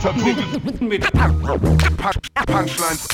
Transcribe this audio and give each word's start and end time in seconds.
Verprügelt 0.00 0.80
mit 0.80 1.12
Punchlines. 2.46 3.08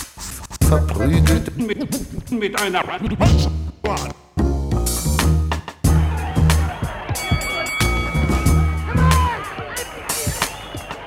Verprügelt 0.68 1.56
Mit, 1.56 2.30
mit 2.30 2.60
einer 2.60 2.82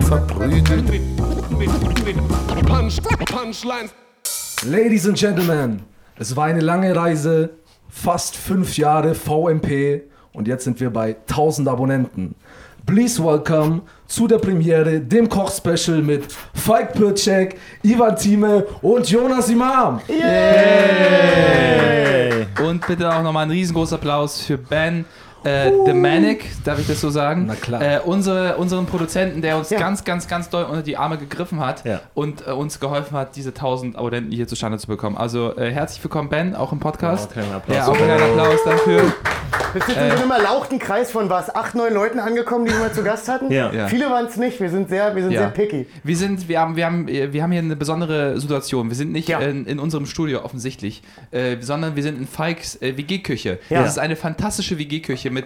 verprügelt. 0.09 0.89
mit, 0.89 1.01
mit, 1.57 2.05
mit 2.05 2.17
Punch, 2.65 3.01
Punchlines. 3.25 3.93
Ladies 4.65 5.07
and 5.07 5.17
Gentlemen, 5.17 5.83
es 6.17 6.35
war 6.35 6.45
eine 6.45 6.59
lange 6.59 6.93
Reise, 6.93 7.51
fast 7.87 8.35
fünf 8.35 8.77
Jahre 8.77 9.15
VMP 9.15 10.03
und 10.33 10.47
jetzt 10.47 10.65
sind 10.65 10.79
wir 10.79 10.89
bei 10.89 11.15
1000 11.29 11.67
Abonnenten. 11.69 12.35
Please 12.85 13.23
welcome 13.23 13.81
zu 14.07 14.27
der 14.27 14.39
Premiere, 14.39 14.99
dem 14.99 15.29
Koch-Special 15.29 16.01
mit 16.01 16.25
Falk 16.53 16.93
Pircek, 16.93 17.57
Ivan 17.83 18.15
Thieme 18.15 18.65
und 18.81 19.07
Jonas 19.09 19.49
Imam. 19.49 20.01
Und 22.65 22.87
bitte 22.87 23.13
auch 23.13 23.21
nochmal 23.21 23.43
einen 23.43 23.51
riesengroßen 23.51 23.97
Applaus 23.97 24.41
für 24.41 24.57
Ben. 24.57 25.05
Äh, 25.43 25.71
The 25.85 25.93
Manic, 25.93 26.45
darf 26.65 26.79
ich 26.79 26.87
das 26.87 26.99
so 26.99 27.09
sagen? 27.09 27.45
Na 27.47 27.55
klar. 27.55 27.81
Äh, 27.81 27.99
unsere, 28.03 28.57
unseren 28.57 28.85
Produzenten, 28.85 29.41
der 29.41 29.55
uns 29.57 29.69
Ja. 29.69 29.79
ganz, 29.79 30.03
ganz, 30.03 30.27
ganz 30.27 30.49
doll 30.49 30.65
unter 30.65 30.81
die 30.81 30.97
Arme 30.97 31.17
gegriffen 31.17 31.61
hat 31.61 31.85
Ja. 31.85 32.01
und 32.13 32.45
äh, 32.45 32.51
uns 32.51 32.81
geholfen 32.81 33.15
hat, 33.15 33.37
diese 33.37 33.53
1000 33.53 33.95
Abonnenten 33.95 34.33
hier 34.33 34.47
zustande 34.49 34.77
zu 34.79 34.87
bekommen. 34.87 35.15
Also 35.15 35.55
äh, 35.55 35.71
herzlich 35.71 36.03
willkommen, 36.03 36.27
Ben, 36.27 36.55
auch 36.55 36.73
im 36.73 36.79
Podcast. 36.79 37.29
Ja, 37.35 37.41
kleinen 37.41 37.55
Applaus. 37.55 37.77
Ja, 37.77 37.87
auch 37.87 37.95
einen 37.95 38.03
kleinen 38.17 38.23
Applaus 38.37 38.59
dafür. 38.65 39.01
Wir 39.73 39.81
sind 39.81 39.97
in 39.97 40.11
so 40.17 40.23
einem 40.23 40.31
erlauchten 40.31 40.79
Kreis 40.79 41.11
von 41.11 41.29
was? 41.29 41.53
Acht, 41.53 41.75
neun 41.75 41.93
Leuten 41.93 42.19
angekommen, 42.19 42.65
die 42.65 42.71
wir 42.71 42.79
mal 42.79 42.91
zu 42.91 43.03
Gast 43.03 43.27
hatten? 43.27 43.51
Ja. 43.51 43.71
Ja. 43.71 43.87
Viele 43.87 44.09
waren 44.09 44.25
es 44.25 44.37
nicht. 44.37 44.59
Wir 44.59 44.69
sind 44.69 44.89
sehr, 44.89 45.15
wir 45.15 45.21
sind 45.21 45.31
Ja. 45.31 45.41
sehr 45.41 45.49
picky. 45.49 45.85
Wir 46.03 46.17
sind, 46.17 46.47
wir 46.49 46.59
haben, 46.59 46.75
wir 46.75 46.85
haben, 46.85 47.07
äh, 47.07 47.31
wir 47.31 47.43
haben 47.43 47.51
hier 47.51 47.61
eine 47.61 47.75
besondere 47.75 48.39
Situation. 48.39 48.89
Wir 48.89 48.95
sind 48.95 49.11
nicht 49.11 49.29
Ja. 49.29 49.39
in, 49.39 49.65
in 49.65 49.79
unserem 49.79 50.05
Studio 50.05 50.43
offensichtlich, 50.43 51.01
äh, 51.31 51.57
sondern 51.59 51.95
wir 51.95 52.03
sind 52.03 52.17
in 52.17 52.27
Falks 52.27 52.75
äh, 52.81 52.97
WG-Küche. 52.97 53.59
Ja. 53.69 53.81
Das 53.81 53.91
ist 53.91 53.99
eine 53.99 54.15
fantastische 54.15 54.77
WG-Küche 54.79 55.29
mit, 55.29 55.45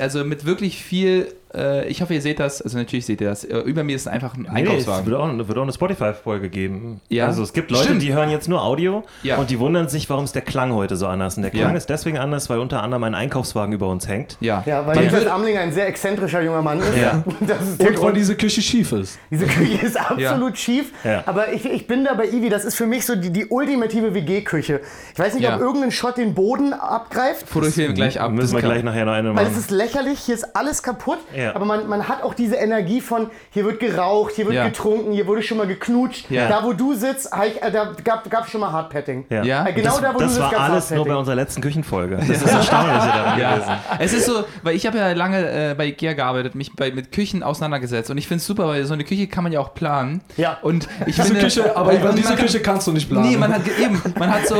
also 0.00 0.24
mit 0.24 0.44
wirklich 0.44 0.82
viel. 0.82 1.28
Äh, 1.54 1.88
ich 1.88 2.00
hoffe, 2.02 2.14
ihr 2.14 2.22
seht 2.22 2.38
das. 2.40 2.62
Also 2.62 2.78
natürlich 2.78 3.06
seht 3.06 3.20
ihr 3.20 3.28
das. 3.28 3.44
Äh, 3.44 3.58
über 3.58 3.82
mir 3.84 3.96
ist 3.96 4.06
einfach 4.08 4.34
ein 4.34 4.42
Nee, 4.42 4.48
es 4.48 4.54
Einkaufswagen. 4.54 5.06
wird 5.06 5.16
auch, 5.16 5.48
wird 5.48 5.58
auch 5.58 5.62
eine 5.62 5.72
Spotify-Folge 5.72 6.48
geben. 6.48 7.00
Ja. 7.08 7.26
Also 7.26 7.42
es 7.42 7.52
gibt 7.52 7.70
Leute, 7.70 7.84
Stimmt. 7.84 8.02
die 8.02 8.12
hören 8.14 8.30
jetzt 8.30 8.48
nur 8.48 8.62
Audio 8.62 9.02
Ja. 9.22 9.36
und 9.38 9.50
die 9.50 9.58
wundern 9.58 9.88
sich, 9.88 10.08
warum 10.10 10.24
ist 10.24 10.34
der 10.34 10.42
Klang 10.42 10.72
heute 10.74 10.96
so 10.96 11.06
anders. 11.06 11.36
Und 11.36 11.42
der 11.42 11.50
Klang 11.50 11.70
Ja. 11.72 11.76
ist 11.76 11.88
deswegen 11.90 12.18
anders, 12.18 12.48
weil 12.50 12.58
unter 12.58 12.82
anderem 12.82 13.04
ein 13.04 13.14
Einkaufswagen 13.14 13.72
über 13.74 13.88
uns 13.88 14.06
hängt. 14.08 14.36
Ja. 14.40 14.62
Ja, 14.66 14.86
weil 14.86 15.10
würde- 15.10 15.32
Amling 15.32 15.56
ein 15.58 15.72
sehr 15.72 15.86
exzentrischer 15.88 16.40
junger 16.42 16.62
Mann 16.62 16.78
ist. 16.80 16.96
Ja. 16.96 17.22
Das 17.40 17.60
ist 17.68 17.80
Und 17.80 18.02
weil 18.02 18.12
diese 18.12 18.36
Küche 18.36 18.60
schief 18.62 18.92
ist. 18.92 19.18
Diese 19.30 19.46
Küche 19.46 19.84
ist 19.86 19.98
absolut 19.98 20.56
schief. 20.58 20.92
Ja. 21.04 21.22
Aber 21.26 21.52
ich, 21.52 21.64
ich 21.64 21.86
bin 21.86 22.04
da 22.04 22.14
bei 22.14 22.26
Ivi. 22.28 22.48
Das 22.48 22.64
ist 22.64 22.76
für 22.76 22.86
mich 22.86 23.04
so 23.06 23.16
die, 23.16 23.30
die 23.30 23.46
ultimative 23.46 24.14
WG-Küche. 24.14 24.80
Ich 25.12 25.18
weiß 25.18 25.34
nicht, 25.34 25.42
Ja. 25.44 25.56
ob 25.56 25.60
irgendein 25.60 25.90
Shot 25.90 26.16
den 26.16 26.34
Boden 26.34 26.72
abgreift. 26.72 27.48
Fotografieren 27.48 27.88
wir 27.88 27.94
gleich 27.94 28.20
ab. 28.20 28.30
Müssen 28.32 28.54
wir 28.54 28.60
gleich 28.62 28.82
nachher 28.82 29.04
noch 29.04 29.12
eine 29.12 29.28
Weil 29.28 29.34
machen. 29.44 29.48
es 29.52 29.58
ist 29.58 29.70
lächerlich, 29.70 30.20
hier 30.20 30.34
ist 30.34 30.54
alles 30.56 30.82
kaputt, 30.82 31.18
Ja. 31.40 31.54
aber 31.56 31.64
man, 31.64 31.88
man 31.88 32.08
hat 32.08 32.22
auch 32.22 32.34
diese 32.34 32.56
Energie 32.56 33.00
von, 33.00 33.30
hier 33.50 33.64
wird 33.64 33.80
geraucht, 33.80 34.32
hier 34.36 34.44
wird 34.46 34.54
Ja. 34.56 34.64
getrunken, 34.68 35.12
hier 35.12 35.26
wurde 35.26 35.42
schon 35.42 35.58
mal 35.58 35.66
geknutscht. 35.66 36.30
Ja. 36.30 36.48
Da, 36.48 36.62
wo 36.64 36.72
du 36.72 36.94
sitzt, 36.94 37.30
ich, 37.46 37.62
äh, 37.62 37.70
da 37.70 37.92
gab 38.04 38.44
es 38.44 38.50
schon 38.50 38.60
mal 38.60 38.72
Hardpatting. 38.72 39.24
Ja. 39.30 39.42
Ja? 39.42 39.66
Äh, 39.66 39.72
Genau 39.72 39.90
das, 39.92 40.00
da, 40.00 40.14
wo 40.14 40.18
das 40.18 40.28
du 40.28 40.34
sitzt, 40.34 40.40
war 40.42 40.50
gab's 40.50 40.62
alles 40.70 40.90
nur 40.90 41.04
bei 41.06 41.14
unserer 41.16 41.34
letzten 41.36 41.60
Küchenfolge. 41.62 42.16
Das 42.16 42.28
ist 42.28 42.42
das 42.44 42.52
Erstaunliche 42.52 43.06
daran 43.06 43.40
Ja. 43.40 43.54
gewesen. 43.54 43.72
Es 43.98 44.12
ist 44.12 44.26
so, 44.26 44.44
weil 44.62 44.74
ich 44.76 44.86
habe 44.86 44.98
ja 44.98 45.12
lange 45.12 45.70
äh, 45.70 45.74
bei 45.76 45.86
Ikea 45.86 46.12
gearbeitet, 46.12 46.54
mich 46.54 46.74
bei, 46.74 46.90
mit 46.90 47.12
Küchen 47.12 47.42
auseinandergesetzt 47.42 48.10
und 48.10 48.18
ich 48.18 48.26
finde 48.28 48.40
es 48.40 48.46
super, 48.46 48.66
weil 48.68 48.84
so 48.84 48.94
eine 48.94 49.04
Küche 49.04 49.26
kann 49.28 49.44
man 49.44 49.52
ja 49.52 49.60
auch 49.60 49.74
planen. 49.74 50.20
Ja. 50.36 50.58
Und 50.62 50.88
ich 51.06 51.14
Diese 51.16 51.28
finde, 51.28 51.40
Küche, 51.42 51.76
aber 51.76 51.92
man 51.94 52.16
diese 52.16 52.28
kann- 52.28 52.36
Küche 52.38 52.60
kannst 52.60 52.86
du 52.86 52.92
nicht 52.92 53.08
planen. 53.08 53.30
Nee, 53.30 53.36
man 53.36 53.52
hat 53.54 53.62
eben, 53.80 54.02
man 54.18 54.30
hat 54.32 54.46
so, 54.46 54.56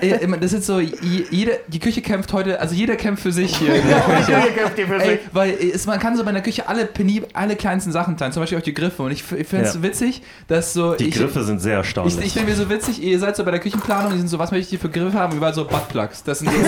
äh, 0.00 0.26
das 0.40 0.52
ist 0.52 0.66
so, 0.66 0.80
je- 0.80 1.24
jede, 1.30 1.60
die 1.68 1.78
Küche 1.78 2.02
kämpft 2.02 2.32
heute, 2.32 2.60
also 2.60 2.74
jeder 2.74 2.96
kämpft 2.96 3.22
für 3.22 3.32
sich 3.32 3.56
hier 3.56 3.74
Die 3.74 3.80
Küche. 3.80 4.32
Kämpft 4.56 4.76
hier 4.76 4.86
für 4.86 5.00
Ey, 5.02 5.08
sich. 5.10 5.20
weil 5.32 5.50
es, 5.74 5.86
man 5.86 5.98
kann 5.98 6.16
so 6.16 6.23
bei 6.24 6.30
einer 6.30 6.40
Küche 6.40 6.68
alle 6.68 6.84
penib, 6.86 7.26
alle 7.34 7.56
kleinsten 7.56 7.92
Sachen 7.92 8.16
teilen, 8.16 8.32
zum 8.32 8.42
Beispiel 8.42 8.58
auch 8.58 8.62
die 8.62 8.74
Griffe. 8.74 9.02
Und 9.02 9.10
ich, 9.12 9.20
ich 9.32 9.46
finde 9.46 9.66
es 9.66 9.74
Ja. 9.74 9.82
witzig, 9.82 10.22
dass 10.48 10.72
so. 10.72 10.94
Die 10.94 11.08
ich, 11.08 11.14
Griffe 11.16 11.44
sind 11.44 11.60
sehr 11.60 11.74
Ich, 11.80 11.86
erstaunlich. 11.86 12.18
ich 12.24 12.32
finde 12.32 12.50
mir 12.50 12.56
so 12.56 12.68
witzig, 12.70 13.02
ihr 13.02 13.18
seid 13.18 13.36
so 13.36 13.44
bei 13.44 13.50
der 13.50 13.60
Küchenplanung, 13.60 14.12
die 14.12 14.18
sind 14.18 14.28
so, 14.28 14.38
was 14.38 14.50
möchte 14.50 14.64
ich 14.64 14.68
hier 14.70 14.78
für 14.78 14.88
Griffe 14.90 15.18
haben? 15.18 15.36
Überall 15.36 15.54
so 15.54 15.64
Buttplugs. 15.66 16.22
Das 16.24 16.40
sind 16.40 16.50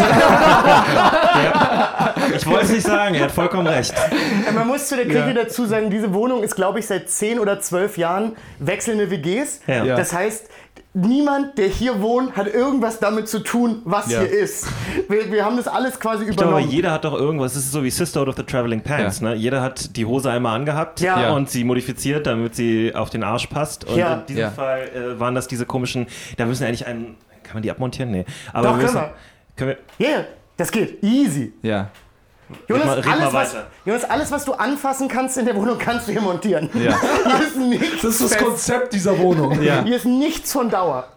Ich 2.37 2.47
wollte 2.47 2.65
es 2.67 2.71
nicht 2.73 2.87
sagen, 2.87 3.15
er 3.15 3.25
hat 3.25 3.31
vollkommen 3.33 3.67
recht. 3.67 3.95
Man 4.55 4.67
muss 4.67 4.89
zu 4.89 4.97
der 4.97 5.07
Küche 5.07 5.19
Ja. 5.19 5.33
dazu 5.33 5.67
sagen, 5.67 5.91
diese 5.91 6.13
Wohnung 6.13 6.43
ist, 6.43 6.55
glaube 6.57 6.79
ich, 6.79 6.87
seit 6.87 7.09
10 7.11 7.39
oder 7.39 7.61
12 7.61 7.99
Jahren 7.99 8.33
wechselnde 8.59 9.11
WGs. 9.11 9.61
Das 9.67 10.13
heißt, 10.13 10.47
niemand, 10.97 11.59
der 11.59 11.69
hier 11.69 12.01
wohnt, 12.01 12.37
hat 12.37 12.47
irgendwas 12.53 12.99
damit 12.99 13.29
zu 13.29 13.41
tun, 13.41 13.83
was 13.85 14.11
Ja. 14.11 14.21
hier 14.21 14.31
ist. 14.31 14.67
Wir, 15.09 15.31
wir 15.31 15.45
haben 15.45 15.57
das 15.59 15.69
alles 15.69 16.01
quasi 16.01 16.25
Ich 16.25 16.37
glaube, 16.37 16.53
übernommen. 16.53 16.71
jeder 16.73 16.91
hat 16.93 17.05
doch 17.05 17.13
irgendwas, 17.15 17.53
es 17.55 17.65
ist 17.67 17.73
so 17.73 17.85
wie 17.85 17.91
Sisterhood 17.91 18.29
of 18.29 18.37
the 18.37 18.43
Traveling 18.43 18.81
Pants, 18.81 19.21
Ja. 19.21 19.29
ne? 19.29 19.35
Jeder 19.35 19.61
hat 19.61 19.95
die 19.97 20.07
Hose 20.07 20.31
einmal 20.31 20.57
angehabt 20.57 21.01
Ja. 21.01 21.21
Ja. 21.21 21.33
und 21.35 21.51
sie 21.51 21.65
modifiziert, 21.65 22.27
damit 22.27 22.55
sie 22.55 22.95
auf 22.95 23.11
den 23.11 23.23
Arsch 23.23 23.47
passt. 23.49 23.85
Und 23.85 23.97
Ja. 23.99 24.15
in 24.21 24.27
diesem 24.27 24.41
Ja. 24.41 24.51
Fall 24.51 24.89
äh, 24.89 25.21
waren 25.21 25.35
das 25.35 25.47
diese 25.49 25.67
komischen, 25.67 26.07
da 26.39 26.47
müssen 26.47 26.61
wir 26.63 26.69
eigentlich 26.69 26.87
einen, 26.87 27.17
kann 27.43 27.55
man 27.55 27.63
die 27.63 27.71
abmontieren? 27.71 28.11
Nee. 28.11 28.25
Aber 28.55 28.69
Doch, 28.69 28.79
wir 28.79 28.87
können 28.87 28.95
müssen, 28.95 29.11
können 29.57 29.77
wir, 29.99 30.07
Yeah, 30.09 30.25
das 30.57 30.73
geht. 30.73 31.03
Easy. 31.05 31.53
ja. 31.63 31.91
Jonas, 32.69 32.87
mal- 32.87 33.01
alles, 33.03 33.33
was. 33.33 33.57
Jonas, 33.85 34.05
alles, 34.05 34.31
was 34.31 34.45
du 34.45 34.53
anfassen 34.53 35.09
kannst 35.09 35.37
in 35.37 35.47
der 35.47 35.57
Wohnung, 35.57 35.79
kannst 35.79 36.07
du 36.07 36.13
hier 36.13 36.21
montieren. 36.21 36.71
Ja. 36.75 36.97
Hier 37.39 37.47
ist 37.47 37.57
nichts 37.57 38.03
Das 38.03 38.05
ist 38.13 38.21
das 38.23 38.33
fest. 38.35 38.45
Konzept 38.45 38.93
dieser 38.93 39.19
Wohnung. 39.19 39.61
Ja. 39.63 39.83
Hier 39.83 39.97
ist 39.97 40.05
nichts 40.07 40.53
von 40.53 40.71
Dauer. 40.71 41.09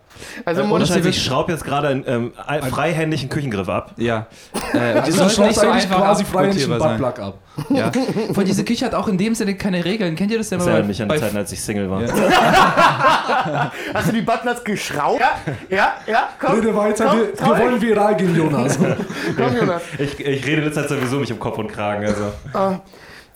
Also 0.45 0.63
Mon- 0.63 0.85
Scheiß, 0.85 1.05
ich 1.05 1.23
schraube 1.23 1.51
jetzt 1.51 1.63
gerade 1.63 1.87
einen 1.89 2.03
ähm, 2.07 2.33
freihändigen 2.69 3.29
Küchengriff 3.29 3.69
ab. 3.69 3.91
Ja. 3.97 4.27
Äh, 4.73 5.01
die 5.01 5.11
Du 5.11 5.17
sollten 5.17 5.35
schraubst 5.35 5.63
eigentlich 5.63 5.89
quasi 5.89 6.25
frei 6.25 6.39
abmontierbar 6.41 6.79
sein. 6.79 7.01
Buttplug 7.01 7.27
ab. 7.27 7.37
Ja. 7.69 7.91
Vor 8.33 8.43
diese 8.43 8.63
Küche 8.63 8.85
hat 8.85 8.93
auch 8.93 9.07
in 9.07 9.17
dem 9.17 9.35
Sinne 9.35 9.55
keine 9.55 9.83
Regeln. 9.83 10.15
Kennt 10.15 10.31
ihr 10.31 10.37
das 10.37 10.49
denn 10.49 10.59
Das 10.59 10.65
mal 10.67 10.73
erinnert 10.73 10.87
mich 10.87 11.01
an 11.01 11.09
die 11.09 11.17
Zeiten, 11.17 11.37
als 11.37 11.51
ich 11.51 11.61
Single 11.61 11.89
war. 11.89 12.01
Ja. 12.03 13.71
hast 13.93 14.07
du 14.09 14.13
die 14.13 14.21
Buttplatz 14.21 14.63
geschraubt? 14.63 15.19
Ja, 15.19 15.55
ja, 15.69 15.93
ja. 16.07 16.29
Komm, 16.39 16.55
Rede 16.55 16.75
weiter, 16.75 17.05
komm, 17.05 17.19
wir, 17.19 17.33
komm, 17.37 17.49
wir 17.49 17.65
wollen 17.65 17.81
viral 17.81 18.15
gehen, 18.15 18.35
Jonas. 18.35 18.77
komm, 19.37 19.55
Jonas. 19.57 19.81
Ich, 19.97 20.19
ich 20.19 20.45
rede 20.45 20.63
jetzt 20.63 20.77
halt 20.77 20.89
sowieso 20.89 21.17
mich 21.17 21.31
um 21.31 21.39
Kopf 21.39 21.57
und 21.57 21.67
Kragen. 21.71 22.05
Also. 22.05 22.31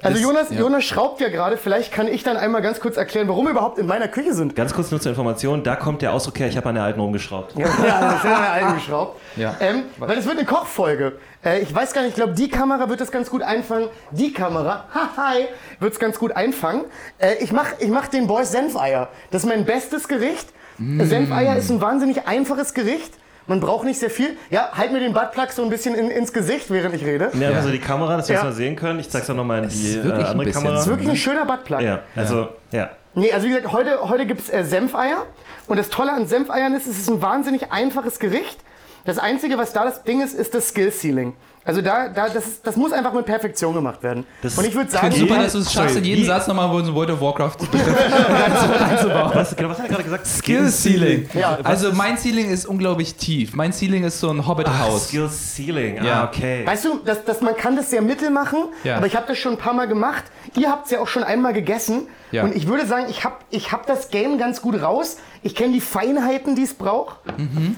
Also 0.03 0.21
Jonas, 0.21 0.49
ja. 0.49 0.59
Jonas 0.59 0.83
schraubt 0.83 1.21
ja 1.21 1.29
gerade. 1.29 1.57
Vielleicht 1.57 1.91
kann 1.91 2.07
ich 2.07 2.23
dann 2.23 2.37
einmal 2.37 2.61
ganz 2.61 2.79
kurz 2.79 2.97
erklären, 2.97 3.27
warum 3.27 3.45
wir 3.45 3.51
überhaupt 3.51 3.77
in 3.77 3.85
meiner 3.85 4.07
Küche 4.07 4.33
sind. 4.33 4.55
Ganz 4.55 4.73
kurz 4.73 4.91
nur 4.91 4.99
zur 4.99 5.11
Information, 5.11 5.63
da 5.63 5.75
kommt 5.75 6.01
der 6.01 6.13
Ausdruck 6.13 6.39
her, 6.39 6.47
ich 6.47 6.57
habe 6.57 6.69
an 6.69 6.75
der 6.75 6.83
alten 6.83 6.99
rumgeschraubt. 6.99 7.57
Ja, 7.57 7.67
ja 7.67 8.01
das 8.01 8.15
ist 8.17 8.23
ja 8.25 8.51
eingeschraubt. 8.51 9.19
Ja. 9.35 9.55
Ähm, 9.59 9.83
weil 9.97 10.17
es 10.17 10.25
wird 10.25 10.37
eine 10.37 10.45
Kochfolge. 10.45 11.13
Äh, 11.43 11.61
ich 11.61 11.73
weiß 11.73 11.93
gar 11.93 12.01
nicht, 12.01 12.11
ich 12.11 12.15
glaube, 12.15 12.33
die 12.33 12.49
Kamera 12.49 12.89
wird 12.89 13.01
das 13.01 13.11
ganz 13.11 13.29
gut 13.29 13.41
einfangen. 13.41 13.89
Die 14.11 14.33
Kamera, 14.33 14.85
hi, 15.17 15.45
wird 15.79 15.93
es 15.93 15.99
ganz 15.99 16.19
gut 16.19 16.35
einfangen. 16.35 16.85
Äh, 17.17 17.35
ich 17.39 17.51
mache 17.51 17.75
ich 17.79 17.89
mach 17.89 18.07
den 18.07 18.27
Boys 18.27 18.51
Senfeier. 18.51 19.09
Das 19.31 19.43
ist 19.43 19.49
mein 19.49 19.65
bestes 19.65 20.07
Gericht. 20.07 20.49
Mm. 20.77 21.03
Senfeier 21.03 21.55
ist 21.55 21.69
ein 21.69 21.81
wahnsinnig 21.81 22.27
einfaches 22.27 22.73
Gericht. 22.73 23.13
Man 23.47 23.59
braucht 23.59 23.85
nicht 23.85 23.99
sehr 23.99 24.09
viel. 24.09 24.37
Ja, 24.49 24.69
halt 24.73 24.91
mir 24.93 24.99
den 24.99 25.13
Buttplug 25.13 25.51
so 25.51 25.63
ein 25.63 25.69
bisschen 25.69 25.95
in, 25.95 26.09
ins 26.09 26.31
Gesicht, 26.31 26.69
während 26.71 26.95
ich 26.95 27.03
rede. 27.05 27.29
Ja, 27.33 27.49
also 27.51 27.69
die 27.69 27.79
Kamera, 27.79 28.15
dass 28.17 28.29
wir 28.29 28.35
Ja. 28.35 28.41
das 28.43 28.51
mal 28.51 28.55
sehen 28.55 28.75
können. 28.75 28.99
Ich 28.99 29.09
zeig's 29.09 29.29
auch 29.29 29.35
nochmal 29.35 29.63
in 29.63 29.69
die 29.69 29.95
äh, 29.97 30.11
andere 30.23 30.51
Kamera. 30.51 30.73
Das 30.75 30.83
ist 30.83 30.89
wirklich 30.89 31.09
ein 31.09 31.15
schöner 31.17 31.45
Buttplug. 31.45 31.81
Ja, 31.81 31.99
also, 32.15 32.49
ja. 32.71 32.89
Nee, 33.15 33.31
also 33.31 33.45
wie 33.45 33.49
gesagt, 33.51 33.71
heute, 33.71 34.09
heute 34.09 34.25
gibt 34.25 34.41
es 34.41 34.49
äh, 34.49 34.63
Senfeier. 34.63 35.25
Und 35.67 35.77
das 35.77 35.89
Tolle 35.89 36.11
an 36.13 36.25
Senfeiern 36.27 36.73
ist, 36.73 36.87
es 36.87 36.97
ist 36.99 37.09
ein 37.09 37.21
wahnsinnig 37.21 37.71
einfaches 37.71 38.19
Gericht. 38.19 38.59
Das 39.05 39.17
Einzige, 39.19 39.57
was 39.57 39.73
da 39.73 39.83
das 39.83 40.03
Ding 40.03 40.21
ist, 40.21 40.33
ist 40.33 40.55
das 40.55 40.69
Skill 40.69 40.91
Ceiling. 40.91 41.33
Also 41.65 41.81
da, 41.81 42.09
da 42.09 42.27
das, 42.29 42.45
ist, 42.45 42.67
das 42.67 42.75
muss 42.75 42.91
einfach 42.91 43.13
mit 43.13 43.25
Perfektion 43.25 43.73
gemacht 43.73 44.03
werden. 44.03 44.25
Das 44.41 44.57
Und 44.57 44.65
ich 44.65 44.73
würde 44.73 44.87
Ich 44.87 44.93
sagen, 44.93 45.11
finde 45.13 45.27
super, 45.29 45.41
dass 45.43 45.53
du 45.53 45.59
es 45.59 45.71
schaffst, 45.71 45.95
in 45.95 46.03
wie- 46.03 46.25
Satz 46.25 46.47
nochmal 46.47 46.67
so 46.83 46.91
ein 46.91 46.95
World 46.95 47.11
of 47.11 47.21
Warcraft 47.21 47.55
Was, 49.33 49.55
genau, 49.55 49.69
was 49.69 49.77
hat 49.79 49.85
er 49.85 49.89
gerade 49.91 50.03
gesagt? 50.03 50.27
Skill 50.27 50.69
Ceiling. 50.69 51.29
Ja. 51.33 51.57
Also 51.63 51.91
mein 51.93 52.17
Ceiling 52.17 52.49
ist 52.49 52.65
unglaublich 52.65 53.15
tief. 53.15 53.53
Mein 53.53 53.71
Ceiling 53.73 54.03
ist 54.03 54.19
so 54.19 54.29
ein 54.29 54.45
Hobbit-Haus. 54.47 55.07
Skill 55.07 55.29
Ceiling, 55.29 55.99
ah, 55.99 56.05
Ja. 56.05 56.23
okay. 56.25 56.65
Weißt 56.65 56.85
du, 56.85 56.99
das, 57.03 57.23
das, 57.25 57.41
man 57.41 57.55
kann 57.55 57.75
das 57.75 57.89
sehr 57.89 58.01
mittel 58.01 58.29
machen, 58.29 58.59
Ja. 58.83 58.97
aber 58.97 59.05
ich 59.07 59.15
habe 59.15 59.25
das 59.27 59.37
schon 59.37 59.53
ein 59.53 59.57
paar 59.57 59.73
Mal 59.73 59.87
gemacht. 59.87 60.23
Ihr 60.57 60.69
habt 60.69 60.85
es 60.85 60.91
ja 60.91 60.99
auch 60.99 61.07
schon 61.07 61.23
einmal 61.23 61.53
gegessen. 61.53 62.07
Ja. 62.31 62.43
Und 62.43 62.55
ich 62.55 62.67
würde 62.67 62.85
sagen, 62.87 63.05
ich 63.09 63.23
habe 63.23 63.35
ich 63.51 63.71
hab 63.71 63.85
das 63.85 64.09
Game 64.09 64.37
ganz 64.37 64.61
gut 64.61 64.81
raus. 64.81 65.17
Ich 65.43 65.55
kenne 65.55 65.73
die 65.73 65.81
Feinheiten, 65.81 66.55
die 66.55 66.63
es 66.63 66.73
braucht. 66.73 67.17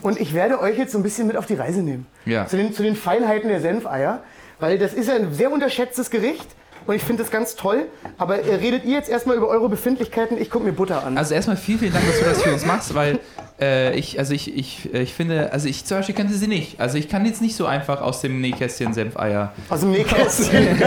Und 0.01 0.19
ich 0.19 0.33
werde 0.33 0.59
euch 0.61 0.77
jetzt 0.77 0.91
so 0.93 0.97
ein 0.97 1.03
bisschen 1.03 1.27
mit 1.27 1.35
auf 1.37 1.45
die 1.45 1.55
Reise 1.55 1.81
nehmen. 1.81 2.07
Ja. 2.25 2.47
Zu, 2.47 2.57
den, 2.57 2.73
zu 2.73 2.83
den 2.83 2.95
Feinheiten 2.95 3.49
der 3.49 3.61
Senfeier. 3.61 4.23
Weil 4.59 4.77
das 4.77 4.93
ist 4.93 5.07
ja 5.07 5.15
ein 5.15 5.33
sehr 5.33 5.51
unterschätztes 5.51 6.09
Gericht. 6.09 6.47
Und 6.87 6.95
ich 6.95 7.01
finde 7.01 7.23
das 7.23 7.31
ganz 7.31 7.55
toll. 7.55 7.87
Aber 8.17 8.39
äh, 8.39 8.55
redet 8.55 8.85
ihr 8.85 8.93
jetzt 8.93 9.09
erstmal 9.09 9.35
über 9.37 9.47
eure 9.47 9.69
Befindlichkeiten? 9.69 10.37
Ich 10.37 10.49
gucke 10.49 10.65
mir 10.65 10.73
Butter 10.73 11.03
an. 11.03 11.17
Also 11.17 11.33
erstmal 11.33 11.57
vielen, 11.57 11.79
vielen 11.79 11.93
Dank, 11.93 12.05
dass 12.05 12.19
du 12.19 12.25
das 12.25 12.41
für 12.41 12.53
uns 12.53 12.65
machst, 12.65 12.93
weil 12.93 13.19
Äh, 13.61 13.97
ich, 13.97 14.19
also 14.19 14.33
ich, 14.33 14.53
ich, 14.53 14.93
äh, 14.93 15.01
ich 15.01 15.13
finde, 15.13 15.53
also 15.53 15.69
ich 15.69 15.85
zum 15.85 15.97
Beispiel 15.97 16.13
könnte 16.13 16.33
sie 16.33 16.47
nicht. 16.47 16.79
Also 16.81 16.97
ich 16.97 17.07
kann 17.07 17.25
jetzt 17.25 17.41
nicht 17.41 17.55
so 17.55 17.65
einfach 17.65 18.01
aus 18.01 18.19
dem 18.19 18.41
Nähkästchen 18.41 18.93
Senfeier. 18.93 19.53
Aus 19.69 19.79
dem 19.79 19.91
Nähkästchen. 19.91 20.77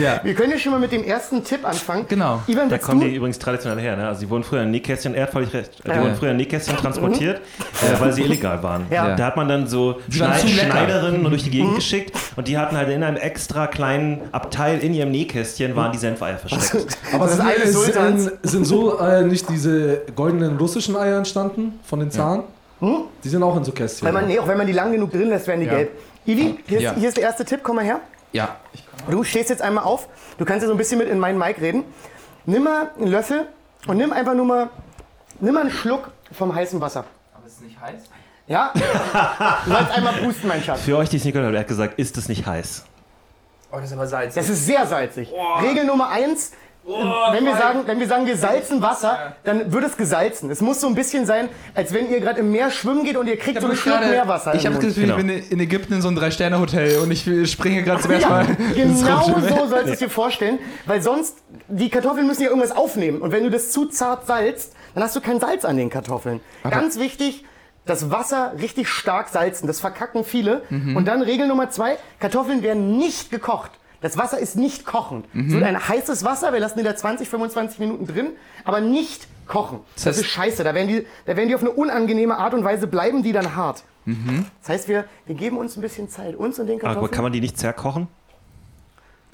Ja. 0.00 0.20
Wir 0.22 0.34
können 0.34 0.52
ja 0.52 0.58
schon 0.58 0.72
mal 0.72 0.78
mit 0.80 0.92
dem 0.92 1.04
ersten 1.04 1.42
Tipp 1.44 1.66
anfangen. 1.66 2.04
Genau. 2.08 2.42
Ivan, 2.46 2.68
Da 2.68 2.78
kommen 2.78 3.00
du? 3.00 3.06
die 3.08 3.14
übrigens 3.16 3.38
traditionell 3.38 3.80
her. 3.82 3.96
Ne? 3.96 4.06
Also 4.08 4.20
die 4.20 4.30
wurden 4.30 4.44
früher 4.44 4.62
in 4.62 4.70
Nähkästchen, 4.70 5.14
er 5.14 5.24
hat 5.24 5.30
völlig 5.30 5.52
recht, 5.54 5.70
die 5.84 5.88
Ja. 5.88 6.00
wurden 6.02 6.14
früher 6.16 6.30
in 6.32 6.36
Nähkästchen 6.36 6.76
transportiert, 6.76 7.38
äh, 7.38 8.00
weil 8.00 8.12
sie 8.12 8.22
illegal 8.22 8.62
waren. 8.62 8.86
Ja. 8.90 9.14
Da 9.16 9.26
hat 9.26 9.36
man 9.36 9.48
dann 9.48 9.66
so 9.66 10.00
Schneid. 10.10 10.40
Schneiderinnen 10.48 11.24
durch 11.24 11.44
die 11.44 11.50
Gegend 11.50 11.76
geschickt 11.76 12.12
und 12.36 12.48
die 12.48 12.58
hatten 12.58 12.76
halt 12.76 12.88
in 12.88 13.02
einem 13.02 13.16
extra 13.16 13.66
kleinen 13.66 14.20
Abteil 14.32 14.78
in 14.80 14.94
ihrem 14.94 15.10
Nähkästchen 15.10 15.74
waren 15.76 15.92
die 15.92 15.98
Senfeier 15.98 16.36
versteckt. 16.38 16.96
Aber 17.12 17.26
Das 17.26 17.36
sind, 17.36 17.94
sind, 17.94 18.30
sind 18.42 18.64
so 18.66 18.98
äh, 18.98 19.22
nicht 19.22 19.48
diese 19.48 20.02
goldenen 20.14 20.56
russischen 20.74 20.96
Eier 20.96 21.18
entstanden 21.18 21.78
von 21.84 22.00
den 22.00 22.10
Zahn? 22.10 22.42
Die 23.22 23.28
sind 23.28 23.42
auch 23.42 23.56
in 23.56 23.64
so 23.64 23.72
Kästchen. 23.72 24.06
Wenn 24.06 24.14
man, 24.14 24.26
nee, 24.26 24.38
auch 24.38 24.48
wenn 24.48 24.58
man 24.58 24.66
die 24.66 24.72
lang 24.72 24.92
genug 24.92 25.10
drin 25.12 25.28
lässt, 25.28 25.46
werden 25.46 25.60
die 25.60 25.66
gelb. 25.68 25.92
Ivi, 26.26 26.58
hier 26.66 26.78
ist, 26.78 26.82
Ja. 26.84 26.94
hier 26.94 27.08
ist 27.08 27.16
der 27.16 27.24
erste 27.24 27.44
Tipp, 27.44 27.60
komm 27.62 27.76
mal 27.76 27.84
her. 27.84 28.00
Ja. 28.32 28.56
Du 29.08 29.22
stehst 29.22 29.48
jetzt 29.50 29.62
einmal 29.62 29.84
auf. 29.84 30.08
Du 30.38 30.44
kannst 30.44 30.62
ja 30.62 30.66
so 30.68 30.74
ein 30.74 30.78
bisschen 30.78 30.98
mit 30.98 31.08
in 31.08 31.18
meinen 31.18 31.38
Mic 31.38 31.60
reden. 31.60 31.84
Nimm 32.46 32.64
mal 32.64 32.90
einen 32.98 33.06
Löffel 33.06 33.46
und 33.86 33.96
nimm 33.96 34.12
einfach 34.12 34.34
nur 34.34 34.44
mal, 34.44 34.70
nimm 35.40 35.54
mal 35.54 35.60
einen 35.62 35.70
Schluck 35.70 36.10
vom 36.32 36.54
heißen 36.54 36.80
Wasser. 36.80 37.04
Aber 37.34 37.46
ist 37.46 37.54
es 37.54 37.60
nicht 37.60 37.80
heiß? 37.80 38.00
Ja? 38.48 38.72
Du 39.64 39.70
sollst 39.70 39.90
einmal 39.92 40.14
pusten, 40.14 40.48
mein 40.48 40.62
Schatz. 40.62 40.80
Für 40.82 40.96
euch, 40.98 41.08
die 41.08 41.16
es 41.16 41.24
nicht 41.24 41.32
gehört 41.32 41.46
haben, 41.46 41.54
er 41.54 41.60
hat 41.60 41.68
gesagt, 41.68 41.98
ist 41.98 42.16
es 42.18 42.28
nicht 42.28 42.44
heiß? 42.46 42.84
Oh, 43.72 43.76
das 43.76 43.86
ist 43.86 43.92
aber 43.92 44.06
salzig. 44.06 44.34
Das 44.34 44.50
ist 44.50 44.66
sehr 44.66 44.86
salzig. 44.86 45.32
Regel 45.62 45.84
Nummer 45.84 46.08
eins. 46.10 46.52
Wenn, 46.86 47.44
wir 47.44 47.56
sagen, 47.56 47.80
wenn 47.86 47.98
wir 47.98 48.06
sagen, 48.06 48.26
wir 48.26 48.36
salzen 48.36 48.82
Wasser, 48.82 49.36
dann 49.44 49.72
wird 49.72 49.84
es 49.84 49.96
gesalzen. 49.96 50.50
Es 50.50 50.60
muss 50.60 50.80
so 50.80 50.86
ein 50.86 50.94
bisschen 50.94 51.24
sein, 51.26 51.48
als 51.74 51.92
wenn 51.94 52.10
ihr 52.10 52.20
gerade 52.20 52.40
im 52.40 52.50
Meer 52.52 52.70
schwimmen 52.70 53.04
geht 53.04 53.16
und 53.16 53.26
ihr 53.26 53.38
kriegt 53.38 53.60
so 53.60 53.66
einen 53.66 53.76
Schluck 53.76 54.00
Meerwasser. 54.00 54.54
Ich 54.54 54.66
habe 54.66 54.76
das 54.76 54.84
Gefühl, 54.84 55.04
Genau. 55.04 55.16
ich 55.18 55.26
bin 55.26 55.50
in 55.50 55.60
Ägypten 55.60 55.94
in 55.94 56.02
so 56.02 56.08
einem 56.08 56.16
Drei-Sterne-Hotel 56.18 56.98
und 56.98 57.10
ich 57.10 57.50
springe 57.50 57.82
gerade 57.82 58.02
zum 58.02 58.10
ersten 58.10 58.30
Ja, 58.30 58.36
Mal. 58.36 58.56
genau 58.74 59.22
so 59.22 59.66
sollst 59.68 59.88
du 59.88 59.92
es 59.92 59.98
dir 59.98 60.10
vorstellen, 60.10 60.58
weil 60.86 61.00
sonst, 61.00 61.38
die 61.68 61.88
Kartoffeln 61.88 62.26
müssen 62.26 62.42
ja 62.42 62.48
irgendwas 62.48 62.76
aufnehmen. 62.76 63.22
Und 63.22 63.32
wenn 63.32 63.44
du 63.44 63.50
das 63.50 63.70
zu 63.70 63.86
zart 63.86 64.26
salzt, 64.26 64.74
dann 64.94 65.02
hast 65.02 65.16
du 65.16 65.20
kein 65.20 65.40
Salz 65.40 65.64
an 65.64 65.76
den 65.76 65.88
Kartoffeln. 65.90 66.40
Ganz 66.68 66.98
wichtig, 66.98 67.44
das 67.86 68.10
Wasser 68.10 68.52
richtig 68.60 68.88
stark 68.88 69.28
salzen. 69.28 69.66
Das 69.66 69.80
verkacken 69.80 70.24
viele. 70.24 70.62
Mhm. 70.70 70.96
Und 70.96 71.06
dann 71.06 71.22
Regel 71.22 71.48
Nummer 71.48 71.70
zwei, 71.70 71.96
Kartoffeln 72.18 72.62
werden 72.62 72.96
nicht 72.98 73.30
gekocht. 73.30 73.70
Das 74.04 74.18
Wasser 74.18 74.38
ist 74.38 74.54
nicht 74.56 74.84
kochend. 74.84 75.26
Mhm. 75.34 75.46
Es 75.48 75.52
wird 75.54 75.64
ein 75.64 75.88
heißes 75.88 76.24
Wasser, 76.24 76.52
wir 76.52 76.60
lassen 76.60 76.78
die 76.78 76.84
da 76.84 76.94
20, 76.94 77.26
25 77.28 77.78
Minuten 77.78 78.06
drin, 78.06 78.28
aber 78.64 78.80
nicht 78.82 79.26
kochen. 79.46 79.80
Das, 79.94 80.06
heißt- 80.06 80.10
ist 80.20 80.26
scheiße. 80.26 80.62
Da 80.62 80.74
werden, 80.74 80.88
die, 80.88 81.06
da 81.24 81.36
werden 81.36 81.48
die 81.48 81.54
auf 81.54 81.62
eine 81.62 81.70
unangenehme 81.70 82.36
Art 82.36 82.52
und 82.52 82.64
Weise 82.64 82.86
bleiben 82.86 83.22
die 83.22 83.32
dann 83.32 83.56
hart. 83.56 83.82
Mhm. 84.04 84.44
Das 84.60 84.68
heißt, 84.68 84.88
wir, 84.88 85.06
wir 85.24 85.34
geben 85.34 85.56
uns 85.56 85.76
ein 85.76 85.80
bisschen 85.80 86.10
Zeit. 86.10 86.36
Uns 86.36 86.58
und 86.58 86.66
den 86.66 86.78
Aber 86.80 86.88
Kartoffeln. 86.88 87.10
kann 87.12 87.22
man 87.24 87.32
die 87.32 87.40
nicht 87.40 87.58
zerkochen? 87.58 88.08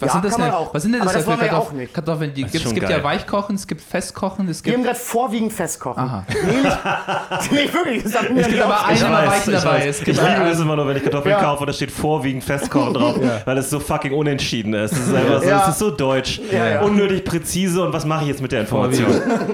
Was 0.00 0.06
Ja, 0.08 0.12
sind 0.14 0.25
das 0.25 0.32
kann 0.32 0.41
man 0.41 0.50
denn? 0.50 0.58
auch. 0.58 0.75
Was 0.75 0.82
sind 0.82 0.93
denn 0.93 1.00
das 1.00 1.08
Aber 1.08 1.14
das 1.19 1.23
für 1.25 1.29
wollen 1.31 1.41
wir 1.41 1.47
ja 1.47 1.52
Kartoffeln? 1.52 1.76
auch 1.76 1.81
nicht. 1.82 1.94
Kartoffeln? 1.94 2.35
Die 2.35 2.43
Das 2.43 2.49
ist 2.49 2.52
gibt's, 2.52 2.67
es 2.69 2.75
gibt 2.75 2.88
geil. 2.88 2.99
ja 2.99 3.05
Weichkochen, 3.05 3.55
es 3.56 3.67
gibt 3.67 3.81
Festkochen, 3.82 4.49
es 4.49 4.64
Wir 4.64 4.73
haben 4.73 4.79
gibt. 4.82 4.87
gerade 4.93 4.99
vorwiegend 5.05 5.52
Festkochen. 5.52 6.02
Aha. 6.02 6.26
Nämlich, 6.50 6.73
nee, 7.50 7.73
wirklich, 7.73 8.02
das 8.05 8.12
mir 8.31 8.41
Es 8.41 8.49
gibt 8.49 8.62
aber 8.62 8.85
eine 8.87 8.97
Ich 8.97 9.02
mal 9.02 9.12
weiß, 9.26 9.29
Weichen 9.31 9.55
ich 9.55 9.61
dabei. 9.61 9.76
weiß. 9.79 9.87
Es 9.87 9.99
Ich 10.00 10.05
gibt 10.05 10.19
liebe 10.19 10.31
eine, 10.31 10.50
es 10.50 10.61
immer 10.61 10.76
nur, 10.76 10.87
wenn 10.88 10.97
ich 10.97 11.02
Kartoffeln 11.02 11.32
Ja. 11.35 11.41
kaufe 11.43 11.61
und 11.61 11.67
da 11.67 11.73
steht 11.73 11.91
vorwiegend 11.91 12.44
Festkochen 12.44 12.94
drauf, 12.94 13.17
weil 13.44 13.58
es 13.58 13.70
so 13.70 13.79
fucking 13.81 14.12
unentschieden 14.12 14.75
ist. 14.75 14.93
Das 14.93 15.00
ist 15.00 15.14
einfach 15.14 15.43
so, 15.43 15.49
Ja. 15.49 15.58
das 15.58 15.69
ist 15.69 15.79
so 15.79 15.91
deutsch. 15.91 16.41
Ja, 16.50 16.69
ja. 16.69 16.81
Unnötig 16.82 17.25
präzise 17.25 17.85
und 17.85 17.93
was 17.93 18.05
mache 18.05 18.23
ich 18.23 18.29
jetzt 18.29 18.43
mit 18.43 18.53
der 18.53 18.62
Information? 18.62 19.08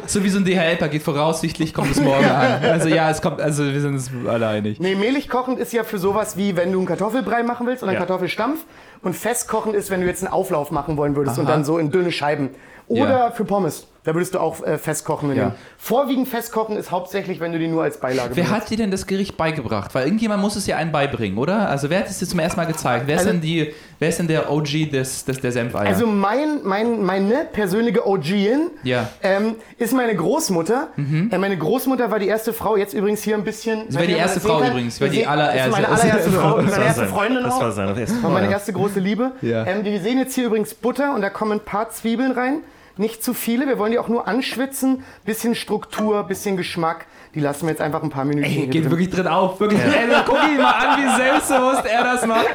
so 0.07 0.23
wie 0.23 0.29
so 0.29 0.39
ein 0.39 0.45
DHL-Paket 0.45 1.03
voraussichtlich 1.03 1.75
kommt 1.75 1.91
es 1.91 2.01
morgen 2.01 2.25
an. 2.25 2.63
Also 2.63 2.89
ja, 2.89 3.11
es 3.11 3.21
kommt, 3.21 3.41
also 3.41 3.65
wir 3.65 3.81
sind 3.81 3.95
uns 3.95 4.11
alle 4.29 4.47
einig. 4.49 4.79
Nee, 4.81 4.95
mehlig 4.95 5.29
kochend 5.29 5.59
ist 5.59 5.73
ja 5.73 5.83
für 5.85 5.99
sowas 5.99 6.37
wie, 6.37 6.57
wenn 6.57 6.71
du 6.73 6.79
einen 6.79 6.87
Kartoffelbrei 6.87 7.43
machen 7.43 7.67
willst 7.67 7.83
oder 7.83 7.91
einen 7.91 8.01
Ja. 8.01 8.07
Kartoffelstampf. 8.07 8.61
Und 9.07 9.15
festkochend 9.15 9.77
ist, 9.77 9.89
wenn 9.91 10.01
du 10.01 10.07
jetzt 10.09 10.25
einen 10.25 10.33
Auflauf 10.33 10.73
machen 10.73 10.97
wollen 10.97 11.15
würdest 11.15 11.39
und 11.39 11.45
Aha. 11.47 11.53
dann 11.53 11.65
so 11.65 11.79
in 11.79 11.93
dünne 11.93 12.11
Scheiben. 12.11 12.51
Oder 12.89 13.11
Ja. 13.19 13.31
für 13.31 13.45
Pommes. 13.45 13.87
Da 14.07 14.15
würdest 14.15 14.35
du 14.35 14.39
auch 14.39 14.63
äh, 14.65 14.79
festkochen 14.79 15.29
nehmen. 15.29 15.41
Ja. 15.41 15.55
Vorwiegend 15.77 16.29
festkochen 16.29 16.77
ist 16.77 16.91
hauptsächlich, 16.91 17.41
wenn 17.41 17.53
du 17.53 17.59
die 17.59 17.67
nur 17.69 17.83
als 17.83 17.99
Beilage 17.99 18.31
Wer 18.37 18.45
benutzt. 18.45 18.63
hat 18.63 18.71
dir 18.71 18.77
denn 18.79 18.91
das 18.93 19.07
Gericht 19.07 19.37
beigebracht? 19.37 19.95
Weil 19.97 20.05
irgendjemand 20.05 20.41
muss 20.41 20.55
es 20.57 20.67
ja 20.67 20.77
einem 20.77 20.93
beibringen, 20.93 21.37
oder? 21.39 21.69
Also 21.69 21.91
wer 21.91 21.99
hat 21.99 22.09
es 22.09 22.19
dir 22.21 22.27
zum 22.27 22.39
ersten 22.39 22.59
Mal 22.61 22.67
gezeigt? 22.67 23.05
Wer 23.09 23.17
ist 23.17 23.21
Also- 23.23 23.33
denn 23.33 23.41
die, 23.41 23.73
wer 23.99 24.09
ist 24.09 24.19
denn 24.21 24.29
der 24.29 24.51
OG 24.51 24.87
des, 24.93 25.25
des 25.25 25.41
der 25.41 25.51
Senfeier? 25.53 25.89
Also 25.89 26.07
mein, 26.07 26.61
mein, 26.63 27.03
meine 27.03 27.47
persönliche 27.53 28.07
OGin 28.07 28.71
Ja. 28.85 29.09
ähm, 29.23 29.57
ist 29.77 29.93
meine 29.93 30.15
Großmutter. 30.15 30.89
Äh, 30.97 31.39
meine 31.39 31.59
Großmutter 31.59 32.11
war 32.11 32.19
die 32.21 32.29
erste 32.29 32.53
Frau, 32.53 32.77
jetzt 32.77 32.95
übrigens 32.95 33.23
hier 33.25 33.35
ein 33.37 33.43
bisschen... 33.45 33.91
Sie 33.91 33.99
war 33.99 34.07
die 34.07 34.13
erste 34.13 34.39
Frau 34.41 34.63
übrigens, 34.63 35.01
war 35.01 35.09
die 35.09 35.19
Das 35.23 35.27
allererste. 35.29 35.69
ist 35.69 35.73
meine 35.73 35.89
allererste 35.89 36.31
Frau, 36.31 36.57
Das 36.57 36.65
meine 36.65 36.77
war 36.77 36.85
erste 36.85 37.01
sein- 37.01 37.09
Freundin 37.09 37.43
Das 37.43 37.55
auch. 37.55 37.61
war 37.61 37.73
seine 37.73 37.99
erste 38.01 38.15
meine 38.19 38.35
Frau, 38.37 38.45
ja. 38.45 38.51
erste 38.51 38.73
große 38.73 39.01
Liebe. 39.01 39.33
Ja. 39.43 39.67
Ähm, 39.67 39.85
wir 39.85 40.01
sehen 40.01 40.19
jetzt 40.19 40.35
hier 40.37 40.47
übrigens 40.47 40.75
Butter 40.75 41.13
und 41.13 41.23
da 41.23 41.29
kommen 41.31 41.53
ein 41.53 41.61
paar 41.61 41.91
Zwiebeln 41.91 42.31
rein. 42.33 42.59
Nicht 42.99 43.23
zu 43.23 43.35
viele, 43.35 43.67
wir 43.67 43.79
wollen 43.79 43.93
die 43.93 43.99
auch 43.99 44.09
nur 44.09 44.27
anschwitzen. 44.27 45.05
Bisschen 45.25 45.55
Struktur, 45.55 46.23
bisschen 46.25 46.57
Geschmack. 46.57 47.07
Die 47.37 47.43
lassen 47.43 47.67
wir 47.67 47.73
jetzt 47.73 47.83
einfach 47.83 48.03
ein 48.03 48.09
paar 48.09 48.25
Minuten 48.25 48.47
Ey, 48.47 48.67
geht 48.67 48.85
drin. 48.85 48.91
wirklich 48.91 49.11
drin 49.11 49.27
auf. 49.27 49.61
Wirklich. 49.61 49.79
Ey, 49.79 50.09
guck 50.25 50.39
ihn 50.43 50.57
mal 50.57 50.71
an, 50.71 50.99
wie 50.99 51.23
selbstbewusst 51.23 51.85
er 51.85 52.03
das 52.03 52.27
macht. 52.27 52.47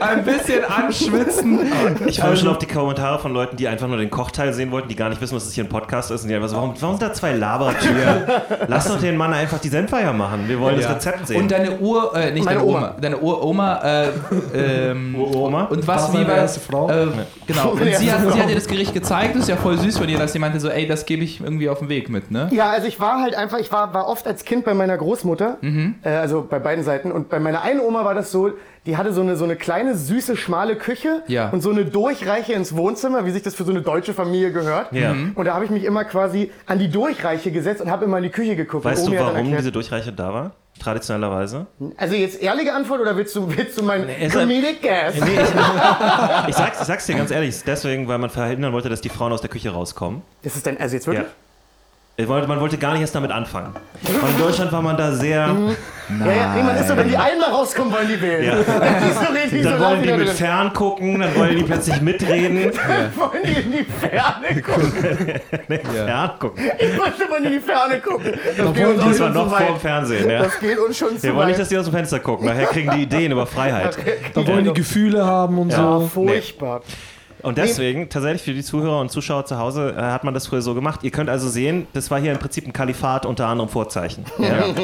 Ein 0.00 0.24
bisschen 0.24 0.64
anschwitzen. 0.64 1.60
Ich 2.06 2.20
freue 2.20 2.30
mich 2.30 2.40
schon 2.40 2.48
auf 2.48 2.56
die 2.56 2.66
Kommentare 2.66 3.18
von 3.18 3.34
Leuten, 3.34 3.56
die 3.58 3.68
einfach 3.68 3.86
nur 3.86 3.98
den 3.98 4.08
Kochteil 4.08 4.54
sehen 4.54 4.70
wollten, 4.70 4.88
die 4.88 4.96
gar 4.96 5.10
nicht 5.10 5.20
wissen, 5.20 5.36
was 5.36 5.44
das 5.44 5.52
hier 5.52 5.64
ein 5.64 5.68
Podcast 5.68 6.10
ist. 6.10 6.22
Und 6.22 6.30
die 6.30 6.34
einfach 6.34 6.48
so, 6.48 6.56
warum, 6.56 6.72
warum 6.80 6.96
sind 6.96 7.06
da 7.06 7.12
zwei 7.12 7.32
Labertüren? 7.32 8.24
Lass 8.66 8.88
doch 8.88 8.98
den 8.98 9.18
Mann 9.18 9.34
einfach 9.34 9.58
die 9.58 9.68
Senfeier 9.68 10.14
machen. 10.14 10.48
Wir 10.48 10.58
wollen 10.58 10.80
das 10.80 10.88
Rezept 10.88 11.26
sehen. 11.26 11.42
Und 11.42 11.50
deine 11.50 11.78
Ur, 11.78 12.16
äh, 12.16 12.30
nicht 12.32 12.46
Meine 12.46 12.60
deine 12.60 12.70
Oma, 12.70 12.78
Oma. 12.78 12.96
deine 12.98 13.18
Uroma, 13.18 13.82
äh, 13.84 14.08
ähm, 14.54 15.14
Uroma? 15.16 15.64
und 15.64 15.86
was, 15.86 16.10
War 16.14 16.18
wie 16.18 16.26
war 16.26 16.36
erste 16.36 16.60
Frau? 16.60 16.88
Äh, 16.88 17.08
genau. 17.46 17.72
Und 17.72 17.80
sie 17.84 18.10
hat, 18.10 18.22
sie 18.32 18.40
hat 18.40 18.48
dir 18.48 18.54
das 18.54 18.68
Gericht 18.68 18.94
gezeigt. 18.94 19.34
Das 19.34 19.42
ist 19.42 19.48
ja 19.50 19.56
voll 19.56 19.76
süß 19.76 19.98
von 19.98 20.08
ihr, 20.08 20.16
dass 20.18 20.32
sie 20.32 20.38
meinte 20.38 20.60
so, 20.60 20.70
ey, 20.70 20.86
das 20.86 21.04
gebe 21.04 21.22
ich 21.24 21.40
irgendwie 21.42 21.68
auf 21.68 21.80
den 21.80 21.90
Weg 21.90 22.08
mit, 22.08 22.30
ne? 22.30 22.48
Ja, 22.52 22.70
also 22.70 22.88
ich 22.88 22.98
war 22.98 23.20
halt 23.20 23.34
einfach, 23.34 23.58
ich 23.58 23.70
war, 23.70 23.92
war 23.92 24.13
oft 24.14 24.26
als 24.28 24.44
Kind 24.44 24.64
bei 24.64 24.74
meiner 24.74 24.96
Großmutter, 24.96 25.58
äh, 26.04 26.08
also 26.08 26.46
bei 26.48 26.60
beiden 26.60 26.84
Seiten. 26.84 27.10
Und 27.10 27.28
bei 27.28 27.40
meiner 27.40 27.62
einen 27.62 27.80
Oma 27.80 28.04
war 28.04 28.14
das 28.14 28.30
so, 28.30 28.52
die 28.86 28.96
hatte 28.96 29.12
so 29.12 29.22
eine, 29.22 29.36
so 29.36 29.44
eine 29.44 29.56
kleine, 29.56 29.96
süße, 29.96 30.36
schmale 30.36 30.76
Küche 30.76 31.22
Ja. 31.26 31.48
und 31.50 31.62
so 31.62 31.70
eine 31.70 31.84
Durchreiche 31.84 32.52
ins 32.52 32.76
Wohnzimmer, 32.76 33.26
wie 33.26 33.30
sich 33.32 33.42
das 33.42 33.54
für 33.56 33.64
so 33.64 33.70
eine 33.72 33.82
deutsche 33.82 34.14
Familie 34.14 34.52
gehört. 34.52 34.92
Ja. 34.92 35.14
Und 35.34 35.44
da 35.46 35.54
habe 35.54 35.64
ich 35.64 35.70
mich 35.70 35.82
immer 35.84 36.04
quasi 36.04 36.52
an 36.66 36.78
die 36.78 36.88
Durchreiche 36.90 37.50
gesetzt 37.50 37.80
und 37.82 37.90
habe 37.90 38.04
immer 38.04 38.18
in 38.18 38.22
die 38.24 38.30
Küche 38.30 38.54
geguckt. 38.56 38.84
weißt 38.84 39.08
du, 39.08 39.12
warum 39.18 39.34
erklärt- 39.36 39.58
diese 39.60 39.72
Durchreiche 39.72 40.12
da 40.12 40.32
war? 40.32 40.52
Traditionellerweise? 40.80 41.66
Also 41.96 42.14
jetzt 42.14 42.42
ehrliche 42.42 42.72
Antwort 42.72 43.00
oder 43.00 43.16
willst 43.16 43.34
du, 43.36 43.48
willst 43.56 43.78
du 43.78 43.82
mein 43.82 44.08
es- 44.08 44.32
Comedic 44.32 44.82
Gas? 44.82 45.14
Nee, 45.20 45.26
ich, 45.34 45.40
ich, 46.48 46.54
sag's, 46.56 46.80
ich 46.80 46.86
sag's 46.86 47.06
dir 47.06 47.14
ganz 47.16 47.30
ehrlich, 47.30 47.50
es 47.50 47.64
deswegen, 47.64 48.06
weil 48.08 48.18
man 48.18 48.30
verhindern 48.30 48.72
wollte, 48.72 48.88
dass 48.88 49.00
die 49.00 49.08
Frauen 49.08 49.32
aus 49.32 49.40
der 49.40 49.50
Küche 49.50 49.70
rauskommen. 49.70 50.22
Das 50.42 50.56
ist 50.56 50.66
denn, 50.66 50.78
also 50.78 50.94
jetzt 50.94 51.06
wirklich? 51.06 51.26
Ja. 51.26 51.32
Man 52.16 52.60
wollte 52.60 52.78
gar 52.78 52.92
nicht 52.92 53.00
erst 53.00 53.16
damit 53.16 53.32
anfangen. 53.32 53.72
Und 54.06 54.30
in 54.30 54.38
Deutschland 54.38 54.70
war 54.70 54.80
man 54.82 54.96
da 54.96 55.10
sehr. 55.10 55.48
Ja, 56.20 56.32
ja, 56.32 56.54
nee, 56.54 56.62
man 56.62 56.76
ist 56.76 56.86
so, 56.86 56.96
wenn 56.96 57.08
die 57.08 57.16
einmal 57.16 57.50
rauskommen, 57.50 57.92
wollen 57.92 58.06
die 58.06 58.20
wählen. 58.20 58.44
Ja. 58.44 58.56
So 58.58 58.62
so 58.70 59.62
Dann 59.62 59.80
laut 59.80 59.80
wollen 59.80 60.02
die 60.02 60.12
mit 60.12 60.28
drin. 60.28 60.36
Ferngucken, 60.36 61.18
dann 61.18 61.34
wollen 61.34 61.56
die 61.56 61.62
plötzlich 61.64 62.00
mitreden. 62.02 62.56
Wollen 63.16 63.42
die 63.42 63.60
in 63.60 63.72
die 63.72 63.84
Ferne 63.84 64.62
gucken? 64.62 65.40
Ferngucken. 66.06 66.64
Ich 66.78 66.98
wollte 66.98 67.28
mal 67.28 67.44
in 67.44 67.52
die 67.52 67.58
Ferne 67.60 67.98
gucken. 68.00 68.32
Das 68.56 68.74
geht 68.74 68.86
uns 68.86 69.00
auch 69.00 69.06
Das 69.08 69.18
war 69.20 69.26
schon 69.26 69.32
noch 69.34 69.44
zu 69.44 69.50
vor 69.50 69.58
dem 69.58 69.74
weit. 69.74 69.80
Fernsehen. 69.80 70.30
Ja. 70.30 70.42
Das 70.42 70.60
geht 70.60 70.78
uns 70.78 70.96
schon 70.98 71.16
zu 71.16 71.22
Wir 71.24 71.34
wollen 71.34 71.48
nicht, 71.48 71.58
dass 71.60 71.68
die 71.68 71.78
aus 71.78 71.84
dem 71.86 71.94
Fenster 71.94 72.20
gucken. 72.20 72.46
Daher 72.46 72.66
kriegen 72.66 72.90
die 72.92 73.02
Ideen 73.02 73.32
über 73.32 73.46
Freiheit. 73.46 73.98
Da 74.34 74.46
wollen 74.46 74.64
die 74.66 74.72
Gefühle 74.74 75.24
haben 75.24 75.58
und 75.58 75.70
Ja, 75.70 75.76
so. 75.78 76.10
furchtbar. 76.12 76.82
Und 77.44 77.58
deswegen, 77.58 78.08
tatsächlich 78.08 78.42
für 78.42 78.54
die 78.54 78.62
Zuhörer 78.62 79.00
und 79.00 79.10
Zuschauer 79.10 79.44
zu 79.44 79.58
Hause, 79.58 79.94
äh, 79.96 80.00
hat 80.00 80.24
man 80.24 80.32
das 80.32 80.46
früher 80.46 80.62
so 80.62 80.74
gemacht. 80.74 81.00
Ihr 81.02 81.10
könnt 81.10 81.28
also 81.28 81.48
sehen, 81.48 81.86
das 81.92 82.10
war 82.10 82.18
hier 82.18 82.32
im 82.32 82.38
Prinzip 82.38 82.66
ein 82.66 82.72
Kalifat 82.72 83.26
unter 83.26 83.46
anderem 83.46 83.68
Vorzeichen. 83.68 84.24
Ja. 84.38 84.64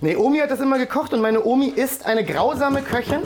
Nee, 0.00 0.16
Omi 0.16 0.38
hat 0.38 0.50
das 0.50 0.60
immer 0.60 0.78
gekocht 0.78 1.12
und 1.12 1.20
meine 1.20 1.42
Omi 1.44 1.68
ist 1.68 2.04
eine 2.06 2.24
grausame 2.24 2.82
Köchin. 2.82 3.20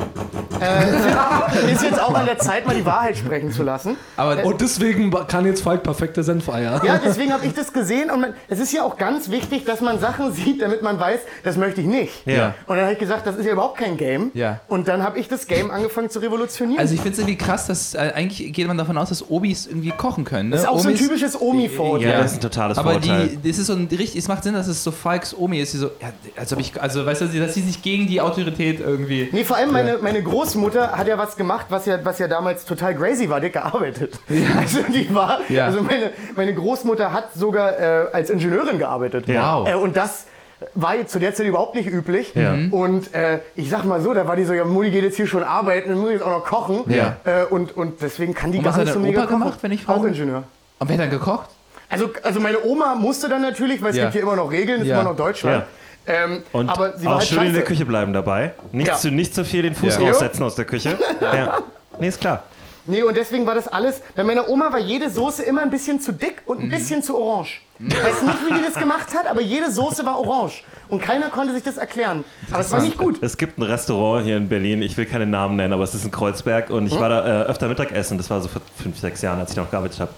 Äh, 0.60 1.72
ist 1.72 1.82
jetzt 1.82 2.00
auch 2.00 2.14
an 2.14 2.26
der 2.26 2.38
Zeit, 2.38 2.66
mal 2.66 2.74
die 2.74 2.84
Wahrheit 2.84 3.16
sprechen 3.16 3.52
zu 3.52 3.62
lassen. 3.62 3.96
Aber 4.16 4.44
Und 4.44 4.60
deswegen 4.60 5.10
kann 5.28 5.46
jetzt 5.46 5.62
Falk 5.62 5.82
perfekte 5.82 6.22
Senfeier. 6.22 6.80
Ja, 6.84 7.00
deswegen 7.04 7.32
habe 7.32 7.46
ich 7.46 7.54
das 7.54 7.72
gesehen 7.72 8.10
und 8.10 8.20
man, 8.20 8.34
es 8.48 8.58
ist 8.58 8.72
ja 8.72 8.82
auch 8.82 8.96
ganz 8.96 9.30
wichtig, 9.30 9.64
dass 9.64 9.80
man 9.80 9.98
Sachen 10.00 10.32
sieht, 10.32 10.62
damit 10.62 10.82
man 10.82 10.98
weiß, 10.98 11.20
das 11.44 11.56
möchte 11.56 11.80
ich 11.80 11.86
nicht. 11.86 12.26
Ja. 12.26 12.54
Und 12.66 12.76
dann 12.76 12.84
habe 12.84 12.92
ich 12.94 12.98
gesagt, 12.98 13.26
das 13.26 13.36
ist 13.36 13.46
ja 13.46 13.52
überhaupt 13.52 13.78
kein 13.78 13.96
Game. 13.96 14.30
Ja. 14.34 14.60
Und 14.68 14.88
dann 14.88 15.02
habe 15.02 15.18
ich 15.18 15.28
das 15.28 15.46
Game 15.46 15.70
angefangen 15.70 16.10
zu 16.10 16.18
revolutionieren. 16.20 16.80
also 16.80 16.94
ich 16.94 17.00
finde 17.00 17.12
es 17.14 17.18
irgendwie 17.18 17.38
krass, 17.38 17.66
dass 17.66 17.94
äh, 17.94 18.12
eigentlich 18.14 18.52
geht 18.52 18.66
man 18.66 18.76
davon 18.78 18.98
aus, 18.98 19.10
dass 19.10 19.30
Obis 19.30 19.66
irgendwie 19.66 19.90
kochen 19.90 20.24
können. 20.24 20.48
Ne? 20.48 20.56
das 20.56 20.62
ist 20.64 20.68
auch 20.68 20.78
so 20.80 20.88
ein 20.88 20.94
Omis- 20.94 20.98
typisches 20.98 21.40
Omi-Vorurteil. 21.40 22.08
ja, 22.10 22.18
das 22.22 22.32
ist 22.32 22.38
ein 22.38 22.40
totales 22.42 22.78
Aber 22.78 22.92
Vorurteil. 22.92 23.28
die, 23.42 23.48
das 23.48 23.58
ist 23.58 23.66
so 23.68 23.74
ein 23.74 23.86
richtig, 23.90 24.16
es 24.16 24.28
macht 24.28 24.42
Sinn, 24.42 24.54
dass 24.54 24.66
es 24.66 24.82
so 24.82 24.90
Falks 24.90 25.34
Omi 25.36 25.60
ist, 25.60 25.72
die 25.72 25.78
so, 25.78 25.86
ja, 26.00 26.08
als 26.38 26.52
ob 26.52 26.60
ich, 26.60 26.80
also 26.80 27.04
weißt 27.04 27.20
du, 27.22 27.26
dass 27.26 27.54
sie 27.54 27.62
sich 27.62 27.82
gegen 27.82 28.06
die 28.06 28.20
Autorität 28.20 28.80
irgendwie. 28.80 29.28
Nee, 29.32 29.44
vor 29.44 29.56
allem 29.56 29.72
meine, 29.72 29.98
meine 29.98 30.22
Großmutter 30.22 30.92
hat 30.92 31.06
ja 31.08 31.18
was 31.18 31.36
gemacht, 31.36 31.66
was 31.70 31.86
ja, 31.86 31.98
was 32.04 32.18
ja 32.18 32.28
damals 32.28 32.64
total 32.64 32.94
crazy 32.94 33.28
war, 33.28 33.40
die 33.40 33.46
hat 33.46 33.52
gearbeitet. 33.54 34.18
Also 34.58 34.80
die 34.92 35.14
war, 35.14 35.40
Ja. 35.48 35.66
also 35.66 35.82
meine, 35.82 36.10
meine 36.36 36.54
Großmutter 36.54 37.12
hat 37.12 37.34
sogar 37.34 37.78
äh, 37.78 38.06
als 38.12 38.30
Ingenieurin 38.30 38.78
gearbeitet. 38.78 39.28
Ja. 39.28 39.58
Wow. 39.60 39.68
Äh, 39.68 39.74
und 39.74 39.96
das 39.96 40.26
war 40.74 40.96
jetzt 40.96 41.12
zu 41.12 41.20
der 41.20 41.34
Zeit 41.34 41.46
überhaupt 41.46 41.74
nicht 41.76 41.88
üblich. 41.88 42.34
Ja. 42.34 42.54
Und 42.72 43.14
äh, 43.14 43.38
ich 43.54 43.70
sag 43.70 43.84
mal 43.84 44.00
so, 44.00 44.12
da 44.12 44.26
war 44.26 44.34
die 44.34 44.44
so, 44.44 44.52
ja, 44.54 44.64
Mutti 44.64 44.90
geht 44.90 45.04
jetzt 45.04 45.16
hier 45.16 45.28
schon 45.28 45.44
arbeiten, 45.44 45.90
dann 45.90 45.98
muss 45.98 46.08
ich 46.08 46.14
jetzt 46.14 46.24
auch 46.24 46.30
noch 46.38 46.44
kochen. 46.44 46.80
Ja. 46.92 47.16
Äh, 47.24 47.44
und, 47.44 47.76
und 47.76 48.02
deswegen 48.02 48.34
kann 48.34 48.50
die 48.50 48.58
Und 48.58 48.64
gar 48.64 48.72
was 48.72 48.78
hat 48.78 48.84
nicht 48.86 48.94
so 48.94 48.98
dein 49.00 49.08
mega 49.08 49.20
Opa 49.22 49.28
kochen. 49.28 49.40
gemacht, 49.42 49.58
wenn 49.62 49.70
ich 49.72 49.82
Auch 49.88 49.94
frage? 49.96 50.08
Ingenieur. 50.08 50.42
Und 50.80 50.88
wer 50.88 50.96
hat 50.96 51.02
dann 51.04 51.10
gekocht? 51.10 51.48
Also, 51.90 52.10
also 52.22 52.40
meine 52.40 52.62
Oma 52.64 52.96
musste 52.96 53.28
dann 53.28 53.40
natürlich, 53.40 53.80
weil 53.82 53.90
es 53.92 53.96
Ja. 53.96 54.02
gibt 54.04 54.14
hier 54.14 54.22
immer 54.22 54.36
noch 54.36 54.50
Regeln, 54.50 54.80
ist 54.82 54.88
Ja. 54.88 55.00
immer 55.00 55.10
noch 55.10 55.16
Deutschland. 55.16 55.64
Ähm, 56.08 56.42
Und 56.52 56.68
aber 56.70 56.96
sie 56.98 57.04
war 57.06 57.16
auch 57.16 57.18
halt 57.18 57.28
schön 57.28 57.42
in 57.46 57.52
der. 57.54 57.64
Küche 57.64 57.84
bleiben 57.84 58.12
dabei. 58.12 58.52
Nicht, 58.72 58.88
Ja. 58.88 58.96
zu, 58.96 59.10
nicht 59.10 59.34
zu 59.34 59.44
viel 59.44 59.62
den 59.62 59.74
Fuß 59.74 59.98
Ja. 59.98 60.08
raussetzen 60.08 60.42
aus 60.42 60.54
der 60.54 60.64
Küche. 60.64 60.98
Ja. 61.20 61.58
Nee, 62.00 62.08
ist 62.08 62.20
klar. 62.20 62.44
Nee, 62.86 63.02
und 63.02 63.14
deswegen 63.16 63.44
war 63.44 63.54
das 63.54 63.68
alles, 63.68 64.00
bei 64.16 64.24
meiner 64.24 64.48
Oma 64.48 64.72
war 64.72 64.78
jede 64.78 65.10
Soße 65.10 65.42
immer 65.42 65.60
ein 65.60 65.68
bisschen 65.68 66.00
zu 66.00 66.10
dick 66.12 66.40
und 66.46 66.60
ein 66.60 66.66
Mhm. 66.68 66.70
bisschen 66.70 67.02
zu 67.02 67.18
orange. 67.18 67.60
Ich 67.78 67.94
weiß 67.94 68.22
nicht, 68.22 68.38
wie 68.48 68.54
die 68.54 68.62
das 68.64 68.74
gemacht 68.74 69.08
hat, 69.14 69.26
aber 69.30 69.42
jede 69.42 69.70
Soße 69.70 70.06
war 70.06 70.18
orange. 70.18 70.62
Und 70.88 71.02
keiner 71.02 71.28
konnte 71.28 71.52
sich 71.52 71.62
das 71.62 71.76
erklären. 71.76 72.24
Aber 72.50 72.60
es 72.60 72.72
war 72.72 72.80
nicht 72.80 72.96
gut. 72.96 73.22
Es 73.22 73.36
gibt 73.36 73.58
ein 73.58 73.62
Restaurant 73.62 74.24
hier 74.24 74.38
in 74.38 74.48
Berlin, 74.48 74.80
ich 74.80 74.96
will 74.96 75.04
keine 75.04 75.26
Namen 75.26 75.56
nennen, 75.56 75.74
aber 75.74 75.84
es 75.84 75.94
ist 75.94 76.06
in 76.06 76.10
Kreuzberg 76.10 76.70
und 76.70 76.86
ich 76.86 76.98
war 76.98 77.10
da 77.10 77.42
äh, 77.42 77.44
öfter 77.44 77.68
Mittagessen, 77.68 78.16
das 78.16 78.30
war 78.30 78.40
so 78.40 78.48
vor 78.48 78.62
fünf, 78.82 78.98
sechs 78.98 79.20
Jahren, 79.20 79.38
als 79.38 79.50
ich 79.50 79.56
noch 79.58 79.70
gearbeitet 79.70 80.00
habe. 80.00 80.12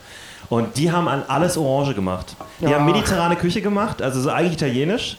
Und 0.49 0.77
die 0.77 0.93
haben 0.93 1.09
an 1.09 1.25
alles 1.27 1.57
Orange 1.59 1.95
gemacht. 1.95 2.37
Die 2.61 2.67
Ja. 2.67 2.79
haben 2.79 2.87
mediterrane 2.87 3.35
Küche 3.35 3.63
gemacht, 3.63 4.01
also 4.01 4.21
so 4.21 4.31
eigentlich 4.31 4.53
italienisch. 4.55 5.19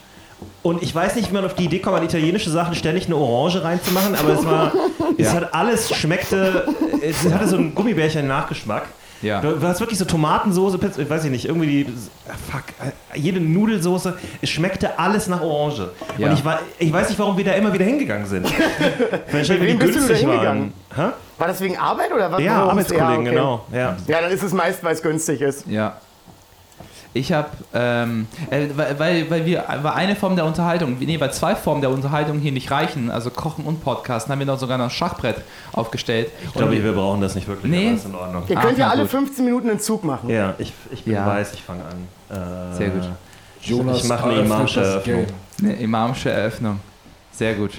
Und 0.64 0.84
ich 0.84 0.94
weiß 0.94 1.16
nicht, 1.16 1.30
wie 1.30 1.34
man 1.34 1.46
auf 1.46 1.56
die 1.56 1.66
Idee 1.66 1.80
kommt, 1.80 1.98
an 1.98 2.04
italienische 2.04 2.52
Sachen 2.52 2.76
ständig 2.76 3.08
eine 3.08 3.16
Orange 3.16 3.64
reinzumachen, 3.64 4.16
aber 4.16 4.34
es 4.34 4.46
war, 4.46 4.72
es 5.18 5.34
hat 5.34 5.54
alles 5.54 5.94
schmeckte, 5.96 6.68
es 7.02 7.32
hatte 7.32 7.48
so 7.48 7.58
einen 7.58 7.74
Gummibärchen-Nachgeschmack. 7.74 8.84
Ja. 9.22 9.40
Du, 9.42 9.52
du 9.52 9.68
hast 9.68 9.80
wirklich 9.80 10.00
so 10.00 10.06
Tomatensoße, 10.06 10.78
Pizza, 10.78 11.02
ich 11.02 11.10
weiß 11.10 11.26
ich 11.26 11.32
nicht, 11.32 11.46
irgendwie 11.46 11.84
die, 11.84 11.94
ah, 12.28 12.34
fuck, 12.52 12.64
jede 13.14 13.40
Nudelsoße, 13.40 14.18
es 14.42 14.50
schmeckte 14.50 14.98
alles 14.98 15.28
nach 15.28 15.42
Orange. 15.42 15.90
Ja. 16.18 16.28
Und 16.28 16.34
ich, 16.34 16.44
war, 16.44 16.60
ich 16.80 16.92
weiß 16.92 17.10
nicht, 17.10 17.20
warum 17.20 17.38
wir 17.38 17.46
da 17.46 17.52
immer 17.54 17.72
wieder 17.72 17.86
hingegangen 17.86 18.26
sind. 18.26 18.46
Wahrscheinlich, 19.32 19.50
weil 19.50 19.62
wem 19.62 19.80
die 19.80 19.86
bist 19.86 19.98
du 19.98 20.02
da 20.02 20.08
günstig 20.08 20.28
waren. 20.28 20.74
War 21.38 21.48
das 21.48 21.62
wegen 21.62 21.78
Arbeit 21.78 22.12
oder 22.14 22.32
was? 22.32 22.42
Ja? 22.42 22.64
Arbeitskollegen, 22.64 23.10
Ja, 23.10 23.20
okay. 23.20 23.30
genau. 23.30 23.66
Ja. 23.72 23.98
Ja, 24.08 24.22
dann 24.22 24.32
ist 24.32 24.44
es 24.44 24.54
meist, 24.54 24.84
weil 24.84 24.94
es 24.94 25.02
günstig 25.02 25.42
ist. 25.42 25.68
Ja. 25.68 25.98
Ich 27.14 27.34
habe, 27.34 27.50
ähm, 27.74 28.26
äh, 28.50 28.68
weil, 28.98 29.30
weil, 29.30 29.46
wir, 29.46 29.66
weil 29.82 29.92
eine 29.94 30.16
Form 30.16 30.38
der 30.38 30.46
Unterhaltung, 30.46 30.96
nee, 31.00 31.20
weil 31.20 31.34
zwei 31.34 31.56
Formen 31.56 31.82
der 31.82 31.90
Unterhaltung 31.90 32.40
hier 32.40 32.54
nicht 32.54 32.72
reichen, 32.72 33.12
also 33.12 33.30
Kochen 33.30 33.66
und 33.66 33.84
Podcasten, 33.84 34.32
haben 34.32 34.40
wir 34.40 34.46
noch 34.46 34.58
sogar 34.60 34.78
noch 34.78 34.86
ein 34.86 34.92
Schachbrett 34.92 35.36
aufgestellt. 35.74 36.30
Ich 36.46 36.54
glaube, 36.54 36.82
wir 36.82 36.94
brauchen 36.94 37.20
das 37.20 37.36
nicht 37.36 37.48
wirklich, 37.50 37.70
Nee. 37.70 37.88
aber 37.88 37.96
ist 37.96 38.06
in 38.06 38.16
Ordnung. 38.16 38.44
Ihr 38.48 38.58
Ah, 38.58 38.62
könnt 38.62 38.78
ja 38.78 38.86
na 38.86 38.92
alle 38.92 39.02
gut. 39.02 39.12
15 39.12 39.44
Minuten 39.44 39.70
einen 39.70 39.80
Zug 39.82 40.06
machen. 40.06 40.30
Ja, 40.30 40.54
ich, 40.58 40.72
ich 40.92 41.04
bin 41.04 41.16
Ja. 41.16 41.26
weiß, 41.26 41.54
ich 41.54 41.62
fange 41.62 41.82
an. 41.84 42.74
Äh, 42.74 42.78
Sehr 42.78 42.90
gut. 42.90 43.10
Jonas 43.62 44.04
ich 44.04 44.08
mache 44.10 44.30
eine 44.30 44.48
das 44.48 44.78
Eröffnung. 44.78 45.26
Eine 45.62 45.74
imamische 45.74 46.30
Eröffnung. 46.32 46.80
Sehr 47.32 47.56
gut. 47.56 47.72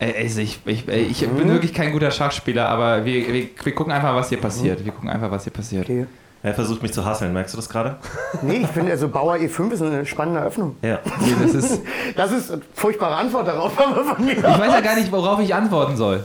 Also 0.00 0.40
ich, 0.40 0.60
ich, 0.64 0.88
ich 0.88 1.28
bin 1.28 1.48
wirklich 1.50 1.74
kein 1.74 1.92
guter 1.92 2.10
Schachspieler, 2.10 2.68
aber 2.68 3.04
wir, 3.04 3.26
wir, 3.32 3.48
wir 3.62 3.74
gucken 3.74 3.92
einfach, 3.92 4.14
was 4.14 4.28
hier 4.28 4.40
passiert. 4.40 4.84
Wir 4.84 4.92
gucken 4.92 5.10
einfach, 5.10 5.30
was 5.30 5.44
hier 5.44 5.52
passiert. 5.52 5.84
Okay. 5.84 6.06
Er 6.42 6.54
versucht 6.54 6.82
mich 6.82 6.92
zu 6.92 7.04
hasseln, 7.04 7.32
merkst 7.32 7.54
du 7.54 7.58
das 7.58 7.68
gerade? 7.68 7.96
Nee, 8.42 8.58
ich 8.58 8.68
finde, 8.68 8.92
also 8.92 9.08
Bauer 9.08 9.34
E5 9.34 9.72
ist 9.72 9.82
eine 9.82 10.06
spannende 10.06 10.40
Eröffnung. 10.40 10.76
Ja. 10.82 11.00
Nee, 11.20 11.34
das 11.42 11.54
ist, 11.54 11.80
Das 12.16 12.32
ist 12.32 12.52
eine 12.52 12.62
furchtbare 12.74 13.16
Antwort 13.16 13.48
darauf, 13.48 13.72
aber 13.84 14.04
von 14.04 14.24
mir. 14.24 14.36
ich 14.36 14.42
weiß 14.42 14.72
ja 14.72 14.80
gar 14.80 14.94
nicht, 14.94 15.10
worauf 15.10 15.40
ich 15.40 15.54
antworten 15.54 15.96
soll. 15.96 16.24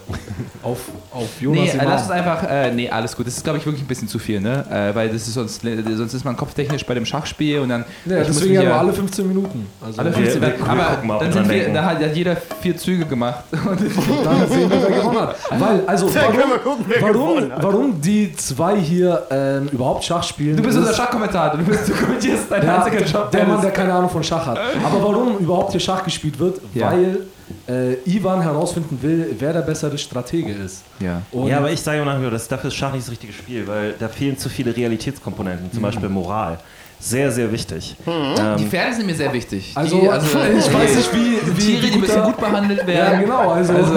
Auf, 0.64 0.80
auf 1.12 1.28
Jonas 1.42 1.74
Nee, 1.74 1.80
äh, 1.80 1.86
lass 1.86 2.02
uns 2.04 2.12
einfach, 2.12 2.44
äh, 2.50 2.72
nee, 2.72 2.90
alles 2.90 3.16
gut. 3.16 3.28
Das 3.28 3.36
ist, 3.36 3.44
glaube 3.44 3.60
ich, 3.60 3.66
wirklich 3.66 3.84
ein 3.84 3.88
bisschen 3.88 4.08
zu 4.08 4.18
viel, 4.18 4.40
ne? 4.40 4.66
Äh, 4.72 4.96
weil 4.96 5.10
das 5.10 5.28
ist 5.28 5.34
sonst, 5.34 5.62
sonst 5.62 6.14
ist 6.14 6.24
man 6.24 6.38
kopftechnisch 6.38 6.86
bei 6.86 6.94
dem 6.94 7.06
Schachspiel 7.06 7.60
und 7.60 7.70
dann. 7.70 7.84
ja, 8.06 8.22
ich 8.22 8.28
deswegen 8.28 8.54
ja 8.54 8.64
nur 8.64 8.76
alle 8.76 8.94
15 8.94 9.28
Minuten. 9.28 9.68
Also 9.86 10.00
alle 10.02 10.14
15 10.14 10.42
Wir- 10.42 10.50
wir- 10.52 10.60
wir 10.60 10.70
aber 10.70 10.84
gucken 10.96 11.10
dann 11.20 11.32
sind 11.34 11.50
wir, 11.50 11.74
da 11.74 11.84
hat 11.86 12.16
jeder 12.16 12.38
vier 12.62 12.78
Züge 12.78 13.06
gemacht. 13.06 13.44
Und 13.52 13.66
dann 14.26 14.50
sehen 14.50 14.70
wir, 14.70 14.82
wer 14.82 14.98
gewonnen 14.98 15.20
hat. 15.20 15.36
Weil, 15.52 15.84
also, 15.86 16.10
warum, 16.16 16.80
warum, 17.02 17.52
warum 17.62 18.02
die 18.02 18.34
zwei 18.36 18.78
hier 18.78 19.24
ähm, 19.32 19.68
überhaupt 19.72 20.04
Schach 20.04 20.24
spielen. 20.24 20.56
du 20.58 20.64
bist 20.64 20.76
ist- 20.78 20.82
unser 20.82 20.94
Schachkommentator. 20.94 21.60
Du, 21.60 21.66
bist, 21.66 21.88
du 21.90 21.94
kommentierst 21.94 22.50
deinen 22.52 22.62
der, 22.66 22.78
einzigen 22.78 22.98
der, 23.00 23.08
Job. 23.08 23.32
der 23.32 23.46
Mann, 23.48 23.62
der 23.62 23.72
keine 23.72 23.94
Ahnung 23.94 24.10
von 24.10 24.24
Schach 24.24 24.46
hat. 24.46 24.60
Aber 24.84 25.04
warum 25.04 25.38
überhaupt 25.40 25.72
hier 25.72 25.80
Schach 25.82 26.04
gespielt 26.04 26.40
wird? 26.40 26.60
Ja. 26.74 26.92
Weil 26.92 27.18
äh, 27.68 27.94
Ivan 28.06 28.42
herausfinden 28.42 29.00
will, 29.02 29.36
wer 29.40 29.54
der 29.54 29.62
bessere 29.62 29.98
Stratege 29.98 30.52
ist. 30.54 30.84
Ja. 31.00 31.22
Und 31.32 31.48
ja, 31.48 31.58
aber 31.58 31.72
ich 31.72 31.82
sage 31.82 32.04
nach 32.06 32.18
wie 32.18 32.24
vor, 32.24 32.32
das 32.32 32.48
dafür 32.48 32.70
ist 32.70 32.76
Schach 32.76 32.92
nicht 32.94 33.04
das 33.06 33.12
richtige 33.12 33.34
Spiel, 33.34 33.68
weil 33.68 33.94
da 34.00 34.08
fehlen 34.08 34.38
zu 34.38 34.50
viele 34.50 34.76
Realitätskomponenten, 34.76 35.72
zum 35.72 35.82
Beispiel 35.82 36.10
Moral. 36.10 36.60
Sehr, 37.00 37.30
sehr 37.32 37.52
wichtig. 37.52 37.98
Die 38.06 38.10
Ähm, 38.10 38.70
Pferde 38.70 38.96
sind 38.96 39.06
mir 39.08 39.16
sehr 39.16 39.34
wichtig. 39.34 39.74
Also, 39.76 39.98
die, 40.02 40.06
ich 40.58 40.74
weiß 40.74 40.96
nicht, 40.96 41.14
wie, 41.14 41.58
wie 41.58 41.62
Tiere, 41.80 41.88
die 41.92 42.00
müssen 42.00 42.14
guter- 42.16 42.26
gut 42.28 42.38
behandelt 42.38 42.80
Ja, 42.82 42.88
werden. 42.88 43.22
genau. 43.22 43.50
Also, 43.52 43.74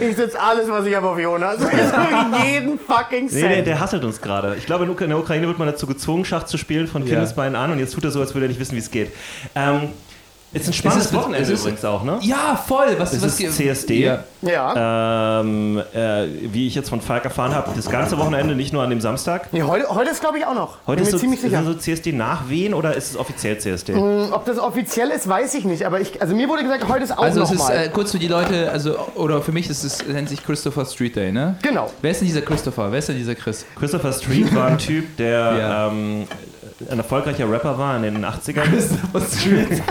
Ich 0.00 0.16
setze 0.16 0.40
alles, 0.40 0.70
was 0.70 0.86
ich 0.86 0.94
habe, 0.94 1.06
auf 1.10 1.18
Jonas. 1.18 1.58
jeden 2.44 2.78
fucking 2.78 3.26
Nee, 3.26 3.40
der, 3.40 3.50
Cent. 3.56 3.66
der 3.66 3.80
hasselt 3.80 4.04
uns 4.04 4.20
gerade. 4.22 4.54
Ich 4.56 4.64
glaube, 4.64 4.86
in 4.86 5.08
der 5.10 5.18
Ukraine 5.18 5.46
wird 5.46 5.58
man 5.58 5.68
dazu 5.68 5.86
gezwungen, 5.86 6.24
Schach 6.24 6.44
zu 6.44 6.56
spielen 6.56 6.86
von 6.86 7.04
Kindesbeinen 7.04 7.54
an 7.56 7.72
und 7.72 7.78
jetzt 7.78 7.92
tut 7.92 8.04
er 8.04 8.10
so, 8.10 8.20
als 8.20 8.32
würde 8.34 8.46
er 8.46 8.48
nicht 8.48 8.60
wissen, 8.60 8.74
wie 8.74 8.78
es 8.80 8.90
geht. 8.90 9.12
Ähm, 9.54 9.90
ist 10.52 10.68
ein 10.68 10.72
spannendes 10.72 11.06
Es 11.06 11.12
ist- 11.12 11.16
Wochenende 11.18 11.42
es 11.42 11.48
ist- 11.50 11.60
übrigens 11.62 11.84
auch, 11.84 12.02
ne? 12.02 12.18
Ja, 12.22 12.56
voll. 12.66 12.94
Was, 12.98 13.12
Es 13.12 13.22
was 13.22 13.38
ist 13.40 13.56
CSD. 13.56 14.04
Ja. 14.04 14.24
ja. 14.42 15.40
Ähm, 15.40 15.82
äh, 15.92 16.26
wie 16.52 16.66
ich 16.66 16.74
jetzt 16.74 16.88
von 16.88 17.00
Falk 17.00 17.24
erfahren 17.24 17.54
habe, 17.54 17.70
das 17.76 17.90
ganze 17.90 18.16
Wochenende, 18.18 18.54
nicht 18.54 18.72
nur 18.72 18.82
an 18.82 18.90
dem 18.90 19.00
Samstag. 19.00 19.52
Nee, 19.52 19.62
heute, 19.64 19.88
heute 19.90 20.10
ist, 20.10 20.20
glaube 20.20 20.38
ich, 20.38 20.46
auch 20.46 20.54
noch. 20.54 20.78
Heute 20.86 20.96
Bin 20.98 21.06
ist 21.06 21.12
mir 21.12 21.18
so, 21.18 21.18
ziemlich 21.18 21.40
sicher. 21.40 21.62
sind 21.62 21.66
so 21.66 21.74
CSD 21.74 22.12
nach 22.12 22.48
Wien 22.48 22.72
oder 22.74 22.94
ist 22.94 23.10
es 23.10 23.16
offiziell 23.16 23.58
CSD? 23.58 23.94
Ob 23.94 24.44
das 24.46 24.58
offiziell 24.58 25.10
ist, 25.10 25.28
weiß 25.28 25.52
ich 25.54 25.64
nicht. 25.64 25.84
Aber 25.84 26.00
ich, 26.00 26.22
also 26.22 26.34
mir 26.34 26.48
wurde 26.48 26.62
gesagt, 26.62 26.88
heute 26.88 27.04
ist 27.04 27.12
auch 27.18 27.22
Also 27.22 27.42
es 27.42 27.50
noch 27.50 27.56
ist 27.56 27.68
mal. 27.68 27.76
äh, 27.76 27.88
kurz 27.88 28.12
für 28.12 28.18
die 28.18 28.28
Leute, 28.28 28.70
also 28.70 28.96
oder 29.16 29.42
für 29.42 29.52
mich 29.52 29.68
ist 29.68 29.84
es 29.84 30.06
nennt 30.06 30.28
sich 30.28 30.42
Christopher 30.44 30.86
Street 30.86 31.16
Day, 31.16 31.32
ne? 31.32 31.56
genau. 31.62 31.90
Wer 32.02 32.12
ist 32.12 32.20
denn 32.20 32.28
dieser 32.28 32.42
Christopher? 32.42 32.90
Wer 32.92 32.98
ist 33.00 33.08
denn 33.08 33.18
dieser 33.18 33.34
Chris? 33.34 33.66
Christopher 33.78 34.12
Street 34.12 34.54
war 34.54 34.68
ein 34.68 34.78
Typ, 34.78 35.16
der 35.16 35.36
Ja. 35.58 35.88
ähm, 35.88 36.26
ein 36.90 36.98
erfolgreicher 36.98 37.50
Rapper 37.50 37.78
war 37.78 37.96
in 37.96 38.02
den 38.02 38.24
80ern. 38.24 38.62
Christopher 38.70 39.20
Street. 39.22 39.82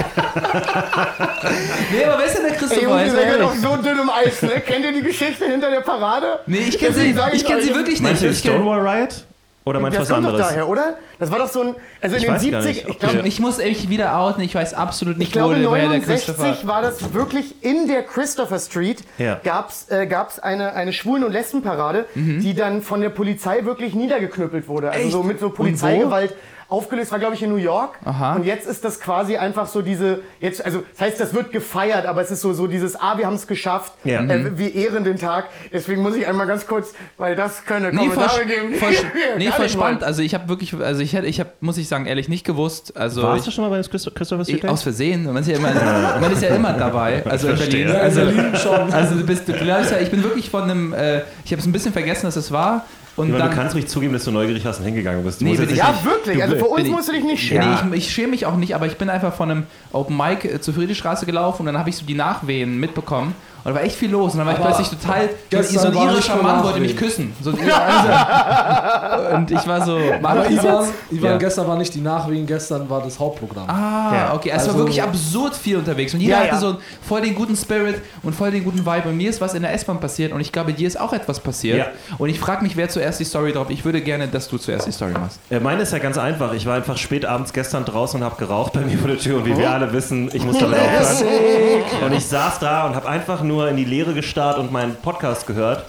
nee, 1.92 2.04
aber 2.06 2.18
wer 2.20 2.26
ist 2.26 2.36
denn 2.38 2.44
der 2.44 2.52
Ey, 2.54 2.58
Christopher? 2.58 2.82
Jungs, 2.84 3.04
ihr 3.06 3.12
seid 3.12 3.42
auf 3.42 3.56
so 3.56 3.76
dünnem 3.78 4.10
Eis, 4.10 4.42
ne? 4.42 4.62
Kennt 4.66 4.86
ihr 4.86 4.94
die 4.94 5.02
Geschichte 5.02 5.46
hinter 5.46 5.70
der 5.72 5.82
Parade? 5.82 6.40
Nee, 6.46 6.60
ich 6.68 6.78
kenne 6.78 6.94
sie, 6.94 7.16
ich 7.34 7.46
kenn 7.46 7.62
sie 7.62 7.70
wirklich 7.74 8.02
nicht. 8.02 8.04
Meinst 8.04 8.24
du 8.24 8.34
Stonewall 8.34 8.88
Riot? 8.88 9.26
Oder 9.68 9.80
meinst 9.80 9.96
du 9.98 10.02
Das 10.02 10.10
was 10.12 10.14
kommt 10.16 10.28
doch 10.28 10.34
anderes? 10.34 10.50
daher, 10.50 10.70
oder? 10.70 10.98
Das 11.18 11.32
war 11.32 11.40
doch 11.40 11.50
so 11.50 11.62
ein. 11.62 11.76
Also 12.00 12.18
in 12.18 12.22
Ich 12.22 12.28
den 12.28 12.36
weiß 12.36 12.52
gar 12.52 12.62
70 12.62 12.76
nicht, 12.76 12.86
ob 12.86 12.92
ich 12.92 13.00
glaube, 13.00 13.18
die- 13.24 13.28
Ich 13.28 13.40
muss 13.40 13.58
echt 13.58 13.90
wieder 13.90 14.20
outen, 14.20 14.42
ich 14.44 14.54
weiß 14.54 14.76
absolut 14.76 15.18
nicht, 15.18 15.30
Ich 15.30 15.34
glaube, 15.34 15.56
wo, 15.66 15.72
woher 15.72 15.90
der 15.90 16.02
Christopher... 16.02 16.44
69 16.44 16.68
war 16.68 16.84
das 16.84 17.14
wirklich 17.16 17.64
in 17.64 17.88
der 17.88 18.04
Christopher 18.04 18.60
Street. 18.60 19.04
Ja. 19.18 19.40
Gab's 19.44 19.88
äh, 19.90 20.06
gab's 20.06 20.38
eine, 20.38 20.74
eine 20.74 20.94
Schwulen- 20.94 21.24
und 21.24 21.32
Lesbenparade, 21.32 22.06
die 22.14 22.54
dann 22.54 22.84
von 22.84 23.02
der 23.02 23.10
Polizei 23.10 23.66
wirklich 23.66 23.96
niedergeknüppelt 23.96 24.68
wurde. 24.68 24.92
Also 24.92 25.02
Echt? 25.04 25.12
so 25.14 25.24
mit 25.24 25.40
so 25.40 25.48
Und 25.48 25.56
Polizeigewalt. 25.56 26.36
Aufgelöst 26.68 27.12
war, 27.12 27.20
glaube 27.20 27.36
ich, 27.36 27.44
in 27.44 27.50
New 27.52 27.58
York. 27.58 28.00
Aha. 28.06 28.36
Und 28.36 28.46
jetzt 28.46 28.66
ist 28.68 28.84
das 28.84 29.00
quasi 29.00 29.38
einfach 29.38 29.68
so 29.68 29.82
diese, 29.84 30.22
jetzt, 30.40 30.66
also 30.66 30.84
das 30.94 31.02
heißt, 31.02 31.20
das 31.20 31.34
wird 31.34 31.52
gefeiert, 31.52 32.06
aber 32.08 32.22
es 32.22 32.32
ist 32.32 32.42
so, 32.42 32.54
so 32.54 32.66
dieses, 32.66 32.96
ah, 33.00 33.18
wir 33.18 33.28
haben 33.28 33.36
es 33.36 33.46
geschafft, 33.46 33.94
Ja. 34.04 34.22
äh, 34.24 34.58
wir 34.58 34.74
ehren 34.74 35.04
den 35.04 35.18
Tag. 35.18 35.46
Deswegen 35.72 36.02
muss 36.02 36.16
ich 36.16 36.26
einmal 36.28 36.48
ganz 36.48 36.66
kurz, 36.66 36.94
weil 37.18 37.36
das 37.36 37.66
können 37.66 37.96
Nee, 37.96 38.08
Kommentare 38.08 38.46
geben. 38.46 38.70
nee, 39.38 39.52
voll 39.52 39.70
spannend. 39.70 40.02
wollen. 40.02 40.04
Also 40.08 40.22
ich 40.24 40.34
habe 40.34 40.50
wirklich, 40.50 40.74
also 40.74 41.02
ich 41.02 41.14
hätte, 41.14 41.28
ich 41.28 41.40
habe, 41.40 41.52
muss 41.60 41.78
ich 41.78 41.88
sagen, 41.88 42.08
ehrlich 42.08 42.30
nicht 42.30 42.46
gewusst. 42.46 42.98
Also 42.98 43.22
Warst 43.22 43.40
ich, 43.40 43.46
du 43.46 43.52
schon 43.52 43.64
mal 43.64 43.70
bei 43.70 43.80
dem 43.82 43.90
Christo- 43.90 44.12
Christopher 44.12 44.44
Street 44.44 44.66
aus 44.68 44.82
Versehen. 44.84 45.26
Man 45.26 45.38
ist 45.38 45.48
ja 45.50 45.58
immer, 45.58 45.72
man 46.20 46.32
ist 46.32 46.42
ja 46.42 46.50
immer 46.56 46.74
dabei. 46.74 47.24
Also 47.26 47.48
in 47.50 47.58
Verstehe. 47.58 47.86
Berlin. 47.86 48.02
Also, 48.02 48.22
in 48.22 48.36
Berlin 48.36 48.56
schon. 48.56 48.92
also 48.94 49.16
du 49.16 49.24
bist, 49.26 49.48
du 49.48 49.54
glaubst 49.54 49.92
ja, 49.92 50.00
ich 50.00 50.10
bin 50.10 50.24
wirklich 50.24 50.50
von 50.50 50.64
einem, 50.64 50.94
äh, 50.94 51.22
ich 51.44 51.52
habe 51.52 51.60
es 51.62 51.66
ein 51.68 51.72
bisschen 51.72 51.94
vergessen, 51.94 52.26
dass 52.26 52.36
es 52.36 52.52
war. 52.52 52.86
Und 53.18 53.30
Ivan, 53.30 53.40
dann, 53.40 53.50
du 53.50 53.56
kannst 53.56 53.76
ruhig 53.76 53.88
zugeben, 53.88 54.12
dass 54.14 54.26
du 54.26 54.32
neugierig 54.32 54.66
warst 54.66 54.80
und 54.80 54.86
hingegangen 54.86 55.24
bist. 55.24 55.40
Du 55.40 55.46
Nee, 55.46 55.52
musst 55.52 55.62
bin 55.62 55.70
ich 55.70 55.76
nicht- 55.76 55.88
Ja, 55.88 56.04
wirklich. 56.04 56.44
Also 56.44 56.56
für 56.58 56.66
uns 56.66 56.90
musst 56.90 57.08
du 57.08 57.14
dich 57.14 57.24
nicht 57.24 57.42
schämen. 57.44 57.90
Nee, 57.90 57.96
ich, 57.98 58.08
ich 58.08 58.14
schäme 58.14 58.30
mich 58.30 58.46
auch 58.46 58.58
nicht, 58.58 58.76
aber 58.76 58.88
ich 58.88 58.98
bin 58.98 59.10
einfach 59.10 59.34
von 59.34 59.50
einem 59.52 59.64
Open 59.94 60.18
Mic 60.18 60.44
äh, 60.46 60.60
zur 60.60 60.74
Friedrichstraße 60.74 61.26
gelaufen 61.26 61.62
und 61.62 61.68
dann 61.68 61.78
habe 61.78 61.90
ich 61.90 61.96
so 61.96 62.06
die 62.06 62.14
Nachwehen 62.16 62.78
mitbekommen. 62.80 63.34
Und 63.66 63.72
da 63.72 63.76
war 63.80 63.84
echt 63.84 63.96
viel 63.96 64.12
los. 64.12 64.34
Und 64.34 64.38
dann 64.38 64.48
war 64.48 64.54
ich 64.54 64.62
plötzlich 64.62 64.90
total. 64.90 65.24
So, 65.28 65.34
gestern 65.50 65.80
so 65.82 65.88
ein 65.88 65.96
war 65.96 66.14
irischer 66.14 66.36
Mann 66.42 66.64
wollte 66.64 66.80
mich 66.80 66.96
küssen. 66.96 67.34
So, 67.42 67.50
ein- 67.52 69.36
und 69.36 69.52
ich 69.52 69.68
war 69.68 69.84
so, 69.86 69.98
war 70.22 70.32
Aber 70.32 70.42
das 70.44 70.52
Ivan? 70.52 70.86
Ivan 71.12 71.32
Ja. 71.32 71.38
gestern 71.38 71.68
war 71.68 71.78
nicht 71.78 71.94
die 71.96 72.02
Nachwehen, 72.02 72.46
gestern 72.46 72.90
war 72.90 73.02
das 73.02 73.20
Hauptprogramm. 73.20 73.68
Ah, 73.70 74.12
Ja. 74.14 74.34
okay. 74.36 74.50
Es 74.54 74.62
war 74.62 74.68
Also- 74.68 74.78
wirklich 74.80 75.02
absurd 75.02 75.56
viel 75.56 75.78
unterwegs. 75.78 76.14
Und 76.14 76.22
jeder 76.22 76.46
Ja, 76.46 76.52
hatte 76.52 76.58
so 76.62 76.76
voll 77.02 77.22
den 77.22 77.34
guten 77.36 77.56
Spirit 77.56 78.02
und 78.24 78.34
voll 78.36 78.52
den 78.52 78.64
guten 78.64 78.86
Vibe. 78.86 79.10
Und 79.10 79.18
mir 79.18 79.30
ist 79.30 79.42
was 79.42 79.54
in 79.54 79.64
der 79.64 79.74
S-Bahn 79.74 80.00
passiert 80.00 80.32
und 80.32 80.42
ich 80.42 80.52
glaube, 80.52 80.72
dir 80.74 80.88
ist 80.88 81.00
auch 81.00 81.14
etwas 81.14 81.40
passiert. 81.40 81.78
Ja. 81.80 81.86
Und 82.18 82.30
ich 82.30 82.40
frage 82.40 82.64
mich, 82.64 82.78
wer 82.78 82.88
zuerst 82.90 83.20
die 83.20 83.26
Story 83.26 83.52
drauf. 83.52 83.68
Ich 83.70 83.84
würde 83.84 84.02
gerne, 84.02 84.28
dass 84.28 84.48
du 84.48 84.58
zuerst 84.60 84.88
die 84.88 84.92
Story 84.92 85.14
machst. 85.20 85.40
Äh, 85.50 85.60
Meine 85.60 85.82
ist 85.82 85.92
ja 85.92 85.98
ganz 86.00 86.18
einfach. 86.20 86.54
Ich 86.54 86.66
war 86.68 86.76
einfach 86.76 86.98
spät 86.98 87.26
abends 87.26 87.52
gestern 87.52 87.84
draußen 87.86 88.20
und 88.20 88.26
habe 88.26 88.36
geraucht 88.38 88.74
bei 88.74 88.82
mir 88.82 88.98
vor 88.98 89.08
der 89.08 89.18
Tür. 89.18 89.38
Und 89.38 89.46
wie 89.46 89.58
wir 89.58 89.72
alle 89.72 89.92
wissen, 89.92 90.30
ich 90.34 90.44
muss 90.46 90.58
damit 90.60 90.78
aufhören. 90.80 92.04
Und 92.06 92.14
ich 92.14 92.26
saß 92.28 92.60
da 92.60 92.86
und 92.86 92.96
habe 92.96 93.08
einfach 93.10 93.42
nur 93.42 93.55
in 93.64 93.78
die 93.78 93.86
Leere 93.86 94.14
gestarrt 94.14 94.58
und 94.60 94.72
meinen 94.72 94.96
Podcast 94.96 95.48
gehört. 95.48 95.86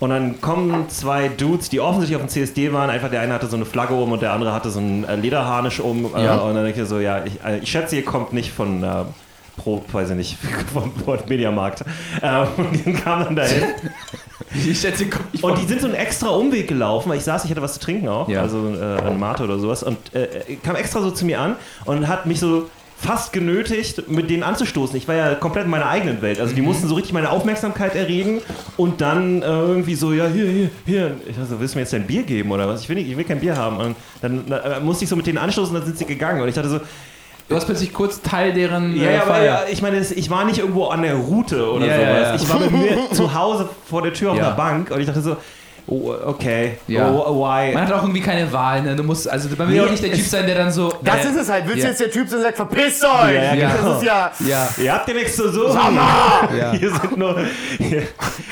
Und 0.00 0.10
dann 0.10 0.40
kommen 0.40 0.88
zwei 0.88 1.28
Dudes, 1.28 1.68
die 1.70 1.80
offensichtlich 1.80 2.16
auf 2.16 2.22
dem 2.22 2.28
CSD 2.28 2.72
waren. 2.72 2.90
Einfach 2.90 3.10
der 3.10 3.20
eine 3.20 3.32
hatte 3.34 3.46
so 3.46 3.56
eine 3.56 3.64
Flagge 3.64 3.94
um 3.94 4.12
und 4.12 4.22
der 4.22 4.32
andere 4.32 4.52
hatte 4.52 4.70
so 4.70 4.78
einen 4.80 5.04
äh, 5.04 5.16
Lederharnisch 5.16 5.80
um. 5.80 6.14
Äh, 6.14 6.24
Ja. 6.24 6.36
Und 6.36 6.54
dann 6.54 6.64
denke 6.64 6.82
ich 6.82 6.88
so, 6.88 6.98
ja, 7.00 7.24
ich, 7.24 7.42
äh, 7.44 7.58
ich 7.58 7.70
schätze, 7.70 7.96
ihr 7.96 8.04
kommt 8.04 8.32
nicht 8.32 8.52
von... 8.52 8.82
Äh, 8.82 8.88
Pro, 9.56 9.84
weiß 9.92 10.10
ich 10.10 10.16
nicht, 10.16 10.38
vom 10.72 10.92
vom 10.96 11.16
Mediamarkt. 11.28 11.84
Ähm, 12.20 12.46
und 12.56 12.84
die 12.86 12.92
kamen 12.92 13.24
dann 13.24 13.36
dahin. 13.36 13.62
Ich 14.68 14.80
schätze, 14.80 15.04
ich 15.32 15.42
Und 15.44 15.58
die 15.58 15.64
sind 15.66 15.80
so 15.80 15.86
einen 15.86 15.96
extra 15.96 16.28
Umweg 16.28 16.68
gelaufen, 16.68 17.08
weil 17.08 17.18
ich 17.18 17.24
saß, 17.24 17.44
ich 17.44 17.50
hatte 17.50 17.62
was 17.62 17.74
zu 17.74 17.80
trinken 17.80 18.08
auch, 18.08 18.28
Ja. 18.28 18.42
also 18.42 18.68
äh, 18.74 19.00
ein 19.08 19.18
Mate 19.18 19.42
oder 19.44 19.58
sowas. 19.58 19.82
Und 19.82 19.96
äh, 20.14 20.56
kam 20.62 20.76
extra 20.76 21.00
so 21.00 21.10
zu 21.10 21.24
mir 21.24 21.40
an 21.40 21.56
und 21.86 22.06
hat 22.06 22.26
mich 22.26 22.38
so 22.40 22.68
fast 22.96 23.32
genötigt, 23.32 24.08
mit 24.08 24.30
denen 24.30 24.42
anzustoßen. 24.42 24.96
Ich 24.96 25.06
war 25.08 25.14
ja 25.14 25.34
komplett 25.34 25.64
in 25.64 25.70
meiner 25.70 25.86
eigenen 25.88 26.22
Welt. 26.22 26.40
Also 26.40 26.54
die 26.54 26.60
Mhm. 26.62 26.68
mussten 26.68 26.88
so 26.88 26.94
richtig 26.94 27.12
meine 27.12 27.30
Aufmerksamkeit 27.30 27.94
erregen 27.94 28.40
und 28.76 29.00
dann 29.00 29.42
äh, 29.42 29.46
irgendwie 29.46 29.94
so, 29.94 30.12
ja, 30.12 30.26
hier, 30.26 30.46
hier, 30.46 30.70
hier. 30.86 31.16
Ich 31.26 31.36
dachte 31.36 31.50
so, 31.50 31.60
willst 31.60 31.74
du 31.74 31.78
mir 31.78 31.82
jetzt 31.82 31.92
dein 31.92 32.06
Bier 32.06 32.22
geben 32.22 32.50
oder 32.52 32.66
was? 32.68 32.80
Ich 32.82 32.88
will, 32.88 32.96
nicht, 32.96 33.10
ich 33.10 33.16
will 33.16 33.24
kein 33.24 33.40
Bier 33.40 33.56
haben. 33.56 33.76
Und 33.78 33.96
dann 34.22 34.50
äh, 34.50 34.80
musste 34.80 35.04
ich 35.04 35.10
so 35.10 35.16
mit 35.16 35.26
denen 35.26 35.38
anstoßen 35.38 35.74
und 35.74 35.80
dann 35.80 35.86
sind 35.86 35.98
sie 35.98 36.06
gegangen. 36.06 36.40
Und 36.40 36.48
ich 36.48 36.54
dachte 36.54 36.68
so, 36.70 36.80
Du 37.46 37.54
warst 37.54 37.66
plötzlich 37.66 37.92
kurz 37.92 38.22
Teil 38.22 38.54
deren 38.54 38.96
ja, 38.96 39.02
äh, 39.10 39.14
ja, 39.16 39.22
aber 39.24 39.44
ja, 39.44 39.62
ich 39.70 39.82
meine, 39.82 39.98
ich 40.00 40.30
war 40.30 40.46
nicht 40.46 40.60
irgendwo 40.60 40.86
an 40.86 41.02
der 41.02 41.14
Route 41.14 41.70
oder 41.70 41.84
Ja, 41.84 42.30
sowas. 42.30 42.42
Ich 42.42 42.48
war 42.48 42.58
bei 42.58 42.70
mir 42.70 42.96
zu 43.12 43.34
Hause 43.34 43.68
vor 43.86 44.00
der 44.00 44.14
Tür 44.14 44.30
auf 44.32 44.38
einer 44.38 44.52
Bank 44.52 44.90
und 44.90 44.98
ich 44.98 45.06
dachte 45.06 45.20
so, 45.20 45.36
oh, 45.86 46.14
okay, 46.26 46.78
Ja. 46.88 47.10
oh, 47.10 47.40
why? 47.40 47.72
Man 47.74 47.86
hat 47.86 47.92
auch 47.92 48.02
irgendwie 48.02 48.20
keine 48.20 48.50
Wahl, 48.52 48.82
ne? 48.82 48.96
Du 48.96 49.02
musst, 49.02 49.28
also 49.28 49.48
man 49.56 49.68
will 49.68 49.74
Nee, 49.76 49.80
auch 49.82 49.90
nicht 49.90 50.02
der 50.02 50.12
Typ 50.12 50.24
sein, 50.26 50.46
der 50.46 50.56
dann 50.56 50.70
so. 50.72 50.92
Das 51.02 51.24
äh, 51.24 51.28
ist 51.28 51.36
es 51.36 51.48
halt. 51.50 51.64
Willst 51.66 51.78
Ja. 51.78 51.84
du 51.84 51.90
jetzt 51.90 52.00
der 52.00 52.10
Typ 52.10 52.28
sein, 52.28 52.40
der 52.40 52.46
sagt, 52.48 52.56
verpisst 52.56 53.04
euch? 53.04 53.34
Ja, 53.34 53.54
ja, 53.54 53.68
Das 53.68 53.78
genau. 53.80 53.96
ist 53.98 54.02
ja... 54.04 54.30
Ja. 54.46 54.68
Ihr 54.82 54.92
habt 54.94 55.08
ja 55.08 55.14
nichts 55.14 55.36
zu 55.36 55.50
suchen. 55.52 55.96
Ja. 56.58 56.72
Hier, 56.72 56.90
sind 56.90 57.16
nur, 57.16 57.36
hier, 57.78 58.02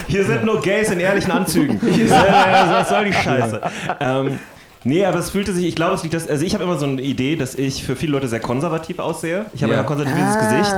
hier 0.08 0.24
sind 0.24 0.44
nur 0.44 0.60
Gays 0.60 0.90
in 0.90 1.00
ehrlichen 1.00 1.30
Anzügen. 1.32 1.80
Ja, 2.08 2.24
ja, 2.26 2.74
Was 2.80 2.88
soll 2.88 3.04
die 3.06 3.12
Scheiße? 3.12 3.60
Ähm, 4.00 4.38
nee, 4.84 5.04
aber 5.04 5.18
es 5.18 5.30
fühlte 5.30 5.52
sich, 5.52 5.66
ich 5.66 5.74
glaube, 5.76 5.94
es 5.94 6.02
liegt 6.02 6.14
das, 6.14 6.28
also 6.28 6.44
ich 6.44 6.54
habe 6.54 6.64
immer 6.64 6.76
so 6.78 6.86
eine 6.86 7.00
Idee, 7.00 7.36
dass 7.36 7.54
ich 7.54 7.84
für 7.84 7.96
viele 7.96 8.12
Leute 8.12 8.28
sehr 8.28 8.40
konservativ 8.40 8.98
aussehe. 8.98 9.46
Ich 9.54 9.62
habe 9.62 9.72
Ja. 9.72 9.78
ja. 9.78 9.82
ein 9.84 9.86
konservatives 9.86 10.38
Gesicht 10.38 10.74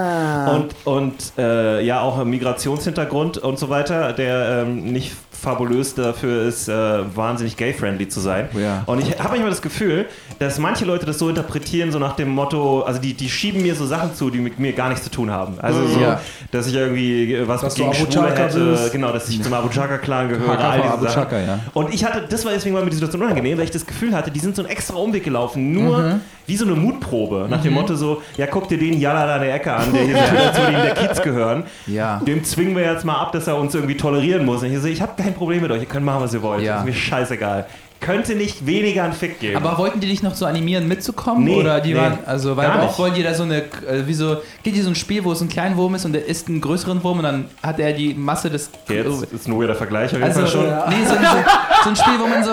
und, 0.55 0.75
und 0.85 1.15
äh, 1.39 1.83
ja 1.83 2.01
auch 2.01 2.19
einen 2.19 2.31
Migrationshintergrund 2.31 3.39
und 3.39 3.59
so 3.59 3.69
weiter, 3.71 4.13
der 4.13 4.63
ähm, 4.67 4.85
nicht 4.93 5.13
fabulös 5.45 5.95
dafür 5.95 6.43
ist, 6.49 6.69
äh, 6.69 6.73
wahnsinnig 7.17 7.57
gay-friendly 7.57 8.09
zu 8.09 8.19
sein. 8.21 8.49
Ja. 8.61 8.83
Und 8.87 9.01
ich 9.01 9.11
habe 9.19 9.29
manchmal 9.29 9.51
das 9.51 9.63
Gefühl, 9.63 10.07
dass 10.41 10.59
manche 10.59 10.85
Leute 10.85 11.07
das 11.07 11.19
so 11.19 11.29
interpretieren, 11.29 11.93
so 11.93 11.99
nach 12.01 12.17
dem 12.17 12.31
Motto, 12.31 12.83
also 12.83 13.01
die, 13.01 13.15
die 13.15 13.29
schieben 13.29 13.63
mir 13.63 13.75
so 13.77 13.87
Sachen 13.87 14.15
zu, 14.15 14.31
die 14.31 14.39
mit 14.39 14.59
mir 14.59 14.73
gar 14.73 14.89
nichts 14.89 15.05
zu 15.05 15.11
tun 15.11 15.31
haben. 15.31 15.55
Also 15.61 15.87
so, 15.87 16.01
Ja. 16.01 16.21
dass 16.51 16.67
ich 16.67 16.75
irgendwie 16.75 17.39
was 17.47 17.61
Dass 17.61 17.75
gegen 17.75 17.95
Schwule 17.95 18.35
hätte, 18.35 18.59
bist. 18.73 18.91
genau, 18.93 19.13
dass 19.13 19.29
ich 19.29 19.41
zum 19.43 19.53
Abu 19.53 19.69
Chaka 19.69 19.99
Clan 19.99 20.29
gehöre, 20.29 20.59
all 20.59 20.81
diese 20.81 20.93
Abu 20.95 21.05
Sachen. 21.07 21.47
Ja. 21.47 21.61
Und 21.75 21.95
ich 21.95 22.05
hatte, 22.05 22.25
das 22.29 22.45
war 22.45 22.53
deswegen 22.53 22.75
mal 22.75 22.83
mit 22.83 22.93
die 22.93 22.97
Situation 22.97 23.23
unangenehm, 23.23 23.59
weil 23.59 23.65
ich 23.65 23.71
das 23.71 23.87
Gefühl 23.87 24.15
hatte, 24.15 24.31
die 24.31 24.41
sind 24.41 24.57
so 24.57 24.63
einen 24.63 24.71
extra 24.71 24.97
Umweg 24.97 25.23
gelaufen, 25.25 25.73
nur 25.73 25.99
Mhm. 25.99 26.21
Wie 26.47 26.57
so 26.57 26.65
eine 26.65 26.75
Mutprobe, 26.75 27.47
nach 27.49 27.63
dem 27.63 27.75
Motto 27.75 27.95
so, 27.95 28.23
ja 28.37 28.47
guck 28.47 28.69
dir 28.69 28.79
den 28.79 28.95
in 28.95 29.01
der 29.01 29.55
Ecke 29.55 29.73
an, 29.73 29.93
der 29.93 30.03
hier 30.03 30.17
so 30.17 30.61
zu 30.61 30.71
dem 30.71 30.83
der 30.83 30.95
Kids 30.95 31.23
gehören. 31.23 31.65
Ja. 31.87 32.21
Dem 32.27 32.45
zwingen 32.45 32.77
wir 32.77 32.83
jetzt 32.83 33.05
mal 33.05 33.17
ab, 33.17 33.33
dass 33.33 33.47
er 33.47 33.57
uns 33.57 33.75
irgendwie 33.75 33.97
tolerieren 33.97 34.45
muss. 34.45 34.63
Und 34.63 34.73
ich 34.73 34.79
so, 34.79 34.89
ich 34.89 35.03
habe 35.03 35.21
kein 35.21 35.35
Problem 35.35 35.63
mit 35.63 35.71
euch, 35.71 35.81
ihr 35.81 35.89
könnt 35.89 36.05
machen, 36.05 36.23
was 36.23 36.35
ihr 36.35 36.43
wollt. 36.43 36.63
Ja. 36.63 36.75
Das 36.75 36.81
ist 36.83 36.87
mir 36.87 36.95
scheißegal. 36.95 37.67
Könnte 38.05 38.35
nicht 38.35 38.67
weniger 38.67 39.05
einen 39.05 39.13
Fick 39.13 39.41
geben. 39.41 39.57
Aber 39.57 39.79
wollten 39.79 40.01
die 40.01 40.09
dich 40.09 40.23
noch 40.23 40.35
so 40.35 40.47
animieren, 40.47 40.87
mitzukommen? 40.89 41.45
Nee, 41.45 41.57
oder 41.57 41.81
die 41.81 41.95
nee, 41.95 41.99
waren, 42.01 42.19
also, 42.27 42.57
weil 42.57 42.67
gar 42.67 42.79
auch 42.81 42.87
nicht. 42.89 42.99
wollen 42.99 43.15
die 43.15 43.23
da 43.23 43.35
so 43.35 43.43
eine, 43.45 43.59
äh, 43.63 44.07
wie 44.07 44.15
so, 44.15 44.37
geht 44.63 44.75
hier 44.75 44.83
so 44.85 44.91
ein 44.91 44.95
Spiel, 44.95 45.25
wo 45.25 45.33
es 45.33 45.41
ein 45.41 45.49
kleiner 45.49 45.77
Wurm 45.77 45.95
ist 45.95 46.05
und 46.05 46.13
der 46.13 46.27
isst 46.27 46.49
einen 46.49 46.61
größeren 46.61 47.03
Wurm 47.03 47.19
und 47.19 47.25
dann 47.25 47.47
hat 47.63 47.79
er 47.81 47.93
die 47.93 48.15
Masse 48.15 48.51
des. 48.51 48.71
Jetzt 48.89 49.33
ist 49.33 49.49
ein 49.49 49.59
weirder 49.59 49.75
Vergleich 49.75 50.07
auf 50.13 50.13
jeden 50.13 50.25
Also, 50.25 50.41
Fall 50.41 50.49
schon. 50.51 50.65
nee, 50.91 51.05
so, 51.07 51.15
so, 51.15 51.21
so 51.85 51.91
ein 51.91 51.97
Spiel, 51.97 52.15
wo 52.21 52.27
man 52.27 52.45
so, 52.45 52.51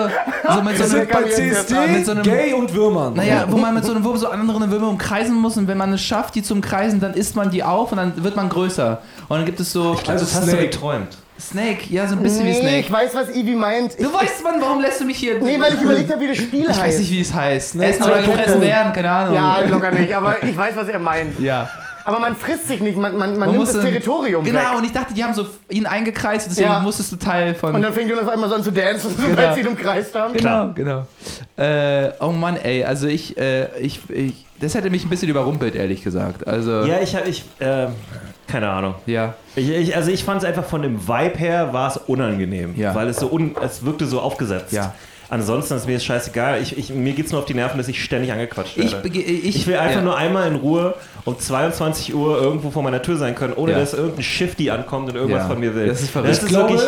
so 0.54 0.62
mit 0.62 0.76
so 0.78 0.96
einem, 0.96 1.08
CSD, 1.30 1.74
mit 1.88 2.06
so 2.06 2.12
einem- 2.12 2.22
Gay 2.22 2.52
und 2.54 2.72
Würmern. 2.74 3.14
naja, 3.14 3.44
wo 3.48 3.56
man 3.56 3.74
mit 3.74 3.84
so 3.84 3.92
einem 3.92 4.04
Wurm 4.04 4.16
so 4.16 4.28
andere 4.28 4.70
Würmer 4.70 4.88
umkreisen 4.88 5.34
muss 5.36 5.56
und 5.56 5.68
wenn 5.68 5.78
man 5.78 5.92
es 5.92 6.00
schafft, 6.02 6.34
die 6.34 6.42
zu 6.42 6.54
umkreisen, 6.54 7.00
dann 7.00 7.14
isst 7.14 7.36
man 7.36 7.50
die 7.50 7.62
auf 7.62 7.92
und 7.92 7.98
dann 7.98 8.24
wird 8.24 8.36
man 8.36 8.48
größer. 8.48 9.00
Und 9.28 9.36
dann 9.36 9.46
gibt 9.46 9.60
es 9.60 9.72
so 9.72 9.90
Also 9.92 10.24
das 10.24 10.34
hast 10.34 10.52
du 10.52 10.56
geträumt. 10.56 11.18
Snake, 11.48 11.84
ja, 11.90 12.06
so 12.06 12.14
ein 12.16 12.22
bisschen 12.22 12.46
wie 12.46 12.50
Nee, 12.50 12.60
Snake. 12.60 12.78
ich 12.80 12.92
weiß, 12.92 13.14
was 13.14 13.28
Ivi 13.34 13.54
meint. 13.54 13.94
Ich, 13.98 14.04
Du 14.06 14.12
weißt, 14.12 14.42
Mann, 14.44 14.60
warum 14.60 14.80
lässt 14.80 15.00
du 15.00 15.04
mich 15.04 15.16
hier. 15.18 15.40
nee, 15.40 15.58
weil 15.60 15.74
ich 15.74 15.80
überlegt 15.80 16.10
habe, 16.10 16.20
wie 16.20 16.28
das 16.28 16.36
Spiel 16.38 16.62
ich 16.62 16.68
heißt. 16.68 16.80
weiß 16.80 16.98
nicht, 17.00 17.10
wie 17.12 17.20
es 17.20 17.34
heißt. 17.34 17.70
Snake 17.70 17.90
Essen 17.90 18.02
oder 18.04 18.22
gefressen 18.22 18.60
werden, 18.60 18.92
keine 18.92 19.10
Ahnung. 19.10 19.34
Ja, 19.34 19.60
locker 19.68 19.90
nicht, 19.90 20.14
aber 20.14 20.42
ich 20.42 20.56
weiß, 20.56 20.76
was 20.76 20.88
er 20.88 20.98
meint. 20.98 21.38
ja. 21.40 21.68
Aber 22.04 22.18
man 22.18 22.34
frisst 22.34 22.66
sich 22.66 22.80
nicht, 22.80 22.96
man, 22.98 23.16
man, 23.16 23.30
man, 23.30 23.38
Man 23.38 23.48
nimmt 23.50 23.60
muss 23.60 23.72
das 23.74 23.84
Territorium 23.84 24.42
Genau, 24.42 24.58
weg. 24.58 24.66
und 24.78 24.84
ich 24.86 24.90
dachte, 24.92 25.14
die 25.14 25.22
haben 25.22 25.34
so 25.34 25.46
ihn 25.68 25.86
eingekreist, 25.86 26.48
deswegen 26.50 26.68
Ja. 26.68 26.80
musstest 26.80 27.12
du 27.12 27.16
Teil 27.16 27.54
von. 27.54 27.76
Und 27.76 27.80
dann 27.82 27.92
fängt 27.92 28.10
Jonas 28.10 28.26
einmal 28.28 28.48
so 28.48 28.56
an 28.56 28.64
zu 28.64 28.72
dancen, 28.72 29.14
sobald 29.16 29.54
sie 29.54 29.60
ihn 29.60 29.68
umkreist 29.68 30.12
haben. 30.16 30.32
genau, 30.34 30.70
genau. 30.74 31.06
Äh, 31.56 32.10
oh 32.18 32.32
Mann, 32.32 32.56
ey, 32.56 32.82
also 32.84 33.06
ich, 33.06 33.36
äh, 33.38 33.68
ich, 33.78 34.00
ich, 34.10 34.46
das 34.60 34.74
hätte 34.74 34.90
mich 34.90 35.04
ein 35.04 35.10
bisschen 35.10 35.28
überrumpelt, 35.28 35.76
ehrlich 35.76 36.02
gesagt. 36.02 36.44
Also, 36.44 36.82
Ja, 36.86 36.98
ich 37.00 37.14
habe, 37.14 37.28
ich, 37.28 37.44
ähm, 37.60 37.90
keine 38.52 38.68
Ahnung. 38.70 38.94
ja. 39.06 39.34
Ich, 39.56 39.68
ich, 39.68 39.94
also 39.96 40.10
ich 40.10 40.24
fand 40.24 40.42
es 40.42 40.48
einfach 40.48 40.64
von 40.64 40.80
dem 40.82 41.06
Vibe 41.08 41.38
her 41.38 41.72
war 41.74 41.88
es 41.90 41.96
unangenehm, 42.06 42.74
Ja. 42.76 42.94
weil 42.94 43.08
es 43.08 43.18
so 43.18 43.30
un, 43.30 43.54
es 43.62 43.84
wirkte 43.84 44.06
so 44.06 44.20
aufgesetzt. 44.20 44.72
Ja. 44.72 44.94
Ansonsten 45.28 45.74
ist 45.74 45.86
mir 45.86 45.94
das 45.94 46.04
scheißegal. 46.04 46.60
Ich, 46.62 46.76
ich, 46.78 46.90
mir 46.90 47.12
geht 47.14 47.26
es 47.26 47.32
nur 47.32 47.40
auf 47.40 47.46
die 47.46 47.54
Nerven, 47.54 47.78
dass 47.78 47.88
ich 47.88 48.02
ständig 48.04 48.30
angequatscht 48.32 48.76
Ich, 48.76 48.92
werde. 48.92 49.08
bege- 49.08 49.20
ich, 49.24 49.56
Ich 49.56 49.66
will 49.66 49.76
einfach 49.76 49.96
ja. 49.96 50.02
nur 50.02 50.16
einmal 50.16 50.46
in 50.48 50.56
Ruhe 50.56 50.94
um 51.24 51.38
22 51.38 52.14
Uhr 52.14 52.40
irgendwo 52.40 52.70
vor 52.70 52.82
meiner 52.82 53.00
Tür 53.02 53.16
sein 53.16 53.34
können, 53.34 53.54
ohne 53.54 53.72
Ja. 53.72 53.78
dass 53.78 53.94
irgendein 53.94 54.22
Shifty 54.22 54.70
ankommt 54.70 55.08
und 55.10 55.16
irgendwas 55.16 55.42
Ja. 55.44 55.48
von 55.48 55.58
mir 55.60 55.74
will. 55.74 55.86
Das 55.86 56.02
ist 56.02 56.10
verrückt. 56.10 56.38
ich, 56.42 56.48
glaube, 56.48 56.78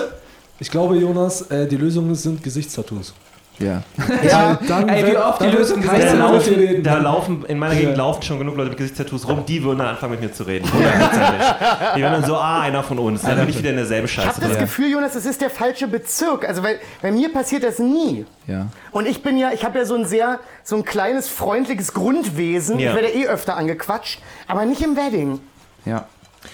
ich 0.61 0.71
glaube, 0.71 0.97
Jonas, 0.97 1.43
äh, 1.51 1.67
die 1.67 1.77
Lösung 1.77 2.15
sind 2.15 2.43
Gesichtstattoos. 2.43 3.15
Ja. 3.59 3.83
Ja, 4.29 4.59
dann 4.67 4.89
Ey, 4.89 5.13
wie 5.13 5.17
oft 5.17 5.41
die 5.41 5.47
Lösung 5.47 5.81
dir 5.81 6.15
laufen, 6.17 6.55
reden. 6.55 6.83
da 6.83 6.97
laufen, 6.99 7.45
in 7.47 7.59
meiner 7.59 7.75
Gegend 7.75 7.93
Ja. 7.97 8.05
laufen 8.05 8.23
schon 8.23 8.39
genug 8.39 8.57
Leute 8.57 8.71
mit 8.71 8.79
Gesichtstattoos 8.79 9.29
rum, 9.29 9.45
die 9.47 9.63
würden 9.63 9.79
dann 9.79 9.89
anfangen 9.89 10.13
mit 10.13 10.23
mir 10.23 10.33
zu 10.33 10.43
reden. 10.45 10.69
Die 10.75 12.01
werden 12.03 12.13
dann 12.21 12.25
so, 12.25 12.37
ah, 12.37 12.61
einer 12.63 12.83
von 12.83 12.99
uns. 12.99 13.23
Dann 13.23 13.39
bin 13.39 13.49
ich 13.49 13.59
wieder 13.59 13.71
in 13.71 13.77
derselben 13.77 14.07
Ich 14.07 14.19
habe 14.19 14.29
Scheiße. 14.29 14.41
das. 14.41 14.59
Gefühl, 14.59 14.91
Jonas, 14.91 15.13
das 15.13 15.25
ist 15.27 15.41
der 15.41 15.51
falsche 15.51 15.87
Bezirk. 15.87 16.47
Also, 16.49 16.63
weil 16.63 16.81
bei 17.03 17.13
mir 17.13 17.33
passiert 17.33 17.63
das 17.65 17.79
nie. 17.79 18.27
ja. 18.47 18.67
Und 18.91 19.07
ich 19.07 19.23
bin 19.23 19.37
ja, 19.39 19.51
ich 19.53 19.65
habe 19.65 19.79
ja 19.79 19.85
so 19.85 19.95
ein 19.95 20.05
sehr, 20.05 20.41
so 20.63 20.77
ein 20.77 20.85
kleines, 20.85 21.29
freundliches 21.29 21.93
Grundwesen. 21.95 22.79
Ja. 22.79 22.91
Ich 22.91 22.97
werde 22.97 23.09
eh 23.09 23.27
öfter 23.27 23.57
angequatscht, 23.57 24.21
aber 24.49 24.65
nicht 24.65 24.83
im 24.83 24.97
Wedding. 24.97 25.41
ja. 25.85 26.07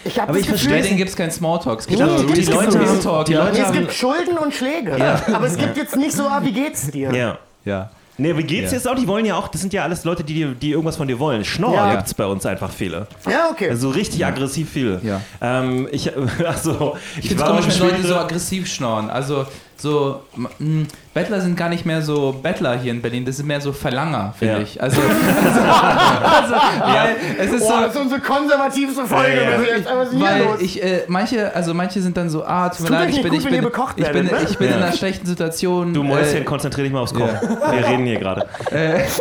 Ich 0.05 0.19
habe 0.19 0.31
Aber 0.31 0.39
das 0.39 0.47
ich 0.47 0.53
Gefühl, 0.53 0.73
Wedding 0.73 0.97
gibt 0.97 1.11
es 1.11 1.17
kein 1.17 1.31
Smalltalk. 1.31 1.81
Es 1.81 1.87
gibt 1.87 2.01
Nee, 2.01 2.07
nur 2.07 2.17
die 2.17 2.43
Leute 2.43 2.51
nur 2.53 2.63
haben- 2.63 2.79
Real 2.79 2.99
Talk. 3.01 3.25
die 3.27 3.33
ja. 3.33 3.45
Leute 3.45 3.59
nee, 3.61 3.67
es 3.67 3.73
gibt 3.73 3.93
Schulden 3.93 4.39
und 4.39 4.55
Schläge. 4.55 4.95
Aber 5.33 5.47
es 5.47 5.57
gibt 5.57 5.77
jetzt 5.77 5.97
nicht 5.97 6.13
so, 6.13 6.25
ah, 6.25 6.41
wie 6.43 6.53
geht's 6.53 6.91
dir? 6.91 7.13
Ja. 7.15 7.39
ja. 7.65 7.91
Nee, 8.17 8.37
wie 8.37 8.43
geht's 8.43 8.71
Ja. 8.73 8.77
jetzt 8.77 8.87
auch? 8.87 8.95
Die 8.97 9.09
wollen 9.09 9.25
ja 9.25 9.37
auch, 9.37 9.49
das 9.49 9.63
sind 9.63 9.73
ja 9.73 9.83
alles 9.83 10.05
Leute, 10.05 10.23
die, 10.25 10.55
die 10.55 10.73
irgendwas 10.73 10.97
von 10.99 11.09
dir 11.09 11.19
wollen. 11.19 11.43
Schnorrer 11.45 11.89
Ja. 11.89 11.95
gibt's 11.97 12.13
bei 12.13 12.27
uns 12.27 12.45
einfach 12.45 12.71
viele. 12.71 13.07
Ja, 13.27 13.49
okay. 13.51 13.71
Also 13.71 13.89
richtig 13.91 14.25
aggressiv 14.27 14.69
viele. 14.71 15.01
Ja. 15.03 15.21
Ähm, 15.41 15.89
ich, 15.91 16.11
also, 16.47 16.97
ich, 17.17 17.25
Ich 17.25 17.29
finde 17.31 17.45
komisch, 17.45 17.81
wenn 17.81 17.89
Leute 17.91 18.07
so 18.07 18.17
aggressiv 18.17 18.67
schnorren. 18.67 19.09
Also 19.09 19.47
so, 19.81 20.21
mh, 20.37 20.87
Bettler 21.15 21.41
sind 21.41 21.57
gar 21.57 21.69
nicht 21.69 21.85
mehr 21.87 22.03
so 22.03 22.33
Bettler 22.43 22.79
hier 22.79 22.93
in 22.93 23.03
Berlin, 23.03 23.25
das 23.25 23.39
sind 23.39 23.47
mehr 23.47 23.61
so 23.61 23.73
Verlanger, 23.73 24.35
finde 24.39 24.55
Ja. 24.55 24.61
ich. 24.61 24.81
Also, 24.81 25.01
also, 25.71 26.53
weil 26.53 27.17
es 27.39 27.53
ist 27.53 27.61
Boah, 27.61 27.69
so, 27.77 27.81
das 27.81 27.95
ist 27.95 28.01
unsere 28.01 28.21
konservativste 28.21 29.05
Folge. 29.07 29.35
Ja, 29.37 29.43
ja. 29.51 29.61
jetzt. 29.77 29.87
Was 29.93 30.13
ist 30.13 30.21
weil 30.21 30.45
los? 30.45 30.61
ich, 30.61 30.83
äh, 30.83 31.03
manche, 31.09 31.55
also 31.55 31.75
manche 31.75 32.01
sind 32.01 32.17
dann 32.17 32.29
so, 32.31 32.45
ah, 32.45 32.69
tut 32.69 32.83
mir 32.89 32.91
leid, 32.97 33.11
ich 33.11 33.23
bin, 33.23 33.31
gut, 33.33 33.39
ich 33.39 33.45
bin, 33.45 33.55
ich 33.55 33.61
bin, 33.63 34.05
werdet, 34.15 34.33
ne? 34.33 34.39
ich 34.49 34.59
bin 34.59 34.69
Ja. 34.71 34.77
in 34.77 34.83
einer 34.83 34.93
schlechten 34.93 35.27
Situation. 35.27 35.93
Du 35.95 36.03
Mäuschen, 36.03 36.43
äh, 36.43 36.45
konzentrier 36.45 36.85
dich 36.85 36.93
mal 36.93 37.01
aufs 37.01 37.15
Kochen. 37.15 37.39
Wir 37.41 37.87
reden 37.89 38.05
hier 38.07 38.19
gerade. 38.19 38.47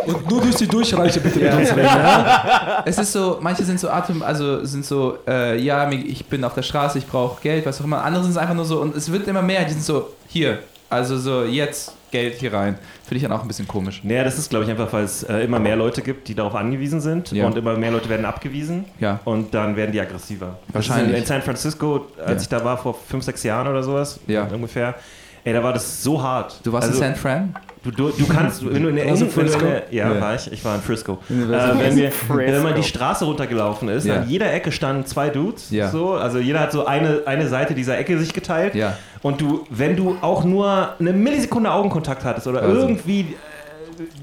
Und 0.06 0.30
nur 0.30 0.40
durch 0.42 0.56
die 0.56 0.68
Durchreiche 0.68 1.20
bitte 1.20 1.38
mit 1.40 1.52
uns 1.54 1.70
reden. 1.70 1.80
Ja? 1.86 2.82
Es 2.84 2.98
ist 2.98 3.12
so, 3.12 3.38
manche 3.40 3.64
sind 3.64 3.80
so 3.80 3.88
Atem, 3.90 4.22
also 4.22 4.64
sind 4.64 4.84
so, 4.84 5.18
äh, 5.26 5.58
ja, 5.60 5.90
ich 5.90 6.24
bin 6.26 6.44
auf 6.44 6.54
der 6.54 6.62
Straße, 6.62 6.98
ich 6.98 7.06
brauche 7.06 7.40
Geld, 7.42 7.66
was 7.66 7.80
auch 7.80 7.84
immer. 7.84 8.04
Andere 8.04 8.22
sind 8.22 8.32
es 8.32 8.36
einfach 8.38 8.54
nur 8.54 8.64
so, 8.64 8.80
und 8.80 8.94
es 8.96 9.10
wird 9.10 9.26
immer 9.26 9.42
mehr, 9.42 9.64
die 9.64 9.72
sind 9.72 9.82
so, 9.84 10.08
hier, 10.30 10.60
also 10.88 11.18
so, 11.18 11.44
jetzt 11.44 11.92
Geld 12.10 12.34
hier 12.34 12.52
rein. 12.52 12.78
Finde 13.04 13.16
ich 13.16 13.22
dann 13.22 13.32
auch 13.32 13.42
ein 13.42 13.48
bisschen 13.48 13.68
komisch. 13.68 14.00
Naja, 14.02 14.24
das 14.24 14.38
ist, 14.38 14.50
glaube 14.50 14.64
ich, 14.64 14.70
einfach, 14.70 14.92
weil 14.92 15.04
es 15.04 15.22
äh, 15.22 15.38
immer 15.44 15.58
mehr 15.60 15.76
Leute 15.76 16.02
gibt, 16.02 16.26
die 16.28 16.34
darauf 16.34 16.54
angewiesen 16.54 17.00
sind. 17.00 17.30
Ja. 17.32 17.46
Und 17.46 17.56
immer 17.56 17.76
mehr 17.76 17.90
Leute 17.90 18.08
werden 18.08 18.26
abgewiesen. 18.26 18.84
Ja. 18.98 19.20
Und 19.24 19.54
dann 19.54 19.76
werden 19.76 19.92
die 19.92 20.00
aggressiver. 20.00 20.58
Wahrscheinlich. 20.72 21.14
In, 21.14 21.20
in 21.22 21.26
San 21.26 21.42
Francisco, 21.42 22.06
als 22.18 22.30
Ja. 22.30 22.42
ich 22.42 22.48
da 22.48 22.64
war, 22.64 22.78
vor 22.78 22.94
fünf, 22.94 23.24
sechs 23.24 23.42
Jahren 23.44 23.68
oder 23.68 23.82
sowas, 23.82 24.18
ungefähr, 24.52 24.94
ey, 25.44 25.52
da 25.52 25.62
war 25.62 25.72
das 25.72 26.02
so 26.02 26.20
hart. 26.22 26.60
Du 26.64 26.72
warst 26.72 26.88
also, 26.88 27.00
in 27.02 27.08
San 27.08 27.16
Fran? 27.16 27.54
Du, 27.82 27.90
du, 27.90 28.10
du 28.10 28.26
kannst, 28.26 28.62
wenn 28.70 28.82
du 28.82 28.90
in 28.90 28.96
der 28.96 29.06
du 29.06 29.24
in 29.24 29.30
Frisco? 29.30 29.60
der, 29.64 29.84
ja, 29.90 30.12
Ja. 30.12 30.20
war 30.20 30.34
ich. 30.34 30.52
Ich 30.52 30.62
war 30.64 30.74
in 30.74 30.82
Frisco. 30.82 31.14
Äh, 31.30 31.34
wenn, 31.78 31.96
wir, 31.96 32.12
Frisco. 32.12 32.36
wenn 32.36 32.62
man 32.62 32.74
die 32.74 32.82
Straße 32.82 33.24
runtergelaufen 33.24 33.88
ist, 33.88 34.04
Ja. 34.04 34.16
an 34.16 34.28
jeder 34.28 34.52
Ecke 34.52 34.70
standen 34.70 35.06
zwei 35.06 35.30
Dudes. 35.30 35.70
Ja. 35.70 35.88
So, 35.88 36.12
also 36.12 36.38
jeder 36.38 36.60
hat 36.60 36.72
so 36.72 36.84
eine, 36.84 37.22
eine 37.24 37.48
Seite 37.48 37.72
dieser 37.74 37.96
Ecke 37.98 38.18
sich 38.18 38.34
geteilt. 38.34 38.74
Ja. 38.74 38.98
Und 39.22 39.40
du, 39.40 39.64
wenn 39.70 39.96
du 39.96 40.16
auch 40.20 40.44
nur 40.44 40.90
eine 40.98 41.12
Millisekunde 41.14 41.70
Augenkontakt 41.72 42.22
hattest 42.24 42.46
oder 42.46 42.60
Also. 42.62 42.80
irgendwie 42.82 43.20
äh, 43.20 43.24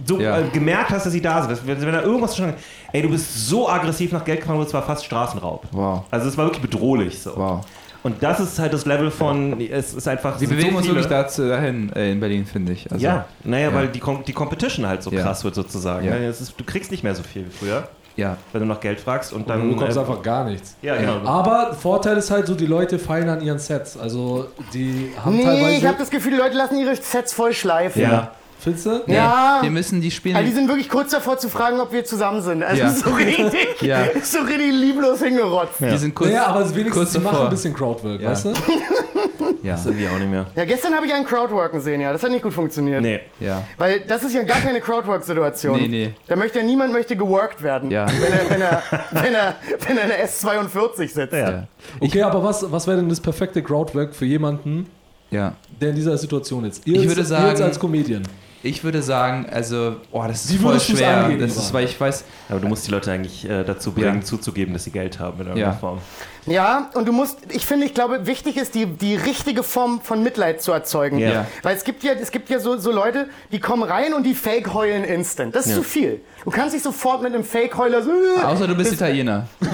so 0.05 0.19
Ja. 0.19 0.37
äh, 0.39 0.43
gemerkt 0.53 0.91
hast, 0.91 1.07
dass 1.07 1.13
sie 1.13 1.21
da 1.21 1.41
sind, 1.41 1.59
wenn, 1.65 1.81
wenn 1.81 1.93
da 1.93 2.03
irgendwas 2.03 2.37
schon, 2.37 2.53
ey, 2.93 3.01
du 3.01 3.09
bist 3.09 3.47
so 3.49 3.67
aggressiv 3.67 4.11
nach 4.11 4.23
Geld 4.23 4.41
gefahren, 4.41 4.61
es 4.61 4.73
war 4.73 4.83
fast 4.83 5.03
Straßenraub. 5.05 5.65
Wow. 5.71 6.03
Also 6.11 6.27
es 6.29 6.37
war 6.37 6.45
wirklich 6.45 6.61
bedrohlich 6.61 7.19
so. 7.19 7.31
Wow. 7.35 7.61
Und 8.03 8.21
das 8.23 8.39
ist 8.39 8.59
halt 8.59 8.73
das 8.73 8.85
Level 8.85 9.11
von, 9.11 9.59
es 9.59 9.93
ist 9.93 10.07
einfach. 10.07 10.37
Sind 10.37 10.49
bewegen 10.49 10.71
so 10.71 10.77
uns 10.77 10.87
wirklich 10.87 11.07
dazu, 11.07 11.47
dahin 11.47 11.91
äh, 11.93 12.11
in 12.11 12.19
Berlin, 12.19 12.45
finde 12.45 12.71
ich. 12.73 12.89
Also, 12.91 13.03
ja, 13.03 13.25
naja, 13.43 13.69
ja. 13.69 13.75
weil 13.75 13.87
die, 13.89 14.01
die 14.27 14.33
Competition 14.33 14.87
halt 14.87 15.03
so 15.03 15.11
Ja. 15.11 15.23
krass 15.23 15.43
wird 15.43 15.55
sozusagen. 15.55 16.05
Ja. 16.05 16.15
Es 16.15 16.39
ist, 16.41 16.53
du 16.57 16.63
kriegst 16.63 16.91
nicht 16.91 17.03
mehr 17.03 17.15
so 17.15 17.23
viel 17.23 17.45
wie 17.45 17.49
früher, 17.51 17.87
Ja. 18.15 18.37
wenn 18.53 18.61
du 18.61 18.67
nach 18.67 18.79
Geld 18.79 18.99
fragst 19.01 19.33
und 19.33 19.49
dann. 19.49 19.61
du 19.69 19.75
bekommst 19.75 19.97
äh, 19.97 19.99
einfach 19.99 20.21
gar 20.21 20.45
nichts. 20.45 20.75
Ja, 20.81 20.95
genau. 20.95 21.25
Aber 21.27 21.73
Vorteil 21.73 22.17
ist 22.17 22.31
halt 22.31 22.47
so, 22.47 22.55
die 22.55 22.65
Leute 22.67 22.99
feilen 22.99 23.29
an 23.29 23.41
ihren 23.41 23.59
Sets. 23.59 23.97
Also 23.97 24.47
die 24.73 25.11
haben 25.23 25.35
Nee, 25.35 25.43
teilweise. 25.43 25.75
ich 25.77 25.85
habe 25.85 25.97
das 25.97 26.09
Gefühl, 26.09 26.31
die 26.33 26.37
Leute 26.37 26.55
lassen 26.55 26.77
ihre 26.79 26.95
Sets 26.95 27.33
voll 27.33 27.53
schleifen. 27.53 28.01
Ja. 28.01 28.31
Findest 28.59 28.85
du? 28.87 29.01
Ja. 29.07 29.59
Wir 29.61 29.69
müssen 29.69 30.01
die 30.01 30.09
spielen. 30.11 30.35
Also 30.35 30.49
die 30.49 30.55
sind 30.55 30.67
wirklich 30.67 30.89
kurz 30.89 31.11
davor 31.11 31.37
zu 31.37 31.47
fragen, 31.47 31.79
ob 31.79 31.91
wir 31.93 32.03
zusammen 32.03 32.41
sind. 32.41 32.63
Also 32.63 32.81
Ja. 32.81 32.89
so 32.89 33.09
richtig, 33.11 33.81
Ja. 33.81 34.05
so 34.23 34.39
richtig 34.39 34.71
lieblos 34.73 35.21
hingerotzt. 35.21 35.79
Ja. 35.79 35.91
die 35.91 35.97
sind 35.97 36.15
kurz. 36.15 36.29
Naja, 36.31 36.47
aber 36.47 36.61
wenigstens 36.71 36.93
kurz 36.93 37.11
sie 37.13 37.19
machen 37.19 37.33
davor. 37.33 37.45
ein 37.45 37.49
bisschen 37.51 37.73
Crowdwork, 37.73 38.19
Ja. 38.21 38.31
weißt 38.31 38.45
du? 38.45 38.49
ja. 39.63 39.73
Das 39.73 39.83
sind 39.83 39.97
wir 39.99 40.11
auch 40.11 40.17
nicht 40.17 40.29
mehr. 40.31 40.45
gestern 40.65 40.93
habe 40.95 41.05
ich 41.05 41.13
einen 41.13 41.25
Crowdworken 41.25 41.77
gesehen, 41.79 42.01
ja. 42.01 42.11
Das 42.11 42.23
hat 42.23 42.31
nicht 42.31 42.41
gut 42.43 42.53
funktioniert. 42.53 43.01
Nee. 43.01 43.19
ja. 43.39 43.63
Weil 43.77 44.01
das 44.01 44.23
ist 44.23 44.33
ja 44.33 44.41
gar 44.43 44.59
keine 44.59 44.81
Crowdwork-Situation. 44.81 45.79
Nee, 45.79 45.87
nee. 45.87 46.13
Da 46.27 46.35
möchte 46.35 46.59
ja 46.59 46.65
niemand 46.65 46.91
möchte 46.93 47.15
geworkt 47.15 47.61
werden, 47.61 47.91
Ja. 47.91 48.07
wenn, 48.07 48.33
er, 48.33 48.49
wenn, 48.49 48.61
er, 48.61 48.83
wenn, 49.11 49.33
er, 49.35 49.55
wenn 49.87 49.97
er 49.97 50.03
eine 50.03 50.13
S42 50.25 51.07
sitzt. 51.13 51.33
Ja. 51.33 51.67
Okay, 51.99 52.23
aber 52.23 52.43
was, 52.43 52.69
was 52.71 52.87
wäre 52.87 52.97
denn 52.97 53.09
das 53.09 53.19
perfekte 53.21 53.61
Crowdwork 53.61 54.15
für 54.15 54.25
jemanden, 54.25 54.87
ja. 55.29 55.53
der 55.79 55.89
in 55.91 55.95
dieser 55.95 56.17
Situation 56.17 56.65
ist? 56.65 56.85
Ihr 56.87 56.95
Ich 56.95 56.99
jetzt- 57.01 57.09
würde 57.09 57.21
ihr 57.21 57.25
sagen- 57.25 57.47
jetzt 57.49 57.61
als 57.61 57.79
Comedian. 57.79 58.23
Ich 58.63 58.83
würde 58.83 59.01
sagen, 59.03 59.45
also, 59.51 59.97
oh, 60.11 60.23
das 60.27 60.45
ist 60.45 60.53
Wie 60.53 60.57
voll 60.57 60.79
schwer. 60.79 61.25
angehen, 61.25 61.39
das 61.39 61.55
ist, 61.57 61.73
weil 61.73 61.85
ich 61.85 61.99
weiß, 61.99 62.25
Aber 62.49 62.59
du 62.59 62.67
musst 62.67 62.87
die 62.87 62.91
Leute 62.91 63.11
eigentlich 63.11 63.47
äh, 63.47 63.63
dazu 63.63 63.91
bringen, 63.91 64.15
Ja. 64.19 64.21
zuzugeben, 64.21 64.73
dass 64.73 64.83
sie 64.85 64.91
Geld 64.91 65.19
haben 65.19 65.39
in 65.41 65.47
irgendeiner 65.47 65.73
Ja. 65.73 65.77
Form. 65.79 65.99
Ja, 66.47 66.89
und 66.93 67.07
du 67.07 67.11
musst, 67.11 67.39
ich 67.49 67.65
finde, 67.65 67.85
ich 67.85 67.93
glaube, 67.93 68.25
wichtig 68.25 68.57
ist, 68.57 68.73
die, 68.73 68.85
die 68.85 69.15
richtige 69.15 69.63
Form 69.63 70.01
von 70.01 70.23
Mitleid 70.23 70.61
zu 70.61 70.71
erzeugen. 70.71 71.19
Ja. 71.19 71.29
Ja. 71.29 71.45
Weil 71.61 71.75
es 71.75 71.83
gibt 71.83 72.03
ja, 72.03 72.13
es 72.13 72.31
gibt 72.31 72.49
ja 72.49 72.59
so, 72.59 72.77
so 72.77 72.91
Leute, 72.91 73.27
die 73.51 73.59
kommen 73.59 73.83
rein 73.83 74.13
und 74.13 74.23
die 74.23 74.33
fake 74.33 74.73
heulen 74.73 75.03
instant. 75.03 75.55
Das 75.55 75.67
ist 75.67 75.75
zu 75.75 75.83
viel. 75.83 76.21
Du 76.45 76.51
kannst 76.51 76.73
nicht 76.73 76.83
sofort 76.83 77.21
mit 77.21 77.33
einem 77.35 77.43
Fake-Heuler 77.43 78.01
so. 78.01 78.09
äh, 78.11 78.41
außer 78.43 78.67
du 78.67 78.75
bist 78.75 78.93
Italiener. 78.93 79.47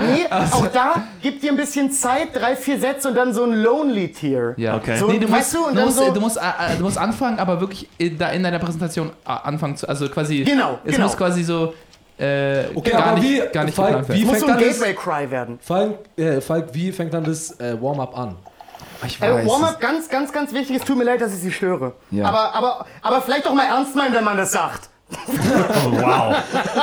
Nee, 0.00 0.26
auch 0.30 0.66
da 0.68 1.04
gib 1.22 1.40
dir 1.40 1.50
ein 1.50 1.56
bisschen 1.56 1.90
Zeit, 1.92 2.28
drei, 2.34 2.56
vier 2.56 2.78
Sätze 2.78 3.08
und 3.08 3.14
dann 3.14 3.32
so 3.32 3.44
ein 3.44 3.52
Lonely 3.62 4.12
Tier. 4.12 4.54
Ja. 4.56 4.76
Okay. 4.76 4.96
So, 4.96 5.06
nee, 5.08 5.18
du 5.18 5.30
weißt 5.30 5.52
musst, 5.52 5.54
du, 5.54 5.68
und 5.68 5.74
du, 5.74 5.76
dann 5.76 5.84
musst, 5.86 5.98
so- 5.98 6.12
du, 6.12 6.20
musst, 6.20 6.36
äh, 6.36 6.40
äh, 6.40 6.76
du 6.78 6.82
musst 6.84 6.98
anfangen, 6.98 7.38
aber 7.38 7.60
wirklich 7.60 7.88
in, 7.98 8.18
da 8.18 8.30
in 8.30 8.42
deiner 8.42 8.58
Präsentation 8.58 9.08
äh, 9.26 9.30
anfangen 9.30 9.76
zu, 9.76 9.88
also 9.88 10.08
quasi, 10.08 10.42
Genau, 10.44 10.78
es 10.84 10.94
genau. 10.94 11.06
muss 11.06 11.16
quasi 11.16 11.42
so 11.44 11.74
äh, 12.18 12.64
Okay, 12.74 12.90
gar, 12.90 13.02
aber 13.06 13.18
nicht, 13.20 13.24
wie- 13.44 13.52
gar 13.52 13.64
nicht 13.64 13.74
Falk, 13.74 14.08
wie- 14.08 14.24
Muss 14.24 14.40
so 14.40 14.46
fängt 14.46 14.56
ein 14.56 14.58
dann 14.60 14.68
das- 14.68 14.78
Gateway-Cry 14.80 15.30
werden. 15.30 15.58
Falk, 15.60 15.98
äh, 16.16 16.40
Falk, 16.40 16.68
wie 16.72 16.92
fängt 16.92 17.12
dann 17.14 17.24
das 17.24 17.58
äh, 17.60 17.76
Warm-up 17.80 18.16
an? 18.16 18.36
Ich 19.06 19.20
Äh, 19.20 19.30
weiß. 19.34 19.46
Warm-up, 19.46 19.80
ganz, 19.80 20.08
ganz, 20.08 20.32
ganz 20.32 20.52
wichtig. 20.52 20.76
Es 20.76 20.84
tut 20.84 20.96
mir 20.96 21.04
leid, 21.04 21.20
dass 21.20 21.32
ich 21.34 21.40
Sie 21.40 21.52
störe. 21.52 21.92
Ja. 22.10 22.26
Aber, 22.26 22.54
aber, 22.54 22.86
aber 23.02 23.20
vielleicht 23.22 23.44
doch 23.46 23.52
mal 23.54 23.66
ernst 23.66 23.94
meinen, 23.96 24.14
wenn 24.14 24.24
man 24.24 24.36
das 24.36 24.52
sagt. 24.52 24.88
Oh, 25.26 25.90
wow. 25.92 26.34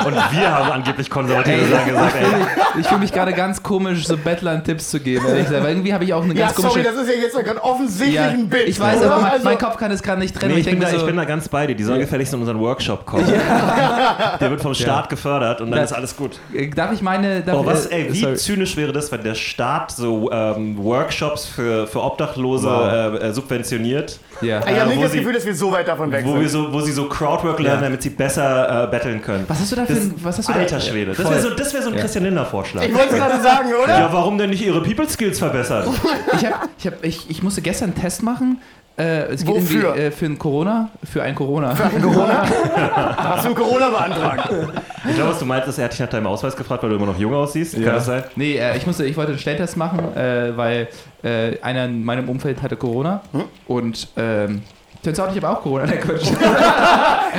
Und 0.05 0.13
wir 0.15 0.51
haben 0.55 0.71
angeblich 0.71 1.09
konservative 1.09 1.65
Sachen 1.67 1.89
gesagt, 1.89 2.15
ey. 2.15 2.79
Ich 2.81 2.87
fühle 2.87 2.99
mich 3.01 3.11
gerade 3.11 3.33
ganz 3.33 3.61
komisch, 3.61 4.05
so 4.05 4.17
Bettlern 4.17 4.63
Tipps 4.63 4.89
zu 4.89 4.99
geben. 4.99 5.25
ehrlich 5.27 5.45
gesagt. 5.45 5.63
Weil 5.63 5.71
irgendwie 5.71 5.93
habe 5.93 6.03
ich 6.03 6.13
auch 6.13 6.23
eine 6.23 6.33
Ja, 6.33 6.45
ganz 6.47 6.57
sorry, 6.57 6.69
komische. 6.81 6.89
das 6.91 7.01
ist 7.03 7.15
ja 7.15 7.21
jetzt 7.21 7.35
gerade 7.35 7.63
offensichtlich 7.63 8.15
ja, 8.15 8.29
ein 8.29 8.49
Bild. 8.49 8.67
ich 8.69 8.79
weiß, 8.79 8.99
oder? 8.99 9.11
aber 9.13 9.21
mein, 9.21 9.31
Also- 9.31 9.43
mein 9.45 9.57
Kopf 9.57 9.77
kann 9.77 9.91
es 9.91 10.01
gerade 10.01 10.19
nicht 10.19 10.35
trennen. 10.35 10.49
Nee, 10.55 10.55
weil 10.55 10.59
ich, 10.61 10.65
bin 10.69 10.79
da, 10.79 10.87
mir 10.87 10.93
ich 10.93 10.99
so, 10.99 11.05
bin 11.05 11.17
da 11.17 11.25
ganz 11.25 11.49
bei 11.49 11.67
dir. 11.67 11.75
Die 11.75 11.83
sollen 11.83 11.99
gefälligst 11.99 12.33
in 12.33 12.39
unseren 12.39 12.59
Workshop 12.59 13.05
kommen. 13.05 13.25
Der 14.39 14.49
wird 14.49 14.61
vom 14.61 14.73
Staat 14.73 15.09
gefördert 15.09 15.61
und 15.61 15.71
dann 15.71 15.79
Ja. 15.79 15.83
ist 15.85 15.93
alles 15.93 16.15
gut. 16.15 16.39
darf 16.75 16.91
ich 16.91 17.01
meine. 17.01 17.41
Darf 17.41 17.57
Oh, 17.57 17.65
was, 17.65 17.85
äh, 17.87 17.95
ey, 18.05 18.13
wie 18.13 18.19
sorry. 18.21 18.35
zynisch 18.35 18.75
wäre 18.77 18.91
das, 18.93 19.11
wenn 19.11 19.23
der 19.23 19.35
Staat 19.35 19.91
so 19.91 20.31
ähm, 20.31 20.77
Workshops 20.83 21.45
für, 21.45 21.87
für 21.87 22.01
Obdachlose 22.01 22.67
Wow. 22.67 23.21
äh, 23.21 23.27
äh, 23.27 23.33
subventioniert, 23.33 24.19
Ja. 24.41 24.59
Ich 24.59 24.65
habe 24.65 24.79
äh, 24.81 24.85
nicht 24.87 24.97
wo 24.97 25.03
das 25.03 25.11
Gefühl, 25.13 25.33
dass 25.33 25.45
wir 25.45 25.55
so 25.55 25.71
weit 25.71 25.87
davon 25.87 26.11
weg 26.11 26.23
wo, 26.25 26.35
wir 26.39 26.47
sind. 26.49 26.49
so, 26.67 26.73
wo 26.73 26.81
sie 26.81 26.91
so 26.91 27.05
Crowdwork 27.07 27.59
lernen, 27.59 27.79
Ja. 27.81 27.83
damit 27.87 28.01
sie 28.01 28.09
besser 28.21 28.83
äh, 28.83 28.87
betteln 28.87 29.21
können. 29.21 29.45
Was 29.47 29.59
hast 29.59 29.71
du 29.71 29.75
da 29.75 29.85
für 29.85 29.93
ein. 29.93 30.13
Was 30.17 30.37
hast 30.37 30.47
du 30.49 30.53
Alter 30.53 30.75
da? 30.75 30.81
Schwede. 30.81 31.13
Das 31.13 31.29
wäre 31.29 31.41
so, 31.41 31.49
das 31.49 31.73
wär 31.73 31.81
so 31.81 31.89
ein 31.89 31.95
Ja. 31.95 32.01
Christian 32.01 32.23
Linder-Vorschlag. 32.25 32.83
Ich 32.83 32.93
wollte 32.93 33.09
es 33.09 33.15
gerade 33.15 33.41
sagen, 33.41 33.69
oder? 33.83 33.99
Ja, 33.99 34.13
warum 34.13 34.37
denn 34.37 34.51
nicht 34.51 34.63
ihre 34.63 34.81
People 34.83 35.09
Skills 35.09 35.39
verbessern? 35.39 35.87
Ich, 36.33 36.45
hab, 36.45 36.69
ich, 36.77 36.87
hab, 36.87 37.03
ich, 37.03 37.29
ich 37.29 37.43
musste 37.43 37.61
gestern 37.61 37.91
einen 37.91 38.01
Test 38.01 38.23
machen. 38.23 38.61
Äh, 38.97 39.23
es 39.33 39.43
geht 39.43 39.55
Wofür? 39.55 39.83
irgendwie, 39.83 40.01
äh, 40.01 40.11
für 40.11 40.25
ein 40.25 40.37
Corona. 40.37 40.89
Für 41.03 41.23
ein 41.23 41.35
Corona. 41.35 41.73
Hast 43.17 43.45
du 43.45 43.49
ein 43.49 43.55
Corona 43.55 43.89
beantragt? 43.89 44.49
Ich 45.09 45.15
glaube, 45.15 45.31
was 45.31 45.39
du 45.39 45.45
meinst, 45.45 45.67
ist, 45.67 45.77
er 45.77 45.85
hat 45.85 45.93
dich 45.93 45.99
nach 45.99 46.09
deinem 46.09 46.27
Ausweis 46.27 46.55
gefragt, 46.55 46.83
weil 46.83 46.89
du 46.91 46.95
immer 46.97 47.07
noch 47.07 47.17
jung 47.17 47.33
aussiehst. 47.33 47.73
Kann 47.73 47.83
das 47.85 48.05
sein? 48.05 48.23
Nee, 48.35 48.57
äh, 48.57 48.77
ich, 48.77 48.85
musste, 48.85 49.05
ich 49.05 49.17
wollte 49.17 49.31
einen 49.31 49.39
Schnelltest 49.39 49.77
machen, 49.77 50.15
äh, 50.15 50.55
weil 50.55 50.87
äh, 51.23 51.59
einer 51.61 51.85
in 51.85 52.03
meinem 52.03 52.29
Umfeld 52.29 52.61
hatte 52.61 52.75
Corona. 52.75 53.21
Hm? 53.31 53.43
Und 53.67 54.09
ähm, 54.17 54.61
turns 55.03 55.19
out, 55.19 55.29
ich 55.35 55.37
habe 55.43 55.49
auch 55.49 55.61
Corona. 55.61 55.85
Quatsch. 55.87 56.27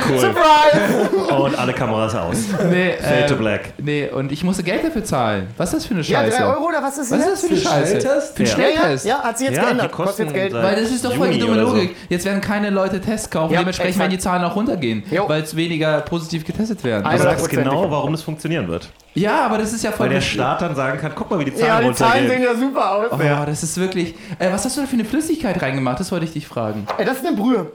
Cool. 0.09 0.19
Surprise! 0.19 1.33
Und 1.33 1.57
alle 1.57 1.71
Kameras 1.71 2.15
aus. 2.15 2.35
nee, 2.69 2.93
Fade 2.99 3.25
to 3.27 3.33
ähm, 3.35 3.39
black. 3.39 3.73
nee, 3.77 4.09
und 4.09 4.31
ich 4.31 4.43
musste 4.43 4.63
Geld 4.63 4.83
dafür 4.83 5.03
zahlen. 5.03 5.47
Was 5.55 5.69
ist 5.69 5.75
das 5.81 5.85
für 5.85 5.93
eine 5.93 6.03
Ja, 6.03 6.19
Scheiße? 6.21 6.37
drei 6.37 6.45
Euro 6.47 6.67
oder 6.67 6.81
was 6.83 6.97
ist 6.97 7.11
Was 7.11 7.19
ist 7.19 7.27
das? 7.27 7.41
das 7.41 7.41
für 7.41 7.47
eine 7.47 7.57
Scheiße? 7.61 8.01
Schnelltest? 8.01 8.35
Für 8.35 8.43
einen 8.43 8.51
Ja, 8.51 8.57
ja, 8.67 8.79
Schnelltest. 8.81 9.05
ja, 9.05 9.19
hat 9.23 9.37
sich 9.37 9.47
jetzt 9.49 9.57
Ja, 9.57 9.63
geändert. 9.65 9.91
kosten 9.91 10.05
Kostet 10.07 10.25
jetzt 10.25 10.33
Geld. 10.51 10.53
Weil 10.53 10.75
das 10.81 10.91
ist 10.91 11.05
doch 11.05 11.13
voll 11.13 11.29
die 11.29 11.39
dumme 11.39 11.53
oder 11.53 11.65
so. 11.67 11.75
Logik. 11.75 11.95
Jetzt 12.09 12.25
werden 12.25 12.41
keine 12.41 12.69
Leute 12.71 12.99
Tests 12.99 13.29
kaufen. 13.29 13.53
Ja, 13.53 13.59
Dementsprechend 13.59 13.89
exakt. 13.91 14.01
werden 14.09 14.17
die 14.17 14.23
Zahlen 14.23 14.43
auch 14.43 14.55
runtergehen, 14.55 15.03
weil 15.27 15.43
es 15.43 15.55
weniger 15.55 16.01
positiv 16.01 16.43
getestet 16.45 16.83
werden. 16.83 17.05
Also- 17.05 17.23
Du 17.23 17.29
sagst 17.29 17.45
100%. 17.45 17.63
genau, 17.63 17.89
warum 17.91 18.11
das 18.11 18.23
funktionieren 18.23 18.67
wird. 18.67 18.89
Ja, 19.13 19.45
aber 19.45 19.57
das 19.57 19.73
ist 19.73 19.83
ja 19.83 19.91
voll 19.91 20.07
Weil 20.07 20.15
der 20.15 20.21
Staat 20.21 20.61
dann 20.61 20.75
sagen 20.75 20.99
kann, 20.99 21.13
guck 21.15 21.29
mal, 21.29 21.39
wie 21.39 21.45
die 21.45 21.51
Ja, 21.51 21.67
Zahlen 21.67 21.87
die 21.89 21.95
Zahlen 21.95 22.11
runtergehen. 22.23 22.43
sehen 22.43 22.61
ja 22.61 22.67
super 22.69 22.91
aus. 22.91 23.07
Oh, 23.11 23.45
das 23.45 23.63
ist 23.63 23.77
wirklich. 23.79 24.15
Äh, 24.39 24.51
was 24.51 24.65
hast 24.65 24.77
du 24.77 24.81
da 24.81 24.87
für 24.87 24.93
eine 24.93 25.05
Flüssigkeit 25.05 25.61
reingemacht? 25.61 25.99
Das 25.99 26.11
wollte 26.11 26.25
ich 26.25 26.33
dich 26.33 26.47
fragen. 26.47 26.87
Ey, 26.97 27.05
das 27.05 27.17
ist 27.17 27.25
eine 27.25 27.35
Brühe. 27.35 27.71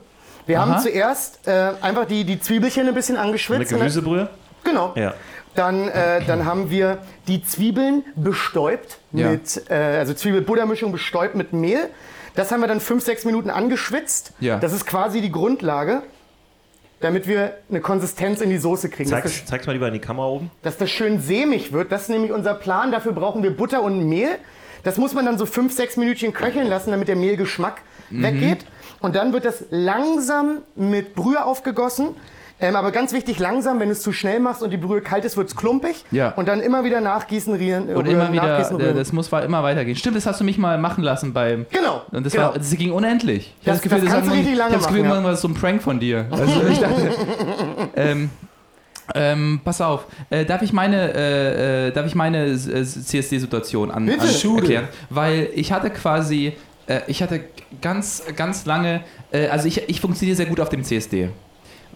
Wir 0.46 0.60
Aha. 0.60 0.66
haben 0.74 0.80
zuerst 0.82 1.46
äh, 1.46 1.72
einfach 1.82 2.06
die, 2.06 2.24
die 2.24 2.40
Zwiebelchen 2.40 2.88
ein 2.88 2.94
bisschen 2.94 3.16
Eine 3.16 3.26
angeschwitzt. 3.26 3.70
Gemüsebrühe? 3.70 4.28
Genau. 4.64 4.92
Ja. 4.96 5.14
Dann, 5.54 5.88
äh, 5.88 6.22
dann 6.26 6.44
haben 6.44 6.70
wir 6.70 6.98
die 7.26 7.42
Zwiebeln 7.44 8.04
bestäubt 8.16 8.98
Ja. 9.12 9.28
mit, 9.30 9.68
äh, 9.70 9.74
also 9.74 10.14
Zwiebel-Butter-Mischung 10.14 10.92
bestäubt 10.92 11.34
mit 11.34 11.52
Mehl. 11.52 11.88
Das 12.34 12.52
haben 12.52 12.60
wir 12.60 12.68
dann 12.68 12.80
5, 12.80 13.04
6 13.04 13.24
Minuten 13.24 13.50
angeschwitzt. 13.50 14.32
Ja. 14.40 14.58
Das 14.58 14.72
ist 14.72 14.86
quasi 14.86 15.20
die 15.20 15.32
Grundlage, 15.32 16.02
damit 17.00 17.26
wir 17.28 17.54
eine 17.70 17.80
Konsistenz 17.80 18.40
in 18.40 18.50
die 18.50 18.58
Soße 18.58 18.88
kriegen. 18.88 19.10
Dass 19.10 19.22
das, 19.22 19.32
Zeig's, 19.34 19.46
zeig's 19.46 19.66
mal 19.66 19.72
lieber 19.72 19.86
in 19.88 19.94
die 19.94 20.00
Kamera 20.00 20.26
oben. 20.28 20.50
dass 20.62 20.76
das 20.76 20.90
schön 20.90 21.20
sämig 21.20 21.72
wird. 21.72 21.92
Das 21.92 22.02
ist 22.02 22.08
nämlich 22.10 22.32
unser 22.32 22.54
Plan. 22.54 22.90
Dafür 22.92 23.12
brauchen 23.12 23.42
wir 23.42 23.56
Butter 23.56 23.82
und 23.82 24.08
Mehl. 24.08 24.30
Das 24.84 24.96
muss 24.96 25.12
man 25.14 25.24
dann 25.26 25.38
so 25.38 25.46
5, 25.46 25.72
6 25.72 25.96
Minütchen 25.96 26.32
köcheln 26.32 26.66
lassen, 26.68 26.90
damit 26.90 27.08
der 27.08 27.16
Mehlgeschmack 27.16 27.82
Mhm. 28.10 28.22
weggeht. 28.22 28.64
Und 29.00 29.14
dann 29.16 29.32
wird 29.34 29.44
das 29.44 29.64
langsam 29.70 30.62
mit 30.76 31.14
Brühe 31.14 31.44
aufgegossen. 31.44 32.16
Ähm, 32.60 32.74
aber 32.74 32.90
ganz 32.90 33.12
wichtig, 33.12 33.38
langsam, 33.38 33.78
wenn 33.78 33.86
du 33.88 33.92
es 33.92 34.02
zu 34.02 34.12
schnell 34.12 34.40
machst 34.40 34.62
und 34.64 34.70
die 34.70 34.76
Brühe 34.78 35.00
kalt 35.00 35.24
ist, 35.24 35.36
wird 35.36 35.48
es 35.48 35.54
klumpig. 35.54 36.04
Ja. 36.10 36.30
Und 36.30 36.48
dann 36.48 36.60
immer 36.60 36.82
wieder 36.82 37.00
nachgießen, 37.00 37.54
rühren. 37.54 37.84
Und 37.88 38.06
rühren, 38.06 38.08
immer 38.08 38.32
wieder, 38.32 38.58
äh, 38.80 38.94
das 38.94 39.12
muss 39.12 39.28
immer 39.28 39.62
weitergehen. 39.62 39.96
Stimmt, 39.96 40.16
das 40.16 40.26
hast 40.26 40.40
du 40.40 40.44
mich 40.44 40.58
mal 40.58 40.76
machen 40.76 41.04
lassen 41.04 41.32
beim. 41.32 41.66
Genau, 41.70 42.02
Und 42.10 42.26
das, 42.26 42.32
genau. 42.32 42.46
war, 42.46 42.54
das 42.54 42.70
ging 42.72 42.90
unendlich. 42.90 43.54
Ich 43.60 43.64
Das- 43.64 43.76
hab 43.76 43.82
Gefühl, 43.84 44.00
das 44.00 44.10
du 44.22 44.26
war- 44.26 44.34
richtig 44.34 44.56
lange 44.56 44.70
ich 44.70 44.74
hab 44.74 44.80
das 44.80 44.88
Gefühl, 44.88 45.04
machen, 45.04 45.18
ja. 45.18 45.24
war 45.24 45.30
das 45.30 45.40
so 45.40 45.48
ein 45.48 45.54
Prank 45.54 45.82
von 45.82 46.00
dir. 46.00 46.26
Also 46.32 46.62
ich 46.68 46.78
dachte, 46.80 47.10
ähm, 47.94 48.30
ähm, 49.14 49.60
pass 49.64 49.80
auf, 49.80 50.06
äh, 50.30 50.44
darf 50.44 50.62
ich 50.62 50.72
meine, 50.72 51.14
äh, 51.14 51.88
äh, 51.88 51.92
darf 51.92 52.06
ich 52.06 52.14
meine 52.14 52.46
äh, 52.46 52.56
CSD-Situation 52.56 53.90
an, 53.92 54.04
Bitte. 54.06 54.20
an 54.20 54.56
erklären? 54.56 54.88
Weil 55.10 55.48
ich 55.54 55.72
hatte 55.72 55.90
quasi, 55.90 56.54
ich 57.06 57.22
hatte 57.22 57.40
ganz, 57.82 58.22
ganz 58.34 58.64
lange, 58.66 59.02
also 59.50 59.68
ich, 59.68 59.88
ich 59.88 60.00
funktioniere 60.00 60.36
sehr 60.36 60.46
gut 60.46 60.58
auf 60.58 60.70
dem 60.70 60.82
CSD. 60.82 61.28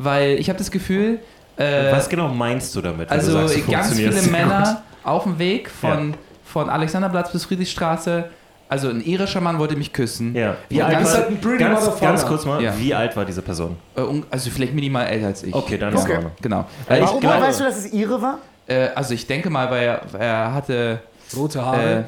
Weil 0.02 0.38
ich 0.38 0.48
habe 0.48 0.58
das 0.58 0.70
Gefühl, 0.70 1.18
äh, 1.56 1.92
Was 1.92 2.08
genau 2.08 2.28
meinst 2.28 2.74
du 2.74 2.80
damit? 2.80 3.10
also 3.10 3.32
du 3.38 3.48
sagst, 3.48 3.66
du 3.66 3.70
ganz 3.70 3.92
viele 3.94 4.22
Männer 4.22 4.82
auf 5.04 5.24
dem 5.24 5.38
Weg 5.38 5.70
von, 5.70 6.14
von 6.44 6.68
Alexanderplatz 6.70 7.30
bis 7.32 7.44
Friedrichstraße. 7.44 8.24
Also 8.68 8.88
ein 8.88 9.02
irischer 9.04 9.42
Mann 9.42 9.58
wollte 9.58 9.76
mich 9.76 9.92
küssen. 9.92 10.34
Ja. 10.34 10.56
Wie 10.70 10.76
Ja, 10.78 10.86
alt 10.86 10.94
ganz- 10.94 11.12
war, 11.14 11.26
ein 11.26 11.58
ganz, 11.58 12.00
ganz 12.00 12.26
kurz 12.26 12.46
mal, 12.46 12.62
Ja. 12.62 12.72
wie 12.78 12.94
alt 12.94 13.14
war 13.16 13.26
diese 13.26 13.42
Person? 13.42 13.76
Äh, 13.96 14.00
also 14.30 14.48
vielleicht 14.50 14.72
minimal 14.72 15.06
älter 15.06 15.26
als 15.26 15.42
ich. 15.42 15.54
Okay, 15.54 15.76
dann 15.76 15.92
ist 15.92 16.00
Okay. 16.00 16.12
in 16.12 16.16
Ordnung. 16.16 16.32
Genau. 16.40 16.64
Ich 16.88 17.00
Warum 17.02 17.20
glaube, 17.20 17.42
weißt 17.42 17.60
du, 17.60 17.64
dass 17.64 17.76
es 17.76 17.92
ihre 17.92 18.22
war? 18.22 18.38
äh, 18.66 18.88
also 18.94 19.12
ich 19.12 19.26
denke 19.26 19.50
mal, 19.50 19.70
weil 19.70 19.82
er, 19.84 20.00
er 20.18 20.54
hatte 20.54 21.00
Rote 21.36 21.64
Haare. 21.64 22.04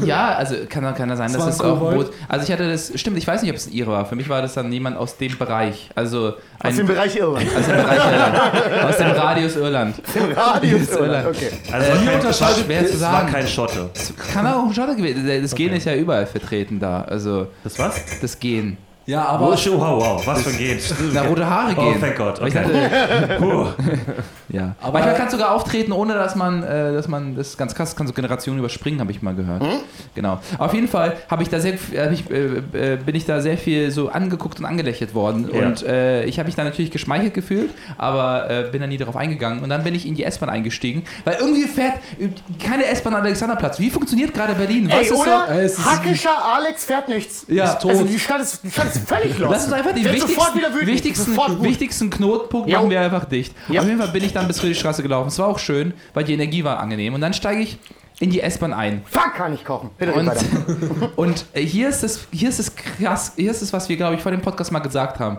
Äh, 0.00 0.04
ja, 0.06 0.34
also 0.34 0.54
kann, 0.68 0.94
kann 0.94 1.08
das 1.08 1.18
sein, 1.18 1.32
Das 1.32 1.44
dass 1.44 1.54
es 1.56 1.60
auch? 1.60 1.78
Brot. 1.78 2.12
Also 2.28 2.44
ich 2.44 2.52
hatte 2.52 2.68
das, 2.70 2.92
stimmt, 2.94 3.16
ich 3.18 3.26
weiß 3.26 3.42
nicht, 3.42 3.50
ob 3.50 3.56
es 3.56 3.66
ein 3.66 3.72
Ire 3.72 3.88
war. 3.90 4.04
Für 4.06 4.16
mich 4.16 4.28
war 4.28 4.42
das 4.42 4.54
dann 4.54 4.72
jemand 4.72 4.96
aus 4.96 5.16
dem 5.16 5.36
Bereich. 5.38 5.90
Also 5.94 6.28
Aus 6.28 6.34
ein, 6.60 6.76
dem 6.76 6.86
Bereich 6.86 7.16
Irland. 7.16 7.46
aus 7.56 7.66
dem 7.66 7.76
Bereich 7.76 7.98
Irland. 8.12 8.84
Aus 8.84 8.96
dem 8.96 9.10
Radius 9.10 9.56
Irland. 9.56 9.94
Radius 10.36 10.88
Irland. 10.90 11.26
Okay. 11.28 11.50
Also 11.72 11.90
Äh, 11.92 12.04
kein, 12.04 12.14
unterscheidet- 12.20 12.64
schwer 12.64 12.86
zu 12.86 12.94
es 12.94 13.00
war 13.00 13.12
sagen. 13.12 13.32
kein 13.32 13.46
Schotte. 13.48 13.90
Kann 14.32 14.46
auch 14.46 14.64
ein 14.66 14.74
Schotter 14.74 14.94
gewesen 14.94 15.26
sein. 15.26 15.42
Das 15.42 15.54
Gen 15.54 15.72
ist 15.72 15.84
ja 15.86 15.94
überall 15.94 16.26
vertreten 16.26 16.78
da. 16.80 17.02
Also 17.02 17.48
Das 17.64 17.78
was? 17.78 18.00
das 18.20 18.38
Gen. 18.38 18.76
ja, 19.10 19.24
Oh, 19.24 19.34
aber 19.34 19.46
wow, 19.50 19.76
wow, 20.00 20.26
was 20.26 20.42
für 20.42 20.50
ein 20.50 20.58
Gehen. 20.58 20.78
Na, 21.12 21.22
rote 21.22 21.48
Haare 21.48 21.74
Oh, 21.76 21.80
gehen. 21.90 22.00
thank 22.00 22.16
God, 22.16 22.40
okay. 22.40 22.50
dachte, 22.50 23.36
Puh. 23.38 23.66
ja. 24.48 24.74
Aber- 24.80 24.92
Manchmal 24.94 25.14
kann 25.16 25.26
es 25.26 25.32
sogar 25.32 25.52
auftreten, 25.54 25.92
ohne 25.92 26.14
dass 26.14 26.34
man, 26.36 26.62
äh, 26.62 26.92
dass 26.92 27.08
man, 27.08 27.34
das 27.36 27.48
ist 27.48 27.58
ganz 27.58 27.74
krass, 27.74 27.96
kann 27.96 28.06
so 28.06 28.12
Generationen 28.12 28.58
überspringen, 28.58 29.00
habe 29.00 29.10
ich 29.12 29.22
mal 29.22 29.34
gehört. 29.34 29.62
Genau. 30.14 30.40
Auf 30.58 30.74
jeden 30.74 30.88
Fall 30.88 31.14
habe 31.30 31.42
ich 31.42 31.48
da 31.48 31.60
sehr, 31.60 31.74
hab 31.74 32.12
ich, 32.12 32.30
äh, 32.30 32.94
äh, 32.94 32.96
bin 32.96 33.14
ich 33.14 33.24
da 33.26 33.40
sehr 33.40 33.56
viel 33.58 33.90
so 33.90 34.08
angeguckt 34.10 34.58
und 34.58 34.64
angelächelt 34.66 35.14
worden. 35.14 35.48
Ja. 35.52 35.66
Und 35.66 35.82
äh, 35.82 36.24
ich 36.24 36.38
habe 36.38 36.46
mich 36.46 36.56
da 36.56 36.64
natürlich 36.64 36.90
geschmeichelt 36.90 37.34
gefühlt, 37.34 37.70
aber 37.98 38.50
äh, 38.50 38.68
bin 38.70 38.80
da 38.80 38.86
nie 38.86 38.96
darauf 38.96 39.16
eingegangen. 39.16 39.62
Und 39.62 39.70
dann 39.70 39.84
bin 39.84 39.94
ich 39.94 40.06
in 40.06 40.14
die 40.14 40.24
S-Bahn 40.24 40.48
eingestiegen, 40.50 41.04
weil 41.24 41.36
irgendwie 41.40 41.64
fährt 41.64 41.94
äh, 42.18 42.28
keine 42.64 42.86
S-Bahn 42.86 43.14
am 43.14 43.22
Alexanderplatz. 43.22 43.78
Wie 43.78 43.90
funktioniert 43.90 44.34
gerade 44.34 44.54
Berlin? 44.54 44.88
Was 44.88 44.96
Ey, 44.98 45.04
ist 45.06 45.12
oder? 45.12 45.62
Ist- 45.62 45.84
Hackischer 45.84 46.44
Alex 46.56 46.84
fährt 46.84 47.08
nichts. 47.08 47.46
so? 47.46 47.52
Ja, 47.52 47.74
Also 47.82 48.04
die 48.04 48.18
Stadt 48.18 48.40
ist, 48.40 48.62
die 48.64 48.70
Stadt 48.70 48.86
ist 48.94 48.99
völlig 49.06 49.38
los. 49.38 49.50
Lass 49.50 49.64
uns 49.64 49.72
einfach 49.72 49.90
sofort 49.96 50.54
wichtigsten, 50.54 50.86
wichtigsten, 50.86 51.62
wichtigsten 51.62 52.10
Knotenpunkt 52.10 52.68
Jo. 52.68 52.78
machen 52.78 52.90
wir 52.90 53.00
einfach 53.00 53.24
dicht. 53.24 53.54
Ja. 53.68 53.80
Auf 53.80 53.86
jeden 53.86 53.98
Fall 53.98 54.08
bin 54.08 54.24
ich 54.24 54.32
dann 54.32 54.46
bis 54.46 54.60
Friedrichstraße 54.60 55.02
gelaufen. 55.02 55.28
Es 55.28 55.38
war 55.38 55.48
auch 55.48 55.58
schön, 55.58 55.94
weil 56.14 56.24
die 56.24 56.34
Energie 56.34 56.64
war 56.64 56.78
angenehm. 56.78 57.14
Und 57.14 57.20
dann 57.20 57.32
steige 57.34 57.60
ich 57.60 57.78
in 58.20 58.30
die 58.30 58.40
S-Bahn 58.40 58.72
ein. 58.72 59.02
Fuck, 59.06 59.34
kann 59.34 59.54
ich 59.54 59.64
kochen. 59.64 59.90
Bitte 59.98 60.12
Und, 60.12 60.30
und 61.16 61.46
äh, 61.54 61.62
hier 61.62 61.88
ist 61.88 62.04
es, 62.04 62.26
hier 62.30 62.50
ist 62.50 62.60
es 62.60 62.74
krass, 62.76 63.32
hier 63.36 63.50
ist 63.50 63.62
es, 63.62 63.72
was 63.72 63.88
wir, 63.88 63.96
glaube 63.96 64.14
ich, 64.14 64.20
vor 64.20 64.30
dem 64.30 64.42
Podcast 64.42 64.70
mal 64.72 64.80
gesagt 64.80 65.18
haben. 65.18 65.38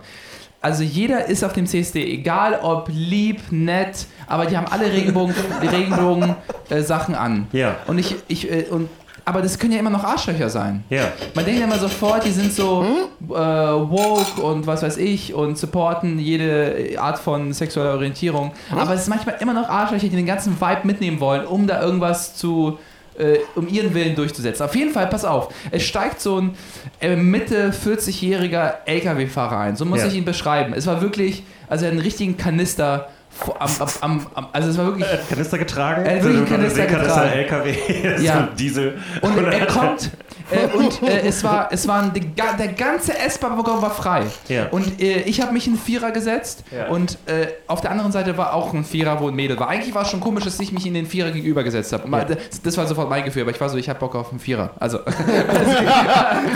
Also 0.64 0.84
jeder 0.84 1.26
ist 1.26 1.44
auf 1.44 1.54
dem 1.54 1.66
CSD, 1.66 2.04
egal 2.04 2.60
ob 2.62 2.88
lieb, 2.92 3.42
nett, 3.52 4.06
aber 4.28 4.46
die 4.46 4.56
haben 4.56 4.68
alle 4.68 4.92
Regenbogen, 4.92 5.34
Regenbogen 5.62 6.36
äh, 6.70 6.82
Sachen 6.82 7.16
an. 7.16 7.48
Ja. 7.52 7.78
Und 7.88 7.98
ich, 7.98 8.16
ich, 8.28 8.52
äh, 8.52 8.66
und, 8.70 8.88
aber 9.26 9.42
das 9.42 9.58
können 9.60 9.74
ja 9.74 9.80
immer 9.80 9.90
noch 9.90 10.04
Arschlöcher 10.04 10.50
sein. 10.50 10.84
Ja. 10.90 11.12
Man 11.36 11.46
denkt 11.46 11.60
ja 11.60 11.66
immer 11.68 11.78
sofort, 11.80 12.26
die 12.26 12.32
sind 12.32 12.52
so 12.54 12.84
Hm? 12.84 13.30
äh, 13.30 13.34
woke 13.36 14.42
und 14.42 14.66
was 14.68 14.82
weiß 14.84 14.98
ich 14.98 15.34
und 15.34 15.58
supporten 15.58 16.18
jede 16.20 16.96
Art 16.98 17.20
von 17.20 17.54
sexueller 17.54 17.94
Orientierung. 17.94 18.52
Hm? 18.70 18.78
Aber 18.80 18.94
es 18.94 19.02
ist 19.02 19.08
manchmal 19.10 19.36
immer 19.40 19.54
noch 19.54 19.70
Arschlöcher, 19.70 20.08
die 20.10 20.16
den 20.16 20.26
ganzen 20.26 20.60
Vibe 20.60 20.82
mitnehmen 20.86 21.20
wollen, 21.20 21.46
um 21.46 21.68
da 21.68 21.82
irgendwas 21.82 22.36
zu 22.36 22.78
äh, 23.18 23.40
um 23.56 23.68
ihren 23.68 23.94
Willen 23.94 24.16
durchzusetzen. 24.16 24.64
Auf 24.64 24.74
jeden 24.76 24.92
Fall, 24.94 25.08
pass 25.08 25.26
auf, 25.26 25.54
es 25.70 25.84
steigt 25.84 26.22
so 26.22 26.40
ein 26.40 26.56
äh, 27.02 27.16
Mitte 27.18 27.72
40-jähriger 27.72 28.74
LKW-Fahrer 28.86 29.58
ein. 29.60 29.76
So 29.76 29.86
muss 29.86 30.00
Ja. 30.00 30.08
ich 30.08 30.16
ihn 30.16 30.26
beschreiben. 30.26 30.74
Es 30.74 30.88
war 30.88 31.02
wirklich, 31.02 31.44
also 31.68 31.84
er 31.86 31.90
hat 31.90 31.94
einen 31.94 32.02
richtigen 32.02 32.38
Kanister 32.38 33.10
am, 33.60 33.70
am, 33.80 33.90
am, 34.02 34.28
am 34.36 34.48
also 34.52 34.70
es 34.70 34.78
war 34.78 34.86
wirklich 34.86 35.08
Er 35.08 35.18
Kanister 35.18 35.58
getragen. 35.58 36.06
Er 36.06 36.16
hat 36.18 36.24
wirklich 36.24 36.50
Kanister 36.50 36.86
Kanister 36.86 37.24
getragen. 37.26 37.40
LKW. 37.40 38.22
Ja. 38.24 38.50
Diesel. 38.58 39.00
Und 39.22 39.38
er 39.38 39.66
kommt 39.66 40.12
äh, 40.52 40.78
und 40.78 41.02
äh, 41.04 41.22
es 41.28 41.44
war, 41.44 41.70
es 41.72 41.88
waren 41.88 42.12
die, 42.14 42.22
der 42.60 42.68
ganze 42.70 43.18
S-Bahn-Waggon 43.18 43.82
war 43.82 43.92
frei. 43.92 44.24
Ja. 44.48 44.68
Und 44.72 45.02
äh, 45.02 45.22
ich 45.22 45.42
habe 45.42 45.54
mich 45.54 45.68
in 45.68 45.74
einen 45.74 45.82
Vierer 45.82 46.12
gesetzt 46.12 46.64
Ja. 46.76 46.88
und 46.88 47.18
äh, 47.26 47.48
auf 47.68 47.82
der 47.82 47.92
anderen 47.92 48.12
Seite 48.12 48.38
war 48.38 48.54
auch 48.54 48.74
ein 48.74 48.84
Vierer, 48.84 49.20
wo 49.20 49.28
ein 49.30 49.36
Mädel 49.36 49.60
war. 49.60 49.70
Eigentlich 49.70 49.94
war 49.96 50.04
es 50.04 50.10
schon 50.10 50.20
komisch, 50.20 50.44
dass 50.44 50.60
ich 50.60 50.72
mich 50.72 50.86
in 50.86 50.94
den 50.94 51.06
Vierer 51.06 51.32
gegenüber 51.32 51.64
gesetzt 51.64 51.94
habe. 51.94 52.10
Ja. 52.10 52.26
Das, 52.26 52.62
das 52.62 52.78
war 52.78 52.86
sofort 52.88 53.10
mein 53.10 53.24
Gefühl, 53.26 53.44
aber 53.44 53.52
ich 53.52 53.62
war 53.62 53.70
so, 53.70 53.78
ich 53.78 53.90
habe 53.90 54.00
Bock 54.00 54.16
auf 54.16 54.32
einen 54.32 54.40
Vierer. 54.40 54.72
Also 54.80 55.00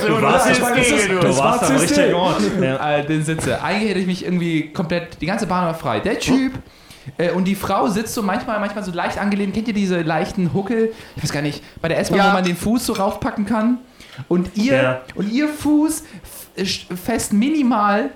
Du 0.06 0.22
warst, 0.22 0.50
ist 0.52 0.62
du 0.62 0.74
gegen, 0.76 1.10
du. 1.16 1.28
du 1.28 1.38
warst 1.38 1.64
am 1.64 1.76
richtigen 1.78 2.14
Ort. 2.14 2.42
Den 3.10 3.24
Sitze. 3.24 3.62
Eigentlich 3.64 3.90
hätte 3.90 4.00
ich 4.00 4.08
mich 4.08 4.26
irgendwie 4.26 4.72
komplett, 4.72 5.22
die 5.22 5.26
ganze 5.26 5.48
Bahn 5.48 5.66
war 5.66 5.74
frei. 5.76 6.00
Der 6.00 6.20
Typ 6.20 6.54
äh, 7.18 7.32
und 7.32 7.46
die 7.46 7.56
Frau 7.56 7.88
sitzt 7.88 8.14
so 8.14 8.22
manchmal, 8.24 8.60
manchmal 8.60 8.84
so 8.84 8.92
leicht 8.92 9.18
angelehnt. 9.18 9.54
Kennt 9.54 9.68
ihr 9.68 9.74
diese 9.74 10.02
leichten 10.02 10.54
Huckel? 10.54 10.94
Ich 11.16 11.24
weiß 11.24 11.32
gar 11.32 11.42
nicht, 11.42 11.64
bei 11.82 11.88
der 11.88 12.00
S-Bahn, 12.00 12.18
Ja. 12.20 12.30
wo 12.30 12.34
man 12.34 12.44
den 12.44 12.56
Fuß 12.58 12.86
so 12.86 12.94
raufpacken 12.94 13.46
kann. 13.46 13.80
Und 14.28 14.56
ihr, 14.56 14.74
Ja. 14.82 15.02
und 15.16 15.32
ihr 15.32 15.48
Fuß 15.50 16.04
fest 17.04 17.34
minimal 17.34 18.12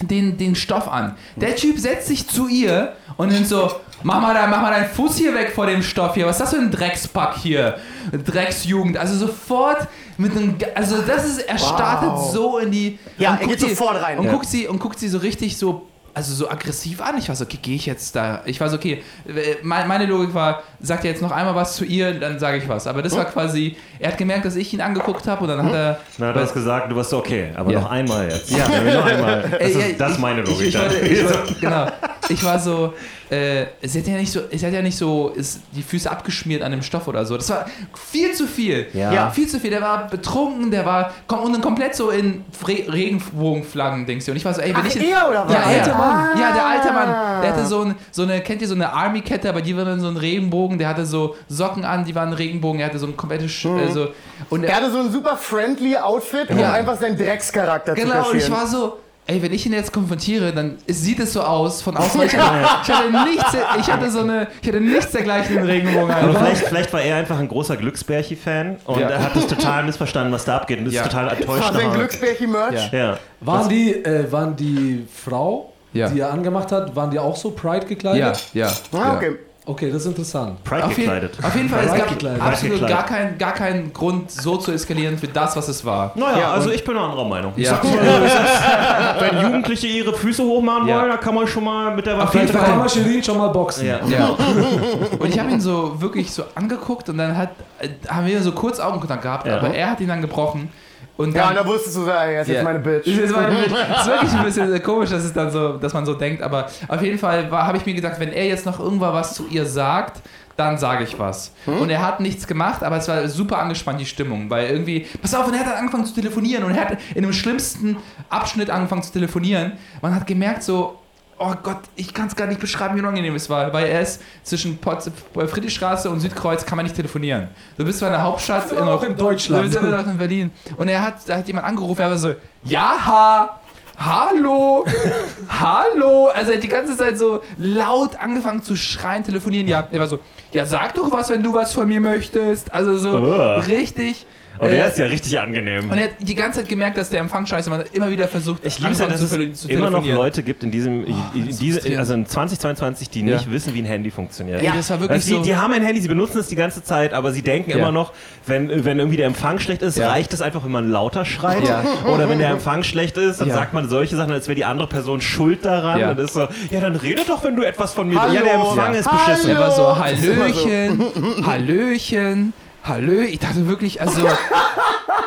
den, 0.00 0.36
den 0.36 0.54
Stoff 0.54 0.88
an. 0.88 1.16
Der 1.36 1.54
Typ 1.56 1.78
setzt 1.78 2.08
sich 2.08 2.28
zu 2.28 2.48
ihr 2.48 2.94
und 3.16 3.32
dann 3.32 3.44
so, 3.44 3.70
mach 4.02 4.20
mal, 4.20 4.34
dein, 4.34 4.50
mach 4.50 4.60
mal 4.60 4.70
deinen 4.72 4.88
Fuß 4.88 5.16
hier 5.16 5.34
weg 5.34 5.52
vor 5.54 5.66
dem 5.66 5.82
Stoff 5.82 6.14
hier. 6.14 6.26
Was 6.26 6.36
ist 6.36 6.42
das 6.42 6.50
für 6.54 6.60
ein 6.60 6.70
Dreckspack 6.70 7.36
hier? 7.38 7.78
Drecksjugend. 8.12 8.96
Also 8.96 9.16
sofort 9.16 9.86
mit 10.18 10.36
einem, 10.36 10.56
also 10.74 11.00
das 11.02 11.24
ist, 11.26 11.38
er 11.40 11.58
startet 11.58 12.10
so 12.32 12.58
in 12.58 12.70
die... 12.70 12.98
Ja, 13.18 13.32
und 13.32 13.40
er 13.40 13.46
guckt 13.46 13.58
geht 13.60 13.68
sofort 13.70 14.02
rein. 14.02 14.18
Und 14.18 14.26
Ja. 14.26 14.32
guckt 14.32 14.46
sie, 14.46 14.66
und 14.66 14.78
guckt 14.80 14.98
sie 14.98 15.08
so 15.08 15.18
richtig 15.18 15.56
so, 15.56 15.86
also 16.14 16.34
so 16.34 16.48
aggressiv 16.50 17.00
an. 17.02 17.18
Ich 17.18 17.28
war 17.28 17.36
so, 17.36 17.44
okay, 17.44 17.58
gehe 17.60 17.74
ich 17.76 17.86
jetzt 17.86 18.14
da? 18.16 18.40
Ich 18.46 18.60
war 18.60 18.68
so, 18.68 18.76
okay, 18.76 19.02
äh, 19.26 19.56
me- 19.62 19.84
meine 19.86 20.06
Logik 20.06 20.32
war, 20.32 20.62
sagt 20.80 21.04
er 21.04 21.10
jetzt 21.10 21.22
noch 21.22 21.32
einmal 21.32 21.54
was 21.54 21.76
zu 21.76 21.84
ihr, 21.84 22.14
dann 22.18 22.38
sage 22.38 22.58
ich 22.58 22.68
was. 22.68 22.86
Aber 22.86 23.02
das 23.02 23.16
war 23.16 23.24
quasi, 23.24 23.76
er 23.98 24.12
hat 24.12 24.18
gemerkt, 24.18 24.44
dass 24.44 24.56
ich 24.56 24.72
ihn 24.72 24.80
angeguckt 24.80 25.26
habe 25.26 25.42
und 25.42 25.48
dann 25.48 25.62
hat 25.64 25.72
er... 25.74 26.00
Na, 26.18 26.32
du 26.32 26.40
hast 26.40 26.54
gesagt, 26.54 26.90
du 26.90 26.96
warst 26.96 27.10
so, 27.10 27.18
okay, 27.18 27.50
aber 27.54 27.72
Ja. 27.72 27.80
noch 27.80 27.90
einmal 27.90 28.30
jetzt. 28.30 28.50
Ja. 28.50 28.68
noch 28.68 29.04
einmal. 29.04 29.44
Das 29.60 29.70
ist, 29.70 30.00
das 30.00 30.12
ist 30.12 30.18
meine 30.20 30.42
Logik. 30.42 30.60
Ich, 30.60 30.66
ich, 30.68 30.72
dann. 30.74 30.82
wollte, 30.90 31.06
ich, 31.06 31.24
wollte- 31.28 31.54
genau. 31.60 31.86
Ich 32.30 32.42
war 32.42 32.58
so, 32.58 32.94
äh, 33.30 33.66
es 33.82 33.94
hat 33.94 34.06
ja 34.06 34.14
nicht 34.16 34.32
so, 34.32 34.40
es 34.50 34.62
hat 34.64 34.72
ja 34.72 34.80
nicht 34.80 34.96
so, 34.96 35.28
ist 35.30 35.60
die 35.72 35.82
Füße 35.82 36.10
abgeschmiert 36.10 36.62
an 36.62 36.70
dem 36.70 36.80
Stoff 36.82 37.06
oder 37.06 37.26
so. 37.26 37.36
Das 37.36 37.50
war 37.50 37.66
viel 38.10 38.32
zu 38.32 38.46
viel. 38.46 38.86
Ja. 38.94 39.12
Ja. 39.12 39.30
Viel 39.30 39.46
zu 39.46 39.60
viel. 39.60 39.68
Der 39.70 39.82
war 39.82 40.06
betrunken, 40.08 40.70
der 40.70 40.86
war 40.86 41.12
kom 41.26 41.40
und 41.40 41.52
dann 41.52 41.60
komplett 41.60 41.94
so 41.94 42.08
in 42.10 42.44
Re 42.66 42.84
Regenbogenflaggen, 42.90 44.06
denkst 44.06 44.24
du. 44.26 44.30
Und 44.32 44.36
ich 44.38 44.44
war 44.44 44.54
so, 44.54 44.60
ey, 44.62 44.70
wenn 44.74 44.76
Ach, 44.82 44.86
ich. 44.86 45.10
er 45.10 45.28
oder 45.28 45.44
was? 45.46 45.52
Ja, 45.52 45.60
er. 45.60 45.66
alte 45.66 45.90
Mann. 46.04 46.38
Ja, 46.40 46.52
der 46.52 46.66
alte 46.66 46.92
Mann. 46.92 47.42
Der 47.42 47.50
hatte 47.52 47.66
so, 47.66 47.82
ein, 47.82 47.94
so 48.10 48.22
eine, 48.22 48.40
kennt 48.40 48.62
ihr 48.62 48.68
so 48.68 48.74
eine 48.74 48.92
Army-Kette, 48.92 49.48
aber 49.48 49.62
die 49.62 49.76
war 49.76 49.84
dann 49.84 50.00
so 50.00 50.08
ein 50.08 50.16
Regenbogen. 50.16 50.78
Der 50.78 50.88
hatte 50.88 51.06
so 51.06 51.36
Socken 51.48 51.84
an, 51.84 52.04
die 52.04 52.14
waren 52.14 52.32
Regenbogen. 52.32 52.80
Er 52.80 52.86
hatte 52.86 52.98
so 52.98 53.06
ein 53.06 53.16
komplettes. 53.16 53.50
Sch 53.50 53.66
äh, 53.66 53.90
so, 53.92 54.08
und 54.50 54.64
Er 54.64 54.76
hatte 54.76 54.90
so 54.90 54.98
ein 55.00 55.10
super 55.12 55.36
friendly 55.36 55.96
Outfit, 55.96 56.50
um 56.50 56.58
Ja. 56.58 56.72
einfach 56.72 56.98
seinen 56.98 57.16
Dreckscharakter 57.16 57.94
zu 57.94 58.00
Genau, 58.02 58.30
und 58.30 58.36
ich 58.36 58.50
war 58.50 58.66
so, 58.66 58.98
ey, 59.26 59.42
wenn 59.42 59.52
ich 59.54 59.64
ihn 59.64 59.72
jetzt 59.72 59.90
konfrontiere, 59.92 60.52
dann 60.52 60.76
sieht 60.86 61.18
es 61.20 61.32
so 61.32 61.40
aus 61.42 61.80
von 61.80 61.96
außen. 61.96 62.20
Ich 62.22 62.36
hatte, 62.36 62.68
ich 62.82 62.92
hatte 62.94 63.24
nichts, 63.24 63.56
ich 63.80 63.90
hatte 63.92 64.10
so 64.10 64.20
eine, 64.20 64.48
ich 64.60 64.68
hatte 64.68 64.80
nichts 64.80 65.12
dergleichen 65.12 65.56
in 65.58 65.64
Regenbogen. 65.64 66.10
Aber 66.10 66.34
vielleicht, 66.34 66.66
vielleicht 66.66 66.92
war 66.92 67.00
er 67.00 67.16
einfach 67.16 67.38
ein 67.38 67.48
großer 67.48 67.76
Glücksbärchi-Fan 67.76 68.76
und 68.84 69.00
Ja. 69.00 69.08
er 69.08 69.22
hat 69.22 69.34
es 69.36 69.46
total 69.46 69.84
missverstanden, 69.84 70.32
was 70.32 70.44
da 70.44 70.56
abgeht 70.58 70.78
und 70.80 70.86
ist 70.86 70.94
Ja. 70.94 71.04
total 71.04 71.28
Das 71.30 71.38
enttäuscht. 71.40 71.62
war 71.64 71.72
sein 71.72 71.86
nachher. 71.86 71.98
Glücksbärchen-Merch. 71.98 72.92
Ja. 72.92 72.98
Ja. 72.98 73.18
waren 73.40 73.68
die, 73.68 73.92
äh, 74.04 74.30
waren 74.32 74.56
die 74.56 75.06
Frau, 75.12 75.72
Ja. 75.94 76.08
die 76.08 76.20
er 76.20 76.30
angemacht 76.32 76.70
hat, 76.72 76.94
waren 76.94 77.10
die 77.10 77.18
auch 77.18 77.36
so 77.36 77.50
Pride 77.52 77.82
Ja, 77.82 77.88
gekleidet? 77.88 78.44
ja. 78.52 78.68
Ah, 78.92 79.14
okay. 79.16 79.36
Okay, 79.66 79.90
das 79.90 80.02
ist 80.02 80.08
interessant. 80.08 80.62
Pride 80.62 80.84
Auf, 80.84 80.90
jeden, 80.90 81.04
gekleidet. 81.10 81.38
auf 81.42 81.56
jeden 81.56 81.70
Fall, 81.70 81.80
es 81.84 81.86
Pride 81.90 82.00
gab 82.02 82.08
gekleidet. 82.10 82.42
absolut 82.42 82.78
Pride 82.80 82.92
gar 82.92 83.02
gekleidet. 83.04 83.26
keinen 83.28 83.38
gar 83.38 83.52
keinen 83.54 83.92
Grund, 83.94 84.30
so 84.30 84.58
zu 84.58 84.72
eskalieren 84.72 85.16
für 85.16 85.26
das, 85.28 85.56
was 85.56 85.68
es 85.68 85.82
war. 85.86 86.12
Naja, 86.16 86.38
Ja, 86.38 86.52
also 86.52 86.70
ich 86.70 86.84
bin 86.84 86.94
eine 86.94 87.06
anderer 87.06 87.24
Meinung. 87.26 87.54
Ja. 87.56 87.72
mal 87.72 87.80
es 88.26 88.32
wenn 89.32 89.40
Jugendliche 89.42 89.86
ihre 89.86 90.12
Füße 90.12 90.42
hochmachen 90.44 90.86
Ja. 90.86 90.98
wollen, 90.98 91.08
dann 91.08 91.20
kann 91.20 91.34
man 91.34 91.46
schon 91.46 91.64
mal 91.64 91.94
mit 91.96 92.04
der 92.04 92.22
Auf 92.22 92.34
jeden 92.34 92.46
Waffe 92.46 92.52
Da 92.52 92.58
Fall. 92.58 92.68
kann 92.68 92.78
man 92.78 92.88
Shirin 92.90 93.22
schon 93.24 93.38
mal 93.38 93.48
boxen. 93.48 93.86
Ja. 93.86 94.00
Ja. 94.06 94.36
Und 95.18 95.28
ich 95.28 95.38
habe 95.38 95.50
ihn 95.50 95.60
so 95.62 95.98
wirklich 95.98 96.30
so 96.30 96.42
angeguckt 96.54 97.08
und 97.08 97.16
dann 97.16 97.34
hat, 97.34 97.50
äh, 97.78 97.88
haben 98.08 98.26
wir 98.26 98.42
so 98.42 98.52
kurz 98.52 98.78
Augenkontakt 98.80 99.22
gehabt, 99.22 99.46
Ja. 99.46 99.56
aber 99.58 99.68
er 99.74 99.90
hat 99.92 100.00
ihn 100.00 100.08
dann 100.08 100.20
gebrochen. 100.20 100.70
Und 101.16 101.34
Ja, 101.34 101.42
dann, 101.42 101.50
und 101.50 101.56
da 101.56 101.66
wusstest 101.66 101.96
du, 101.96 102.06
er 102.06 102.40
ist 102.42 102.48
Ja. 102.48 102.54
jetzt 102.54 102.64
meine 102.64 102.80
Bitch. 102.80 103.06
Das 103.06 103.14
ist, 103.16 103.34
meine 103.36 103.54
Bitch. 103.54 103.70
Ist 104.00 104.06
wirklich 104.06 104.32
ein 104.32 104.44
bisschen 104.44 104.82
komisch, 104.82 105.10
dass, 105.10 105.24
es 105.24 105.32
dann 105.32 105.50
so, 105.50 105.74
dass 105.74 105.92
man 105.94 106.04
so 106.04 106.14
denkt, 106.14 106.42
aber 106.42 106.66
auf 106.88 107.02
jeden 107.02 107.18
Fall 107.18 107.48
habe 107.50 107.76
ich 107.78 107.86
mir 107.86 107.94
gedacht, 107.94 108.16
wenn 108.18 108.32
er 108.32 108.46
jetzt 108.46 108.66
noch 108.66 108.80
irgendwann 108.80 109.12
was 109.14 109.34
zu 109.34 109.46
ihr 109.48 109.64
sagt, 109.64 110.20
dann 110.56 110.78
sage 110.78 111.02
ich 111.04 111.18
was. 111.18 111.52
Und 111.66 111.90
er 111.90 112.00
hat 112.04 112.20
nichts 112.20 112.46
gemacht, 112.46 112.82
aber 112.84 112.96
es 112.98 113.08
war 113.08 113.26
super 113.28 113.58
angespannt, 113.58 114.00
die 114.00 114.06
Stimmung, 114.06 114.50
weil 114.50 114.68
irgendwie, 114.70 115.06
pass 115.20 115.34
auf, 115.34 115.46
und 115.48 115.54
er 115.54 115.60
hat 115.60 115.66
dann 115.66 115.74
angefangen 115.78 116.04
zu 116.06 116.14
telefonieren 116.14 116.62
und 116.64 116.74
er 116.76 116.88
hat 116.90 116.98
in 117.14 117.22
dem 117.22 117.32
schlimmsten 117.32 117.96
Abschnitt 118.28 118.70
angefangen 118.70 119.02
zu 119.02 119.12
telefonieren. 119.12 119.72
Man 120.00 120.14
hat 120.14 120.26
gemerkt 120.28 120.62
so, 120.62 120.98
oh 121.38 121.54
Gott, 121.62 121.78
ich 121.96 122.14
kann 122.14 122.28
es 122.28 122.36
gar 122.36 122.46
nicht 122.46 122.60
beschreiben, 122.60 122.96
wie 122.96 123.00
unangenehm 123.00 123.34
es 123.34 123.50
war, 123.50 123.72
weil 123.72 123.86
er 123.86 124.00
ist 124.00 124.20
zwischen 124.42 124.78
Friedrichstraße 124.78 126.08
und 126.10 126.20
Südkreuz 126.20 126.64
kann 126.64 126.76
man 126.76 126.84
nicht 126.84 126.96
telefonieren. 126.96 127.48
Du 127.76 127.84
bist 127.84 127.98
zwar 127.98 128.08
in 128.08 128.14
der 128.14 128.22
Hauptstadt 128.22 128.74
war 128.74 128.94
auch 128.94 129.02
in 129.02 129.16
Deutschland. 129.16 129.64
Du 129.64 129.68
bist 129.68 129.80
immer 129.80 129.96
noch 129.96 130.06
in 130.06 130.18
Berlin. 130.18 130.50
Und 130.76 130.88
er 130.88 131.02
hat, 131.02 131.16
da 131.26 131.36
hat 131.36 131.46
jemand 131.46 131.66
angerufen, 131.66 132.00
er 132.00 132.10
war 132.10 132.18
so, 132.18 132.34
ja, 132.64 132.96
ha, 133.04 133.60
hallo, 133.98 134.84
hallo. 135.48 136.28
Also 136.28 136.50
er 136.50 136.56
hat 136.56 136.62
die 136.62 136.68
ganze 136.68 136.96
Zeit 136.96 137.18
so 137.18 137.42
laut 137.58 138.16
angefangen 138.16 138.62
zu 138.62 138.76
schreien, 138.76 139.24
telefonieren. 139.24 139.68
Ja, 139.68 139.88
er 139.90 140.00
war 140.00 140.06
so, 140.06 140.18
ja, 140.52 140.66
sag 140.66 140.94
doch 140.94 141.10
was, 141.10 141.30
wenn 141.30 141.42
du 141.42 141.52
was 141.52 141.72
von 141.72 141.88
mir 141.88 142.00
möchtest. 142.00 142.72
Also 142.72 142.96
so 142.96 143.10
Uah. 143.10 143.56
richtig. 143.66 144.26
Und 144.58 144.70
der 144.70 144.84
Äh, 144.84 144.88
ist 144.88 144.98
ja 144.98 145.06
richtig 145.06 145.38
angenehm. 145.40 145.90
Und 145.90 145.98
er 145.98 146.04
hat 146.04 146.10
die 146.20 146.34
ganze 146.34 146.60
Zeit 146.60 146.68
gemerkt, 146.68 146.96
dass 146.96 147.10
der 147.10 147.20
Empfang 147.20 147.44
scheiße 147.44 147.70
war. 147.70 147.84
Immer 147.92 148.10
wieder 148.10 148.28
versucht, 148.28 148.64
Ich 148.64 148.78
liebe 148.78 148.92
es 148.92 148.98
ja, 149.00 149.06
dass 149.06 149.28
zu, 149.28 149.42
es 149.42 149.64
immer 149.64 149.90
noch. 149.90 150.06
Leute 150.06 150.42
gibt 150.44 150.62
in 150.62 150.70
diesem, 150.70 151.04
in 151.06 151.48
diese, 151.58 151.98
also 151.98 152.14
in 152.14 152.26
2022, 152.26 153.10
die 153.10 153.20
Ja. 153.20 153.34
nicht 153.36 153.50
wissen, 153.50 153.74
wie 153.74 153.80
ein 153.82 153.84
Handy 153.84 154.10
funktioniert. 154.12 154.62
Ey, 154.62 154.70
das 154.74 154.90
war 154.90 155.00
wirklich 155.00 155.24
du, 155.24 155.30
so. 155.30 155.38
die, 155.42 155.48
die 155.48 155.56
haben 155.56 155.72
ein 155.72 155.82
Handy, 155.82 156.00
sie 156.00 156.08
benutzen 156.08 156.38
es 156.38 156.46
die 156.48 156.54
ganze 156.56 156.84
Zeit, 156.84 157.12
aber 157.12 157.32
sie 157.32 157.42
denken 157.42 157.70
Ja. 157.70 157.78
immer 157.78 157.90
noch, 157.92 158.12
wenn, 158.46 158.84
wenn 158.84 158.98
irgendwie 158.98 159.16
der 159.16 159.26
Empfang 159.26 159.58
schlecht 159.58 159.82
ist, 159.82 159.98
Ja. 159.98 160.10
reicht 160.10 160.32
es 160.32 160.40
einfach, 160.40 160.62
wenn 160.64 160.70
man 160.72 160.88
lauter 160.90 161.24
schreit. 161.24 161.66
Ja. 161.66 161.82
Oder 162.06 162.28
wenn 162.28 162.38
der 162.38 162.50
Empfang 162.50 162.82
schlecht 162.84 163.16
ist, 163.16 163.40
dann 163.40 163.48
Ja. 163.48 163.54
sagt 163.54 163.72
man 163.74 163.88
solche 163.88 164.14
Sachen, 164.16 164.32
als 164.32 164.46
wäre 164.46 164.54
die 164.56 164.64
andere 164.64 164.86
Person 164.86 165.20
schuld 165.20 165.64
daran. 165.64 165.98
Ja. 165.98 166.10
Und 166.12 166.20
ist 166.20 166.34
so, 166.34 166.46
ja, 166.70 166.80
dann 166.80 166.94
rede 166.96 167.22
doch, 167.26 167.42
wenn 167.42 167.56
du 167.56 167.62
etwas 167.66 167.92
von 167.92 168.08
mir 168.08 168.20
Hallo. 168.20 168.32
Ja, 168.34 168.42
der 168.42 168.54
Empfang 168.54 168.94
Ja. 168.94 169.00
ist 169.00 169.10
beschissen. 169.10 169.50
Er 169.50 169.58
war 169.58 169.70
so. 169.72 169.98
Hallöchen, 169.98 171.02
Hallöchen, 171.46 172.52
Hallö. 172.84 173.24
Ich 173.24 173.38
dachte 173.40 173.66
wirklich, 173.66 174.00
also, 174.00 174.26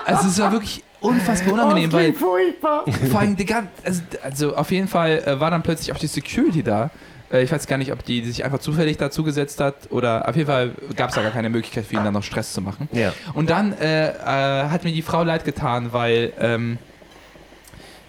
also 0.06 0.28
es 0.28 0.40
war 0.40 0.52
wirklich 0.52 0.84
unfassbar 1.02 1.54
unangenehm, 1.54 1.90
Oh, 1.92 1.94
weil 1.98 2.14
furchtbar. 2.14 2.86
vor 3.12 3.20
allem 3.20 3.36
die 3.36 3.46
gan- 3.46 3.68
also, 3.84 4.02
also 4.24 4.56
auf 4.56 4.72
jeden 4.72 4.88
Fall 4.88 5.22
äh, 5.26 5.40
war 5.40 5.52
dann 5.52 5.64
plötzlich 5.64 5.92
auch 5.92 5.98
die 6.00 6.08
Security 6.08 6.64
da. 6.64 6.90
Äh, 7.32 7.44
ich 7.44 7.52
weiß 7.52 7.68
gar 7.68 7.78
nicht, 7.78 7.92
ob 7.92 8.04
die 8.06 8.24
sich 8.26 8.44
einfach 8.46 8.60
zufällig 8.60 8.98
dazu 8.98 9.24
gesetzt 9.24 9.60
hat 9.60 9.92
oder 9.92 10.28
auf 10.30 10.36
jeden 10.36 10.48
Fall 10.48 10.72
gab 10.96 11.10
es 11.10 11.16
da 11.16 11.22
gar 11.22 11.32
keine 11.32 11.50
Möglichkeit 11.50 11.86
für 11.86 11.96
ihn 11.96 12.04
dann 12.04 12.14
noch 12.14 12.24
Stress 12.24 12.54
zu 12.54 12.62
machen. 12.62 12.88
Ja. 12.94 13.14
Und 13.34 13.50
dann 13.50 13.74
äh, 13.74 14.10
äh, 14.10 14.70
hat 14.70 14.84
mir 14.84 14.92
die 14.92 15.02
Frau 15.02 15.24
leid 15.24 15.44
getan, 15.46 15.94
weil 15.94 16.34
ähm, 16.40 16.78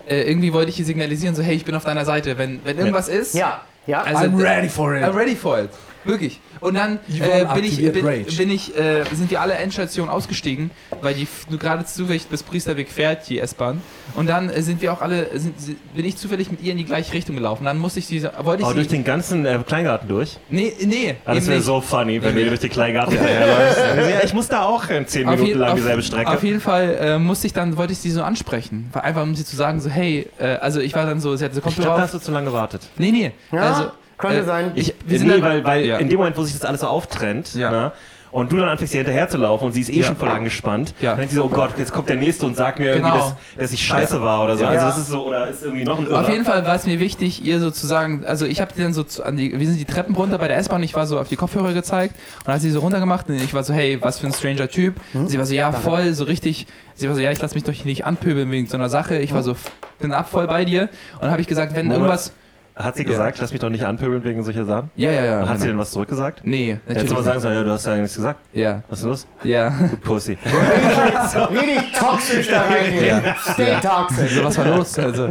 äh, 0.08 0.22
irgendwie 0.22 0.52
wollte 0.52 0.70
ich 0.70 0.78
ihr 0.78 0.84
signalisieren, 0.86 1.34
so 1.34 1.42
hey, 1.42 1.54
ich 1.56 1.64
bin 1.64 1.74
auf 1.74 1.84
deiner 1.84 2.04
Seite, 2.04 2.38
wenn, 2.38 2.60
wenn 2.64 2.78
irgendwas 2.78 3.08
ist. 3.08 3.34
Ja, 3.34 3.62
ja. 3.86 4.02
Also, 4.02 4.24
I'm 4.24 4.40
ready 4.42 4.68
for 4.68 4.94
it. 4.96 5.02
I'm 5.04 5.14
ready 5.14 5.36
for 5.36 5.58
it. 5.60 5.70
Wirklich. 6.04 6.40
Und 6.60 6.74
dann 6.74 6.98
äh, 7.20 7.44
bin 7.54 7.64
ich, 7.64 7.76
bin, 7.92 8.04
bin 8.24 8.50
ich, 8.50 8.76
äh, 8.76 9.04
sind 9.12 9.30
wir 9.30 9.40
alle 9.40 9.54
Endstation 9.54 10.08
ausgestiegen, 10.08 10.70
weil 11.02 11.14
die 11.14 11.26
gerade 11.58 11.84
zufällig 11.84 12.26
bis 12.26 12.42
Priesterweg 12.42 12.88
fährt, 12.90 13.28
die 13.28 13.38
S-Bahn. 13.40 13.80
Und 14.14 14.28
dann 14.28 14.48
äh, 14.48 14.62
sind 14.62 14.80
wir 14.80 14.92
auch 14.92 15.02
alle, 15.02 15.28
sind, 15.38 15.54
bin 15.94 16.04
ich 16.04 16.16
zufällig 16.16 16.50
mit 16.50 16.62
ihr 16.62 16.72
in 16.72 16.78
die 16.78 16.84
gleiche 16.84 17.12
Richtung 17.12 17.36
gelaufen. 17.36 17.64
Dann 17.64 17.78
musste 17.78 17.98
ich 17.98 18.06
diese, 18.06 18.32
wollte 18.42 18.62
ich 18.62 18.64
Aber 18.66 18.74
sie, 18.74 18.80
durch 18.80 18.88
den 18.88 19.04
ganzen 19.04 19.44
äh, 19.44 19.58
Kleingarten 19.66 20.08
durch. 20.08 20.38
nee, 20.48 20.72
nee, 20.84 21.14
Ah, 21.24 21.34
das 21.34 21.46
wäre 21.46 21.60
so 21.60 21.80
funny, 21.80 22.22
wenn 22.22 22.34
Nee. 22.34 22.44
du 22.44 22.48
durch 22.48 22.60
den 22.60 22.70
Kleingarten 22.70 23.16
herläufst. 23.18 23.78
ja, 24.10 24.20
ich 24.24 24.34
muss 24.34 24.48
da 24.48 24.62
auch 24.64 24.88
äh, 24.88 25.04
10 25.04 25.28
Auf 25.28 25.36
Minuten 25.38 25.58
lang 25.58 25.76
dieselbe 25.76 26.02
Strecke. 26.02 26.30
Auf 26.30 26.42
jeden 26.42 26.60
Fall 26.60 26.96
äh, 27.00 27.18
musste 27.18 27.46
ich 27.46 27.52
dann, 27.52 27.76
wollte 27.76 27.92
ich 27.92 27.98
sie 27.98 28.10
so 28.10 28.22
ansprechen. 28.22 28.88
War 28.92 29.04
einfach, 29.04 29.22
um 29.22 29.34
sie 29.34 29.44
zu 29.44 29.56
sagen, 29.56 29.80
so, 29.80 29.90
hey, 29.90 30.28
äh, 30.38 30.56
also 30.56 30.80
ich 30.80 30.94
war 30.94 31.04
dann 31.06 31.20
so, 31.20 31.36
sie 31.36 31.44
hatte 31.44 31.54
so 31.56 31.62
ich 31.66 31.74
glaube, 31.76 31.96
da 31.96 32.00
hast 32.02 32.14
du 32.14 32.18
zu 32.18 32.30
lange 32.32 32.46
gewartet. 32.46 32.82
Nee, 32.96 33.10
nee. 33.12 33.32
Ja, 33.52 33.60
also, 33.74 33.90
könnte 34.18 34.38
äh, 34.38 34.44
sein. 34.44 34.72
Ich, 34.74 34.88
wir 34.88 34.94
nee, 35.06 35.18
sind 35.18 35.28
dann, 35.30 35.42
weil, 35.42 35.64
weil 35.64 35.84
ja. 35.86 35.96
in 35.98 36.08
dem 36.08 36.18
Moment, 36.18 36.36
wo 36.36 36.42
sich 36.42 36.52
das 36.54 36.64
alles 36.64 36.80
so 36.82 36.88
auftrennt, 36.88 37.54
Ja. 37.54 37.70
ne, 37.70 37.92
und 38.30 38.52
du 38.52 38.58
dann 38.58 38.68
anfängst, 38.68 38.92
ihr 38.92 38.98
hinterher 38.98 39.26
zu 39.30 39.38
laufen 39.38 39.64
und 39.64 39.72
sie 39.72 39.80
ist 39.80 39.88
eh 39.88 40.00
Ja. 40.00 40.04
schon 40.04 40.16
voll 40.16 40.28
angespannt, 40.28 40.92
Ja. 41.00 41.12
dann 41.12 41.20
denkt 41.20 41.30
sie 41.30 41.36
so, 41.36 41.44
oh 41.44 41.48
Gott, 41.48 41.70
jetzt 41.78 41.92
kommt 41.94 42.10
der 42.10 42.16
Nächste 42.16 42.44
und 42.44 42.56
sagt 42.58 42.78
mir 42.78 42.92
Genau. 42.92 43.06
irgendwie, 43.08 43.20
dass, 43.20 43.34
dass 43.56 43.72
ich 43.72 43.82
scheiße 43.86 44.20
war 44.20 44.44
oder 44.44 44.54
so. 44.58 44.64
Ja. 44.64 44.68
Also 44.68 44.80
Ja. 44.82 44.88
das 44.90 44.98
ist 44.98 45.08
so, 45.08 45.26
oder 45.28 45.48
ist 45.48 45.62
irgendwie 45.62 45.84
noch 45.84 45.98
ein 45.98 46.04
Auf 46.04 46.10
Irrer. 46.24 46.30
jeden 46.32 46.44
Fall 46.44 46.66
war 46.66 46.74
es 46.74 46.84
mir 46.84 47.00
wichtig, 47.00 47.42
ihr 47.42 47.58
sozusagen, 47.58 48.26
also 48.26 48.44
ich 48.44 48.60
habe 48.60 48.70
die 48.76 48.82
dann 48.82 48.92
so 48.92 49.02
zu, 49.02 49.24
an 49.24 49.38
die, 49.38 49.58
wir 49.58 49.66
sind 49.66 49.80
die 49.80 49.86
Treppen 49.86 50.14
runter 50.14 50.36
bei 50.36 50.46
der 50.46 50.58
S-Bahn, 50.58 50.82
ich 50.82 50.94
war 50.94 51.06
so 51.06 51.18
auf 51.18 51.28
die 51.28 51.36
Kopfhörer 51.36 51.72
gezeigt 51.72 52.16
und 52.44 52.52
hat 52.52 52.60
sie 52.60 52.70
so 52.70 52.80
runtergemacht 52.80 53.30
und 53.30 53.36
ich 53.36 53.54
war 53.54 53.64
so, 53.64 53.72
hey, 53.72 53.96
was 54.02 54.18
für 54.18 54.26
ein 54.26 54.34
stranger 54.34 54.68
Typ. 54.68 54.96
Und 55.14 55.30
sie 55.30 55.38
war 55.38 55.46
so, 55.46 55.54
ja, 55.54 55.72
voll, 55.72 56.12
so 56.12 56.24
richtig, 56.24 56.66
sie 56.96 57.08
war 57.08 57.14
so, 57.14 57.22
ja, 57.22 57.30
ich 57.32 57.40
lass 57.40 57.54
mich 57.54 57.64
doch 57.64 57.72
hier 57.72 57.86
nicht 57.86 58.04
anpöbeln 58.04 58.50
wegen 58.50 58.66
so 58.66 58.76
einer 58.76 58.90
Sache. 58.90 59.16
Ich 59.16 59.32
war 59.32 59.42
so, 59.42 59.56
bin 60.00 60.12
ab 60.12 60.28
voll 60.30 60.46
bei 60.46 60.66
dir 60.66 60.90
und 61.14 61.22
dann 61.22 61.30
habe 61.30 61.40
ich 61.40 61.46
gesagt, 61.48 61.74
wenn 61.74 61.86
Moment. 61.86 62.02
irgendwas, 62.02 62.32
Hat 62.78 62.94
sie 62.96 63.04
gesagt, 63.04 63.38
lass 63.40 63.50
mich 63.50 63.60
doch 63.60 63.70
nicht 63.70 63.84
anpöbeln 63.84 64.22
wegen 64.22 64.44
solcher 64.44 64.64
Sachen? 64.64 64.90
ja, 64.94 65.10
ja, 65.10 65.24
ja. 65.24 65.48
Hat 65.48 65.58
sie 65.60 65.66
denn 65.66 65.78
was 65.78 65.90
zurückgesagt? 65.90 66.42
Nee, 66.44 66.78
Hättest 66.86 67.10
du 67.10 67.14
mal 67.14 67.22
sagen 67.24 67.40
sollen, 67.40 67.54
ja, 67.56 67.64
du 67.64 67.70
hast 67.72 67.84
ja 67.86 67.96
nichts 67.96 68.14
gesagt. 68.14 68.38
Ja, 68.52 68.82
Was 68.88 69.00
ist 69.00 69.04
los? 69.04 69.26
ja. 69.42 69.70
Du 69.70 69.96
Pussy. 69.96 70.38
Richtig 71.50 71.92
toxisch 71.98 72.48
da 72.48 72.62
reingehen. 72.62 73.20
Stay 73.52 73.76
toxic. 73.82 74.30
So, 74.30 74.44
was 74.44 74.58
war 74.58 74.64
los? 74.66 74.96
Also, 74.98 75.28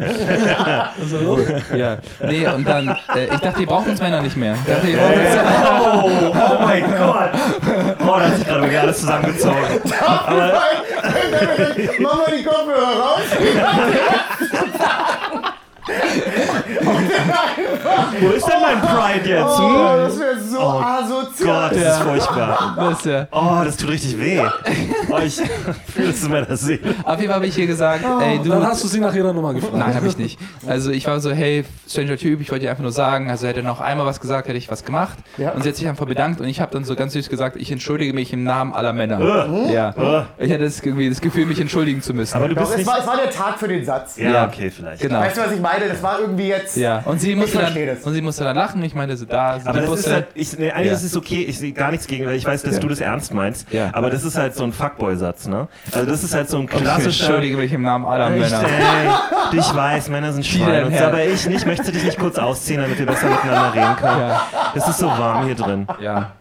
ja. 1.76 1.98
Nee, 2.28 2.48
und 2.48 2.68
dann, 2.68 2.90
äh, 3.16 3.26
ich 3.34 3.40
dachte, 3.40 3.62
ihr 3.62 3.68
braucht 3.68 3.88
uns 3.88 4.02
Männer 4.02 4.22
nicht 4.22 4.36
mehr. 4.36 4.56
Ich 4.68 4.74
dachte, 4.74 4.88
ihr 4.88 4.98
braucht 4.98 5.16
uns, 5.16 6.34
Oh, 6.34 6.34
oh 6.36 6.64
mein 6.66 6.84
Gott. 6.98 7.30
Oh, 8.02 8.20
da 8.20 8.26
hat 8.26 8.36
sich 8.36 8.46
gerade 8.46 8.62
wirklich 8.62 8.80
alles 8.80 9.00
zusammengezogen. 9.00 9.58
Mach 12.00 12.16
mal 12.18 12.34
die 12.38 12.44
Kopfhörer 12.44 13.00
raus. 13.00 13.22
Wo 18.20 18.30
ist 18.30 18.46
denn 18.48 18.62
mein 18.62 18.82
Pride 18.82 19.30
jetzt? 19.30 19.44
Oh, 19.60 19.68
Hm? 19.68 19.98
das 20.00 20.20
wäre 20.20 20.40
so 20.40 20.60
asozial. 20.60 21.70
Gott, 21.70 21.72
das 21.82 21.98
ist 21.98 22.04
furchtbar. 22.04 22.76
das, 22.78 23.06
ja. 23.06 23.28
Oh, 23.32 23.62
das 23.64 23.78
tut 23.78 23.90
richtig 23.92 24.20
weh. 24.20 24.42
Oh, 25.10 25.18
ich 25.24 25.36
fühle 25.94 26.10
es 26.10 26.24
in 26.24 26.32
meiner 26.32 26.56
Seele. 26.58 26.80
Auf 27.04 27.16
jeden 27.20 27.28
Fall 27.28 27.36
habe 27.36 27.48
ich 27.48 27.58
ihr 27.58 27.68
gesagt, 27.68 28.04
ey, 28.22 28.40
du. 28.44 28.50
Dann 28.50 28.66
hast 28.66 28.84
du 28.84 28.88
sie 28.88 29.00
nach 29.00 29.14
ihrer 29.14 29.34
Nummer 29.34 29.54
gefragt. 29.54 29.76
Nein, 29.76 29.94
habe 29.96 30.08
ich 30.08 30.18
nicht. 30.18 30.40
Also 30.68 30.92
ich 30.92 31.08
war 31.08 31.20
so, 31.20 31.32
hey, 31.32 31.64
stranger 31.88 32.18
Typ, 32.18 32.42
ich 32.42 32.52
wollte 32.52 32.66
dir 32.66 32.70
einfach 32.72 32.84
nur 32.84 32.92
sagen, 32.92 33.30
also 33.30 33.48
hätte 33.48 33.60
er 33.62 33.66
noch 33.66 33.82
einmal 33.82 34.06
was 34.06 34.20
gesagt, 34.20 34.48
hätte 34.48 34.58
ich 34.58 34.70
was 34.72 34.84
gemacht. 34.84 35.18
Ja. 35.38 35.52
Und 35.52 35.64
sie 35.64 35.70
hat 35.70 35.76
sich 35.76 35.88
einfach 35.88 36.06
bedankt 36.06 36.42
und 36.42 36.48
ich 36.48 36.60
habe 36.62 36.72
dann 36.72 36.84
so 36.84 36.96
ganz 36.96 37.14
süß 37.14 37.30
gesagt, 37.30 37.56
ich 37.58 37.72
entschuldige 37.72 38.14
mich 38.14 38.34
im 38.34 38.44
Namen 38.44 38.74
aller 38.74 38.94
Männer. 38.94 39.18
Ja. 39.72 39.94
Ich 40.38 40.52
hatte 40.52 40.64
das, 40.64 40.80
irgendwie 40.82 41.10
das 41.10 41.22
Gefühl, 41.22 41.46
mich 41.46 41.60
entschuldigen 41.60 42.02
zu 42.02 42.14
müssen. 42.14 42.36
Aber 42.36 42.48
du 42.48 42.56
Doch, 42.56 42.62
bist 42.62 42.72
es, 42.74 42.78
nicht... 42.80 42.88
war, 42.88 43.00
es 43.00 43.08
war 43.08 43.18
der 43.18 43.30
Tag 43.30 43.58
für 43.60 43.68
den 43.68 43.86
Satz. 43.86 44.18
Ja, 44.18 44.30
Ja. 44.32 44.48
okay, 44.48 44.70
vielleicht. 44.70 45.02
genau. 45.02 45.20
Weißt 45.20 45.38
du, 45.38 45.42
was 45.42 45.52
ich 45.52 45.62
meine? 45.62 45.88
Das 45.88 46.02
war 46.04 46.20
irgendwie 46.20 46.50
jetzt. 46.58 46.78
Ja, 46.78 47.02
und 47.06 47.20
sie 47.22 47.36
musste, 47.36 47.58
dann, 47.60 47.74
das. 47.74 48.04
und 48.04 48.14
sie 48.14 48.22
musste 48.22 48.44
dann 48.44 48.56
lachen. 48.56 48.84
Ich 48.84 48.94
meinte 48.96 49.16
so, 49.18 49.26
da 49.26 49.60
Aber 49.66 49.82
das 49.82 50.00
ist 50.00 50.12
halt, 50.12 50.28
ich, 50.34 50.58
nee, 50.58 50.72
eigentlich 50.72 50.88
Ja. 50.88 50.94
ist 50.94 51.04
es 51.04 51.16
okay, 51.18 51.44
ich 51.48 51.58
sehe 51.60 51.72
gar 51.74 51.92
nichts 51.92 52.08
gegen, 52.08 52.26
weil 52.26 52.36
ich 52.36 52.46
weiß, 52.46 52.62
dass 52.64 52.76
Ja. 52.76 52.80
du 52.80 52.88
das 52.88 53.00
ernst 53.00 53.34
meinst. 53.34 53.72
Ja. 53.72 53.90
Aber 53.94 54.10
das 54.10 54.24
ist 54.24 54.38
halt 54.38 54.56
so 54.56 54.64
ein 54.64 54.74
Fuckboy-Satz, 54.74 55.48
ne? 55.48 55.68
Also 55.92 56.10
das 56.10 56.24
ist 56.24 56.34
halt 56.34 56.50
so 56.50 56.58
ein 56.58 56.64
ich 56.66 56.70
klassischer... 56.70 57.26
entschuldige 57.26 57.58
mich 57.58 57.72
im 57.74 57.82
Namen 57.84 58.06
aller 58.06 58.36
Ich, 58.36 58.42
Männer. 58.42 58.64
ey, 59.52 59.60
ich 59.60 59.76
weiß, 59.76 60.10
Männer 60.10 60.34
sind 60.34 60.46
Schweine. 60.46 60.96
so, 60.98 61.04
aber 61.04 61.24
ich 61.24 61.46
nicht. 61.48 61.66
Möchte 61.66 61.92
dich 61.92 62.04
nicht 62.04 62.20
kurz 62.20 62.38
ausziehen, 62.38 62.82
damit 62.82 62.98
wir 63.00 63.06
besser 63.06 63.30
miteinander 63.30 63.74
reden 63.74 63.96
können. 63.98 64.20
Ja. 64.22 64.42
Es 64.76 64.88
ist 64.88 65.00
so 65.00 65.08
warm 65.08 65.46
hier 65.46 65.56
drin. 65.56 65.88
Ja. 66.02 66.32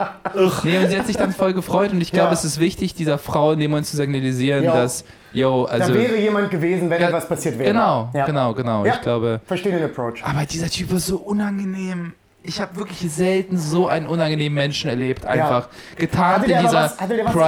Nee, 0.64 0.78
und 0.78 0.88
sie 0.90 0.98
hat 0.98 1.06
sich 1.06 1.16
dann 1.16 1.32
voll 1.32 1.52
gefreut 1.52 1.92
und 1.92 2.00
ich 2.00 2.12
glaube, 2.12 2.32
es 2.34 2.44
ist 2.44 2.60
wichtig, 2.60 2.94
dieser 2.94 3.18
Frau 3.18 3.52
in 3.52 3.58
dem 3.60 3.70
Moment 3.70 3.86
zu 3.86 3.96
signalisieren, 3.96 4.64
dass, 4.64 5.04
yo, 5.36 5.66
Da 5.66 5.72
also. 5.72 5.94
wäre 5.94 6.16
jemand 6.16 6.50
gewesen, 6.50 6.88
wenn 6.90 7.00
Ja, 7.00 7.08
etwas 7.08 7.28
passiert 7.28 7.58
wäre. 7.58 7.72
Genau, 7.72 8.10
Ja. 8.14 8.26
genau, 8.26 8.52
genau. 8.54 8.84
Ja. 8.84 8.94
Ich 8.94 9.00
glaube. 9.02 9.40
Verstehe 9.46 9.72
den 9.72 9.84
Approach. 9.84 10.22
Aber 10.24 10.44
dieser 10.46 10.68
Typ 10.68 10.90
war 10.92 10.98
so 10.98 11.16
unangenehm. 11.18 12.12
Ich 12.42 12.60
habe 12.60 12.76
wirklich 12.76 13.00
selten 13.12 13.58
so 13.58 13.88
einen 13.88 14.06
unangenehmen 14.06 14.54
Menschen 14.54 14.88
erlebt. 14.88 15.26
Einfach 15.26 15.68
der 15.98 16.08
in 16.44 16.62
dieser 16.64 16.88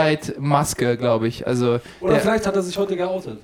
Pride-Maske, 0.02 0.96
glaube 0.96 1.28
ich. 1.28 1.46
Also 1.46 1.78
Oder 2.00 2.14
der, 2.14 2.20
vielleicht 2.20 2.46
hat 2.46 2.56
er 2.56 2.62
sich 2.62 2.76
heute 2.76 2.96
geoutet. 2.96 3.38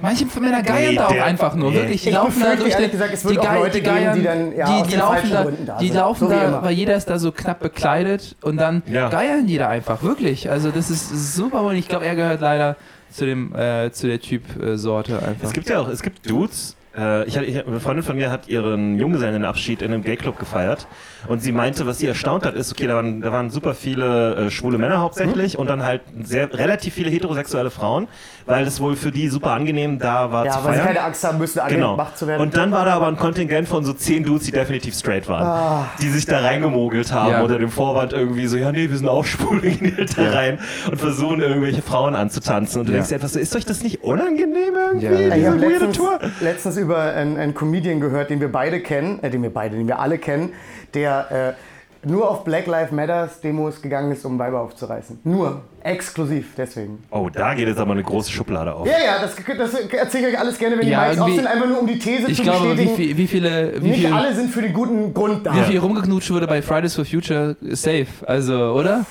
manche 0.00 0.26
Männer 0.40 0.62
geiern 0.62 0.90
Nee, 0.90 0.96
da 0.96 1.06
auch 1.08 1.20
einfach 1.20 1.54
nur. 1.54 1.70
nee. 1.70 1.76
Wirklich, 1.78 2.02
die 2.02 2.08
Ich 2.10 2.14
laufen 2.14 2.40
da 2.42 2.54
durch 2.56 2.74
den. 2.76 2.90
gesagt, 2.90 3.12
es 3.14 3.24
wird 3.24 3.34
die 3.34 3.38
auch 3.48 3.54
Leute 3.54 3.78
die 3.78 3.82
geben, 3.82 3.94
geiern, 3.96 4.16
die 4.18 4.22
dann, 4.24 4.56
ja, 4.56 4.82
die, 4.82 4.88
die 4.90 4.96
laufen 4.96 5.30
da, 5.30 5.46
da 5.66 5.78
die 5.78 5.88
laufen 5.90 6.28
So 6.28 6.30
da, 6.34 6.62
weil 6.62 6.72
jeder 6.72 6.94
ist 6.96 7.10
da 7.10 7.18
so 7.18 7.32
knapp 7.32 7.60
bekleidet 7.60 8.36
und 8.42 8.56
dann 8.56 8.82
Ja. 8.86 9.08
geiern 9.08 9.46
die 9.46 9.58
da 9.58 9.68
einfach. 9.68 10.02
Wirklich. 10.02 10.50
Also 10.50 10.70
das 10.70 10.88
ist 10.90 11.34
super 11.34 11.62
und 11.62 11.74
ich 11.76 11.88
glaube, 11.88 12.06
er 12.06 12.14
gehört 12.14 12.40
leider 12.40 12.76
zu 13.12 13.26
dem 13.26 13.54
äh, 13.54 13.90
zu 13.92 14.06
der 14.06 14.20
Typ-Sorte 14.20 15.22
einfach. 15.22 15.44
Es 15.44 15.52
gibt 15.52 15.68
ja 15.68 15.80
auch, 15.80 15.88
es 15.88 16.02
gibt 16.02 16.28
Dudes. 16.28 16.76
Äh, 16.96 17.26
ich 17.26 17.36
ich, 17.36 17.66
eine 17.66 17.80
Freundin 17.80 18.04
von 18.04 18.16
mir 18.16 18.30
hat 18.30 18.48
ihren 18.48 18.98
Junggesellenabschied 18.98 19.82
in 19.82 19.92
einem 19.92 20.02
Gayclub 20.02 20.38
gefeiert 20.38 20.86
und 21.28 21.42
sie 21.42 21.52
meinte, 21.52 21.86
was 21.86 21.98
sie 21.98 22.06
erstaunt 22.06 22.44
hat, 22.44 22.54
ist, 22.54 22.72
okay, 22.72 22.86
da 22.86 22.96
waren, 22.96 23.20
da 23.20 23.32
waren 23.32 23.50
super 23.50 23.74
viele 23.74 24.34
äh, 24.36 24.50
schwule 24.50 24.78
Männer 24.78 25.00
hauptsächlich 25.00 25.58
und 25.58 25.68
dann 25.68 25.84
halt 25.84 26.02
sehr 26.22 26.52
relativ 26.52 26.94
viele 26.94 27.10
heterosexuelle 27.10 27.70
Frauen, 27.70 28.08
weil 28.46 28.66
es 28.66 28.80
wohl 28.80 28.96
für 28.96 29.10
die 29.12 29.28
super 29.28 29.52
angenehm 29.52 29.98
da 29.98 30.32
war 30.32 30.44
zu 30.44 30.48
Ja, 30.48 30.64
weil 30.64 30.72
sie 30.74 30.80
feiern. 30.80 30.86
keine 30.94 31.02
Angst 31.04 31.24
haben 31.24 31.38
müssen, 31.38 31.60
Genau. 31.68 31.90
angemacht 31.90 32.18
zu 32.18 32.26
werden. 32.26 32.42
Und 32.42 32.56
dann 32.56 32.72
war 32.72 32.84
da 32.84 32.94
aber 32.94 33.06
ein 33.06 33.16
Kontingent 33.16 33.68
von 33.68 33.84
so 33.84 33.92
zehn 33.92 34.24
Dudes, 34.24 34.44
die 34.46 34.52
definitiv 34.52 34.94
straight 34.94 35.28
waren. 35.28 35.86
Die 36.00 36.08
sich 36.08 36.26
da 36.26 36.40
reingemogelt 36.40 37.12
haben 37.12 37.30
Ja. 37.30 37.42
unter 37.42 37.58
dem 37.58 37.70
Vorwand 37.70 38.12
irgendwie 38.12 38.46
so, 38.46 38.56
ja 38.56 38.72
nee, 38.72 38.90
wir 38.90 38.96
sind 38.96 39.08
auch 39.08 39.24
schwul, 39.24 39.60
gehen 39.60 39.94
halt 39.96 40.16
da 40.18 40.30
rein 40.30 40.58
und 40.90 40.98
versuchen 41.00 41.40
irgendwelche 41.40 41.82
Frauen 41.82 42.14
anzutanzen. 42.14 42.80
Und 42.80 42.86
du 42.88 42.92
Ja. 42.92 42.96
denkst 42.98 43.10
dir 43.10 43.16
etwas 43.16 43.32
so, 43.34 43.38
ist 43.38 43.54
euch 43.56 43.64
das 43.64 43.82
nicht 43.82 44.02
unangenehm 44.02 44.74
irgendwie, 44.74 45.06
Ja, 45.06 45.12
ja. 45.12 45.28
ich 45.28 45.34
diese 45.34 45.46
habe 45.50 45.60
weirde 45.60 45.72
letztens, 45.72 45.96
Tour? 45.96 46.18
letztens 46.40 46.76
über 46.76 46.98
einen, 47.02 47.36
einen 47.36 47.54
Comedian 47.54 48.00
gehört, 48.00 48.30
den 48.30 48.40
wir 48.40 48.50
beide 48.50 48.80
kennen, 48.80 49.18
äh, 49.22 49.30
den 49.30 49.42
wir 49.42 49.50
beide, 49.52 49.76
den 49.76 49.86
wir 49.86 49.98
alle 50.00 50.18
kennen, 50.18 50.52
der 50.94 51.56
äh, 52.04 52.06
nur 52.08 52.28
auf 52.28 52.42
Black 52.42 52.66
Lives 52.66 52.90
Matters 52.90 53.40
Demos 53.40 53.80
gegangen 53.80 54.10
ist, 54.10 54.24
um 54.24 54.38
Weiber 54.38 54.60
aufzureißen. 54.60 55.20
Nur. 55.22 55.62
Exklusiv, 55.84 56.54
deswegen. 56.56 57.02
Oh, 57.10 57.28
da 57.32 57.54
geht 57.54 57.68
jetzt 57.68 57.78
aber 57.78 57.92
eine 57.92 58.02
große 58.02 58.30
Schublade 58.30 58.74
auf. 58.74 58.86
Ja, 58.86 58.94
ja, 59.04 59.20
das, 59.20 59.34
das 59.56 59.74
erzähle 59.92 60.28
ich 60.28 60.34
euch 60.34 60.40
alles 60.40 60.58
gerne, 60.58 60.78
wenn 60.78 60.86
die 60.86 60.92
Ja, 60.92 61.02
Mikes 61.06 61.18
auf 61.20 61.30
sind, 61.32 61.46
einfach 61.46 61.66
nur 61.66 61.80
um 61.80 61.86
die 61.86 61.98
These 61.98 62.28
ich 62.28 62.36
zu 62.36 62.42
glaube, 62.42 62.64
wie, 62.64 62.68
bestätigen. 62.86 62.96
viel, 62.96 63.16
wie 63.16 63.26
viele, 63.26 63.74
wie 63.82 63.88
nicht 63.88 64.00
viel, 64.00 64.12
alle 64.12 64.34
sind 64.34 64.50
für 64.50 64.62
den 64.62 64.72
guten 64.72 65.14
Grund 65.14 65.46
da. 65.46 65.54
wie 65.54 65.60
viel 65.62 65.78
rumgeknutscht 65.78 66.30
wurde 66.30 66.46
bei 66.46 66.60
Fridays 66.62 66.94
for 66.94 67.04
Future 67.04 67.56
safe. 67.70 68.06
Also, 68.26 68.72
oder? 68.72 69.04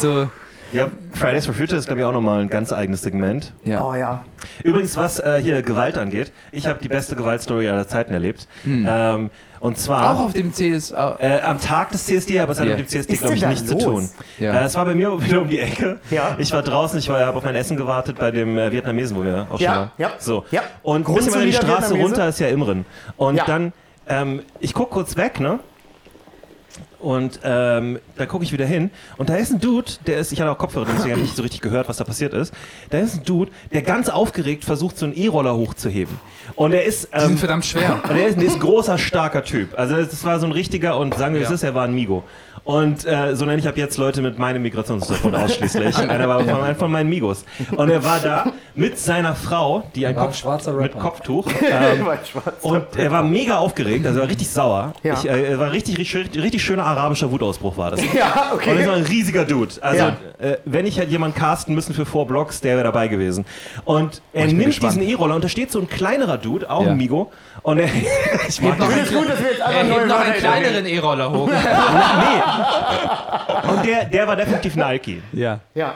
So. 0.00 0.28
Ja, 0.72 0.88
Fridays 1.12 1.46
for 1.46 1.54
Future 1.54 1.78
ist, 1.78 1.86
glaube 1.86 2.00
ich, 2.00 2.06
auch 2.06 2.12
nochmal 2.12 2.40
ein 2.40 2.48
ganz 2.48 2.72
eigenes 2.72 3.02
Segment. 3.02 3.52
Ja. 3.64 3.84
Oh 3.84 3.94
ja. 3.94 4.24
Übrigens, 4.64 4.96
was 4.96 5.20
äh, 5.20 5.40
hier 5.40 5.62
Gewalt 5.62 5.96
angeht, 5.96 6.32
ich 6.50 6.66
habe 6.66 6.80
die 6.82 6.88
beste 6.88 7.14
Gewaltstory 7.14 7.68
aller 7.68 7.86
Zeiten 7.86 8.12
erlebt. 8.12 8.48
Ähm, 8.66 9.30
und 9.64 9.78
zwar 9.78 10.14
Auch 10.14 10.24
auf 10.26 10.32
dem 10.34 10.52
CS. 10.52 10.92
au- 10.92 11.16
äh, 11.18 11.40
am 11.40 11.58
Tag 11.60 11.90
des 11.90 12.04
CSD, 12.04 12.38
aber 12.38 12.52
es 12.52 12.60
hat 12.60 12.66
Ja. 12.66 12.76
mit 12.76 12.80
dem 12.86 12.88
CSD, 12.88 13.16
glaube 13.16 13.34
ich, 13.34 13.46
nichts 13.46 13.66
zu 13.66 13.78
tun. 13.78 14.08
Ja. 14.38 14.52
Äh, 14.60 14.64
es 14.64 14.74
war 14.74 14.84
bei 14.84 14.94
mir 14.94 15.18
wieder 15.24 15.40
um 15.40 15.48
die 15.48 15.58
Ecke. 15.58 15.98
Ja. 16.10 16.36
Ich 16.38 16.52
war 16.52 16.62
draußen, 16.62 16.98
ich 16.98 17.08
war 17.08 17.18
habe 17.24 17.38
auf 17.38 17.44
mein 17.44 17.54
Essen 17.54 17.76
gewartet 17.76 18.18
bei 18.18 18.30
dem 18.30 18.58
äh, 18.58 18.70
Vietnamesen, 18.70 19.16
wo 19.16 19.24
wir 19.24 19.46
auch 19.50 19.56
schon 19.56 19.60
Ja, 19.60 19.76
waren. 19.76 19.90
ja. 19.98 20.10
So. 20.18 20.44
Ja. 20.50 20.60
Und 20.82 21.08
ein 21.08 21.14
bisschen 21.14 21.32
weiter 21.34 21.46
die 21.46 21.52
Straße 21.54 21.94
runter 21.94 22.28
ist 22.28 22.40
ja 22.40 22.48
Imren. 22.48 22.84
Und 23.16 23.36
Ja. 23.36 23.44
dann, 23.46 23.72
ähm, 24.06 24.42
ich 24.60 24.74
guck 24.74 24.90
kurz 24.90 25.16
weg, 25.16 25.40
ne? 25.40 25.58
Und 27.04 27.40
ähm, 27.44 27.98
da 28.16 28.24
gucke 28.24 28.44
ich 28.44 28.52
wieder 28.52 28.64
hin 28.64 28.90
und 29.18 29.28
da 29.28 29.36
ist 29.36 29.52
ein 29.52 29.60
Dude, 29.60 29.92
der 30.06 30.16
ist, 30.18 30.32
ich 30.32 30.40
hatte 30.40 30.50
auch 30.50 30.56
Kopfhörer, 30.56 30.86
deswegen 30.86 31.10
habe 31.10 31.20
ich 31.20 31.26
nicht 31.26 31.36
so 31.36 31.42
richtig 31.42 31.60
gehört, 31.60 31.86
was 31.88 31.98
da 31.98 32.04
passiert 32.04 32.32
ist. 32.32 32.54
Da 32.88 32.98
ist 32.98 33.16
ein 33.16 33.24
Dude, 33.24 33.50
der 33.74 33.82
ganz 33.82 34.08
aufgeregt 34.08 34.64
versucht, 34.64 34.96
so 34.96 35.04
einen 35.04 35.14
E-Roller 35.14 35.54
hochzuheben. 35.54 36.18
Und 36.54 36.72
er 36.72 36.84
ist, 36.84 37.08
Die 37.14 37.20
sind 37.20 37.32
ähm, 37.32 37.38
verdammt 37.38 37.66
schwer. 37.66 38.00
und 38.08 38.16
er 38.16 38.26
ist, 38.28 38.38
der 38.38 38.46
ist 38.46 38.54
ein 38.54 38.60
großer, 38.60 38.96
starker 38.96 39.44
Typ. 39.44 39.78
Also 39.78 39.96
das 39.96 40.24
war 40.24 40.40
so 40.40 40.46
ein 40.46 40.52
richtiger 40.52 40.96
und 40.98 41.14
sagen 41.14 41.34
wir 41.34 41.42
es 41.42 41.48
Ja. 41.50 41.54
ist, 41.54 41.62
er 41.62 41.74
war 41.74 41.84
ein 41.84 41.94
Migo. 41.94 42.24
Und 42.64 43.04
äh, 43.04 43.36
so 43.36 43.44
nenne 43.44 43.58
ich 43.58 43.68
ab 43.68 43.76
jetzt 43.76 43.98
Leute 43.98 44.22
mit 44.22 44.38
meinem 44.38 44.62
Migrationshintergrund 44.62 45.36
ausschließlich. 45.36 45.98
Einer 46.08 46.26
war 46.28 46.40
von, 46.40 46.62
einer 46.62 46.74
von 46.74 46.90
meinen 46.90 47.10
Migos. 47.10 47.44
Und 47.76 47.90
er 47.90 48.02
war 48.02 48.20
da 48.20 48.52
mit 48.74 48.98
seiner 48.98 49.34
Frau, 49.34 49.82
die 49.94 50.06
ein 50.06 50.16
ein 50.16 50.24
Kopf, 50.24 50.36
schwarzer 50.36 50.72
mit. 50.72 50.98
Kopftuch. 50.98 51.46
Ähm, 51.64 52.06
und 52.62 52.84
er 52.96 53.10
war 53.10 53.22
mega 53.22 53.58
aufgeregt, 53.58 54.06
also 54.06 54.18
er 54.18 54.22
war 54.22 54.28
richtig 54.30 54.48
sauer. 54.48 54.92
Ja. 55.02 55.14
Ich, 55.14 55.28
äh, 55.28 55.50
er 55.52 55.58
war 55.58 55.72
richtig, 55.72 55.98
richtig, 55.98 56.40
richtig 56.42 56.62
schöner 56.62 56.84
arabischer 56.86 57.30
Wutausbruch 57.30 57.76
war 57.76 57.90
das. 57.90 58.00
Ja, 58.14 58.52
Und 58.52 58.62
er 58.66 58.72
okay. 58.74 58.86
war 58.86 58.94
ein 58.94 59.02
riesiger 59.02 59.44
Dude. 59.44 59.74
Also, 59.80 60.04
Ja. 60.04 60.16
äh, 60.38 60.58
wenn 60.64 60.86
ich 60.86 60.98
halt 60.98 61.10
jemanden 61.10 61.36
casten 61.36 61.74
müssen 61.74 61.94
für 61.94 62.06
vier 62.06 62.24
Blocks, 62.24 62.60
der 62.60 62.74
wäre 62.76 62.84
dabei 62.84 63.08
gewesen. 63.08 63.44
Und 63.84 64.22
er 64.32 64.46
nimmt 64.46 64.64
gespannt. 64.66 64.94
diesen 64.96 65.08
E-Roller 65.08 65.34
und 65.34 65.44
da 65.44 65.48
steht 65.48 65.70
so 65.72 65.80
ein 65.80 65.88
kleinerer 65.88 66.38
Dude, 66.38 66.70
auch 66.70 66.84
Ja. 66.84 66.90
ein 66.92 66.96
Migo. 66.96 67.30
Und 67.62 67.78
er, 67.78 67.88
ich 68.48 68.60
mag 68.62 68.76
es 68.78 69.12
gut, 69.12 69.28
dass 69.28 69.40
wir 69.40 69.50
jetzt 69.50 69.60
Er 69.60 69.66
einfach 69.66 69.80
hebt 69.80 69.88
neue 69.96 70.06
noch 70.06 70.20
einen 70.20 70.34
kleineren 70.34 70.86
E-Roller 70.86 71.30
hoch. 71.32 71.48
Und 73.68 73.86
der, 73.86 74.04
der 74.06 74.26
war 74.26 74.36
definitiv 74.36 74.76
ein 74.76 74.82
Alki. 74.82 75.22
ja. 75.32 75.60
Ja. 75.74 75.94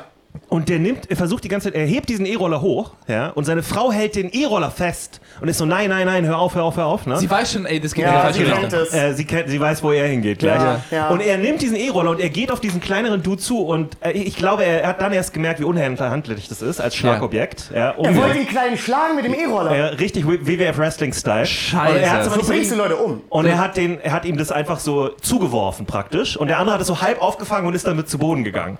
Und 0.48 0.68
der 0.68 0.78
nimmt, 0.78 1.10
er 1.10 1.16
versucht 1.16 1.44
die 1.44 1.48
ganze 1.48 1.68
Zeit, 1.72 1.74
er 1.80 1.86
hebt 1.86 2.08
diesen 2.08 2.26
E-Roller 2.26 2.60
hoch, 2.60 2.92
ja, 3.06 3.28
und 3.30 3.44
seine 3.44 3.62
Frau 3.62 3.90
hält 3.92 4.16
den 4.16 4.30
E-Roller 4.30 4.70
fest 4.70 5.20
und 5.40 5.48
ist 5.48 5.58
so, 5.58 5.66
nein, 5.66 5.90
nein, 5.90 6.06
nein, 6.06 6.24
hör 6.26 6.38
auf, 6.38 6.54
hör 6.54 6.64
auf, 6.64 6.76
hör 6.76 6.86
auf, 6.86 7.06
ne? 7.06 7.16
Sie 7.18 7.30
weiß 7.30 7.52
schon, 7.52 7.66
ey, 7.66 7.80
das 7.80 7.94
geht 7.94 8.04
Ja, 8.04 8.26
in 8.28 8.32
die 8.32 8.38
sie 8.38 8.44
falsche 8.44 8.60
kennt 8.60 8.72
Richtung. 8.74 8.98
äh, 9.00 9.14
sie, 9.14 9.24
kennt, 9.24 9.48
sie 9.50 9.60
weiß, 9.60 9.82
wo 9.82 9.92
er 9.92 10.06
hingeht 10.06 10.38
gleich. 10.40 10.60
Ja, 10.60 10.80
ja. 10.90 11.08
Und 11.08 11.20
er 11.20 11.38
nimmt 11.38 11.60
diesen 11.62 11.76
E-Roller 11.76 12.10
und 12.10 12.20
er 12.20 12.30
geht 12.30 12.50
auf 12.50 12.60
diesen 12.60 12.80
kleineren 12.80 13.22
Dude 13.22 13.40
zu 13.42 13.60
und 13.64 13.96
äh, 14.00 14.12
ich 14.12 14.36
glaube, 14.36 14.64
er, 14.64 14.82
er 14.82 14.88
hat 14.88 15.00
dann 15.00 15.12
erst 15.12 15.32
gemerkt, 15.34 15.60
wie 15.60 15.64
unhandlich 15.64 16.48
das 16.48 16.62
ist 16.62 16.80
als 16.80 16.96
Schlagobjekt. 16.96 17.70
Ja. 17.74 17.90
Er 17.92 18.16
wollte 18.16 18.34
den 18.34 18.48
kleinen 18.48 18.76
schlagen 18.78 19.16
mit 19.16 19.24
dem 19.24 19.34
E-Roller. 19.34 19.76
Ja, 19.76 19.86
richtig 19.88 20.26
WWF 20.26 20.78
Wrestling 20.78 21.12
Style. 21.12 21.46
Scheiße. 21.46 21.92
Und 21.94 22.00
er 22.00 22.18
nicht 22.18 22.30
so 22.44 22.46
bringst 22.52 22.70
du 22.72 22.76
Leute 22.76 22.96
um. 22.96 23.20
und 23.28 23.46
er 23.46 23.58
hat, 23.58 23.76
den, 23.76 24.00
er 24.00 24.12
hat 24.12 24.24
ihm 24.24 24.36
das 24.36 24.50
einfach 24.52 24.78
so 24.80 25.08
zugeworfen 25.20 25.86
praktisch. 25.86 26.36
Und 26.36 26.48
der 26.48 26.58
andere 26.58 26.74
hat 26.74 26.80
es 26.80 26.86
so 26.86 27.00
halb 27.00 27.20
aufgefangen 27.22 27.66
und 27.66 27.74
ist 27.74 27.86
damit 27.86 28.08
zu 28.08 28.18
Boden 28.18 28.44
gegangen. 28.44 28.78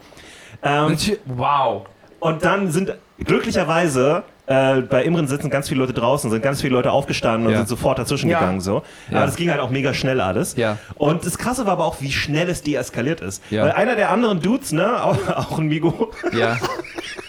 Ähm, 0.63 0.97
Wow. 1.27 1.87
und 2.21 2.45
dann 2.45 2.71
sind 2.71 2.95
glücklicherweise 3.19 4.25
äh, 4.49 4.81
bei 4.81 5.05
Imren 5.05 5.29
sitzen 5.29 5.51
ganz 5.51 5.69
viele 5.69 5.81
Leute 5.81 5.93
draußen, 5.93 6.31
sind 6.31 6.43
ganz 6.43 6.61
viele 6.63 6.75
Leute 6.75 6.91
aufgestanden 6.91 7.47
und 7.47 7.53
Ja. 7.53 7.59
sind 7.59 7.69
sofort 7.69 7.99
dazwischen 7.99 8.29
Ja. 8.31 8.39
gegangen. 8.41 8.61
So. 8.61 8.83
Ja. 9.11 9.19
Aber 9.19 9.27
das 9.27 9.37
ging 9.37 9.51
halt 9.51 9.61
auch 9.61 9.71
mega 9.71 9.93
schnell 9.95 10.21
alles. 10.21 10.57
Ja. 10.57 10.79
Und 10.97 11.27
das 11.27 11.37
Krasse 11.39 11.67
war 11.67 11.73
aber 11.75 11.85
auch, 11.85 12.01
wie 12.01 12.11
schnell 12.11 12.49
es 12.49 12.63
deeskaliert 12.63 13.21
ist. 13.21 13.43
Ja. 13.51 13.65
Weil 13.65 13.73
einer 13.73 13.95
der 13.95 14.11
anderen 14.11 14.41
Dudes, 14.41 14.73
ne, 14.73 15.03
auch, 15.05 15.17
auch 15.35 15.59
ein 15.59 15.67
Migo, 15.67 16.11
Ja. 16.33 16.57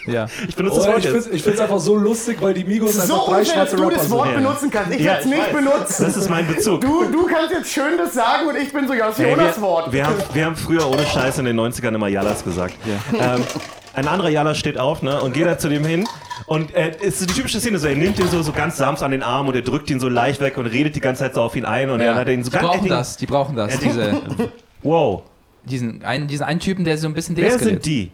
Ja. 0.06 0.26
ich 0.48 0.56
benutze 0.56 0.78
das 0.78 0.86
Oh, 0.88 0.96
ich 0.96 1.42
finde 1.42 1.50
es 1.56 1.60
einfach 1.60 1.78
so 1.78 1.94
lustig, 1.94 2.38
weil 2.40 2.54
die 2.54 2.64
Migos 2.64 2.94
So 2.94 3.02
einfach 3.02 3.26
drei 3.26 3.38
unfair, 3.40 3.40
dass 3.40 3.52
schwarze 3.52 3.76
du 3.76 3.82
Rapper 3.82 3.94
das 3.96 4.02
sind. 4.04 4.12
Wort 4.12 4.28
Ja. 4.30 4.34
benutzen 4.36 4.70
kannst. 4.70 4.90
Ich 4.92 4.98
Ja, 5.00 5.04
werde 5.04 5.20
es 5.20 5.26
ich 5.26 5.30
nicht 5.32 5.52
benutzen. 5.52 6.04
Das 6.06 6.16
ist 6.16 6.30
mein 6.30 6.46
Bezug. 6.46 6.80
Du, 6.80 7.04
du 7.12 7.26
kannst 7.26 7.52
jetzt 7.52 7.70
schön 7.70 7.98
das 7.98 8.14
sagen 8.14 8.48
und 8.48 8.56
ich 8.56 8.72
bin 8.72 8.88
so, 8.88 8.94
ja, 8.94 9.08
das 9.08 9.18
ist 9.18 9.26
Jonas 9.28 9.60
Wort. 9.60 9.92
wir, 9.92 10.06
haben, 10.06 10.14
wir 10.32 10.44
haben 10.46 10.56
früher 10.56 10.88
ohne 10.88 11.04
Scheiß 11.04 11.38
in 11.38 11.44
den 11.44 11.60
90ern 11.60 11.94
immer 11.94 12.08
Jallas 12.08 12.42
gesagt. 12.42 12.74
Ähm, 13.12 13.44
ein 13.94 14.06
anderer 14.08 14.28
Jalla 14.28 14.54
steht 14.54 14.78
auf 14.78 15.02
ne, 15.02 15.20
und 15.20 15.32
geht 15.34 15.46
da 15.46 15.58
zu 15.58 15.68
dem 15.68 15.84
hin. 15.84 16.06
Und 16.46 16.74
äh, 16.74 16.92
es 17.02 17.20
ist 17.20 17.30
die 17.30 17.34
typische 17.34 17.60
Szene, 17.60 17.78
so, 17.78 17.86
er 17.86 17.96
nimmt 17.96 18.18
ihn 18.18 18.28
so, 18.28 18.42
so 18.42 18.52
ganz 18.52 18.76
sanft 18.76 19.02
an 19.02 19.10
den 19.10 19.22
Arm 19.22 19.48
und 19.48 19.54
er 19.54 19.62
drückt 19.62 19.90
ihn 19.90 20.00
so 20.00 20.08
leicht 20.08 20.40
weg 20.40 20.56
und 20.58 20.66
redet 20.66 20.96
die 20.96 21.00
ganze 21.00 21.22
Zeit 21.24 21.34
so 21.34 21.42
auf 21.42 21.54
ihn 21.56 21.64
ein. 21.64 21.90
Und 21.90 22.00
ja. 22.00 22.06
dann 22.06 22.16
hat 22.16 22.28
er 22.28 22.34
ihn 22.34 22.44
so 22.44 22.50
die 22.50 22.56
ganz. 22.56 22.66
brauchen 22.68 22.86
er- 22.86 22.96
das, 22.96 23.16
die 23.16 23.26
brauchen 23.26 23.56
das. 23.56 23.74
er- 23.74 23.80
Diese, 23.80 24.22
Wow. 24.82 25.22
diesen, 25.64 26.02
einen, 26.04 26.26
diesen 26.26 26.44
einen 26.44 26.60
Typen, 26.60 26.84
der 26.84 26.96
so 26.98 27.06
ein 27.06 27.14
bisschen 27.14 27.36
Wer 27.36 27.44
deeskaliert. 27.50 27.84
sind 27.84 27.86
die? 27.86 28.10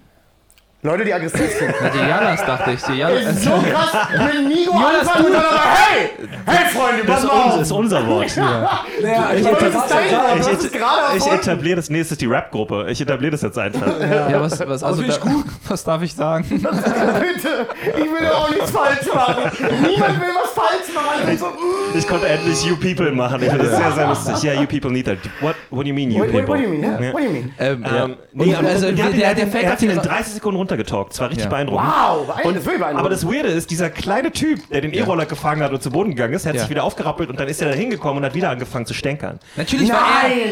Leute, 0.83 1.05
die 1.05 1.13
aggressiv 1.13 1.51
sind. 1.59 1.75
Na, 1.83 1.89
die 1.89 1.99
Jalas, 1.99 2.45
dachte 2.47 2.71
ich. 2.73 2.83
Die 2.83 2.93
Jalas. 2.99 3.25
Ist 3.25 3.43
so 3.43 3.51
krass 3.51 4.09
mit 4.33 4.47
Nigo 4.49 4.73
anfangen 4.73 5.27
und 5.27 5.33
dann 5.33 5.43
aber, 5.45 5.61
hey, 5.75 6.11
hey 6.47 6.67
Freunde, 6.69 7.03
Das 7.05 7.15
pass 7.17 7.25
ist, 7.25 7.27
mal 7.33 7.45
uns, 7.45 7.55
auf. 7.55 7.61
ist 7.63 7.73
unser 7.73 8.07
Wort. 8.07 8.37
Naja, 8.37 9.31
ich 9.35 9.47
Aber 9.49 9.57
das 9.57 9.75
ist 9.75 9.91
dein 9.91 10.11
Wort, 10.13 10.65
Ich, 10.65 10.73
gerade 10.73 11.01
ich 11.09 11.15
erfunden. 11.15 11.35
etabliere 11.41 11.77
das 11.77 11.91
nächste 11.91 12.17
die 12.17 12.27
Rap-Gruppe. 12.27 12.87
Ich 12.91 13.01
etabliere 13.01 13.33
das 13.33 13.43
jetzt 13.43 13.59
einfach. 13.59 13.87
Ja, 14.01 14.41
was, 14.41 14.61
was, 14.69 14.85
also 14.85 15.03
ich 15.03 15.17
da, 15.19 15.25
Was 15.69 15.83
darf 15.83 16.03
ich 16.03 16.15
sagen? 16.15 16.45
Bitte, 16.51 17.67
ich 17.83 18.05
will 18.05 18.23
ja 18.23 18.33
auch 18.33 18.51
nichts 18.51 18.71
falsch 18.71 19.13
machen. 19.13 19.51
Niemand 19.81 20.21
will 20.21 20.29
was 20.41 20.46
falsch 20.57 20.95
machen. 20.95 21.39
So, 21.39 21.47
mm. 21.47 21.99
Ich 21.99 22.07
konnte 22.09 22.27
endlich 22.29 22.65
You 22.65 22.77
People 22.77 23.13
machen. 23.13 23.43
Ich 23.43 23.49
finde 23.51 23.67
das 23.67 23.77
sehr, 23.77 23.93
sehr 23.93 24.07
lustig. 24.09 24.43
Ja, 24.43 24.53
You 24.61 24.67
People 24.67 24.91
need 24.91 25.07
that. 25.07 25.19
What, 25.41 25.55
what 25.71 25.85
do 25.85 25.89
you 25.89 25.95
mean, 25.95 26.11
You 26.11 26.21
What, 26.23 26.33
People? 26.33 26.49
what 26.49 26.59
do 26.59 26.63
you 26.63 26.69
mean? 26.71 26.83
Yeah? 26.83 27.13
What 27.13 27.21
do 27.21 27.27
you 27.27 27.31
mean? 27.33 27.53
Ähm, 27.59 27.85
Ähm, 27.87 28.17
nee, 28.33 28.55
Und 28.55 28.67
also, 28.67 28.87
und 28.89 28.99
der- 28.99 29.11
der- 29.11 29.23
er 29.25 29.31
hat 29.31 29.39
der 29.39 29.47
er 29.63 29.67
auf 29.69 29.73
hat 29.73 29.83
ihn 29.83 29.91
in 29.91 30.01
die- 30.01 30.09
30 30.09 30.35
Sekunden 30.35 30.57
runtergetalkt. 30.59 31.13
Es 31.13 31.21
war 31.21 31.29
richtig 31.29 31.45
Ja. 31.45 31.51
beeindruckend. 31.51 31.89
Wow, 31.89 32.27
das 32.37 32.45
will 32.45 32.61
beeindruckend. 32.79 32.99
Aber 32.99 33.09
das 33.11 33.27
Weirde 33.27 33.49
ist, 33.49 33.71
dieser 33.71 33.91
kleine 33.91 34.33
Typ, 34.33 34.69
der 34.71 34.81
den 34.81 34.93
E-Roller 34.95 35.27
gefangen 35.27 35.63
hat 35.63 35.73
und 35.73 35.83
zu 35.83 35.91
Boden 35.91 36.11
gegangen 36.11 36.35
ist, 36.35 36.47
hat 36.47 36.55
Ja. 36.55 36.61
sich 36.63 36.71
wieder 36.71 36.85
aufgerappelt 36.85 37.29
und 37.31 37.39
dann 37.39 37.49
ist 37.49 37.61
er 37.63 37.69
da 37.69 37.75
hingekommen 37.75 38.19
und 38.19 38.25
hat 38.25 38.35
wieder 38.35 38.51
angefangen 38.51 38.87
zu 38.87 38.95
stänkern. 38.95 39.39
Natürlich 39.57 39.89
Nein! 39.89 39.99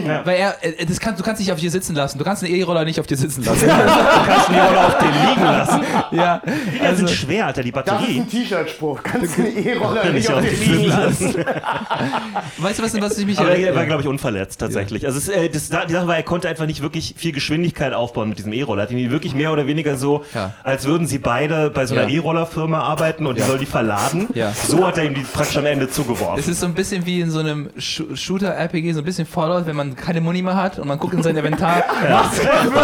war 0.07 0.13
er, 0.15 0.27
weil 0.27 0.37
er, 0.37 0.57
äh, 0.81 0.85
das 0.87 1.01
kann, 1.01 1.17
du 1.17 1.23
kannst 1.23 1.41
nicht 1.41 1.53
auf 1.53 1.59
dir 1.59 1.71
sitzen 1.71 1.95
lassen. 1.95 2.19
Du 2.19 2.25
kannst 2.25 2.43
einen 2.45 2.55
E-Roller 2.55 2.85
nicht 2.85 3.01
auf 3.01 3.07
dir 3.07 3.17
sitzen 3.17 3.45
lassen. 3.45 3.65
Du 4.25 4.31
kannst 4.31 4.49
den 4.49 4.55
E-Roller 4.57 4.87
auf 4.87 4.99
den 4.99 5.09
liegen 5.29 5.43
lassen. 5.45 5.81
ja, 6.13 6.43
Die 6.45 6.81
also, 6.81 6.97
sind 7.07 7.11
schwer, 7.11 7.47
Alter, 7.47 7.63
die 7.63 7.73
das 7.73 7.83
ist 7.85 7.91
Batterie. 7.93 8.19
ein 8.21 8.29
T-Shirt-Spruch. 8.29 9.01
Kannst 9.03 9.39
du 9.39 9.43
den 9.43 9.67
E-Roller 9.67 9.94
nicht 10.03 10.15
Nicht 10.15 10.31
auf 10.33 10.41
den 10.41 10.61
liegen 10.61 10.85
lassen. 10.89 11.35
weißt 12.59 12.79
du 12.79 12.83
was, 12.83 13.01
was 13.01 13.19
ich 13.19 13.27
mich 13.27 13.39
Aber 13.39 13.51
er 13.51 13.59
ja. 13.59 13.75
war, 13.75 13.87
glaube 13.87 14.03
ich, 14.03 14.09
unverletzt 14.09 14.61
tatsächlich. 14.61 15.07
Also 15.07 15.19
es, 15.19 15.29
äh, 15.29 15.49
das, 15.49 15.69
die 15.69 15.93
Sache 15.93 16.07
war, 16.07 16.17
er 16.17 16.23
konnte 16.23 16.49
einfach 16.49 16.67
nicht 16.67 16.83
wirklich 16.83 17.15
viel 17.17 17.33
Geschwindigkeit 17.33 17.93
aufbauen 17.93 18.29
mit 18.29 18.39
diesem 18.39 18.53
E-Roller. 18.53 18.83
Hat 18.83 18.91
ihn 18.91 19.11
wirklich 19.11 19.35
mehr 19.35 19.53
oder 19.53 19.67
weniger 19.67 19.97
so, 19.97 20.25
Ja. 20.35 20.53
als 20.63 20.85
würden 20.87 21.07
sie 21.07 21.19
beide 21.19 21.71
bei 21.71 21.87
so 21.87 21.95
einer 21.95 22.09
Ja. 22.09 22.17
E-Roller-Firma 22.17 22.81
arbeiten 22.81 23.27
und 23.27 23.39
die 23.39 23.43
soll 23.43 23.59
die 23.59 23.67
verladen. 23.67 24.29
Ja. 24.35 24.53
So 24.53 24.87
hat 24.87 24.99
er 24.99 25.05
ihm 25.05 25.15
die 25.15 25.21
praktisch 25.23 25.57
am 25.57 25.67
Ende 25.67 25.89
zugeworfen. 25.89 26.39
Es 26.39 26.49
ist 26.49 26.61
so 26.61 26.67
ein 26.67 26.75
bisschen 26.75 27.07
wie 27.07 27.21
in 27.21 27.31
so 27.31 27.41
einem 27.41 27.71
Sh 27.79 28.03
Shooter-RPG, 28.15 28.93
so 28.93 29.01
ein 29.01 29.05
bisschen 29.05 29.27
Fallout, 29.27 29.67
wenn 29.67 29.77
man 29.77 29.97
keine 29.97 30.21
Money 30.21 30.43
mehr 30.43 30.57
hat 30.57 30.79
und 30.79 30.89
man 30.89 30.99
guckt 30.99 31.15
in 31.15 31.23
sein 31.23 31.37
Inventar. 31.37 31.85
Was 32.09 32.39
jetzt? 32.39 32.75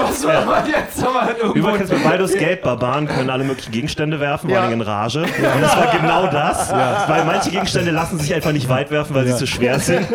Was 0.00 0.20
soll 0.22 0.44
man 0.44 0.66
jetzt? 0.66 0.98
Irgendwo 1.40 1.58
Übrigens 1.68 1.90
bei 1.90 1.96
Baldur's 1.96 2.32
Gate, 2.32 2.62
Barbaren 2.62 3.06
können 3.06 3.30
alle 3.30 3.44
möglichen 3.44 3.72
Gegenstände 3.72 4.20
werfen, 4.20 4.48
vor 4.48 4.58
Ja. 4.58 4.64
allem 4.64 4.74
in 4.74 4.80
Rage. 4.80 5.22
Und 5.22 5.62
das 5.62 5.76
war 5.76 5.86
genau 5.98 6.26
das, 6.26 6.49
weil 6.58 7.24
manche 7.24 7.50
Gegenstände 7.50 7.90
lassen 7.90 8.18
sich 8.18 8.34
einfach 8.34 8.52
nicht 8.52 8.68
weit 8.68 8.90
werfen, 8.90 9.14
weil 9.14 9.26
sie 9.26 9.36
zu 9.36 9.46
schwer 9.46 9.78
sind. 9.78 10.06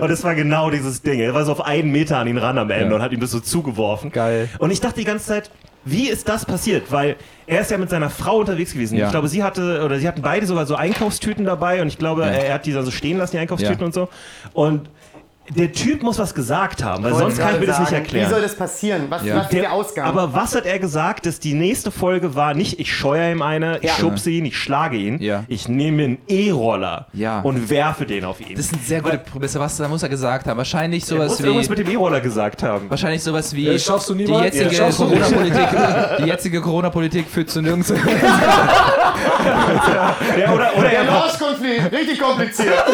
Und 0.00 0.10
es 0.10 0.22
war 0.24 0.34
genau 0.34 0.70
dieses 0.70 1.02
Ding. 1.02 1.20
Er 1.20 1.34
war 1.34 1.44
so 1.44 1.52
auf 1.52 1.64
einen 1.64 1.90
Meter 1.92 2.18
an 2.18 2.26
ihn 2.26 2.38
ran 2.38 2.58
am 2.58 2.70
Ende 2.70 2.90
Ja. 2.90 2.96
und 2.96 3.02
hat 3.02 3.12
ihm 3.12 3.20
das 3.20 3.30
so 3.30 3.40
zugeworfen. 3.40 4.10
Geil. 4.12 4.48
Und 4.58 4.70
ich 4.70 4.80
dachte 4.80 5.00
die 5.00 5.04
ganze 5.04 5.26
Zeit, 5.26 5.50
wie 5.84 6.08
ist 6.08 6.28
das 6.28 6.44
passiert? 6.44 6.92
Weil 6.92 7.16
er 7.46 7.60
ist 7.62 7.70
ja 7.72 7.78
mit 7.78 7.90
seiner 7.90 8.08
Frau 8.08 8.36
unterwegs 8.38 8.72
gewesen. 8.72 8.96
Ja. 8.96 9.06
Ich 9.06 9.10
glaube, 9.10 9.26
sie 9.28 9.42
hatte, 9.42 9.82
oder 9.84 9.98
sie 9.98 10.06
hatten 10.06 10.22
beide 10.22 10.46
sogar 10.46 10.64
so 10.64 10.76
Einkaufstüten 10.76 11.44
dabei 11.44 11.82
und 11.82 11.88
ich 11.88 11.98
glaube, 11.98 12.24
er 12.24 12.54
hat 12.54 12.66
die 12.66 12.72
dann 12.72 12.84
so 12.84 12.92
stehen 12.92 13.18
lassen, 13.18 13.32
die 13.32 13.38
Einkaufstüten 13.38 13.80
Ja. 13.80 13.86
und 13.86 13.92
so. 13.94 14.08
Und 14.52 14.88
der 15.48 15.72
Typ 15.72 16.02
muss 16.02 16.18
was 16.18 16.34
gesagt 16.34 16.84
haben, 16.84 17.02
weil 17.04 17.14
sonst 17.14 17.38
kann 17.38 17.54
ich 17.54 17.60
mir 17.60 17.66
das 17.66 17.80
nicht 17.80 17.92
erklären. 17.92 18.26
Wie 18.26 18.30
soll 18.32 18.42
das 18.42 18.54
passieren? 18.56 19.06
Was, 19.08 19.24
Ja. 19.24 19.36
was 19.36 19.44
ist 19.44 19.52
der 19.52 19.72
Ausgang? 19.72 20.06
Aber 20.06 20.32
was 20.32 20.54
hat 20.54 20.66
er 20.66 20.78
gesagt, 20.78 21.26
dass 21.26 21.40
die 21.40 21.54
nächste 21.54 21.90
Folge 21.90 22.34
war? 22.34 22.54
Nicht, 22.54 22.78
ich 22.78 22.92
scheue 22.94 23.32
ihm 23.32 23.42
eine, 23.42 23.78
ich 23.78 23.84
Ja. 23.84 23.94
schubse 23.94 24.30
ihn, 24.30 24.44
ich 24.44 24.56
schlage 24.56 24.96
ihn. 24.96 25.20
Ja. 25.20 25.44
Ich 25.48 25.68
nehme 25.68 26.04
einen 26.04 26.18
E-Roller 26.28 27.06
Ja. 27.12 27.40
und 27.40 27.70
werfe 27.70 28.06
den 28.06 28.24
auf 28.24 28.40
ihn. 28.40 28.54
Das 28.56 28.66
ist 28.66 28.74
eine 28.74 28.82
sehr 28.82 29.02
gute 29.02 29.18
Prämisse. 29.18 29.58
Was 29.60 29.76
da 29.76 29.88
muss 29.88 30.02
er 30.02 30.08
gesagt 30.08 30.46
haben? 30.46 30.56
Wahrscheinlich 30.58 31.02
er 31.10 31.16
muss 31.16 31.26
sowas 31.38 31.40
irgendwas 31.40 31.66
wie. 31.66 31.70
mit 31.70 31.78
dem 31.80 31.90
E-Roller 31.92 32.20
gesagt 32.20 32.62
haben. 32.62 32.88
Wahrscheinlich 32.88 33.22
sowas 33.22 33.54
wie. 33.54 33.78
Schaffst 33.78 34.08
du 34.10 34.14
die 34.14 34.24
niemals. 34.24 34.52
Die 36.18 36.24
jetzige 36.24 36.60
Corona-Politik 36.60 37.26
führt 37.28 37.50
zu 37.50 37.60
nirgends. 37.62 37.92
Ja, 39.44 40.52
oder, 40.52 40.70
oder, 40.76 40.88
der 40.88 41.00
er 41.00 41.06
war, 41.06 41.14
Nahostkonflikt, 41.14 41.92
richtig 41.92 42.20
kompliziert. 42.20 42.84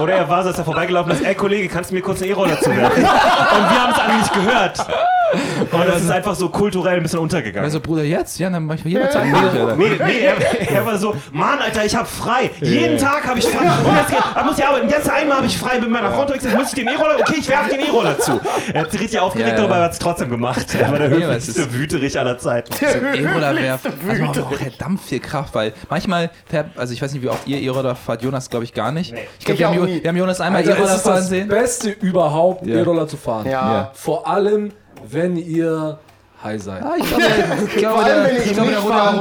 oder 0.00 0.12
er 0.12 0.28
war 0.28 0.42
so, 0.42 0.48
als 0.48 0.58
er 0.58 0.64
vorbeigelaufen 0.64 1.12
ist, 1.12 1.24
ey 1.24 1.34
Kollege, 1.34 1.68
kannst 1.68 1.90
du 1.90 1.94
mir 1.94 2.02
kurz 2.02 2.20
einen 2.20 2.30
E-Roller 2.30 2.58
zuwerfen? 2.60 3.02
Und 3.02 3.70
wir 3.70 3.82
haben 3.82 3.92
es 3.92 4.18
nicht 4.18 4.32
gehört. 4.34 4.86
Und 5.72 5.86
das 5.88 6.02
ist 6.02 6.10
einfach 6.10 6.34
so 6.34 6.48
kulturell 6.48 6.96
ein 6.96 7.02
bisschen 7.02 7.18
untergegangen. 7.18 7.64
Also, 7.64 7.80
Bruder, 7.80 8.02
jetzt? 8.04 8.38
Ja, 8.38 8.50
dann 8.50 8.64
mach 8.66 8.74
ich 8.76 8.84
jederzeit. 8.84 9.26
Ja. 9.26 9.74
Nee, 9.76 9.84
nee, 10.04 10.18
er, 10.20 10.70
er 10.70 10.86
war 10.86 10.98
so, 10.98 11.14
Mann, 11.32 11.58
Alter, 11.60 11.84
ich 11.84 11.94
hab 11.96 12.06
frei. 12.06 12.50
Jeden 12.60 12.98
Tag 12.98 13.26
habe 13.26 13.38
ich 13.38 13.46
frei. 13.46 13.64
Und 13.84 13.96
jetzt 13.96 14.10
geht- 14.10 14.44
muss 14.44 14.58
ich 14.58 14.64
arbeiten. 14.64 14.88
Jetzt 14.88 15.10
einmal 15.10 15.36
habe 15.38 15.46
ich 15.46 15.56
frei 15.58 15.78
mit 15.80 15.90
meiner 15.90 16.10
Frau 16.12 16.22
unterwegs. 16.22 16.44
Jetzt 16.44 16.56
muss 16.56 16.68
ich 16.68 16.74
den 16.74 16.88
E-Roller. 16.88 17.16
Okay, 17.20 17.36
ich 17.38 17.48
werfe 17.48 17.70
den 17.70 17.80
E-Roller 17.80 18.18
zu. 18.18 18.40
Er 18.72 18.82
hat 18.82 18.90
sich 18.90 19.00
richtig 19.00 19.18
aufgeregt, 19.20 19.48
Ja, 19.48 19.54
ja. 19.54 19.58
darüber, 19.60 19.74
aber 19.74 19.82
er 19.82 19.86
hat 19.86 19.92
es 19.92 19.98
trotzdem 19.98 20.30
gemacht. 20.30 20.66
Er 20.78 20.90
war 20.90 20.98
der 20.98 21.08
Ja, 21.18 21.26
höflichste 21.28 21.72
Wüterich 21.72 22.18
aller 22.18 22.38
Zeiten. 22.38 22.72
E-Roller 22.84 23.56
werfen. 23.56 23.92
Also 24.08 24.22
man 24.22 24.32
braucht 24.32 24.54
verdammt 24.56 25.00
viel 25.00 25.20
Kraft, 25.20 25.54
weil 25.54 25.72
manchmal, 25.90 26.30
fährt- 26.46 26.76
also 26.76 26.92
ich 26.92 27.00
weiß 27.02 27.12
nicht, 27.12 27.22
wie 27.22 27.28
oft 27.28 27.46
ihr 27.46 27.60
E-Roller 27.60 27.94
fahrt, 27.96 28.22
Jonas 28.22 28.50
glaube 28.50 28.64
ich 28.64 28.74
gar 28.74 28.92
nicht. 28.92 29.14
Ich 29.38 29.44
glaube, 29.44 29.60
wir, 29.88 30.02
wir 30.02 30.08
haben 30.08 30.16
Jonas 30.16 30.40
einmal 30.40 30.62
E-Roller 30.66 30.86
fahren 30.98 31.16
das 31.16 31.28
sehen. 31.28 31.48
Beste 31.48 31.90
überhaupt, 31.90 32.66
Ja. 32.66 32.76
E-Roller 32.76 33.06
zu 33.08 33.16
fahren. 33.16 33.48
Ja. 33.48 33.90
Vor 33.94 34.26
allem, 34.28 34.72
wenn 35.10 35.36
ihr 35.36 35.98
high 36.42 36.62
seid. 36.62 36.82
Ah, 36.82 36.94
ich 36.98 37.08
glaube, 37.08 37.24
ich 37.66 37.74
der, 38.04 38.46
ich 38.46 38.52
glaube, 38.52 38.70
der 38.70 38.78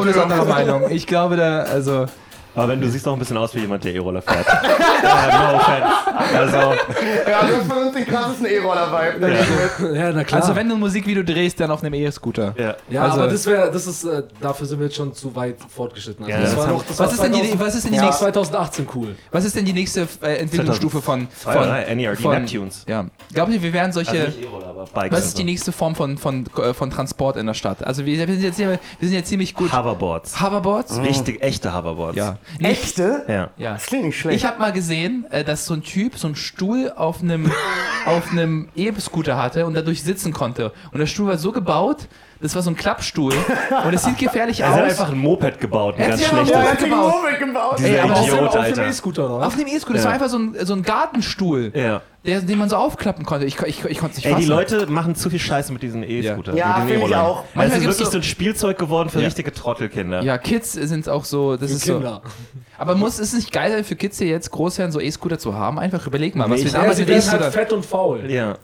ist 0.09 0.17
anderer 0.17 0.45
Meinung. 0.45 0.91
Ich 0.91 1.07
glaube, 1.07 1.35
der, 1.35 1.67
also, 1.69 2.05
Aber 2.55 2.67
wenn 2.69 2.81
du 2.81 2.87
siehst 2.89 3.07
auch 3.07 3.13
ein 3.13 3.19
bisschen 3.19 3.37
aus 3.37 3.53
wie 3.55 3.59
jemand, 3.59 3.83
der 3.83 3.93
E-Roller 3.95 4.21
fährt. 4.21 4.45
ja, 5.03 5.51
no 5.51 5.57
offense. 5.57 6.37
Also, 6.37 6.57
Ja, 7.29 7.45
du 7.47 7.55
hast 7.57 7.67
von 7.67 7.77
uns 7.83 7.93
den 7.95 8.05
krassesten 8.05 8.45
E-Roller-Vibe. 8.45 9.27
mit. 9.89 9.95
Ja, 9.95 10.11
na 10.11 10.23
klar. 10.23 10.41
also 10.41 10.55
wenn 10.55 10.69
du 10.69 10.75
ein 10.75 10.79
Musikvideo 10.79 11.23
drehst, 11.23 11.59
dann 11.59 11.71
auf 11.71 11.83
einem 11.83 11.93
E-Scooter. 11.95 12.53
ja. 12.57 12.75
ja, 12.89 13.03
also- 13.03 13.21
aber 13.21 13.31
das 13.31 13.45
wäre, 13.45 13.71
das 13.71 13.87
ist, 13.87 14.03
äh, 14.03 14.23
dafür 14.39 14.67
sind 14.67 14.79
wir 14.79 14.85
jetzt 14.85 14.95
schon 14.95 15.13
zu 15.13 15.35
weit 15.35 15.57
fortgeschritten. 15.67 16.25
Also 16.25 16.35
Ja, 16.37 16.41
das 16.41 16.55
das 16.55 16.67
noch, 16.67 16.83
das 16.85 16.99
Was 16.99 17.13
ist, 17.13 17.23
denn 17.23 17.31
die, 17.31 17.37
2000 17.39 17.59
was 17.61 17.75
ist 17.75 17.83
denn 17.85 17.91
die 17.91 17.97
das 17.97 18.05
nächste, 18.05 18.23
2018 18.23 18.87
cool. 18.95 19.15
was 19.31 19.45
ist 19.45 19.55
denn 19.55 19.65
die 19.65 19.73
nächste 19.73 20.07
äh, 20.21 20.35
Entwicklungsstufe 20.37 21.01
von, 21.01 21.27
von, 21.29 21.53
drei, 21.53 21.93
NERD, 21.95 22.19
von 22.19 22.31
Neptunes. 22.39 22.85
Ja. 22.87 23.05
Glaubt 23.33 23.51
ihr, 23.51 23.61
wir 23.63 23.73
werden 23.73 23.91
solche, 23.91 24.11
Also 24.11 24.23
nicht 24.27 24.43
E-Roller, 24.43 24.67
aber 24.67 24.85
Bikes. 24.93 25.17
was 25.17 25.25
ist 25.25 25.37
die 25.37 25.43
nächste 25.43 25.71
Form 25.71 25.95
von, 25.95 26.17
von, 26.17 26.45
äh, 26.57 26.73
von 26.73 26.89
Transport 26.91 27.37
in 27.37 27.47
der 27.47 27.53
Stadt? 27.55 27.83
Also 27.83 28.05
wir, 28.05 28.17
wir, 28.17 28.27
sind, 28.35 28.43
jetzt, 28.43 28.57
hier- 28.57 28.79
wir 28.99 29.07
sind 29.09 29.17
jetzt 29.17 29.29
ziemlich 29.29 29.53
gut. 29.55 29.71
Hoverboards. 29.73 30.39
Hoverboards? 30.41 30.99
Richtig, 30.99 31.41
echte 31.41 31.73
Hoverboards. 31.75 32.15
Ja. 32.17 32.37
Echte? 32.59 33.25
Ja. 33.27 33.49
ja. 33.57 33.73
Das 33.73 33.85
klingt 33.85 34.05
nicht 34.05 34.19
schlecht. 34.19 34.37
Ich 34.37 34.45
habe 34.45 34.59
mal 34.59 34.71
gesehen, 34.71 35.25
äh, 35.31 35.43
dass 35.43 35.65
so 35.65 35.73
ein 35.73 35.83
Typ 35.83 36.17
so 36.17 36.27
einen 36.27 36.35
Stuhl 36.35 36.91
auf 36.95 37.21
einem 37.21 37.51
auf 38.05 38.31
einem 38.31 38.69
E-Scooter 38.75 39.37
hatte 39.37 39.65
und 39.65 39.73
dadurch 39.73 40.03
sitzen 40.03 40.33
konnte. 40.33 40.71
Und 40.91 40.99
der 40.99 41.07
Stuhl 41.07 41.27
war 41.27 41.37
so 41.37 41.51
gebaut, 41.51 42.07
das 42.43 42.53
war 42.55 42.61
so 42.61 42.69
ein 42.69 42.75
Klappstuhl 42.75 43.33
und 43.85 43.93
es 43.93 44.03
sieht 44.03 44.17
gefährlich 44.19 44.59
Er 44.59 44.69
hat 44.71 44.83
aus. 44.83 44.89
einfach 44.91 45.09
ein 45.11 45.17
Moped 45.17 45.59
gebaut, 45.59 45.95
ein 45.95 46.01
Er 46.01 46.11
hat 46.11 46.19
ganz 46.19 46.25
schlechtes. 46.27 46.49
ja, 46.51 46.59
er 46.61 46.71
hat 46.71 46.77
gebaut. 46.79 47.13
Moped 47.23 47.39
gebaut. 47.39 47.79
Dieser 47.79 47.89
Ey, 47.89 47.99
aber 47.99 48.21
Idiot, 48.21 48.39
auf 48.55 48.71
dem. 48.73 48.83
E-Scooter, 48.89 49.35
oder? 49.35 49.47
Auf 49.47 49.55
dem 49.55 49.67
E-Scooter, 49.67 49.93
das 49.93 50.01
Ja. 50.03 50.05
war 50.09 50.13
einfach 50.13 50.29
so 50.29 50.37
ein, 50.37 50.55
so 50.65 50.73
ein 50.73 50.83
Gartenstuhl, 50.83 51.71
Ja. 51.73 52.01
der, 52.25 52.41
den 52.41 52.59
man 52.59 52.69
so 52.69 52.75
aufklappen 52.75 53.25
konnte. 53.25 53.45
Ich, 53.45 53.59
ich, 53.61 53.83
ich 53.85 53.97
konnte 53.97 54.11
es 54.11 54.17
nicht 54.17 54.25
Ey, 54.25 54.31
fassen. 54.33 54.43
die 54.43 54.49
Leute 54.49 54.85
machen 54.87 55.15
zu 55.15 55.29
viel 55.29 55.39
Scheiße 55.39 55.73
mit 55.73 55.81
diesen 55.81 56.03
E-Scootern. 56.03 56.55
Ja, 56.55 56.79
mit 56.79 56.91
finde 56.93 57.07
ich 57.07 57.15
auch. 57.15 57.43
Das 57.45 57.55
Manchmal 57.55 57.77
ist 57.79 57.83
wirklich 57.85 58.05
so- 58.05 58.11
so 58.11 58.17
ein 58.17 58.23
Spielzeug 58.23 58.77
geworden 58.77 59.09
für 59.09 59.19
Ja. 59.19 59.25
richtige 59.25 59.51
Trottelkinder. 59.53 60.21
ja, 60.21 60.37
Kids 60.37 60.73
sind 60.73 61.07
auch 61.09 61.25
so, 61.25 61.55
das 61.57 61.71
ist 61.71 61.85
so. 61.85 61.93
Kinder. 61.93 62.21
Aber 62.77 62.95
muss 62.95 63.19
ist 63.19 63.29
es 63.29 63.35
nicht 63.35 63.51
geil 63.53 63.71
sein 63.71 63.83
für 63.83 63.95
Kids, 63.95 64.17
die 64.17 64.25
jetzt 64.25 64.51
groß 64.51 64.77
werden, 64.77 64.91
so 64.91 64.99
E-Scooter 64.99 65.39
zu 65.39 65.55
haben? 65.55 65.79
Einfach 65.79 66.05
überleg 66.07 66.35
mal, 66.35 66.49
was 66.49 66.59
Nee, 66.59 66.65
wir 66.65 66.71
Ja, 66.71 66.77
damals 66.79 66.97
sie 66.97 67.03
mit 67.03 67.09
werden 67.09 67.31
halt 67.31 67.53
fett 67.53 67.71
und 67.71 67.85
faul. 67.85 68.29
Ja. 68.29 68.55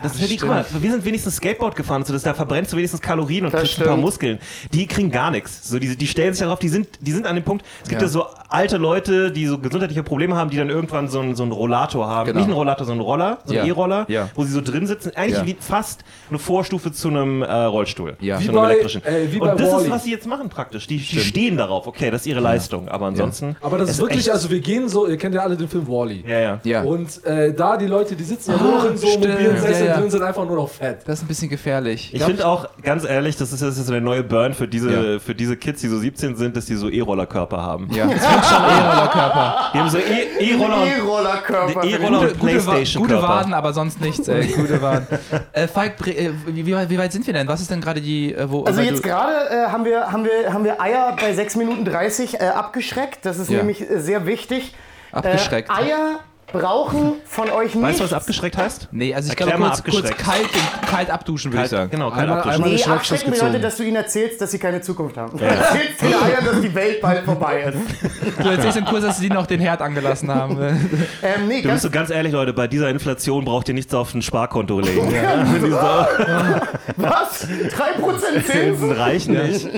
Das 0.00 0.14
ist 0.14 0.20
ja 0.20 0.26
die, 0.28 0.36
guck 0.36 0.48
mal, 0.50 0.64
wir 0.78 0.92
sind 0.92 1.04
wenigstens 1.04 1.36
Skateboard 1.36 1.74
gefahren, 1.74 2.04
so 2.04 2.12
das, 2.12 2.22
da 2.22 2.32
verbrennst 2.32 2.72
du 2.72 2.76
wenigstens 2.76 3.00
Kalorien 3.00 3.46
und 3.46 3.52
Das 3.52 3.62
kriegst 3.62 3.80
ein 3.80 3.86
paar. 3.86 3.96
Muskeln. 3.96 4.38
Die 4.72 4.86
kriegen 4.86 5.10
gar 5.10 5.32
nichts. 5.32 5.68
So, 5.68 5.80
die, 5.80 5.96
die 5.96 6.06
stellen 6.06 6.34
sich 6.34 6.42
darauf, 6.44 6.60
die 6.60 6.68
sind, 6.68 6.86
die 7.00 7.10
sind 7.10 7.26
an 7.26 7.34
dem 7.34 7.42
Punkt, 7.44 7.64
es 7.82 7.88
gibt 7.88 8.00
Ja. 8.00 8.06
ja, 8.06 8.12
so 8.12 8.26
alte 8.48 8.76
Leute, 8.76 9.32
die 9.32 9.46
so 9.46 9.58
gesundheitliche 9.58 10.04
Probleme 10.04 10.36
haben, 10.36 10.50
die 10.50 10.56
dann 10.56 10.70
irgendwann 10.70 11.08
so 11.08 11.18
einen, 11.18 11.34
so 11.34 11.42
einen 11.42 11.50
Rollator 11.50 12.06
haben. 12.06 12.26
Genau. 12.26 12.38
Nicht 12.38 12.44
einen 12.46 12.54
Rollator, 12.56 12.86
sondern 12.86 13.00
einen 13.00 13.10
Roller, 13.10 13.38
so 13.44 13.52
einen 13.54 13.62
Ja. 13.66 13.68
E-Roller, 13.68 14.04
Ja. 14.08 14.30
wo 14.36 14.44
sie 14.44 14.52
so 14.52 14.60
drin 14.60 14.86
sitzen. 14.86 15.10
Eigentlich 15.16 15.38
Ja. 15.38 15.46
wie 15.46 15.56
fast 15.58 16.04
eine 16.30 16.38
Vorstufe 16.38 16.92
zu 16.92 17.08
einem 17.08 17.42
äh, 17.42 17.50
Rollstuhl. 17.52 18.16
Ja. 18.20 18.38
Wie 18.38 18.44
Zu 18.44 18.50
einem 18.52 18.60
bei- 18.62 18.70
elektrischen. 18.70 19.04
äh, 19.04 19.32
wie 19.32 19.38
bei 19.38 19.50
und 19.50 19.60
das 19.60 19.72
Wall-E. 19.72 19.84
ist, 19.86 19.90
was 19.90 20.04
sie 20.04 20.12
jetzt 20.12 20.26
machen 20.28 20.48
praktisch. 20.48 20.86
Die, 20.86 20.98
die 20.98 21.18
stehen 21.20 21.56
darauf, 21.56 21.88
okay, 21.88 22.10
das 22.12 22.20
ist 22.20 22.26
ihre 22.28 22.40
Leistung. 22.40 22.88
Aber 22.88 23.06
ansonsten. 23.06 23.56
Aber 23.60 23.78
das 23.78 23.90
ist 23.90 23.98
wirklich, 24.00 24.30
also 24.32 24.48
wir 24.48 24.60
gehen 24.60 24.88
so, 24.88 25.08
ihr 25.08 25.16
kennt 25.16 25.34
ja 25.34 25.40
alle 25.42 25.56
den 25.56 25.68
Film 25.68 25.88
Wall-E. 25.88 26.22
Ja, 26.24 26.38
ja. 26.38 26.60
Ja. 26.62 26.82
Und 26.84 27.24
äh, 27.24 27.52
da 27.52 27.76
die 27.76 27.86
Leute, 27.86 28.14
die 28.14 28.24
sitzen 28.24 28.52
ja 28.52 28.62
nur 28.62 28.72
noch 28.76 28.90
in 28.90 28.96
so 28.96 29.08
mobilen 29.08 29.56
Sesseln 29.78 29.88
Ja, 29.88 29.94
ja. 29.94 30.00
drin, 30.00 30.10
sind 30.10 30.22
einfach 30.22 30.44
nur 30.44 30.56
noch 30.56 30.68
fett. 30.68 30.98
Das 31.06 31.18
ist 31.18 31.24
ein 31.24 31.28
bisschen 31.28 31.48
gefährlich. 31.48 32.12
Ich 32.14 32.22
finde 32.22 32.46
auch, 32.46 32.68
ganz 32.82 33.04
ehrlich, 33.04 33.36
das 33.36 33.52
ist, 33.52 33.62
das 33.62 33.78
ist 33.78 33.86
so 33.86 33.92
der 33.92 34.00
neue 34.00 34.22
Burn 34.22 34.54
für 34.54 34.68
diese, 34.68 35.12
Ja. 35.14 35.18
für 35.18 35.34
diese 35.34 35.56
Kids, 35.56 35.80
die 35.80 35.88
so 35.88 35.98
17 35.98 36.36
sind, 36.36 36.56
dass 36.56 36.66
die 36.66 36.74
so 36.76 36.88
E-Roller-Körper 36.88 37.62
haben. 37.62 37.88
ja, 37.92 38.04
es 38.06 38.10
wird 38.10 38.44
schon 38.44 38.62
E-Rollerkörper. 38.64 39.70
Die 39.74 39.78
haben 39.78 39.90
so 39.90 39.98
E- 39.98 40.28
E-Roller 40.52 40.82
und 40.82 40.88
E-Roller-Körper. 40.88 41.84
E-Roller- 41.84 42.18
Gute, 42.20 42.34
gute, 42.34 42.40
Wa 42.40 42.46
Playstation 42.46 43.02
gute. 43.02 43.22
Waden, 43.22 43.54
aber 43.54 43.72
sonst 43.72 44.00
nichts, 44.00 44.26
ey. 44.28 44.46
Gute 44.56 44.80
Waden. 44.82 45.06
Äh, 45.52 45.68
Falk, 45.68 46.06
äh, 46.06 46.30
wie, 46.46 46.66
wie, 46.66 46.98
weit- 46.98 47.12
sind 47.12 47.26
wir 47.26 47.34
denn? 47.34 47.48
Was 47.48 47.60
ist 47.60 47.70
denn 47.70 47.80
gerade 47.80 48.00
die, 48.00 48.34
äh, 48.34 48.50
wo, 48.50 48.64
Also 48.64 48.80
jetzt 48.80 49.02
gerade 49.02 49.32
äh, 49.50 49.68
haben, 49.70 49.84
wir, 49.84 50.10
haben, 50.12 50.24
wir, 50.24 50.52
haben 50.52 50.64
wir 50.64 50.80
Eier 50.80 51.16
bei 51.20 51.32
6 51.34 51.56
Minuten 51.56 51.84
30 51.84 52.40
äh, 52.40 52.44
abgeschreckt. 52.48 53.24
Das 53.24 53.38
ist 53.38 53.50
Ja. 53.50 53.58
nämlich 53.58 53.84
sehr 53.96 54.26
wichtig. 54.26 54.74
Abgeschreckt. 55.12 55.70
Äh, 55.70 55.72
Eier 55.84 56.20
brauchen 56.52 57.14
von 57.26 57.50
euch 57.50 57.74
nicht. 57.74 57.84
Weißt 57.84 58.00
du, 58.00 58.04
was 58.04 58.12
abgeschreckt 58.12 58.56
heißt? 58.56 58.88
Nee, 58.90 59.14
also 59.14 59.26
ich 59.32 59.38
Erklär 59.38 59.56
glaube 59.58 59.72
kurz, 59.82 59.84
kurz 59.84 60.16
kalt, 60.16 60.48
kalt 60.90 61.10
abduschen, 61.10 61.52
würde 61.52 61.64
ich 61.64 61.70
sagen. 61.70 61.90
Genau, 61.90 62.10
kein 62.10 62.20
Einmal- 62.20 62.38
Abduschen. 62.38 62.64
einmal- 62.64 62.76
Nee, 62.78 62.84
abschrecken 62.84 63.30
bedeutet, 63.32 63.64
dass 63.64 63.76
du 63.76 63.82
ihnen 63.82 63.96
erzählst, 63.96 64.40
dass 64.40 64.50
sie 64.50 64.58
keine 64.58 64.80
Zukunft 64.80 65.16
haben. 65.16 65.36
Du 65.36 65.44
erzählst 65.44 66.00
den 66.00 66.14
Eiern, 66.14 66.44
dass 66.44 66.60
die 66.60 66.74
Welt 66.74 67.00
bald 67.00 67.24
vorbei 67.24 67.62
ist. 67.74 68.42
Du 68.42 68.48
erzählst 68.48 68.78
im 68.78 68.84
Kurs, 68.86 69.02
dass 69.02 69.18
sie 69.18 69.28
noch 69.28 69.46
den 69.46 69.60
Herd 69.60 69.82
angelassen 69.82 70.32
haben. 70.34 70.58
Ähm, 71.22 71.48
nee, 71.48 71.62
Du 71.62 71.68
bist 71.70 71.82
so 71.82 71.90
ganz 71.90 72.10
ehrlich, 72.10 72.32
Leute, 72.32 72.52
bei 72.52 72.66
dieser 72.68 72.88
Inflation 72.90 73.44
braucht 73.44 73.68
ihr 73.68 73.74
nichts 73.74 73.92
auf 73.94 74.14
ein 74.14 74.22
Sparkonto 74.22 74.80
legen. 74.80 75.12
was? 76.96 77.46
3% 77.46 78.18
Zinsen? 78.20 78.44
Zinsen 78.44 78.92
reichen 78.92 79.34
nicht. 79.34 79.68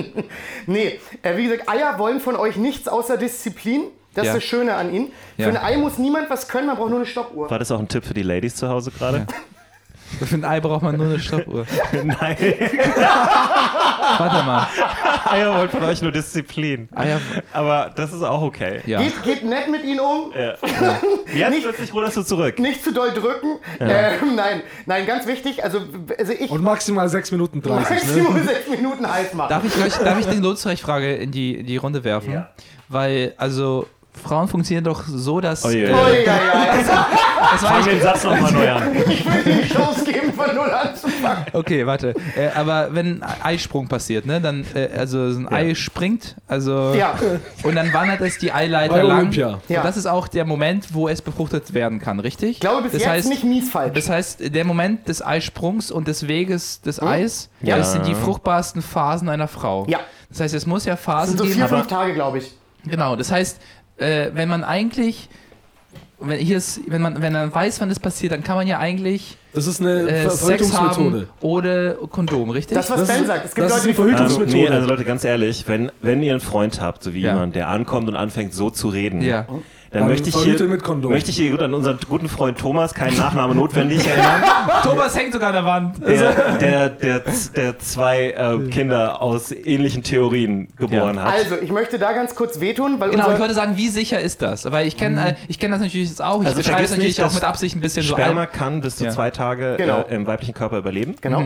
Nee, 0.67 0.99
äh, 1.23 1.37
wie 1.37 1.43
gesagt, 1.47 1.67
Eier 1.69 1.97
wollen 1.99 2.19
von 2.19 2.35
euch 2.35 2.55
nichts 2.57 2.87
außer 2.87 3.17
Disziplin. 3.17 3.83
Das 4.13 4.25
Ja. 4.25 4.31
ist 4.33 4.37
das 4.37 4.43
Schöne 4.43 4.75
an 4.75 4.93
ihnen. 4.93 5.11
Ja. 5.37 5.45
Für 5.51 5.59
ein 5.59 5.63
Ei 5.65 5.77
muss 5.77 5.97
niemand 5.97 6.29
was 6.29 6.47
können, 6.47 6.67
man 6.67 6.75
braucht 6.77 6.89
nur 6.89 6.99
eine 6.99 7.05
Stoppuhr. 7.07 7.49
War 7.49 7.59
das 7.59 7.71
auch 7.71 7.79
ein 7.79 7.87
Tipp 7.87 8.05
für 8.05 8.13
die 8.13 8.23
Ladies 8.23 8.55
zu 8.55 8.67
Hause 8.69 8.91
gerade? 8.91 9.25
Für 10.19 10.35
ein 10.35 10.43
Ei 10.43 10.59
braucht 10.59 10.81
man 10.83 10.97
nur 10.97 11.05
eine 11.05 11.19
Stoppuhr. 11.21 11.65
Nein, 11.93 12.35
Warte 14.17 14.43
mal. 14.45 14.67
Eier 15.29 15.55
wollen 15.57 15.69
von 15.69 15.83
euch 15.83 16.01
nur 16.01 16.11
Disziplin. 16.11 16.89
Eier, 16.93 17.19
Aber 17.53 17.91
das 17.95 18.11
ist 18.11 18.21
auch 18.21 18.41
okay. 18.41 18.81
ja. 18.85 19.01
Geht, 19.01 19.23
geht 19.23 19.43
nett 19.45 19.69
mit 19.69 19.83
ihnen 19.85 19.99
um, 20.01 20.31
Jetzt 20.33 20.63
Nicht- 21.49 21.63
plötzlich 21.63 21.93
ruderst 21.93 22.17
du 22.17 22.23
zurück. 22.23 22.59
nicht 22.59 22.83
zu 22.83 22.93
doll 22.93 23.11
drücken. 23.11 23.59
Ähm, 23.79 24.35
nein, 24.35 24.61
nein, 24.85 25.05
ganz 25.05 25.25
wichtig. 25.27 25.63
Also, 25.63 25.79
also 26.17 26.33
ich 26.33 26.51
Und 26.51 26.61
maximal 26.61 27.07
6 27.07 27.31
Minuten 27.31 27.61
30. 27.61 27.89
Ne? 27.89 27.95
Maximum 28.23 28.43
sechs 28.45 28.69
Minuten 28.69 29.09
heiß 29.11 29.33
machen. 29.33 29.49
Darf 29.49 29.63
ich, 29.63 29.93
darf 29.97 30.19
ich 30.19 30.25
den 30.25 30.41
Lotshreich-Frage 30.43 31.15
in 31.15 31.31
die, 31.31 31.55
in 31.55 31.65
die 31.65 31.77
Runde 31.77 32.03
werfen? 32.03 32.45
Weil, 32.89 33.33
also, 33.37 33.87
Frauen 34.13 34.47
funktionieren 34.47 34.83
doch 34.83 35.03
so, 35.07 35.39
dass. 35.41 35.63
Oh 35.65 35.69
je. 35.69 35.85
äh, 35.85 35.91
Oh, 35.93 36.07
ja, 36.07 36.21
ja. 36.21 36.75
das 36.75 36.87
war 36.89 37.57
Fangen 37.57 37.77
nicht, 37.77 37.85
wir 37.87 37.93
den 37.93 38.01
Satz 38.03 38.23
nochmal 38.23 38.51
neu 38.51 38.69
an. 38.71 38.95
Ich 39.09 39.25
will 39.25 39.43
dir 39.43 39.61
die 39.63 39.69
Chance 39.73 40.03
geben, 40.05 40.33
von 40.33 40.55
null 40.55 40.69
anzufangen. 40.69 41.45
okay, 41.53 41.85
warte. 41.87 42.13
Äh, 42.35 42.49
aber 42.55 42.89
wenn 42.93 43.23
ein 43.23 43.41
Eisprung 43.43 43.87
passiert, 43.87 44.25
ne, 44.25 44.39
dann, 44.41 44.65
äh, 44.75 44.89
also 44.97 45.31
so 45.31 45.39
ein 45.39 45.47
Ei 45.51 45.75
springt, 45.75 46.35
also. 46.47 46.93
Ja, 46.93 47.15
Und 47.63 47.75
dann 47.75 47.91
wandert 47.93 48.21
es 48.21 48.37
die 48.37 48.51
Eileiter 48.51 48.93
Bei 48.95 49.01
lang. 49.01 49.17
Olympia. 49.19 49.59
Ja. 49.69 49.79
Und 49.79 49.85
das 49.87 49.97
ist 49.97 50.05
auch 50.05 50.27
der 50.27 50.45
Moment, 50.45 50.93
wo 50.93 51.07
es 51.07 51.21
befruchtet 51.21 51.73
werden 51.73 51.99
kann, 51.99 52.19
richtig? 52.19 52.51
ich 52.51 52.59
glaube 52.59 52.83
bis 52.83 52.91
das 52.91 53.01
jetzt 53.01 53.09
heißt, 53.09 53.29
nicht 53.29 53.43
mies 53.43 53.69
falsch. 53.69 53.93
Das 53.95 54.09
heißt, 54.09 54.53
der 54.53 54.65
Moment 54.65 55.07
des 55.07 55.25
Eisprungs 55.25 55.89
und 55.89 56.07
des 56.07 56.27
Weges 56.27 56.81
des 56.81 57.01
Eis, 57.01 57.49
Ja. 57.61 57.77
das 57.77 57.93
sind 57.93 58.05
die 58.05 58.15
fruchtbarsten 58.15 58.81
Phasen 58.81 59.29
einer 59.29 59.47
Frau. 59.47 59.85
Ja. 59.89 59.99
Das 60.29 60.41
heißt, 60.41 60.53
es 60.53 60.65
muss 60.67 60.85
ja 60.85 60.93
Das 60.93 61.03
Phasen 61.03 61.29
sind 61.29 61.37
so 61.39 61.43
geben. 61.45 61.55
vier, 61.55 61.67
fünf 61.67 61.87
Tage, 61.87 62.13
glaube 62.13 62.37
ich. 62.39 62.51
Genau, 62.85 63.15
das 63.15 63.31
heißt, 63.31 63.59
äh, 63.97 64.31
wenn 64.33 64.49
man 64.49 64.63
eigentlich, 64.63 65.29
wenn, 66.19 66.39
hier 66.39 66.57
ist, 66.57 66.81
wenn, 66.87 67.01
man, 67.01 67.21
wenn 67.21 67.33
man 67.33 67.53
weiß, 67.53 67.81
wann 67.81 67.89
das 67.89 67.99
passiert, 67.99 68.31
dann 68.31 68.43
kann 68.43 68.55
man 68.55 68.67
ja 68.67 68.79
eigentlich 68.79 69.37
Das 69.53 69.67
ist 69.67 69.81
eine 69.81 70.01
äh, 70.09 70.29
Sex 70.29 70.41
haben 70.73 70.93
Verhütungsmethode. 70.93 71.27
ohne 71.41 71.97
Kondom, 72.09 72.49
richtig? 72.51 72.75
Das, 72.75 72.89
was 72.89 73.01
Das 73.01 73.07
Ben 73.09 73.25
sagt. 73.25 73.45
Es 73.45 73.55
gibt 73.55 73.65
das 73.69 73.77
Leute, 73.77 73.87
die 73.89 73.93
Verhütungsmethode. 73.93 74.51
nee, 74.57 74.67
also 74.69 74.87
Leute, 74.87 75.03
ganz 75.03 75.23
ehrlich, 75.23 75.67
wenn, 75.67 75.91
wenn 76.01 76.21
ihr 76.23 76.31
einen 76.33 76.41
Freund 76.41 76.79
habt, 76.81 77.03
so 77.03 77.13
wie 77.13 77.21
Ja. 77.21 77.33
jemand, 77.33 77.55
der 77.55 77.67
ankommt 77.69 78.07
und 78.07 78.15
anfängt 78.15 78.53
so 78.53 78.69
zu 78.69 78.89
reden, 78.89 79.21
ja. 79.21 79.45
Dann, 79.91 80.01
Dann 80.03 80.09
möchte 80.09 80.29
ich 80.29 80.35
hier, 80.37 80.57
möchte 81.09 81.31
ich 81.31 81.35
hier 81.37 81.51
gut 81.51 81.61
an 81.61 81.73
unseren 81.73 81.99
guten 82.07 82.29
Freund 82.29 82.57
Thomas, 82.57 82.93
keinen 82.93 83.17
Nachname 83.17 83.53
notwendig, 83.55 84.07
erinnern, 84.07 84.41
Thomas 84.83 85.17
hängt 85.17 85.33
sogar 85.33 85.49
an 85.49 85.55
der 85.55 85.65
Wand. 85.65 86.01
der, 86.07 86.57
der, 86.59 86.89
der, 86.89 87.21
der 87.55 87.79
zwei 87.79 88.29
äh, 88.29 88.69
Kinder 88.69 89.21
aus 89.21 89.51
ähnlichen 89.51 90.01
Theorien 90.03 90.69
geboren 90.77 91.21
hat. 91.21 91.33
Also, 91.33 91.55
ich 91.61 91.71
möchte 91.71 91.99
da 91.99 92.13
ganz 92.13 92.35
kurz 92.35 92.61
wehtun, 92.61 92.99
weil 93.01 93.09
Genau, 93.09 93.31
ich 93.33 93.39
wollte 93.39 93.53
sagen, 93.53 93.75
wie 93.75 93.89
sicher 93.89 94.19
ist 94.21 94.41
das? 94.41 94.71
Weil 94.71 94.87
ich 94.87 94.95
kenne 94.95 95.31
äh, 95.31 95.35
ich 95.49 95.59
kenn 95.59 95.71
das 95.71 95.81
natürlich 95.81 96.07
jetzt 96.07 96.21
auch. 96.21 96.39
Ich 96.41 96.47
Also 96.47 96.57
beschreibe 96.59 96.83
es 96.83 96.89
vergiss 96.89 96.91
natürlich 96.91 97.07
nicht, 97.17 97.19
auch 97.19 97.25
dass 97.25 97.33
mit 97.35 97.43
Absicht 97.43 97.75
ein 97.75 97.81
bisschen 97.81 98.03
so 98.03 98.13
Sperma 98.13 98.45
kann 98.45 98.79
bis 98.79 98.95
zu 98.95 99.03
Ja. 99.05 99.11
zwei 99.11 99.29
Tage 99.29 99.75
Genau. 99.77 100.05
äh, 100.09 100.15
im 100.15 100.25
weiblichen 100.25 100.53
Körper 100.53 100.77
überleben. 100.77 101.15
genau. 101.19 101.43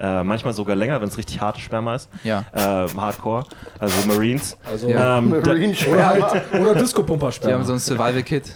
Äh, 0.00 0.22
manchmal 0.24 0.52
sogar 0.54 0.76
länger, 0.76 1.00
wenn 1.00 1.08
es 1.08 1.18
richtig 1.18 1.40
harte 1.40 1.60
Sperma 1.60 1.94
ist. 1.96 2.08
Ja. 2.24 2.44
Äh, 2.52 2.88
Hardcore, 2.96 3.44
also 3.78 3.94
Marines. 4.06 4.56
Also, 4.70 4.88
Ja. 4.88 5.18
Ähm, 5.18 5.30
Marine 5.30 5.74
Oder, 5.90 6.42
oder 6.60 6.74
Die 6.74 6.80
Disco-Pumper-Sperma. 6.80 7.54
haben 7.56 7.64
so 7.64 7.72
ein 7.72 7.78
Survival-Kit. 7.80 8.52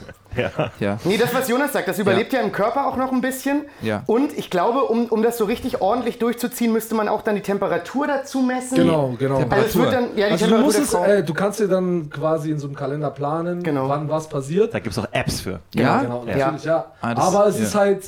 Ja. 0.81 0.97
Nee, 1.05 1.19
das, 1.19 1.35
was 1.35 1.47
Jonas 1.47 1.75
sagt, 1.75 1.89
das 1.89 1.99
überlebt 1.99 2.33
ja, 2.33 2.41
im 2.41 2.53
Körper 2.53 2.87
auch 2.87 2.97
noch 2.97 3.13
ein 3.13 3.21
bisschen. 3.21 3.67
Ja. 3.83 4.03
Und 4.07 4.33
ich 4.39 4.49
glaube, 4.49 4.85
um, 4.85 5.05
um 5.07 5.23
das 5.23 5.37
so 5.37 5.45
richtig 5.45 5.83
ordentlich 5.83 6.19
durchzuziehen, 6.19 6.73
müsste 6.73 6.95
man 6.95 7.07
auch 7.09 7.21
dann 7.21 7.35
die 7.35 7.43
Temperatur 7.43 8.07
dazu 8.07 8.41
messen. 8.41 8.77
Genau, 8.79 9.15
genau. 9.19 9.37
Also 9.51 9.67
es 9.67 9.77
wird 9.77 9.93
dann, 9.93 10.05
ja, 10.17 10.29
die 10.29 10.33
Also 10.33 10.47
du 10.47 10.53
Temperatur 10.53 10.65
musst 10.65 10.79
es, 10.79 10.95
äh, 10.95 11.23
du 11.23 11.35
kannst 11.35 11.61
dir 11.61 11.69
dann 11.69 12.09
quasi 12.09 12.51
in 12.51 12.59
so 12.59 12.67
einem 12.67 12.77
Kalender 12.77 13.11
planen, 13.11 13.63
Genau. 13.63 13.91
wann 13.91 14.09
was 14.09 14.27
passiert. 14.29 14.73
Da 14.73 14.79
gibt 14.79 14.97
es 14.97 14.99
auch 14.99 15.09
Apps 15.13 15.43
für. 15.43 15.61
Ja? 15.75 16.01
genau, 16.01 16.25
natürlich, 16.25 16.65
ja. 16.65 16.87
Ah, 17.03 17.13
das- 17.15 17.25
Aber 17.27 17.47
es 17.49 17.59
ja. 17.59 17.65
ist 17.65 17.75
halt, 17.75 18.03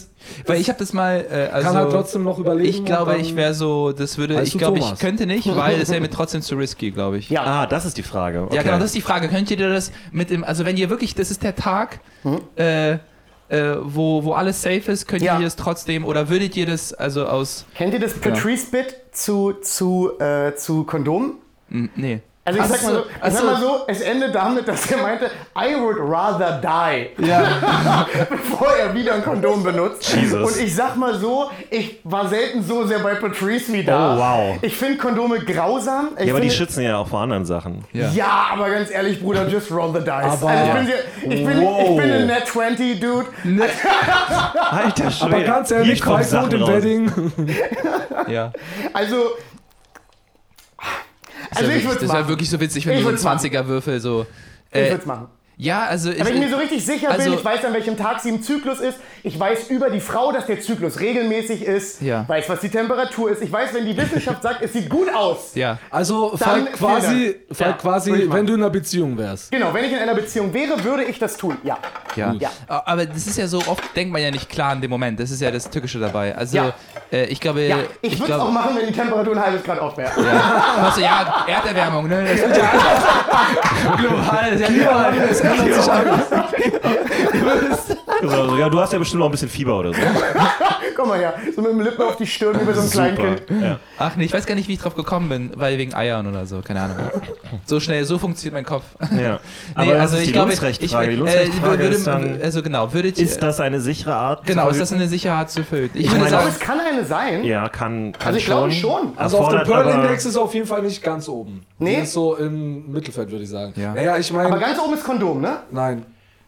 Weil 0.47 0.61
ich 0.61 0.69
habe 0.69 0.79
das 0.79 0.93
mal, 0.93 1.25
äh, 1.31 1.49
also 1.53 1.67
kann 1.69 1.77
halt 1.77 1.91
trotzdem 1.93 2.23
noch 2.25 2.39
überlegen. 2.39 2.69
ich 2.69 2.85
glaube, 2.85 3.17
ich 3.17 3.37
wäre 3.37 3.55
so, 3.55 3.93
das 3.93 4.19
würde, 4.19 4.41
ich 4.43 4.57
glaube, 4.59 4.79
ich 4.79 4.99
könnte 4.99 5.27
nicht, 5.27 5.55
weil 5.55 5.81
es 5.81 5.91
wäre 5.91 6.01
mir 6.01 6.11
trotzdem 6.11 6.43
zu 6.43 6.55
risky, 6.57 6.91
glaube 6.91 7.19
ich. 7.19 7.31
Ja. 7.31 7.43
Ah, 7.45 7.67
das 7.67 7.85
ist 7.85 7.97
die 7.97 8.03
Frage. 8.03 8.43
Okay. 8.45 8.57
Ja, 8.57 8.63
genau, 8.63 8.77
das 8.77 8.87
ist 8.87 8.95
die 8.95 9.01
Frage. 9.03 9.29
Könnt 9.29 9.51
ihr 9.51 9.57
das 9.57 9.93
mit 10.13 10.31
dem, 10.31 10.45
also 10.45 10.65
wenn 10.65 10.77
ihr 10.77 10.91
wirklich, 10.91 11.15
das 11.15 11.31
ist 11.31 11.43
der 11.43 11.55
Tag, 11.57 12.01
Hm? 12.23 12.41
äh, 12.57 12.93
äh, 13.51 13.77
wo, 13.83 14.25
wo 14.25 14.33
alles 14.33 14.63
safe 14.63 14.91
ist, 14.91 15.07
könnt 15.07 15.23
Ja. 15.23 15.39
ihr 15.39 15.45
das 15.45 15.57
trotzdem, 15.57 16.05
oder 16.05 16.29
würdet 16.31 16.57
ihr 16.57 16.67
das, 16.67 16.93
also 16.95 17.27
aus, 17.27 17.67
Kennt 17.75 17.93
ihr 17.93 18.01
das 18.01 18.15
Patrice-Bit 18.15 18.97
zu, 19.13 19.53
zu, 19.63 20.19
äh, 20.19 20.55
zu 20.57 20.85
Kondomen? 20.85 21.35
nee. 21.69 22.21
Also 22.47 22.61
ich 22.61 22.67
sag 22.67 22.83
mal 22.83 22.93
so, 22.93 22.99
ich 23.01 23.07
ach 23.23 23.31
sag 23.31 23.45
mal 23.45 23.61
so, 23.61 23.85
es 23.87 24.01
endet 24.03 24.35
damit, 24.35 24.69
dass 24.69 24.91
er 24.91 24.99
meinte, 24.99 25.31
I 25.57 25.81
would 25.81 25.97
rather 25.99 26.61
die, 26.61 27.27
Ja, 27.27 28.07
bevor 28.29 28.69
er 28.77 28.93
wieder 28.95 29.15
ein 29.15 29.25
Kondom 29.25 29.63
benutzt. 29.63 30.15
Jesus. 30.15 30.53
Und 30.53 30.63
ich 30.63 30.75
sag 30.75 30.95
mal 30.97 31.15
so, 31.15 31.51
ich 31.71 32.01
war 32.05 32.29
selten 32.29 32.63
so 32.63 32.85
sehr 32.87 32.99
bei 32.99 33.15
Patrice 33.15 33.73
wie 33.73 33.83
da. 33.83 34.15
Oh, 34.15 34.19
wow. 34.19 34.57
Ich 34.61 34.77
finde 34.77 34.99
Kondome 34.99 35.39
grausam. 35.41 36.09
Ich 36.19 36.27
Ja, 36.27 36.33
aber 36.35 36.41
die 36.43 36.51
schützen 36.51 36.83
ja 36.85 36.99
auch 36.99 37.09
vor 37.09 37.21
anderen 37.21 37.47
Sachen. 37.47 37.83
ja. 37.93 38.11
Ja, 38.11 38.47
aber 38.53 38.69
ganz 38.69 38.91
ehrlich, 38.91 39.23
Bruder, 39.23 39.49
just 39.49 39.71
roll 39.73 39.93
the 39.95 40.01
dice. 40.01 40.11
Aber- 40.11 40.49
also 40.51 40.65
ich 40.67 40.73
bin, 40.75 40.87
sehr, 40.87 40.99
ich 41.39 41.47
bin, 41.47 41.63
ich 41.63 41.97
bin 41.97 42.13
ein 42.13 42.27
Net 42.27 42.47
20, 42.47 43.01
Dude. 43.01 43.27
Alter 44.71 45.11
Schwede. 45.11 45.35
Aber 45.37 45.45
ganz 45.45 45.71
ehrlich, 45.71 46.03
Sachen 46.03 46.53
im. 46.53 46.67
Wedding. 46.67 47.11
ja. 48.29 48.53
Also, 48.93 49.17
Also 51.57 51.69
wäre 51.69 51.79
ich 51.79 51.85
würd's 51.85 52.01
das 52.01 52.09
wär 52.11 52.21
machen. 52.21 52.29
wirklich 52.29 52.51
so 52.51 52.61
witzig, 52.61 52.87
wenn 52.87 52.99
Ich 52.99 53.05
du 53.05 53.17
so 53.17 53.29
einen 53.29 53.39
20er-Würfel 53.39 54.01
so. 54.01 54.27
ich 54.71 54.77
Äh, 54.79 54.85
würde 54.91 54.97
es 55.01 55.07
machen. 55.07 55.29
Ja, 55.57 55.85
also. 55.85 56.11
Wenn 56.11 56.27
ich 56.35 56.41
mir 56.41 56.51
so 56.51 56.57
richtig 56.57 56.85
sicher 56.85 57.11
also- 57.11 57.25
bin, 57.31 57.39
ich 57.39 57.45
weiß, 57.45 57.65
an 57.65 57.73
welchem 57.73 57.97
Tag 57.97 58.21
sie 58.21 58.29
im 58.31 58.43
Zyklus 58.43 58.81
ist, 58.81 58.99
ich 59.23 59.39
weiß 59.39 59.71
über 59.71 59.89
die 59.91 60.01
Frau, 60.01 60.33
dass 60.33 60.47
der 60.47 60.61
Zyklus 60.61 61.01
regelmäßig 61.01 61.63
ist, 61.65 62.03
Ja. 62.03 62.25
weiß, 62.29 62.49
was 62.49 62.61
die 62.61 62.69
Temperatur 62.69 63.31
ist, 63.31 63.43
ich 63.43 63.51
weiß, 63.53 63.73
wenn 63.75 63.87
die 63.87 63.97
Wissenschaft 63.97 64.43
sagt, 64.43 64.63
es 64.63 64.73
sieht 64.73 64.89
gut 64.91 65.09
aus. 65.15 65.51
ja. 65.55 65.79
Also, 65.91 66.37
fall 66.37 66.65
quasi, 66.67 67.37
fall 67.53 67.69
Ja, 67.69 67.73
quasi 67.75 68.13
ich 68.13 68.27
machen. 68.27 68.39
wenn 68.39 68.47
du 68.47 68.55
in 68.55 68.61
einer 68.61 68.71
Beziehung 68.71 69.17
wärst. 69.17 69.51
Genau, 69.51 69.73
wenn 69.73 69.85
ich 69.85 69.93
in 69.93 69.99
einer 69.99 70.15
Beziehung 70.15 70.53
wäre, 70.53 70.83
würde 70.85 71.05
ich 71.05 71.19
das 71.19 71.37
tun. 71.37 71.57
Ja. 71.63 71.79
Ja. 72.17 72.33
Ja. 72.39 72.51
Aber 72.69 73.07
das 73.07 73.27
ist 73.27 73.39
ja 73.39 73.47
so, 73.47 73.59
oft 73.67 73.83
denkt 73.97 74.13
man 74.13 74.23
ja 74.23 74.31
nicht 74.31 74.49
klar 74.51 74.73
in 74.73 74.81
dem 74.81 74.91
Moment. 74.91 75.19
Das 75.21 75.31
ist 75.31 75.41
ja 75.41 75.51
das 75.51 75.71
Tückische 75.71 75.99
dabei. 75.99 76.35
Also, 76.37 76.57
Ja. 76.59 76.73
äh, 77.13 77.25
ich 77.27 77.41
glaube. 77.41 77.63
Ja, 77.63 77.77
ich 78.03 78.19
würde 78.21 78.33
es 78.35 78.39
auch 78.39 78.51
machen, 78.51 78.77
wenn 78.77 78.87
die 78.87 78.93
Temperatur 78.93 79.35
ein 79.35 79.43
halbes 79.43 79.63
Grad 79.63 79.79
auf 79.79 79.97
wäre. 79.97 80.11
Also, 80.83 81.01
ja, 81.01 81.45
Erderwärmung, 81.47 82.09
ne? 82.09 82.25
Das 82.29 82.41
wird 82.49 82.57
ja 82.57 83.97
global. 83.97 84.51
Das 84.51 84.61
ist 84.61 84.69
ja 84.69 84.69
überall. 84.75 85.13
Ändert 85.45 85.75
sich 85.83 85.93
alles. 85.93 86.21
So, 88.23 88.57
ja, 88.57 88.69
du 88.71 88.81
hast 88.81 88.93
ja 88.93 88.99
bestimmt 88.99 89.21
noch 89.21 89.27
ein 89.29 89.33
bisschen 89.33 89.49
Fieber 89.49 89.79
oder 89.79 89.93
so. 89.93 90.01
Komm 90.97 91.09
mal 91.09 91.19
her, 91.19 91.35
so 91.55 91.61
mit 91.61 91.73
dem 91.73 91.81
Lippen 91.81 92.03
auf 92.03 92.17
die 92.17 92.27
Stirn 92.27 92.59
wie 92.61 92.65
bei 92.65 92.73
so 92.73 92.81
einem 92.81 92.91
Kleinkind. 92.91 93.43
Ja. 93.61 93.81
Ach 93.99 94.17
nee, 94.17 94.25
ich 94.25 94.33
weiß 94.33 94.47
gar 94.47 94.55
nicht, 94.55 94.69
wie 94.69 94.75
ich 94.75 94.79
drauf 94.79 94.95
gekommen 94.95 95.29
bin, 95.29 95.51
weil 95.57 95.77
wegen 95.77 95.93
Eiern 95.93 96.27
oder 96.27 96.47
so, 96.47 96.61
keine 96.63 96.83
Ahnung. 96.83 96.97
So 97.67 97.81
schnell, 97.81 98.05
so 98.05 98.19
funktioniert 98.19 98.55
mein 98.55 98.65
Kopf. 98.65 98.85
Ja. 99.21 99.41
Aber 99.75 99.95
das 99.95 100.13
ist 100.13 100.27
die 100.27 100.33
Lunzrechtfrage. 100.33 101.11
Die 101.11 101.17
Lunzrechtfrage 101.17 101.79
würde, 101.83 101.95
ist 101.95 102.07
dann, 102.07 102.39
also 102.41 102.63
genau, 102.63 102.93
würdet 102.95 103.19
ist 103.19 103.43
das 103.43 103.61
eine 103.61 103.81
sichere 103.81 104.15
Art? 104.15 104.47
genau, 104.47 104.69
ist 104.69 104.81
das 104.81 104.93
eine 104.93 105.09
Sicherheit 105.09 105.51
zu 105.51 105.65
füllen? 105.65 105.91
Ich, 105.95 106.07
Ich 106.07 106.13
würde 106.13 106.25
meine, 106.25 106.25
Ich 106.27 106.31
glaube, 106.31 106.45
sagen, 106.45 106.55
es 106.55 106.61
kann 106.61 106.81
eine 106.81 107.05
sein. 107.05 107.45
Ja, 107.45 107.69
kann, 107.69 108.13
kann 108.13 108.27
Also 108.29 108.39
ich 108.39 108.45
schon. 108.45 108.55
glaube 108.57 108.73
schon. 108.73 109.13
Also 109.19 109.39
auf 109.39 109.49
dem 109.49 109.59
aber- 109.59 109.65
Pearl-Index 109.83 110.25
ist 110.27 110.37
auf 110.37 110.55
jeden 110.55 110.67
Fall 110.67 110.83
nicht 110.83 111.03
ganz 111.03 111.29
oben. 111.29 111.63
Nee? 111.79 111.97
Die 111.97 112.03
ist 112.03 112.13
so 112.13 112.37
im 112.37 112.91
Mittelfeld, 112.93 113.31
würde 113.33 113.43
ich 113.45 113.51
sagen. 113.51 113.73
Ja. 113.77 113.93
Naja, 113.95 114.17
ich 114.17 114.31
Aber 114.33 114.45
meine, 114.49 114.61
ganz 114.61 114.79
oben 114.79 114.95
ist 114.95 115.05
Kondom, 115.05 115.34
ne? 115.41 115.59
nein. 115.71 116.05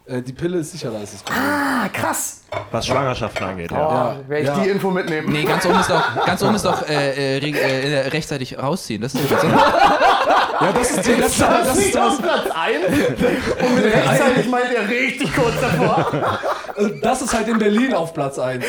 Äh, 0.09 0.23
die 0.23 0.33
Pille 0.33 0.59
ist 0.59 0.71
sicherer 0.73 0.99
als 0.99 1.13
das 1.13 1.25
Kondom. 1.25 1.43
Ah, 1.45 1.89
krass. 1.93 2.43
Was 2.71 2.87
Schwangerschaften 2.87 3.45
angeht, 3.45 3.71
Oh, 3.73 3.75
ja. 3.75 3.81
Ja. 3.81 4.17
werde 4.29 4.43
ich 4.43 4.49
Ja. 4.49 4.63
die 4.63 4.69
Info 4.71 4.91
mitnehmen. 4.91 5.33
nee, 5.33 5.43
ganz 5.45 5.67
oben 5.67 5.81
ist 5.81 5.91
doch, 5.91 6.25
ganz 6.25 6.43
oben 6.45 6.55
ist 6.55 6.65
doch 6.65 6.89
äh, 6.89 7.37
äh, 7.37 7.39
re- 7.39 7.59
äh, 7.61 8.09
rechtzeitig 8.09 8.57
rausziehen. 8.59 9.03
Das 9.03 9.15
ist. 9.15 9.23
Ja, 10.59 10.73
das 10.73 10.91
ist, 10.91 11.07
die, 11.07 11.21
das, 11.21 11.37
Das 11.37 11.67
das, 11.67 11.77
ist 11.77 11.95
das, 11.95 12.17
Platz 12.19 12.47
1. 12.51 12.87
Und 12.87 13.75
mit 13.75 13.85
rechtzeitig 13.85 14.49
meint 14.49 14.73
er 14.75 14.89
richtig 14.89 15.31
kurz 15.35 15.53
davor. 15.61 16.39
das 17.03 17.21
ist 17.21 17.35
halt 17.35 17.47
in 17.49 17.59
Berlin 17.59 17.93
auf 17.93 18.15
Platz 18.15 18.39
1. 18.39 18.65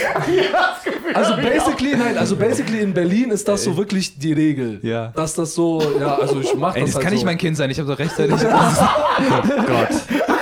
Also 1.14 1.38
basically, 1.38 1.96
nein, 1.96 2.18
also 2.18 2.36
basically 2.36 2.82
in 2.82 2.94
Berlin 2.94 3.32
ist 3.32 3.48
das 3.48 3.64
so 3.64 3.78
wirklich 3.78 4.20
die 4.20 4.34
Regel. 4.34 4.80
Ja. 4.84 5.14
Dass 5.16 5.34
das 5.36 5.56
so, 5.56 5.82
ja, 5.98 6.16
also 6.16 6.42
ich 6.42 6.54
mach 6.56 6.76
Ey, 6.76 6.82
das 6.82 6.90
das 6.90 6.96
halt 6.96 7.04
kann 7.06 7.12
so. 7.12 7.16
nicht 7.16 7.26
mein 7.26 7.38
Kind 7.38 7.56
sein. 7.56 7.70
Ich 7.70 7.80
habe 7.80 7.90
doch 7.90 8.00
rechtzeitig. 8.00 8.36
Gott. 8.42 10.37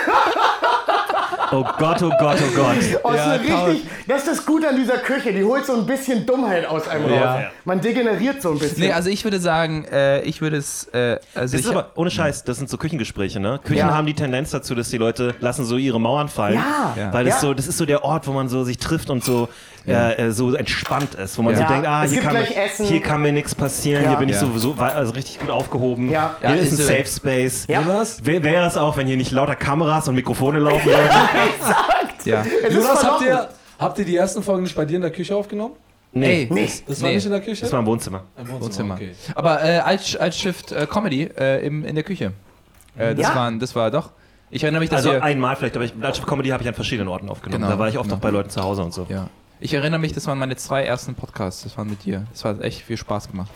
Oh 1.57 1.63
Gott, 1.77 2.01
oh 2.03 2.09
Gott, 2.19 2.37
oh 2.41 2.55
Gott. 2.55 2.75
Oh, 3.03 3.13
Ja, 3.13 3.33
richtig, 3.33 3.85
das 4.07 4.23
ist 4.23 4.27
das 4.27 4.45
Gute 4.45 4.67
an 4.69 4.75
dieser 4.75 4.97
Küche. 4.97 5.31
Die 5.31 5.43
holt 5.43 5.65
so 5.65 5.73
ein 5.75 5.85
bisschen 5.85 6.25
Dummheit 6.25 6.65
aus 6.65 6.87
einem 6.87 7.09
Ja. 7.13 7.35
raus. 7.35 7.43
Man 7.63 7.79
degeneriert 7.81 8.41
so 8.41 8.51
ein 8.51 8.59
bisschen. 8.59 8.79
nee, 8.81 8.91
also 8.91 9.09
ich 9.09 9.23
würde 9.23 9.39
sagen, 9.39 9.85
äh, 9.85 10.21
ich 10.21 10.41
würde 10.41 10.57
es. 10.57 10.85
Äh, 10.93 11.19
also 11.33 11.51
Das 11.51 11.53
ich, 11.53 11.59
ist 11.61 11.67
aber, 11.71 11.91
ohne 11.95 12.11
Scheiß, 12.11 12.43
das 12.43 12.57
sind 12.57 12.69
so 12.69 12.77
Küchengespräche, 12.77 13.39
ne? 13.39 13.59
Küchen 13.63 13.77
Ja. 13.77 13.93
haben 13.95 14.05
die 14.07 14.13
Tendenz 14.13 14.51
dazu, 14.51 14.75
dass 14.75 14.89
die 14.89 14.97
Leute 14.97 15.35
lassen 15.39 15.65
so 15.65 15.77
ihre 15.77 15.99
Mauern 15.99 16.27
fallen. 16.27 16.55
Ja. 16.55 16.93
Ja. 16.97 17.13
Weil 17.13 17.25
das 17.25 17.41
so, 17.41 17.53
das 17.53 17.67
ist 17.67 17.77
so 17.77 17.85
der 17.85 18.03
Ort, 18.03 18.27
wo 18.27 18.31
man 18.33 18.49
so 18.49 18.63
sich 18.63 18.77
trifft 18.77 19.09
und 19.09 19.23
so, 19.23 19.47
äh, 19.87 20.27
äh, 20.27 20.31
so 20.31 20.53
entspannt 20.55 21.15
ist, 21.15 21.37
wo 21.37 21.41
man 21.43 21.53
Ja. 21.53 21.67
so 21.67 21.73
denkt, 21.73 21.87
ah, 21.87 22.03
hier 22.03 22.21
kann, 22.21 22.35
Essen. 22.35 22.85
hier 22.85 23.01
kann 23.01 23.21
mir 23.21 23.31
nichts 23.31 23.53
passieren, 23.53 24.03
Ja. 24.03 24.09
hier 24.09 24.17
bin 24.19 24.29
ich 24.29 24.35
Ja. 24.35 24.41
sowieso 24.41 24.73
also 24.79 25.13
richtig 25.13 25.39
gut 25.39 25.49
aufgehoben. 25.49 26.09
Ja. 26.09 26.35
Hier 26.39 26.49
Ja, 26.49 26.55
ist 26.55 26.61
ein 26.61 26.67
ist 26.73 26.77
so. 26.77 26.83
Safe 26.83 27.05
Space. 27.05 27.65
Ja. 27.67 27.83
Wäre 28.23 28.65
es 28.67 28.77
auch, 28.77 28.97
wenn 28.97 29.07
hier 29.07 29.17
nicht 29.17 29.31
lauter 29.31 29.55
Kameras 29.55 30.07
und 30.07 30.15
Mikrofone 30.15 30.59
laufen 30.59 30.85
würden? 30.85 31.09
ja. 32.25 32.41
es 32.41 32.69
ist 32.69 32.73
Jonas, 32.75 33.03
habt 33.03 33.21
ihr, 33.21 33.49
habt 33.79 33.99
ihr 33.99 34.05
die 34.05 34.15
ersten 34.15 34.41
Folgen 34.43 34.63
nicht 34.63 34.75
bei 34.75 34.85
dir 34.85 34.95
in 34.95 35.01
der 35.01 35.11
Küche 35.11 35.35
aufgenommen? 35.35 35.73
Ey, 36.13 36.47
Nee. 36.49 36.69
Das 36.87 37.01
war 37.01 37.09
Nee. 37.09 37.15
nicht 37.15 37.25
in 37.25 37.31
der 37.31 37.41
Küche? 37.41 37.61
Das 37.63 37.71
war 37.73 37.79
im 37.81 37.85
Wohnzimmer. 37.85 38.23
Im 38.37 38.49
Wohnzimmer. 38.61 38.93
Okay. 38.95 39.11
Aber 39.35 39.61
äh, 39.63 39.79
als, 39.79 40.15
als 40.15 40.37
Shift 40.39 40.71
äh, 40.71 40.87
Comedy 40.87 41.23
äh, 41.37 41.65
im, 41.65 41.83
in 41.83 41.93
der 41.95 42.05
Küche. 42.05 42.31
Äh, 42.97 43.15
das, 43.15 43.27
Ja? 43.27 43.35
waren, 43.35 43.59
das 43.59 43.75
war 43.75 43.91
doch. 43.91 44.11
Ich 44.49 44.63
erinnere 44.63 44.79
mich, 44.79 44.89
dass 44.89 45.05
Also 45.05 45.19
einmal 45.19 45.57
vielleicht, 45.57 45.75
aber 45.75 45.83
ich, 45.83 45.93
als 46.01 46.21
Comedy 46.25 46.49
habe 46.49 46.63
ich 46.63 46.69
an 46.69 46.75
verschiedenen 46.75 47.09
Orten 47.09 47.27
aufgenommen. 47.29 47.63
Genau, 47.63 47.73
da 47.73 47.79
war 47.79 47.89
ich 47.89 47.97
oft 47.97 48.05
genau. 48.05 48.15
auch 48.15 48.21
bei 48.21 48.29
Leuten 48.29 48.49
zu 48.49 48.63
Hause 48.63 48.83
und 48.83 48.93
so. 48.93 49.05
ja. 49.09 49.27
Ich 49.65 49.73
erinnere 49.73 49.99
mich, 49.99 50.13
das 50.13 50.27
waren 50.27 50.37
meine 50.37 50.55
zwei 50.57 50.83
ersten 50.83 51.15
Podcasts. 51.15 51.63
Das 51.63 51.75
waren 51.75 51.89
mit 51.89 52.05
dir. 52.05 52.21
Das 52.31 52.45
hat 52.45 52.61
echt 52.61 52.83
viel 52.83 52.97
Spaß 52.97 53.31
gemacht. 53.31 53.49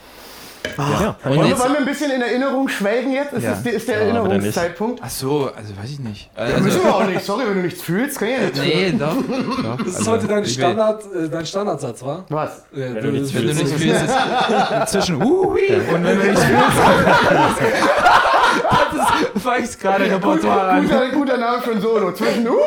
Ja. 0.76 1.14
Und 1.22 1.30
Wollen 1.30 1.40
wir, 1.42 1.46
jetzt, 1.50 1.60
wollen 1.60 1.72
wir 1.74 1.78
ein 1.78 1.84
bisschen 1.84 2.10
in 2.10 2.20
Erinnerung 2.20 2.68
schwelgen 2.68 3.12
jetzt? 3.12 3.32
Ist, 3.32 3.44
Ja. 3.44 3.50
das, 3.52 3.64
ist 3.64 3.86
der 3.88 3.94
Ja, 3.94 4.00
Erinnerungszeitpunkt? 4.06 5.00
ach 5.04 5.08
so, 5.08 5.52
also 5.56 5.76
weiß 5.80 5.88
ich 5.88 6.00
nicht. 6.00 6.28
Müssen 6.36 6.64
Also, 6.64 6.82
wir 6.84 6.94
auch 6.96 7.04
nicht. 7.06 7.24
Sorry, 7.24 7.44
wenn 7.46 7.54
du 7.54 7.60
nichts 7.62 7.80
fühlst, 7.82 8.18
kann 8.18 8.26
ich 8.28 8.34
ja 8.34 8.40
nicht. 8.64 8.74
nee, 8.74 8.92
doch. 8.98 9.14
doch. 9.62 9.76
Das 9.78 9.86
ist 9.86 9.96
Also, 9.98 10.10
heute 10.10 10.26
dein, 10.26 10.44
Standard, 10.44 11.04
äh, 11.14 11.28
dein 11.28 11.46
Standardsatz, 11.46 12.02
wa? 12.04 12.24
Was? 12.28 12.64
Äh, 12.74 13.00
du 13.00 13.12
nichts 13.12 13.32
Wenn 13.32 13.42
du 13.42 13.48
willst- 13.48 13.62
nicht 13.62 13.74
fühlst, 13.80 14.02
ist 14.02 14.88
zwischen 14.90 15.22
uh, 15.22 15.52
und 15.52 15.56
wenn 15.56 16.02
du 16.02 16.10
nicht 16.26 16.40
fühlst. 16.40 16.50
das 18.96 19.06
fange 19.44 19.64
ich 19.64 19.78
gerade 19.78 20.04
Repertoire 20.10 20.68
an. 20.70 20.82
Guter, 20.82 21.08
guter 21.10 21.36
Name 21.36 21.62
für 21.62 21.70
ein 21.70 21.80
Solo. 21.80 22.10
Zwischen 22.12 22.48
uh, 22.48 22.52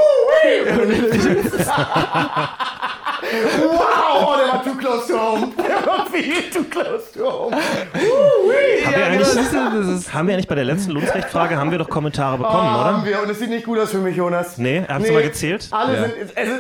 Wow, 3.24 4.28
oh, 4.28 4.36
der 4.38 4.54
war 4.54 4.64
too 4.64 4.76
close 4.76 5.08
to 5.12 5.18
home. 5.20 5.52
Der 5.58 5.86
war 5.88 6.06
viel 6.08 6.50
too 6.54 6.64
close 6.70 7.12
to 7.18 7.26
home. 7.26 7.56
Haben, 7.56 8.96
wir 8.96 9.06
eigentlich, 9.06 9.28
Das 9.28 10.14
haben 10.14 10.28
wir 10.28 10.34
eigentlich 10.36 10.48
bei 10.48 10.56
der 10.56 10.66
letzten 10.66 10.92
Lunzrecht-Frage, 10.92 11.58
haben 11.58 11.72
wir 11.72 11.78
doch 11.78 11.90
Kommentare 11.90 12.38
bekommen, 12.38 12.70
haben 12.70 13.02
oder? 13.04 13.06
wir. 13.10 13.22
Und 13.22 13.30
es 13.30 13.40
sieht 13.40 13.50
nicht 13.50 13.66
gut 13.66 13.80
aus 13.80 13.92
für 13.92 13.98
mich, 14.00 14.16
Jonas. 14.16 14.58
Nee, 14.58 14.84
habt 14.88 15.06
ihr 15.06 15.12
mal 15.14 15.24
gezählt? 15.24 15.68
Alle 15.72 15.96
Ja. 15.96 16.02
sind, 16.04 16.14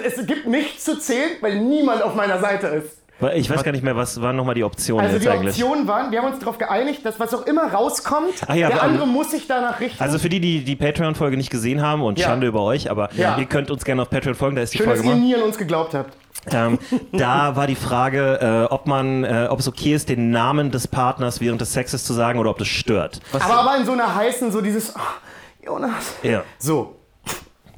es, 0.05 0.18
es 0.20 0.26
gibt 0.26 0.47
nichts 0.47 0.84
zu 0.86 0.97
zählen, 0.99 1.32
weil 1.41 1.59
niemand 1.59 2.01
auf 2.01 2.16
meiner 2.16 2.39
Seite 2.39 2.68
ist. 2.68 2.97
Ich 3.36 3.49
weiß 3.49 3.64
gar 3.64 3.72
nicht 3.72 3.84
mehr, 3.86 3.95
was 3.95 4.20
waren 4.22 4.36
nochmal 4.36 4.55
die 4.55 4.66
Optionen 4.66 5.01
Also 5.05 5.16
jetzt 5.16 5.26
die 5.26 5.30
eigentlich? 5.30 5.51
Optionen 5.64 5.88
waren, 5.88 6.11
wir 6.11 6.20
haben 6.22 6.30
uns 6.34 6.39
darauf 6.39 6.57
geeinigt, 6.57 7.05
dass 7.05 7.20
was 7.22 7.34
auch 7.34 7.45
immer 7.45 7.72
rauskommt, 7.72 8.34
Ah 8.47 8.53
ja, 8.55 8.68
der 8.68 8.78
wir- 8.78 8.84
andere 8.84 9.07
muss 9.07 9.32
sich 9.32 9.47
danach 9.47 9.80
richten. 9.80 10.01
Also 10.03 10.20
für 10.20 10.28
die, 10.28 10.41
die 10.41 10.64
die 10.66 10.76
Patreon-Folge 10.76 11.38
nicht 11.38 11.49
gesehen 11.49 11.82
haben 11.82 12.01
und 12.01 12.20
Ja. 12.20 12.28
Schande 12.28 12.47
über 12.47 12.61
euch, 12.64 12.89
aber 12.91 13.09
Ja. 13.16 13.38
ihr 13.38 13.45
könnt 13.45 13.72
uns 13.72 13.86
gerne 13.86 14.01
auf 14.01 14.09
Patreon 14.09 14.36
folgen, 14.36 14.57
da 14.57 14.64
ist 14.64 14.74
die 14.74 14.80
Schön, 14.80 14.89
dass 14.89 14.97
Folge 14.99 15.11
ihr 15.14 15.16
mal. 15.16 15.22
nie 15.26 15.36
an 15.36 15.41
uns 15.43 15.57
geglaubt 15.57 15.93
habt. 15.93 16.14
Ähm, 16.51 16.79
da 17.11 17.55
war 17.55 17.67
die 17.67 17.75
Frage, 17.75 18.67
äh, 18.69 18.73
ob 18.73 18.87
man, 18.87 19.23
äh, 19.23 19.47
ob 19.49 19.59
es 19.59 19.67
okay 19.67 19.93
ist, 19.93 20.09
den 20.09 20.31
Namen 20.31 20.71
des 20.71 20.87
Partners 20.87 21.39
während 21.39 21.61
des 21.61 21.73
Sexes 21.73 22.05
zu 22.05 22.13
sagen 22.13 22.39
oder 22.39 22.49
ob 22.49 22.57
das 22.57 22.67
stört. 22.67 23.19
Aber, 23.31 23.45
aber 23.45 23.77
in 23.77 23.85
so 23.85 23.93
einer 23.93 24.13
heißen, 24.13 24.51
so 24.51 24.61
dieses, 24.61 24.93
oh, 24.95 25.65
Jonas. 25.65 26.15
Ja. 26.23 26.43
So, 26.59 26.95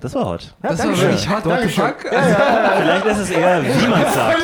Das 0.06 0.14
war 0.14 0.26
hot. 0.26 0.54
Ja, 0.62 0.70
Das 0.70 0.80
war 0.86 0.96
wirklich 1.02 1.28
hot, 1.30 1.46
what 1.48 1.62
the 1.64 1.68
fuck? 1.70 1.96
Ja, 2.06 2.12
ja, 2.14 2.30
ja. 2.30 2.72
Vielleicht 2.80 3.06
ist 3.08 3.18
es 3.18 3.30
eher, 3.32 3.64
wie 3.64 3.88
man 3.88 4.02
es 4.04 4.14
sagt. 4.14 4.38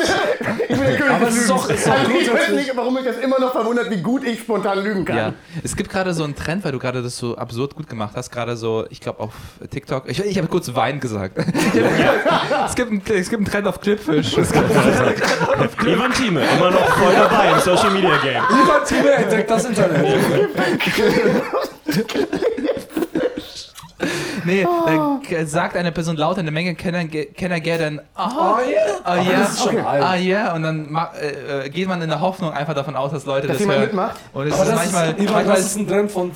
Ich 0.68 0.76
bin 0.76 0.80
der 0.80 0.96
König 0.96 1.12
Aber 1.14 1.28
es 1.28 1.36
ist 1.36 1.48
doch- 1.50 1.70
ist 1.70 1.86
doch 1.86 1.92
Also 1.92 2.10
ich 2.10 2.32
weiß 2.32 2.48
nicht, 2.50 2.72
warum 2.76 2.94
mich 2.94 3.04
das 3.04 3.18
immer 3.18 3.38
noch 3.38 3.52
verwundert, 3.52 3.88
wie 3.90 4.02
gut 4.02 4.24
ich 4.26 4.40
spontan 4.40 4.82
lügen 4.82 5.04
kann. 5.04 5.16
Ja, 5.16 5.32
es 5.62 5.76
gibt 5.76 5.88
gerade 5.88 6.14
so 6.14 6.24
einen 6.24 6.34
Trend, 6.34 6.64
weil 6.64 6.72
du 6.72 6.80
gerade 6.80 7.00
das 7.00 7.16
so 7.16 7.36
absurd 7.36 7.76
gut 7.76 7.88
gemacht 7.88 8.14
hast, 8.16 8.30
gerade 8.32 8.56
so, 8.56 8.84
ich 8.90 9.00
glaube 9.00 9.20
auf 9.20 9.30
TikTok, 9.70 10.08
ich, 10.08 10.18
ich 10.24 10.36
habe 10.36 10.48
kurz 10.48 10.74
Wein 10.74 10.98
gesagt. 10.98 11.38
es, 11.38 12.74
gibt 12.74 12.90
einen, 12.90 13.02
es 13.06 13.30
gibt 13.30 13.34
einen 13.40 13.44
Trend 13.44 13.68
auf 13.68 13.80
Clipfish. 13.80 14.36
Es 14.36 14.50
gibt, 14.52 14.68
Ivan 15.86 16.12
Thieme, 16.12 16.40
immer 16.56 16.72
noch 16.72 16.88
voll 16.96 17.12
dabei 17.16 17.52
im 17.52 17.60
Social 17.60 17.90
Media 17.92 18.16
Game. 18.16 18.42
Lieber 18.50 18.82
Timo 18.84 19.06
entdeckt 19.10 19.48
das 19.48 19.64
Internet. 19.66 20.06
nee, 24.44 24.64
da 25.30 25.46
sagt 25.46 25.76
eine 25.76 25.92
Person 25.92 26.16
laut, 26.16 26.38
eine 26.38 26.50
Menge 26.50 26.74
Kenner, 26.74 27.04
Kenner 27.06 27.60
dann, 27.78 28.00
oh, 28.16 28.22
Oh 28.22 28.56
ja. 28.58 28.98
ah 29.04 29.16
ja, 29.16 29.38
das 29.40 29.52
ist 29.54 29.62
schon 29.64 29.78
alt. 29.78 30.02
ah 30.02 30.14
ja, 30.16 30.54
und 30.54 30.62
dann 30.62 30.96
äh, 31.20 31.66
äh, 31.66 31.68
geht 31.70 31.88
man 31.88 32.02
in 32.02 32.08
der 32.08 32.20
Hoffnung 32.20 32.52
einfach 32.52 32.74
davon 32.74 32.96
aus, 32.96 33.12
dass 33.12 33.24
Leute 33.26 33.46
Dass 33.46 33.58
das 33.58 33.66
hören. 33.66 33.80
mitmacht? 33.80 34.16
Und 34.32 34.46
es 34.48 34.54
Aber 34.54 34.62
ist 34.64 34.68
das 34.70 34.76
manchmal, 34.92 35.14
ist, 35.14 35.30
manchmal 35.30 35.58
ist 35.58 35.76
ein 35.76 35.88
Trend 35.88 36.10
von 36.10 36.34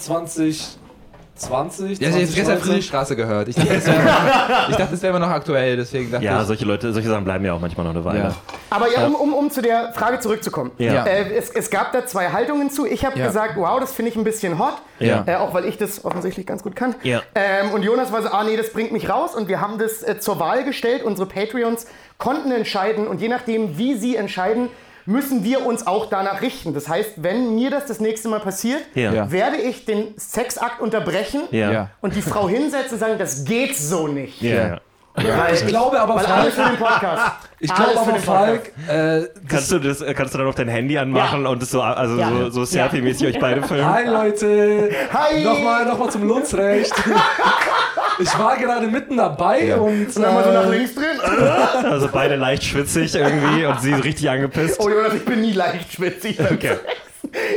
2020. 1.36 1.98
ja, 2.00 2.08
ich 2.08 2.12
habe 2.14 2.20
jetzt 2.22 2.34
gestern 2.34 2.58
2019. 2.58 2.66
Friedrichstraße 2.66 3.16
gehört. 3.16 3.48
Ich 3.48 3.56
dachte, 3.56 3.74
das 3.74 3.86
wäre 3.86 3.96
ich 4.70 4.76
dachte, 4.76 4.90
das 4.92 5.02
wäre 5.02 5.16
immer 5.16 5.26
noch 5.26 5.32
aktuell, 5.32 5.76
deswegen 5.76 6.10
dachte 6.10 6.24
Ja, 6.24 6.40
ich. 6.40 6.46
solche 6.46 6.64
Leute, 6.64 6.92
solche 6.92 7.08
Sachen 7.08 7.24
bleiben 7.24 7.44
ja 7.44 7.52
auch 7.52 7.60
manchmal 7.60 7.84
noch 7.86 7.94
eine 7.94 8.04
Weile. 8.04 8.18
Ja. 8.18 8.34
Aber 8.70 8.90
ja, 8.92 9.06
um, 9.06 9.14
um, 9.14 9.32
um 9.34 9.50
zu 9.50 9.62
der 9.62 9.92
Frage 9.94 10.18
zurückzukommen. 10.20 10.72
Ja. 10.78 11.04
Äh, 11.04 11.32
es, 11.34 11.50
es 11.50 11.70
gab 11.70 11.92
da 11.92 12.04
zwei 12.06 12.30
Haltungen 12.30 12.70
zu. 12.70 12.86
Ich 12.86 13.04
habe 13.04 13.18
Ja. 13.18 13.26
gesagt, 13.26 13.54
wow, 13.56 13.78
das 13.80 13.92
finde 13.92 14.10
ich 14.10 14.16
ein 14.16 14.24
bisschen 14.24 14.58
hot. 14.58 14.74
Ja. 14.98 15.24
Äh, 15.26 15.36
auch 15.36 15.52
weil 15.54 15.66
ich 15.66 15.76
das 15.78 16.04
offensichtlich 16.04 16.46
ganz 16.46 16.62
gut 16.62 16.74
kann. 16.74 16.94
Ja. 17.02 17.22
Ähm, 17.34 17.70
und 17.72 17.82
Jonas 17.82 18.12
war 18.12 18.22
so, 18.22 18.28
ah 18.30 18.42
nee, 18.44 18.56
das 18.56 18.70
bringt 18.70 18.92
mich 18.92 19.08
raus. 19.08 19.34
Und 19.34 19.48
wir 19.48 19.60
haben 19.60 19.78
das 19.78 20.02
äh, 20.02 20.18
zur 20.18 20.38
Wahl 20.40 20.64
gestellt. 20.64 21.02
Unsere 21.04 21.28
Patreons 21.28 21.86
konnten 22.18 22.50
entscheiden. 22.50 23.06
Und 23.06 23.20
je 23.20 23.28
nachdem, 23.28 23.76
wie 23.78 23.94
sie 23.96 24.16
entscheiden, 24.16 24.68
müssen 25.06 25.44
wir 25.44 25.64
uns 25.64 25.86
auch 25.86 26.06
danach 26.10 26.42
richten. 26.42 26.74
Das 26.74 26.88
heißt, 26.88 27.12
wenn 27.16 27.54
mir 27.54 27.70
das 27.70 27.86
das 27.86 28.00
nächste 28.00 28.28
Mal 28.28 28.40
passiert, 28.40 28.82
Ja. 28.94 29.12
Ja. 29.12 29.30
werde 29.32 29.56
ich 29.56 29.84
den 29.84 30.14
Sexakt 30.18 30.80
unterbrechen 30.80 31.42
Ja. 31.50 31.70
Ja. 31.72 31.88
und 32.00 32.14
die 32.14 32.22
Frau 32.22 32.48
hinsetzen 32.48 32.94
und 32.94 32.98
sagen, 32.98 33.14
das 33.18 33.44
geht 33.44 33.76
so 33.76 34.08
nicht. 34.08 34.42
Ja. 34.42 34.80
Weil, 35.18 35.54
Ich 35.54 35.66
glaube 35.66 35.98
aber, 35.98 36.16
weil 36.16 36.26
alles 36.26 36.54
Falk, 36.54 36.66
für 36.68 36.76
den 36.76 36.78
Podcast. 36.78 37.32
ich 37.58 37.74
glaube 37.74 37.92
für 37.92 37.98
aber, 38.00 38.12
den 38.12 38.22
Podcast. 38.22 38.72
Falk, 38.86 39.24
äh, 39.24 39.28
Kannst 39.48 39.72
du, 39.72 39.78
das, 39.78 40.04
kannst 40.14 40.34
du 40.34 40.38
dann 40.38 40.46
auf 40.46 40.54
dein 40.56 40.68
Handy 40.68 40.98
anmachen 40.98 41.44
Ja. 41.44 41.48
und 41.48 41.62
das 41.62 41.70
so, 41.70 41.80
also 41.80 42.18
Ja. 42.18 42.28
so, 42.30 42.50
so 42.50 42.64
Selfie-mäßig 42.66 43.28
euch 43.28 43.38
beide 43.40 43.62
filmen? 43.62 43.88
Hi 43.90 44.04
Leute! 44.04 44.90
Hi! 45.14 45.42
Nochmal, 45.42 45.86
nochmal 45.86 46.10
zum 46.10 46.26
Lundsrecht. 46.28 46.92
Ich 48.18 48.38
war 48.38 48.56
gerade 48.56 48.86
mitten 48.86 49.18
dabei 49.18 49.76
und. 49.76 50.06
Und 50.06 50.22
dann 50.22 50.32
mal 50.32 50.42
so 50.42 50.50
nach 50.50 50.64
äh, 50.66 50.76
links 50.78 50.94
drehen. 50.94 51.05
Also 51.84 52.08
beide 52.12 52.36
leicht 52.36 52.64
schwitzig 52.64 53.14
irgendwie 53.14 53.66
und 53.66 53.80
sie 53.80 53.92
richtig 53.92 54.28
angepisst. 54.30 54.80
Oh 54.80 54.88
Jonas, 54.88 55.14
ich 55.14 55.24
bin 55.24 55.40
nie 55.40 55.52
leicht 55.52 55.92
schwitzig. 55.92 56.38
Okay. 56.40 56.76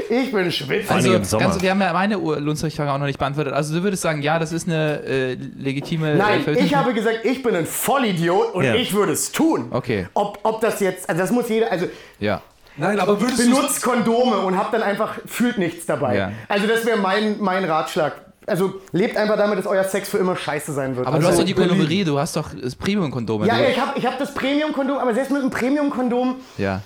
Ich 0.10 0.32
bin 0.32 0.52
schwitzig. 0.52 0.90
Also, 0.92 1.14
im 1.14 1.24
Sommer. 1.24 1.44
ganz, 1.44 1.62
wir 1.62 1.70
haben 1.70 1.82
ja 1.82 1.94
meine 1.94 2.16
Lunzrecht-Frage 2.16 2.92
auch 2.92 2.98
noch 2.98 3.06
nicht 3.06 3.20
beantwortet. 3.20 3.54
Also, 3.54 3.76
du 3.76 3.84
würdest 3.84 4.02
sagen, 4.02 4.22
ja, 4.22 4.40
das 4.40 4.52
ist 4.52 4.68
eine 4.68 5.02
äh, 5.04 5.34
legitime. 5.36 6.16
Nein, 6.16 6.46
äh, 6.48 6.60
ich 6.60 6.74
habe 6.76 6.94
gesagt, 6.94 7.20
ich 7.24 7.44
bin 7.44 7.56
ein 7.56 7.66
Vollidiot 7.66 8.54
und 8.56 8.64
Ja. 8.64 8.74
ich 8.76 8.94
würde 8.94 9.12
es 9.14 9.32
tun. 9.32 9.68
Okay. 9.72 10.08
Ob, 10.16 10.40
ob 10.44 10.62
das 10.62 10.80
jetzt, 10.80 11.08
also 11.08 11.22
das 11.22 11.32
muss 11.32 11.50
jeder, 11.50 11.72
also 11.72 11.88
Ja. 12.20 12.42
Nein, 12.78 13.00
aber 13.00 13.20
würdest 13.20 13.40
du. 13.46 13.56
benutzt 13.56 13.82
Kondome 13.84 14.38
und 14.40 14.58
habt 14.58 14.74
dann 14.74 14.82
einfach, 14.84 15.16
fühlt 15.26 15.58
nichts 15.58 15.86
dabei. 15.86 16.16
Ja. 16.16 16.32
Also 16.48 16.66
das 16.66 16.86
wäre 16.86 16.98
mein, 16.98 17.36
mein 17.40 17.66
Ratschlag. 17.66 18.14
Also 18.50 18.82
lebt 18.92 19.16
einfach 19.18 19.38
damit, 19.38 19.58
dass 19.60 19.68
euer 19.68 19.84
Sex 19.84 20.10
für 20.10 20.18
immer 20.18 20.36
scheiße 20.36 20.74
sein 20.74 20.96
wird. 20.96 21.06
Aber 21.08 21.16
also, 21.18 21.28
du 21.28 21.32
hast 21.32 21.40
doch 21.40 21.46
die. 21.46 21.54
Kondomerie, 21.54 22.04
du 22.04 22.20
hast 22.20 22.36
doch 22.36 22.50
das 22.62 22.76
Premium-Kondom. 22.76 23.46
ja, 23.46 23.58
ja, 23.60 23.70
ich 23.70 23.80
habe 23.80 23.98
ich 23.98 24.06
hab 24.06 24.18
das 24.20 24.34
Premium-Kondom, 24.34 24.98
aber 24.98 25.14
selbst 25.14 25.32
mit 25.32 25.42
dem 25.42 25.50
Premium-Kondom, 25.50 26.36
ja. 26.58 26.82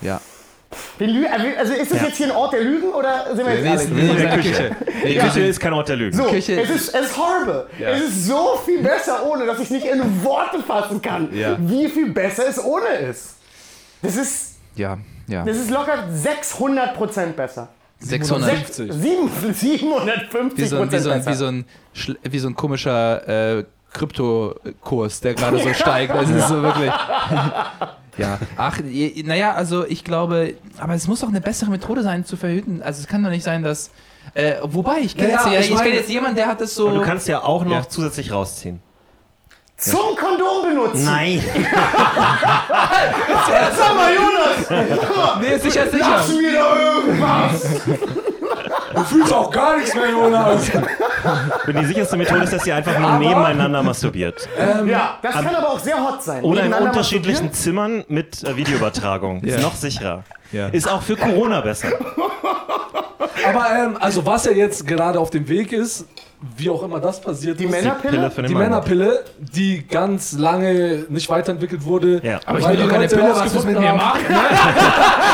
Ja. 0.00 0.20
Lü 0.98 1.24
also 1.26 1.72
ist 1.72 1.92
das 1.92 2.00
Ja. 2.00 2.06
jetzt 2.08 2.16
hier 2.16 2.26
ein 2.26 2.32
Ort 2.32 2.52
der 2.52 2.60
Lügen 2.62 2.88
oder 2.92 3.26
sind 3.34 3.46
wir 3.46 3.54
jetzt 3.54 3.62
Nee, 3.62 3.68
ehrlich? 3.70 3.88
nee, 3.90 4.00
in 4.00 4.16
der 4.16 4.28
seine 4.30 4.42
Küche. 4.42 4.76
Nee, 5.04 5.12
Die 5.14 5.18
Küche 5.18 5.40
ist 5.46 5.60
kein 5.60 5.72
Ort 5.72 5.88
der 5.88 5.96
Lügen. 5.96 6.16
So, 6.16 6.24
Küche- 6.24 6.60
es 6.60 6.70
ist, 6.70 6.94
es 6.94 7.06
ist 7.10 7.16
horrible. 7.16 7.66
Ja. 7.78 7.90
Es 7.90 8.02
ist 8.02 8.26
so 8.26 8.58
viel 8.64 8.82
besser 8.82 9.24
ohne, 9.24 9.46
dass 9.46 9.60
ich 9.60 9.70
nicht 9.70 9.86
in 9.86 10.24
Worte 10.24 10.60
fassen 10.66 11.00
kann, 11.00 11.32
Ja. 11.32 11.56
wie 11.60 11.88
viel 11.88 12.10
besser 12.12 12.48
es 12.48 12.58
ohne 12.62 12.88
ist. 13.08 13.36
Das 14.02 14.16
ist, 14.16 14.56
Ja, 14.74 14.98
ja. 15.28 15.44
das 15.44 15.56
ist 15.58 15.70
locker 15.70 16.08
600% 16.12 17.36
besser. 17.36 17.68
600. 18.00 18.50
Sechs- 18.66 18.76
sieben- 18.76 19.28
750% 19.30 20.56
Wie 20.56 20.66
so, 20.66 20.78
ein, 20.80 20.92
wie, 20.92 20.98
so 20.98 21.10
ein, 21.10 21.26
wie, 21.26 21.34
so 21.34 21.46
ein, 21.46 21.64
schl- 21.96 22.16
wie 22.22 22.38
so 22.38 22.48
ein 22.48 22.54
komischer 22.54 23.58
äh, 23.58 23.64
Kryptokurs, 23.92 25.20
der 25.20 25.34
gerade 25.34 25.58
so 25.58 25.72
steigt. 25.74 26.12
Das 26.14 26.28
ist 26.30 26.48
so 26.48 26.62
wirklich. 26.62 26.90
Ja, 28.16 28.38
ach, 28.56 28.78
naja, 29.24 29.54
also 29.54 29.84
ich 29.84 30.04
glaube, 30.04 30.54
aber 30.78 30.94
es 30.94 31.08
muss 31.08 31.18
doch 31.18 31.28
eine 31.30 31.40
bessere 31.40 31.68
Methode 31.70 32.04
sein 32.04 32.24
zu 32.24 32.36
verhüten. 32.36 32.80
Also 32.80 33.00
es 33.00 33.08
kann 33.08 33.24
doch 33.24 33.30
nicht 33.30 33.42
sein, 33.42 33.64
dass. 33.64 33.90
Äh, 34.34 34.54
wobei, 34.62 35.00
ich 35.00 35.16
kenne 35.16 35.30
Ja, 35.32 35.34
jetzt, 35.38 35.46
ja, 35.46 35.52
ich 35.58 35.58
ich 35.62 35.66
kenn 35.70 35.76
meine- 35.78 35.94
jetzt 35.96 36.08
jemanden, 36.10 36.36
der 36.36 36.46
hat 36.46 36.60
das 36.60 36.76
so. 36.76 36.86
Und 36.86 36.94
du 36.94 37.00
kannst 37.02 37.26
ja 37.26 37.42
auch 37.42 37.64
noch 37.64 37.72
Ja. 37.72 37.88
zusätzlich 37.88 38.30
rausziehen. 38.30 38.80
Zum 39.76 40.16
Kondom 40.16 40.62
benutzen. 40.68 41.04
Nein. 41.04 41.42
Sag 43.76 43.94
mal, 43.96 44.14
Jonas, 44.14 44.70
nee, 45.40 45.58
sicher, 45.58 45.90
sicher. 45.90 46.06
lass 46.10 46.28
mir 46.28 46.52
doch 46.58 46.76
irgendwas. 46.76 47.80
Du 48.94 49.04
fühlst 49.04 49.32
auch 49.32 49.50
gar 49.50 49.76
nichts 49.76 49.94
mehr, 49.94 50.10
Jonas. 50.10 50.70
Und 51.66 51.78
die 51.80 51.84
sicherste 51.86 52.16
Methode 52.16 52.44
ist, 52.44 52.52
dass 52.52 52.66
ihr 52.66 52.76
einfach 52.76 52.98
nur 52.98 53.18
nebeneinander 53.18 53.82
masturbiert. 53.82 54.48
Ja, 54.86 55.18
das 55.20 55.32
kann 55.34 55.54
aber 55.54 55.70
auch 55.70 55.80
sehr 55.80 55.96
hot 55.96 56.22
sein. 56.22 56.44
Oder 56.44 56.62
in 56.64 56.72
unterschiedlichen. 56.72 57.52
Zimmern 57.52 58.04
mit 58.08 58.44
äh, 58.44 58.56
Videoübertragung. 58.56 59.44
Ja. 59.44 59.56
Ist 59.56 59.62
noch 59.62 59.74
sicherer. 59.74 60.22
Ja. 60.52 60.68
Ist 60.68 60.88
auch 60.88 61.02
für 61.02 61.16
Corona 61.16 61.60
besser. 61.60 61.88
Aber 63.46 63.66
ähm, 63.70 63.96
also 64.00 64.24
was 64.24 64.44
ja 64.44 64.52
jetzt 64.52 64.86
gerade 64.86 65.18
auf 65.18 65.30
dem 65.30 65.48
Weg 65.48 65.72
ist, 65.72 66.06
wie 66.56 66.70
auch 66.70 66.82
immer 66.82 67.00
das 67.00 67.20
passiert 67.20 67.58
Die 67.58 67.64
ist, 67.64 67.70
Männerpille? 67.70 68.30
die 68.48 68.54
Mann. 68.54 68.62
Männerpille, 68.64 69.24
die 69.38 69.86
ganz 69.86 70.32
lange 70.32 71.04
nicht 71.08 71.28
weiterentwickelt 71.28 71.84
wurde. 71.84 72.20
Ja. 72.24 72.40
Aber 72.46 72.58
ich 72.58 72.64
weil 72.64 72.72
will 72.72 72.78
doch 72.82 72.88
die 72.88 72.94
keine 72.94 73.08
Pille, 73.08 73.30
was 73.30 73.40
rausgefunden 73.42 73.72
mit 73.74 73.82
mir. 73.82 73.92
Ne? 73.94 74.00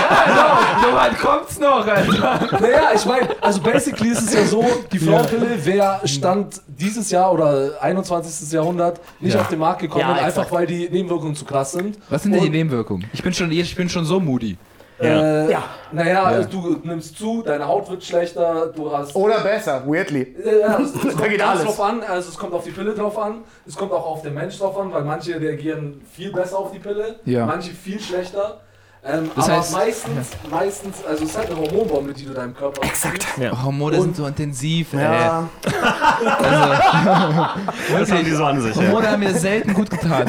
so 0.82 0.96
weit 0.96 1.18
kommt's 1.18 1.58
noch, 1.58 1.86
Alter. 1.86 2.58
Naja, 2.60 2.88
ich 2.94 3.04
meine, 3.06 3.28
also 3.40 3.60
basically 3.60 4.10
ist 4.10 4.22
es 4.22 4.34
ja 4.34 4.44
so, 4.44 4.64
die 4.92 4.98
Frauenpille 4.98 5.64
wäre 5.64 6.00
Stand 6.06 6.60
dieses 6.66 7.10
Jahr 7.10 7.32
oder 7.32 7.72
21. 7.80 8.50
Jahrhundert 8.52 9.00
nicht 9.20 9.34
Ja. 9.34 9.40
auf 9.40 9.48
den 9.48 9.58
Markt 9.58 9.80
gekommen, 9.80 10.04
Ja, 10.08 10.24
einfach 10.24 10.50
weil 10.50 10.66
die 10.66 10.88
Nebenwirkungen 10.90 11.34
zu 11.34 11.44
krass 11.44 11.72
sind. 11.72 11.98
Was 12.08 12.22
sind 12.22 12.32
denn 12.32 12.42
die 12.42 12.50
Nebenwirkungen? 12.50 13.08
Ich 13.12 13.22
bin 13.22 13.32
schon, 13.32 13.50
ich 13.52 13.74
bin 13.76 13.88
schon 13.88 14.04
so 14.04 14.20
moody. 14.20 14.56
Äh, 15.00 15.50
Ja. 15.50 15.62
Naja, 15.92 16.30
Ja. 16.38 16.42
du 16.44 16.76
nimmst 16.84 17.16
zu, 17.18 17.42
deine 17.42 17.66
Haut 17.66 17.90
wird 17.90 18.04
schlechter, 18.04 18.66
du 18.74 18.92
hast... 18.92 19.14
Oder 19.16 19.40
besser, 19.40 19.82
weirdly. 19.86 20.36
Ja, 20.44 20.78
es, 20.80 20.94
es 21.04 21.16
kommt 21.16 21.28
geht 21.30 21.42
alles. 21.42 21.64
drauf 21.64 21.80
an, 21.80 22.02
also 22.02 22.28
es 22.28 22.36
kommt 22.36 22.52
auf 22.52 22.64
die 22.64 22.70
Pille 22.70 22.94
drauf 22.94 23.18
an, 23.18 23.42
es 23.66 23.74
kommt 23.76 23.92
auch 23.92 24.06
auf 24.06 24.22
den 24.22 24.34
Mensch 24.34 24.58
drauf 24.58 24.78
an, 24.78 24.92
weil 24.92 25.02
manche 25.02 25.40
reagieren 25.40 26.00
viel 26.12 26.32
besser 26.32 26.58
auf 26.58 26.70
die 26.72 26.78
Pille, 26.78 27.16
Ja. 27.24 27.46
manche 27.46 27.72
viel 27.72 27.98
schlechter. 28.00 28.60
Ähm, 29.02 29.30
Das 29.34 29.48
aber 29.48 29.60
heißt- 29.62 29.72
meistens, 29.72 30.28
meistens, 30.50 30.96
also 31.08 31.24
es 31.24 31.30
ist 31.30 31.38
halt 31.38 31.48
eine 31.50 31.58
Hormonbombe, 31.58 32.12
die 32.12 32.26
du 32.26 32.34
deinem 32.34 32.54
Körper 32.54 32.84
Exakt. 32.84 33.26
Hormone 33.64 33.98
sind 34.02 34.14
so 34.16 34.26
intensiv, 34.26 34.92
ey. 34.92 35.00
Ja. 35.00 35.48
Das 37.98 38.10
haben 38.12 38.24
die 38.24 38.30
so 38.30 38.44
an 38.44 38.60
sich. 38.60 38.76
Ja. 38.76 38.82
Hormone 38.82 39.10
haben 39.10 39.20
mir 39.20 39.32
selten 39.34 39.72
gut 39.72 39.88
getan. 39.88 40.26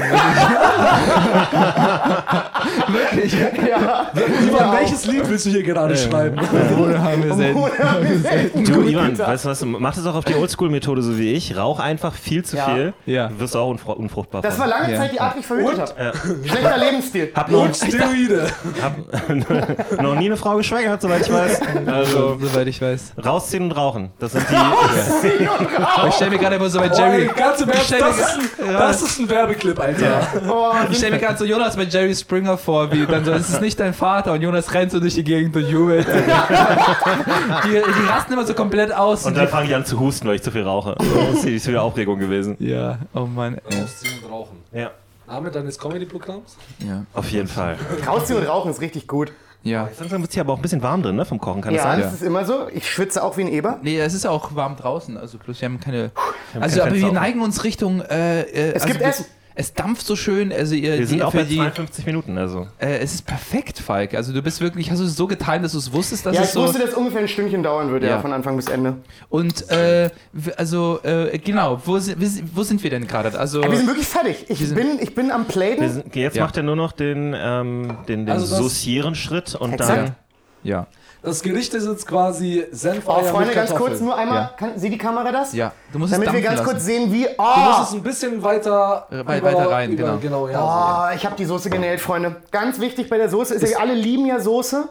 Wirklich. 2.88 3.34
Ivan, 4.48 4.72
welches 4.78 5.06
Lied 5.06 5.28
willst 5.30 5.46
du 5.46 5.50
hier 5.50 5.64
gerade 5.64 5.98
schreiben? 5.98 6.40
Hormone 6.40 7.02
haben 7.04 7.20
mir 7.22 7.34
selten. 7.36 8.64
Du, 8.72 8.82
Ivan, 8.84 9.18
weißt 9.18 9.46
du 9.46 9.50
was? 9.50 9.66
Mach 9.66 9.96
das 9.96 10.06
auch 10.06 10.16
auf 10.16 10.26
die 10.26 10.36
Oldschool-Methode 10.36 11.02
so 11.02 11.18
wie 11.18 11.34
ich. 11.34 11.58
Rauch 11.58 11.80
einfach 11.80 12.14
viel 12.14 12.44
zu 12.46 12.56
Ja. 12.58 12.66
viel. 12.66 12.94
Ja. 13.06 13.30
Wirst 13.38 13.56
du 13.56 13.60
auch 13.60 13.70
unfru 13.70 13.92
unfruchtbar 13.94 14.42
Das 14.42 14.56
von. 14.56 14.62
war 14.62 14.80
lange 14.80 14.94
Ja. 14.94 15.00
Zeit 15.00 15.12
die 15.14 15.20
Art, 15.20 15.36
wie 15.36 15.40
ich 15.40 15.46
verhütet 15.48 15.80
habe. 15.80 16.14
Schlechter 16.46 16.78
Lebensstil. 16.78 17.32
Hab 17.36 17.52
noch, 17.52 17.64
Und 17.66 17.76
Steroide. 17.76 18.48
Hab 18.82 20.00
noch 20.02 20.16
nie 20.16 20.26
eine 20.28 20.38
Frau 20.38 20.56
geschwängert, 20.58 21.02
soweit 21.02 21.22
ich 21.22 21.32
weiß. 21.34 21.60
Also, 21.88 22.38
Soweit 22.42 22.68
ich 22.68 22.82
weiß. 22.82 23.14
rausziehen 23.24 23.64
und 23.64 23.72
rauchen. 23.72 24.12
Das 24.20 24.32
sind 24.34 24.46
die. 24.50 24.56
Ich 26.08 26.16
stelle 26.16 26.32
mir 26.32 26.38
gerade 26.40 26.56
immer 26.56 26.70
so 26.70 26.80
bei 26.80 26.90
Oh, 26.92 26.98
Jerry. 26.98 27.22
ey, 27.24 27.28
ganz 27.36 27.62
im 27.62 27.70
Ernst, 27.70 27.86
stell 27.88 28.00
das, 28.00 28.18
ist 28.20 28.40
ein, 28.60 28.74
das 28.74 29.02
ist 29.02 29.20
ein 29.20 29.30
Werbeclip, 29.30 29.80
Alter. 29.80 30.28
Oh, 30.50 30.72
Ich 30.90 30.98
stelle 30.98 31.14
mir 31.14 31.20
gerade 31.20 31.38
so 31.38 31.46
Jonas 31.46 31.76
bei 31.76 31.84
Jerry 31.84 32.14
Springer 32.16 32.58
vor, 32.58 32.92
wie 32.92 33.06
dann 33.06 33.24
so, 33.26 33.32
es 33.32 33.50
ist 33.50 33.62
nicht 33.62 33.80
dein 33.80 33.94
Vater 33.94 34.34
und 34.34 34.42
Jonas 34.42 34.74
rennt 34.74 34.92
so 34.92 35.00
durch 35.00 35.14
die 35.16 35.24
Gegend 35.24 35.56
und 35.56 35.68
jubelt. 35.68 36.08
die, 36.08 37.70
die 37.72 38.08
rasten 38.10 38.34
immer 38.34 38.46
so 38.46 38.54
komplett 38.54 38.94
aus. 38.94 39.26
Und 39.26 39.38
dann 39.38 39.48
fange 39.48 39.68
ich 39.68 39.76
an 39.76 39.86
zu 39.86 40.00
husten, 40.00 40.28
weil 40.28 40.36
ich 40.36 40.44
zu 40.44 40.52
viel 40.52 40.64
rauche. 40.64 40.96
Das 41.34 41.44
ist 41.46 41.68
wieder 41.68 41.84
Aufregung 41.84 42.20
gewesen. 42.20 42.56
ja, 42.60 42.98
oh 43.14 43.22
Mann. 43.26 43.58
ey. 43.70 43.84
Ausziehen 43.84 44.24
und 44.24 44.32
rauchen. 44.32 44.58
Ja. 44.74 44.92
Name 45.28 45.52
deines 45.52 45.78
Comedy-Programms? 45.80 46.58
Ja. 46.80 47.06
Auf 47.14 47.30
jeden 47.32 47.48
Fall. 47.48 47.78
rausziehen 48.06 48.40
und 48.40 48.46
rauchen 48.48 48.72
ist 48.72 48.82
richtig 48.82 49.08
gut. 49.08 49.32
Ja. 49.64 49.88
Langsam 50.00 50.22
wird 50.22 50.30
es 50.32 50.34
hier 50.34 50.42
aber 50.42 50.54
auch 50.54 50.58
ein 50.58 50.62
bisschen 50.64 50.82
warm 50.82 51.04
drin, 51.04 51.16
ne? 51.16 51.24
Vom 51.24 51.40
Kochen, 51.40 51.62
kann 51.62 51.74
Ja, 51.74 51.84
das 51.84 51.92
sein? 51.92 52.02
das 52.02 52.14
ist 52.16 52.24
immer 52.24 52.44
so. 52.46 52.68
Ich 52.74 52.90
schwitze 52.90 53.24
auch 53.24 53.38
wie 53.38 53.42
ein 53.42 53.48
Eber. 53.48 53.80
Nee, 53.84 54.00
es 54.00 54.14
ist 54.16 54.24
ja 54.24 54.32
auch 54.32 54.56
warm 54.56 54.76
draußen, 54.76 55.18
also 55.18 55.38
bloß 55.38 55.62
wir 55.62 55.68
haben 55.70 55.80
keine. 55.80 56.12
haben 56.54 56.64
also, 56.64 56.78
kein 56.80 56.88
aber 56.88 56.92
Fenster 56.96 57.08
wir 57.08 57.14
neigen 57.14 57.42
uns 57.42 57.64
Richtung. 57.64 58.02
Äh, 58.02 58.42
äh, 58.42 58.70
Es 58.70 58.74
also 58.82 58.88
gibt 58.88 59.00
wir- 59.02 59.08
Essen. 59.08 59.26
Es 59.62 59.74
dampft 59.74 60.06
so 60.08 60.16
schön, 60.16 60.52
also 60.52 60.74
ihr, 60.74 60.98
Wir 60.98 61.06
sind 61.06 61.18
die, 61.20 61.24
auch 61.24 61.32
bei 61.34 61.44
die, 61.44 61.56
52 61.58 62.06
Minuten, 62.08 62.36
also. 62.38 62.68
äh, 62.80 62.98
es 62.98 63.14
ist 63.14 63.28
perfekt, 63.28 63.78
Falk. 63.78 64.16
Also 64.16 64.34
du 64.34 64.42
bist 64.42 64.60
wirklich, 64.60 64.90
hast 64.90 65.00
du 65.00 65.06
es 65.06 65.16
so 65.16 65.28
geteilt, 65.28 65.64
dass 65.64 65.74
du 65.74 65.78
es 65.78 65.94
wusstest, 65.94 66.26
dass 66.26 66.36
Ja, 66.36 66.42
es 66.42 66.48
ich 66.48 66.54
so 66.54 66.64
wusste, 66.64 66.80
dass 66.80 66.90
es 66.90 66.96
ungefähr 66.96 67.22
ein 67.22 67.28
Stündchen 67.28 67.62
dauern 67.62 67.90
würde, 67.92 68.08
ja, 68.08 68.14
Ja. 68.14 68.22
von 68.22 68.34
Anfang 68.34 68.56
bis 68.56 68.68
Ende. 68.68 68.98
und 69.30 69.70
äh, 69.70 70.10
also 70.58 71.00
äh, 71.04 71.38
genau, 71.38 71.80
wo, 71.86 71.94
wo 71.94 72.64
sind 72.64 72.82
wir 72.84 72.90
denn 72.90 73.06
gerade? 73.06 73.38
Also 73.40 73.62
Wir 73.64 73.78
sind 73.78 73.88
wirklich 73.88 74.08
fertig. 74.08 74.46
Ich, 74.50 74.58
sind- 74.60 74.74
bin, 74.76 74.98
ich 75.00 75.14
bin 75.14 75.30
am 75.30 75.42
Wir 75.44 75.48
Pladen. 75.48 75.90
sind, 75.94 76.16
jetzt 76.16 76.36
Ja. 76.38 76.44
macht 76.44 76.58
er 76.58 76.64
nur 76.64 76.76
noch 76.76 76.92
den, 76.92 77.36
ähm, 77.38 77.98
den, 78.08 78.26
den 78.26 78.30
Also 78.30 78.48
Saucieren-Schritt 78.48 79.54
und 79.56 79.74
Exakt. 79.74 79.98
dann. 80.08 80.16
ja, 80.64 80.88
Das 81.24 81.44
Gericht 81.44 81.72
ist 81.76 81.86
jetzt 81.86 82.08
quasi 82.08 82.66
Senf, 82.72 83.04
Oh, 83.08 83.12
Eier 83.12 83.26
Freunde, 83.26 83.48
mit 83.48 83.56
ganz 83.56 83.70
Kartoffeln. 83.70 83.90
kurz, 83.92 84.02
nur 84.02 84.16
einmal. 84.18 84.38
Ja. 84.38 84.52
Kann, 84.58 84.80
sieht 84.80 84.92
die 84.92 84.98
Kamera 84.98 85.32
das? 85.32 85.54
ja, 85.54 85.72
du 85.94 86.00
musst 86.00 86.12
Damit 86.14 86.30
es 86.30 86.34
wir 86.34 86.42
dampfen 86.42 86.56
ganz 86.56 86.60
lassen. 86.68 86.72
kurz 86.72 86.86
sehen, 86.86 87.12
wie. 87.14 87.24
Du 87.26 87.30
Oh, 87.38 87.60
musst 87.78 87.82
es 87.90 87.94
ein 87.94 88.02
bisschen 88.04 88.42
weiter, 88.44 89.08
Äh, 89.12 89.28
wei- 89.28 89.44
weiter 89.44 89.70
rein, 89.70 89.96
genau. 89.96 90.18
genau 90.18 90.48
ja, 90.48 91.10
oh 91.12 91.16
ich 91.16 91.24
habe 91.24 91.36
die 91.36 91.46
Soße 91.46 91.70
genäht, 91.70 92.02
Freunde. 92.02 92.38
Ganz 92.50 92.80
wichtig 92.80 93.08
bei 93.10 93.18
der 93.18 93.30
Soße 93.30 93.54
ist, 93.54 93.70
ja, 93.70 93.78
alle 93.78 93.94
lieben 93.94 94.26
ja 94.26 94.40
Soße, 94.40 94.90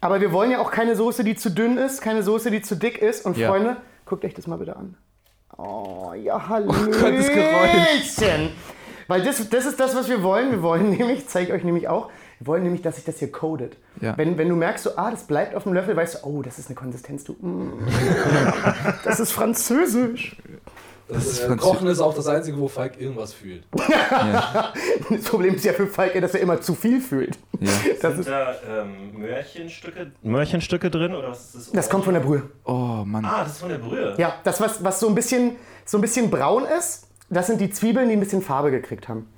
aber 0.00 0.20
wir 0.20 0.30
wollen 0.30 0.52
ja 0.52 0.60
auch 0.60 0.70
keine 0.70 0.94
Soße, 0.94 1.24
die 1.24 1.34
zu 1.34 1.50
dünn 1.50 1.78
ist, 1.78 2.00
keine 2.00 2.22
Soße, 2.22 2.52
die 2.52 2.62
zu 2.62 2.76
dick 2.76 2.98
ist. 3.02 3.26
Und 3.26 3.36
Ja. 3.36 3.48
Freunde, 3.48 3.76
guckt 4.04 4.24
euch 4.24 4.34
das 4.34 4.46
mal 4.46 4.58
bitte 4.58 4.76
an. 4.76 4.94
Oh, 5.58 6.12
ja, 6.14 6.48
hallo. 6.48 6.72
Gott, 6.72 7.18
das 7.18 7.28
Geräusch. 7.28 8.20
Weil 9.08 9.22
das, 9.22 9.48
das 9.48 9.66
ist 9.66 9.80
das, 9.80 9.94
was 9.96 10.08
wir 10.08 10.22
wollen. 10.22 10.50
Wir 10.52 10.62
wollen 10.62 10.90
nämlich, 10.96 11.26
zeige 11.28 11.48
ich 11.48 11.52
euch 11.54 11.64
nämlich 11.64 11.88
auch, 11.88 12.10
wir 12.38 12.46
wollen 12.48 12.62
nämlich, 12.64 12.82
dass 12.82 12.96
sich 12.96 13.04
das 13.04 13.18
hier 13.18 13.32
codet. 13.32 13.76
Ja. 14.00 14.16
Wenn, 14.16 14.36
wenn 14.36 14.48
du 14.48 14.56
merkst, 14.56 14.84
so, 14.84 14.90
ah, 14.96 15.10
das 15.10 15.24
bleibt 15.26 15.54
auf 15.54 15.62
dem 15.62 15.72
Löffel, 15.72 15.96
weißt 15.96 16.16
du, 16.16 16.26
oh, 16.26 16.42
das 16.42 16.58
ist 16.58 16.66
eine 16.66 16.74
Konsistenz, 16.74 17.24
du. 17.24 17.32
Mm. 17.32 17.86
das 19.04 19.20
ist 19.20 19.32
französisch. 19.32 20.36
Das 21.08 21.24
ist, 21.24 21.40
äh, 21.40 21.46
Französisch. 21.46 21.72
Kochen 21.72 21.86
ist 21.88 22.00
auch 22.00 22.14
das 22.14 22.26
Einzige, 22.26 22.58
wo 22.58 22.68
Falk 22.68 23.00
irgendwas 23.00 23.32
fühlt. 23.32 23.62
Das 25.08 25.22
Problem 25.22 25.54
ist 25.54 25.64
ja 25.64 25.72
für 25.72 25.86
Falk, 25.86 26.20
dass 26.20 26.34
er 26.34 26.40
immer 26.40 26.60
zu 26.60 26.74
viel 26.74 27.00
fühlt. 27.00 27.38
Ja. 27.60 27.70
Das, 28.02 28.12
Sind 28.12 28.20
ist, 28.20 28.28
da 28.28 28.54
ähm, 28.68 29.12
Möhrchenstücke, 29.20 30.10
Möhrchenstücke 30.22 30.90
drin 30.90 31.14
oder 31.14 31.30
was 31.30 31.54
ist 31.54 31.68
das? 31.68 31.72
das 31.72 31.88
kommt 31.88 32.04
von 32.04 32.14
der 32.14 32.20
Brühe. 32.20 32.42
Oh 32.64 33.04
Mann. 33.06 33.24
Ah, 33.24 33.44
das 33.44 33.52
ist 33.52 33.58
von 33.60 33.68
der 33.68 33.78
Brühe. 33.78 34.14
Ja, 34.18 34.34
das, 34.42 34.60
was, 34.60 34.82
was 34.82 34.98
so, 34.98 35.08
ein 35.08 35.14
bisschen, 35.14 35.52
so 35.84 35.98
ein 35.98 36.00
bisschen 36.00 36.28
braun 36.28 36.64
ist, 36.64 37.06
das 37.30 37.46
sind 37.46 37.60
die 37.60 37.70
Zwiebeln, 37.70 38.08
die 38.08 38.16
ein 38.16 38.20
bisschen 38.20 38.42
Farbe 38.42 38.70
gekriegt 38.72 39.08
haben. 39.08 39.28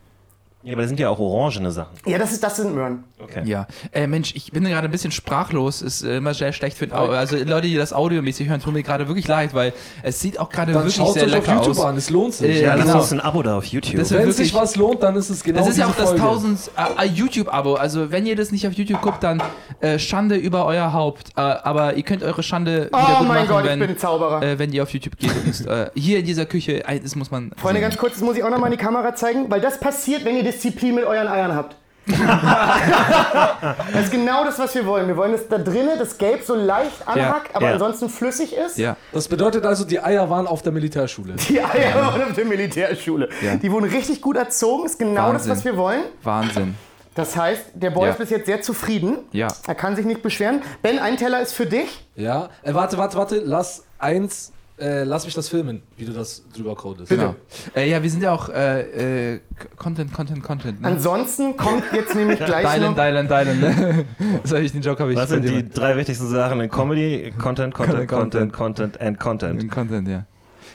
Ja, 0.69 0.75
aber 0.75 0.83
das 0.83 0.91
sind 0.91 1.01
ja 1.01 1.09
auch 1.09 1.19
orangene 1.19 1.71
Sachen. 1.71 1.97
Ja, 2.05 2.19
das, 2.19 2.31
ist, 2.33 2.43
das 2.45 2.57
sind 2.57 2.75
Möhren. 2.75 3.05
Okay. 3.19 3.41
Ja, 3.47 3.67
äh, 3.91 4.07
Mensch, 4.07 4.35
ich 4.37 4.53
bin 4.53 4.65
gerade 4.65 4.87
ein 4.87 4.91
bisschen 4.91 5.11
sprachlos. 5.13 5.81
Ist 5.81 6.03
äh, 6.03 6.19
immer 6.19 6.35
sehr 6.35 6.53
schlecht 6.53 6.77
für 6.77 6.87
den 6.87 6.95
Au 6.95 7.07
Also 7.09 7.37
Leute, 7.37 7.69
die 7.69 7.75
das 7.77 7.95
audiomäßig 7.95 8.51
hören, 8.51 8.61
tun 8.61 8.75
mir 8.75 8.83
gerade 8.83 9.09
wirklich 9.09 9.27
leid, 9.27 9.55
weil 9.55 9.73
es 10.03 10.21
sieht 10.21 10.39
auch 10.39 10.51
gerade 10.51 10.75
wirklich 10.75 10.97
schaut 10.97 11.15
sehr 11.15 11.23
euch 11.25 11.29
auf 11.37 11.47
lecker 11.47 11.55
YouTube 11.63 11.79
aus. 11.79 11.85
an, 11.87 11.97
es 11.97 12.11
lohnt 12.11 12.35
sich. 12.35 12.49
Äh, 12.57 12.63
Ja, 12.65 12.75
genau. 12.77 12.87
lass 12.87 12.95
uns 12.97 13.13
ein 13.13 13.21
Abo 13.21 13.43
da 13.43 13.57
auf 13.57 13.65
YouTube. 13.65 13.97
Das 13.97 14.11
Wenn 14.11 14.19
wirklich- 14.19 14.37
sich 14.37 14.55
was 14.55 14.77
lohnt, 14.77 15.03
dann 15.03 15.17
ist 15.17 15.31
es 15.31 15.43
genau 15.43 15.59
Das 15.59 15.69
ist 15.71 15.79
ja 15.79 15.87
auch 15.87 15.95
das 15.97 16.11
Folge. 16.11 16.23
1000 16.23 16.71
äh, 16.77 17.05
YouTube-Abo. 17.07 17.75
Also 17.77 18.11
wenn 18.11 18.27
ihr 18.27 18.37
das 18.37 18.53
nicht 18.53 18.67
auf 18.67 18.75
YouTube 18.75 19.01
guckt, 19.01 19.23
dann 19.25 19.43
äh, 19.81 19.99
Schande 19.99 20.37
über 20.37 20.67
euer 20.67 20.93
Haupt. 20.93 21.31
Äh, 21.35 21.41
aber 21.41 21.95
ihr 21.95 22.03
könnt 22.03 22.23
eure 22.23 22.43
Schande 22.43 22.89
wieder 22.89 22.91
Oh 22.93 23.19
gut 23.21 23.29
mein 23.29 23.37
machen, 23.39 23.49
Gott, 23.49 23.65
ich 23.65 23.71
wenn, 23.71 23.79
bin 23.81 23.89
ein 23.91 23.99
Zauberer. 23.99 24.43
äh, 24.43 24.59
wenn 24.59 24.71
ihr 24.73 24.83
auf 24.83 24.91
YouTube 24.91 25.17
geht. 25.19 25.31
Und, 25.35 25.67
äh, 25.67 25.91
hier 25.95 26.19
in 26.19 26.27
dieser 26.27 26.45
Küche, 26.45 26.87
äh, 26.87 27.01
das 27.01 27.17
muss 27.17 27.31
man. 27.31 27.53
Freunde, 27.57 27.81
sehen. 27.81 27.89
ganz 27.89 27.97
kurz, 27.97 28.13
das 28.15 28.23
muss 28.23 28.37
ich 28.37 28.45
auch 28.45 28.51
nochmal 28.51 28.71
in 28.71 28.79
die 28.79 28.85
Kamera 28.85 29.15
zeigen, 29.15 29.51
weil 29.51 29.61
das 29.63 29.81
passiert, 29.81 30.25
wenn 30.27 30.37
ihr 30.37 30.43
Disziplin 30.59 30.97
mit 30.97 31.05
euren 31.05 31.29
Eiern 31.29 31.55
habt. 31.55 31.77
das 32.09 34.05
ist 34.05 34.11
genau 34.11 34.43
das, 34.45 34.59
was 34.59 34.75
wir 34.75 34.87
wollen. 34.87 35.07
Wir 35.09 35.17
wollen, 35.17 35.33
dass 35.33 35.47
da 35.47 35.59
drinnen 35.59 35.99
das 35.99 36.17
Gelb 36.17 36.43
so 36.43 36.55
leicht 36.55 37.07
anhackt, 37.07 37.55
aber 37.55 37.67
ja. 37.67 37.73
ansonsten 37.75 38.09
flüssig 38.09 38.57
ist. 38.57 38.79
Ja. 38.79 38.97
Das 39.13 39.29
bedeutet 39.29 39.67
also, 39.67 39.85
die 39.85 40.01
Eier 40.01 40.31
waren 40.31 40.47
auf 40.47 40.63
der 40.63 40.73
Militärschule. 40.73 41.35
Die 41.35 41.61
Eier 41.63 41.95
waren 41.95 42.23
auf 42.23 42.33
der 42.35 42.47
Militärschule. 42.47 43.29
Ja. 43.43 43.57
Die 43.57 43.71
wurden 43.71 43.85
richtig 43.91 44.23
gut 44.23 44.37
erzogen, 44.37 44.87
ist 44.87 44.99
genau 44.99 45.29
Wahnsinn. 45.29 45.51
das, 45.51 45.59
was 45.59 45.65
wir 45.67 45.77
wollen. 45.77 46.01
Wahnsinn. 46.23 46.77
Das 47.15 47.37
heißt, 47.37 47.65
der 47.75 47.91
Boy 47.91 48.07
Ja. 48.07 48.13
ist 48.13 48.19
bis 48.19 48.31
jetzt 48.31 48.47
sehr 48.47 48.63
zufrieden. 48.63 49.19
Ja. 49.33 49.49
Er 49.67 49.75
kann 49.75 49.95
sich 49.95 50.07
nicht 50.07 50.23
beschweren. 50.23 50.63
Ben, 50.83 50.99
ein 50.99 51.19
Teller 51.19 51.43
ist 51.43 51.53
für 51.53 51.67
dich. 51.67 52.07
Ja, 52.17 52.49
äh, 52.63 52.73
warte, 52.73 52.97
warte, 52.97 53.19
warte, 53.19 53.43
lass 53.45 53.85
eins, 53.99 54.53
äh, 54.81 55.05
lass 55.05 55.25
mich 55.25 55.35
das 55.35 55.49
filmen, 55.49 55.83
wie 55.97 56.05
du 56.05 56.13
das 56.13 56.43
drüber 56.55 56.75
codest. 56.75 57.11
Genau. 57.11 57.35
Äh, 57.75 57.91
ja, 57.91 58.03
wir 58.03 58.11
sind 58.11 58.23
ja 58.23 58.33
auch 58.33 58.49
äh, 58.49 59.35
äh, 59.35 59.41
Content, 59.77 60.13
Content, 60.13 60.43
Content. 60.43 60.81
Ne? 60.81 60.89
Ansonsten 60.89 61.57
kommt 61.57 61.85
jetzt 61.93 62.15
nämlich 62.15 62.39
gleich 62.39 62.75
Dylan, 62.75 62.95
noch... 62.95 62.97
Dylan, 62.97 63.29
Dylan. 63.29 63.61
Ne? 63.61 64.05
Das 64.43 64.53
habe 64.53 64.63
ich 64.63 64.73
den 64.73 64.83
Joke 64.83 65.01
habe 65.01 65.13
ich 65.13 65.19
Was 65.19 65.31
sind 65.31 65.45
die 65.45 65.69
drei 65.69 65.97
wichtigsten 65.97 66.29
Sachen 66.29 66.61
in 66.61 66.71
Comedy? 66.71 67.33
Content, 67.39 67.75
Content, 67.75 68.09
Content. 68.09 68.53
Content, 68.53 68.53
Content 68.53 69.01
and 69.01 69.19
Content. 69.19 69.71
Content, 69.71 70.09
ja. 70.09 70.27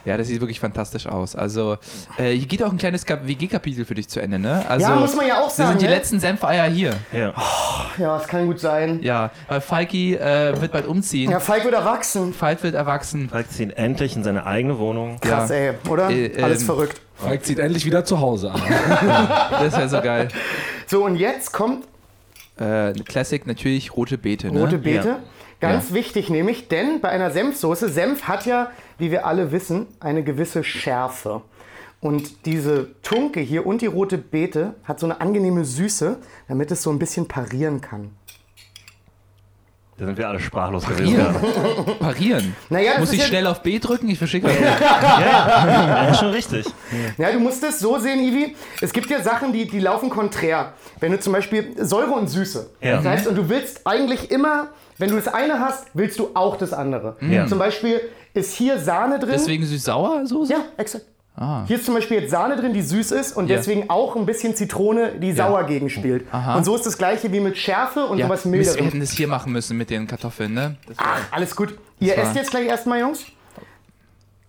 Ja, 0.06 0.18
das 0.18 0.28
sieht 0.28 0.42
wirklich 0.42 0.60
fantastisch 0.60 1.08
aus. 1.08 1.36
Also, 1.36 1.78
äh, 2.18 2.32
hier 2.32 2.46
geht 2.46 2.62
auch 2.62 2.72
ein 2.72 2.78
kleines 2.78 3.06
Kap- 3.06 3.26
WG-Kapitel 3.26 3.86
für 3.86 3.96
dich 3.96 4.10
zu 4.10 4.22
Ende, 4.22 4.38
ne? 4.38 4.66
Also, 4.68 4.86
Ja, 4.88 4.96
muss 4.96 5.16
man 5.16 5.26
ja 5.28 5.40
auch 5.40 5.46
Das 5.48 5.56
sagen, 5.58 5.70
sind 5.72 5.82
die 5.82 5.86
ne? 5.86 5.92
letzten 5.96 6.20
Senfeier 6.20 6.66
hier. 6.70 6.94
Ja. 7.14 7.34
Ja, 7.98 8.18
das 8.18 8.28
kann 8.28 8.46
gut 8.48 8.60
sein. 8.60 9.00
Ja, 9.02 9.32
weil 9.48 9.62
Falki 9.62 10.16
äh, 10.16 10.60
wird 10.60 10.72
bald 10.74 10.88
umziehen. 10.88 11.32
Ja, 11.32 11.40
Falk 11.40 11.64
wird 11.64 11.74
erwachsen. 11.74 12.34
Falk 12.34 12.64
wird 12.64 12.76
erwachsen. 12.76 13.30
Falk 13.30 13.50
zieht 13.52 13.78
endlich 13.78 14.16
in 14.16 14.24
seine 14.24 14.46
eigene 14.46 14.78
Wohnung. 14.80 15.20
Krass, 15.22 15.50
Ja. 15.50 15.56
ey, 15.56 15.74
oder? 15.90 16.10
Äh, 16.10 16.42
Alles 16.42 16.60
ähm, 16.62 16.66
verrückt. 16.66 17.00
Falk 17.16 17.46
zieht 17.46 17.60
endlich 17.60 17.86
wieder 17.86 18.04
zu 18.04 18.20
Hause 18.20 18.52
an. 18.52 18.62
Das 19.52 19.78
wäre 19.78 19.88
so 19.90 20.02
geil. 20.02 20.28
So, 20.88 21.06
und 21.06 21.16
jetzt 21.16 21.54
kommt 21.54 21.86
Äh, 22.60 22.92
Classic 23.06 23.48
natürlich 23.48 23.96
rote 23.96 24.18
Beete, 24.18 24.52
ne? 24.52 24.60
rote 24.60 24.78
Beete. 24.78 25.08
Ja. 25.08 25.20
Ganz 25.64 25.94
wichtig 25.94 26.30
nämlich, 26.30 26.68
denn 26.68 27.02
bei 27.02 27.10
einer 27.10 27.32
Senfsoße, 27.32 27.90
Senf 27.90 28.24
hat 28.28 28.46
ja, 28.46 28.72
wie 28.98 29.12
wir 29.12 29.26
alle 29.26 29.52
wissen, 29.52 29.88
eine 30.00 30.24
gewisse 30.24 30.64
Schärfe. 30.64 31.42
Und 32.02 32.46
diese 32.46 32.90
Tunke 33.02 33.40
hier 33.40 33.66
und 33.66 33.82
die 33.82 33.86
rote 33.86 34.18
Beete 34.18 34.76
hat 34.84 35.00
so 35.00 35.06
eine 35.08 35.22
angenehme 35.22 35.64
Süße, 35.64 36.18
damit 36.50 36.70
es 36.72 36.84
so 36.84 36.92
ein 36.92 37.00
bisschen 37.00 37.28
parieren 37.28 37.80
kann. 37.80 38.12
Da 39.96 40.06
sind 40.08 40.18
wir 40.18 40.28
alle 40.28 40.40
sprachlos 40.40 40.86
gewesen. 40.88 41.16
Parieren. 41.18 41.98
Parieren. 42.00 42.56
Naja, 42.70 42.92
das 42.94 43.00
Muss 43.02 43.10
ist 43.10 43.14
ich 43.16 43.22
ja- 43.22 43.28
schnell 43.28 43.48
auf 43.48 43.62
B 43.62 43.78
drücken? 43.78 44.10
Ich 44.10 44.18
verschicke 44.18 44.48
das. 44.48 44.60
Ja, 44.60 46.08
ja, 46.08 46.14
schon 46.16 46.32
richtig. 46.32 46.66
Ja, 47.20 47.32
du 47.32 47.40
musst 47.40 47.64
es 47.64 47.80
so 47.80 48.00
sehen, 48.00 48.20
Ivi. 48.20 48.56
Es 48.82 48.92
gibt 48.92 49.10
ja 49.12 49.22
Sachen, 49.22 49.54
die, 49.54 49.68
die 49.68 49.80
laufen 49.80 50.10
konträr. 50.10 50.74
Wenn 51.00 51.12
du 51.12 51.20
zum 51.20 51.32
Beispiel 51.32 51.76
Säure 51.78 52.12
und 52.12 52.28
Süße. 52.28 52.72
Ja. 52.82 52.98
Das 52.98 53.06
heißt, 53.06 53.28
und 53.28 53.36
du 53.36 53.48
willst 53.50 53.86
eigentlich 53.86 54.32
immer, 54.32 54.70
wenn 54.98 55.10
du 55.10 55.16
das 55.16 55.28
eine 55.28 55.60
hast, 55.60 55.88
willst 55.94 56.20
du 56.20 56.30
auch 56.34 56.56
das 56.58 56.74
andere. 56.74 57.16
Ja. 57.22 57.48
Zum 57.48 57.60
Beispiel 57.60 58.02
ist 58.34 58.54
hier 58.54 58.80
Sahne 58.80 59.20
drin. 59.20 59.32
Deswegen 59.34 59.66
süß-sauer 59.66 60.26
Soße? 60.26 60.54
Ja, 60.54 60.60
exakt. 60.78 61.06
Hier 61.66 61.78
ist 61.78 61.86
zum 61.86 61.96
Beispiel 61.96 62.20
jetzt 62.22 62.30
Sahne 62.30 62.56
drin, 62.58 62.74
die 62.74 62.84
süß 62.84 63.10
ist 63.12 63.36
und 63.36 63.50
Ja. 63.50 63.56
deswegen 63.58 63.90
auch 63.90 64.16
ein 64.16 64.26
bisschen 64.28 64.56
Zitrone, 64.56 65.14
die 65.20 65.34
sauer 65.34 65.64
gegenspielt. 65.64 66.26
Aha. 66.32 66.56
Und 66.56 66.64
so 66.64 66.76
ist 66.76 66.86
das 66.86 66.96
gleiche 66.96 67.32
wie 67.32 67.40
mit 67.40 67.58
Schärfe 67.58 68.06
und 68.06 68.20
Ja, 68.20 68.28
sowas 68.28 68.46
Mist, 68.46 68.52
wir 68.54 68.60
Milderem. 68.60 68.86
hätten 68.86 69.00
das 69.00 69.12
hier 69.12 69.28
machen 69.28 69.52
müssen 69.52 69.76
mit 69.76 69.90
den 69.90 70.06
Kartoffeln, 70.06 70.54
ne? 70.54 70.76
Ach, 70.98 71.20
alles 71.32 71.56
gut. 71.56 71.76
Ihr 72.00 72.16
esst 72.20 72.36
jetzt 72.36 72.52
gleich 72.52 72.68
erstmal, 72.68 73.00
Jungs. 73.00 73.26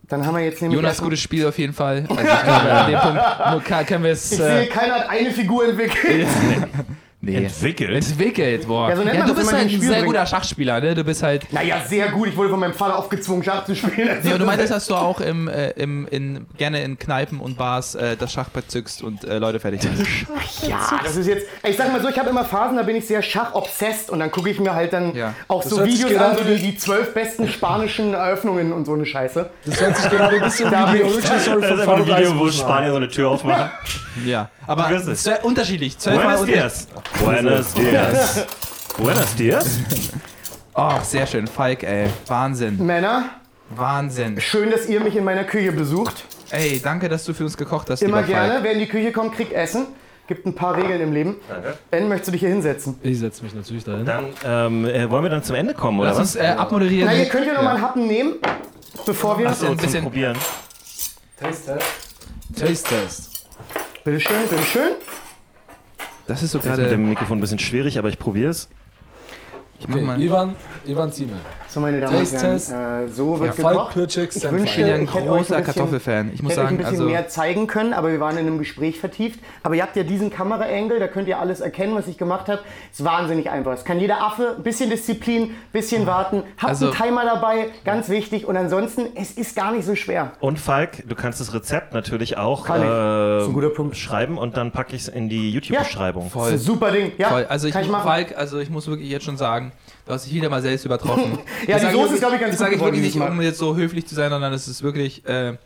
Dann 0.08 0.26
haben 0.26 0.36
wir 0.36 0.44
jetzt 0.44 0.60
nämlich. 0.60 0.76
Jonas, 0.78 1.00
gutes 1.00 1.20
Spiel 1.20 1.46
auf 1.46 1.58
jeden 1.58 1.72
Fall. 1.72 2.04
Also 2.10 2.70
an 2.70 2.90
dem 2.90 3.00
Punkt 3.00 3.88
können 3.88 4.04
wir 4.04 4.12
es. 4.12 4.30
Ich 4.32 4.36
sehe, 4.38 4.64
Äh, 4.64 4.66
keiner 4.66 4.96
hat 4.96 5.08
eine 5.08 5.30
Figur 5.30 5.66
entwickelt. 5.66 6.26
nee. 7.24 7.44
Entwickelt. 7.44 7.90
Ja, 7.90 7.96
Entwickelt, 7.96 8.66
boah. 8.68 8.94
so 8.94 9.02
Ja, 9.02 9.04
nennt 9.04 9.18
man 9.18 9.28
du 9.28 9.34
das, 9.34 9.36
bist 9.36 9.38
wenn 9.38 9.44
man 9.46 9.54
halt 9.54 9.62
ins 9.64 9.72
ein 9.72 9.76
Spiel 9.76 9.88
sehr 9.88 9.98
bringt. 10.00 10.06
guter 10.06 10.26
Schachspieler, 10.26 10.80
ne? 10.80 10.94
Du 10.94 11.04
bist 11.04 11.22
halt. 11.22 11.52
Naja, 11.52 11.76
sehr 11.88 12.08
gut. 12.10 12.28
Ich 12.28 12.36
wurde 12.36 12.50
von 12.50 12.60
meinem 12.60 12.74
Vater 12.74 12.98
aufgezwungen, 12.98 13.42
Schach 13.42 13.64
zu 13.64 13.74
spielen. 13.74 14.18
Ja, 14.22 14.32
und 14.34 14.38
du 14.40 14.44
meintest, 14.46 14.72
dass 14.72 14.86
du 14.86 14.94
auch 14.94 15.20
im, 15.20 15.48
äh, 15.48 15.70
im, 15.70 16.06
in, 16.08 16.46
gerne 16.56 16.82
in 16.82 16.98
Kneipen 16.98 17.40
und 17.40 17.56
Bars 17.58 17.94
äh, 17.94 18.16
das 18.16 18.32
Schachbrett 18.32 18.70
zückst 18.70 19.02
und 19.02 19.24
äh, 19.24 19.38
Leute 19.38 19.60
fertig 19.60 19.80
machst. 19.84 20.66
Ja, 20.68 21.00
das 21.02 21.16
ist 21.16 21.26
jetzt. 21.26 21.46
Ich 21.68 21.76
sag 21.76 21.92
mal 21.92 22.00
so, 22.00 22.08
ich 22.08 22.18
habe 22.18 22.30
immer 22.30 22.44
Phasen, 22.44 22.76
da 22.76 22.82
bin 22.82 22.96
ich 22.96 23.06
sehr 23.06 23.22
schachobsessed 23.22 24.10
und 24.10 24.20
dann 24.20 24.30
gucke 24.30 24.50
ich 24.50 24.58
mir 24.60 24.74
halt 24.74 24.92
dann 24.92 25.14
Ja. 25.14 25.34
auch 25.48 25.62
Das 25.62 25.70
so 25.70 25.78
hört 25.80 25.90
sich 25.90 26.04
Videos 26.04 26.20
an, 26.20 26.36
so 26.38 26.44
die, 26.44 26.56
die 26.56 26.76
zwölf 26.76 27.12
besten 27.14 27.48
spanischen 27.48 28.14
Eröffnungen 28.14 28.72
und 28.72 28.84
so 28.84 28.94
eine 28.94 29.06
Scheiße. 29.06 29.50
Das 29.64 29.80
hört 29.80 29.96
sich 29.96 30.10
gerade 30.10 30.36
ein 30.36 30.42
bisschen 30.42 30.70
Da 30.70 30.92
wie 30.92 30.98
die 30.98 31.04
hab 31.04 31.10
ich- 31.10 31.14
Origin 31.14 31.40
Story 31.40 31.60
Das 31.60 31.70
von 31.70 31.78
ist 31.78 31.80
einfach 31.88 31.96
ein 31.96 32.06
Video, 32.06 32.38
wo. 32.38 32.50
Spanier 32.50 32.90
so 32.90 32.96
eine 32.96 33.08
Tür 33.08 33.30
aufmachen. 33.30 33.70
Ja, 34.24 34.48
aber 34.66 34.90
es. 34.92 35.28
unterschiedlich. 35.42 35.98
Zwölfmal 35.98 36.36
Buenos 36.36 36.40
unter- 36.42 36.52
dias. 36.52 36.88
Buenos 37.20 37.72
dias. 37.74 38.46
Buenos 38.98 39.34
dias? 39.36 39.78
Oh, 40.74 40.92
sehr 41.02 41.26
schön. 41.26 41.46
Falk, 41.46 41.82
ey. 41.82 42.08
Wahnsinn. 42.26 42.84
Männer, 42.84 43.26
Wahnsinn. 43.70 44.40
schön, 44.40 44.70
dass 44.70 44.86
ihr 44.86 45.00
mich 45.00 45.16
in 45.16 45.24
meiner 45.24 45.44
Küche 45.44 45.72
besucht. 45.72 46.24
Ey, 46.50 46.80
danke, 46.82 47.08
dass 47.08 47.24
du 47.24 47.32
für 47.32 47.44
uns 47.44 47.56
gekocht 47.56 47.90
hast, 47.90 48.02
Immer 48.02 48.18
lieber 48.22 48.28
gerne. 48.34 48.52
Falk. 48.54 48.64
Wer 48.64 48.72
in 48.72 48.78
die 48.80 48.88
Küche 48.88 49.12
kommt, 49.12 49.34
kriegt 49.34 49.52
Essen. 49.52 49.86
Gibt 50.26 50.46
ein 50.46 50.54
paar 50.54 50.74
Regeln 50.76 51.00
im 51.02 51.12
Leben. 51.12 51.36
Danke. 51.48 51.76
Ben, 51.90 52.08
möchtest 52.08 52.28
du 52.28 52.32
dich 52.32 52.40
hier 52.40 52.48
hinsetzen? 52.48 52.98
Ich 53.02 53.18
setze 53.18 53.42
mich 53.44 53.54
natürlich 53.54 53.84
dahin. 53.84 54.06
Dann 54.06 54.26
ähm, 54.44 54.84
äh, 54.86 55.08
wollen 55.10 55.22
wir 55.22 55.28
dann 55.30 55.42
zum 55.42 55.54
Ende 55.54 55.74
kommen, 55.74 56.00
oder 56.00 56.08
Lass 56.10 56.18
was? 56.18 56.34
uns 56.36 56.42
äh, 56.44 56.48
abmoderieren. 56.48 57.10
Na, 57.12 57.14
ihr 57.18 57.26
könnt 57.28 57.46
ja 57.46 57.52
noch 57.54 57.62
mal 57.62 57.74
einen 57.74 57.82
Happen 57.82 58.06
nehmen, 58.06 58.34
bevor 59.04 59.38
wir. 59.38 59.52
So, 59.52 59.66
ein 59.66 59.76
bisschen- 59.76 60.02
Probieren. 60.02 60.36
Taste 61.38 61.78
Test. 61.78 62.58
Taste 62.58 62.88
Test. 62.88 63.30
Bitteschön, 64.02 64.48
bitteschön. 64.48 64.92
Das 66.26 66.42
ist 66.42 66.52
so 66.52 66.58
ist 66.58 66.64
mit 66.64 66.74
gerade. 66.76 66.88
dem 66.88 67.08
Mikrofon 67.08 67.38
ein 67.38 67.40
bisschen 67.40 67.58
schwierig, 67.58 67.98
aber 67.98 68.08
ich 68.08 68.18
probiere 68.18 68.50
es. 68.50 68.68
Ich 69.80 69.88
mach 69.88 69.96
Okay, 69.96 70.04
mal. 70.04 70.20
Ivan, 70.22 70.56
Ivan 70.86 71.12
Ziemel. 71.12 71.36
So, 71.74 71.80
meine 71.80 72.00
Damen 72.00 72.16
und 72.18 72.32
Herren, 72.32 72.56
äh, 72.56 73.08
so 73.08 73.40
wird 73.40 73.58
Ja, 73.58 73.62
Falk 73.64 73.94
gekocht. 73.94 74.16
Ich 74.16 74.16
wünschte, 74.16 74.46
Ich 74.68 74.76
bin 74.76 74.86
ja 74.86 74.94
ein 74.94 75.06
großer 75.06 75.38
bisschen- 75.38 75.64
Kartoffelfan. 75.64 76.30
Ich 76.32 76.40
muss 76.40 76.54
sagen, 76.54 76.68
ein 76.68 76.76
bisschen 76.76 76.92
also 76.92 77.04
mehr 77.06 77.26
zeigen 77.26 77.66
können, 77.66 77.92
aber 77.92 78.12
wir 78.12 78.20
waren 78.20 78.38
in 78.38 78.46
einem 78.46 78.58
Gespräch 78.60 79.00
vertieft. 79.00 79.40
Aber 79.64 79.74
ihr 79.74 79.82
habt 79.82 79.96
ja 79.96 80.04
diesen 80.04 80.30
Kameraangle, 80.30 81.00
da 81.00 81.08
könnt 81.08 81.26
ihr 81.26 81.40
alles 81.40 81.58
erkennen, 81.58 81.96
was 81.96 82.06
ich 82.06 82.16
gemacht 82.16 82.46
habe. 82.46 82.60
Ist 82.92 83.02
wahnsinnig 83.02 83.50
einfach. 83.50 83.72
Es 83.72 83.84
kann 83.84 83.98
jeder 83.98 84.22
Affe, 84.22 84.54
ein 84.56 84.62
bisschen 84.62 84.88
Disziplin, 84.88 85.56
bisschen 85.72 86.06
warten. 86.06 86.44
Habt 86.58 86.68
Also- 86.70 86.86
einen 86.86 86.94
Timer 86.94 87.24
dabei, 87.24 87.70
ganz 87.84 88.08
wichtig. 88.08 88.46
Und 88.46 88.56
ansonsten, 88.56 89.08
es 89.16 89.32
ist 89.32 89.56
gar 89.56 89.72
nicht 89.72 89.84
so 89.84 89.96
schwer. 89.96 90.30
Und 90.38 90.60
Falk, 90.60 91.02
du 91.08 91.16
kannst 91.16 91.40
das 91.40 91.54
Rezept 91.54 91.92
natürlich 91.92 92.38
auch 92.38 92.68
äh, 92.68 93.42
ein 93.42 93.94
schreiben 93.94 94.38
und 94.38 94.56
dann 94.56 94.70
packe 94.70 94.94
ich 94.94 95.02
es 95.02 95.08
in 95.08 95.28
die 95.28 95.50
YouTube-Beschreibung. 95.50 96.30
Das 96.32 96.46
ist 96.46 96.52
ein 96.52 96.58
super 96.60 96.92
Ding. 96.92 97.10
Ja, 97.18 97.30
Voll. 97.30 97.46
Also 97.48 97.66
ich, 97.66 97.72
kann 97.72 97.82
ich 97.82 97.90
machen. 97.90 98.04
Falk, 98.06 98.38
also 98.38 98.60
ich 98.60 98.70
muss 98.70 98.86
wirklich 98.86 99.10
jetzt 99.10 99.24
schon 99.24 99.36
sagen, 99.36 99.72
du 100.06 100.12
hast 100.12 100.26
dich 100.26 100.34
wieder 100.34 100.48
mal 100.50 100.62
selbst 100.62 100.84
übertroffen. 100.84 101.38
Ja, 101.66 101.78
Das 101.78 101.88
die 101.88 101.92
Soße 101.94 102.14
ist, 102.14 102.20
glaub 102.20 102.32
ich, 102.34 102.40
ganz 102.40 102.50
Das 102.52 102.58
gut 102.58 102.66
sage 102.66 102.74
ich 102.76 102.80
wirklich 102.82 103.14
nicht, 103.14 103.20
um 103.20 103.40
jetzt 103.40 103.58
so 103.58 103.74
höflich 103.76 104.06
zu 104.06 104.14
sein, 104.14 104.30
sondern 104.30 104.52
es 104.52 104.68
ist 104.68 104.82
wirklich 104.82 105.26
äh, 105.26 105.56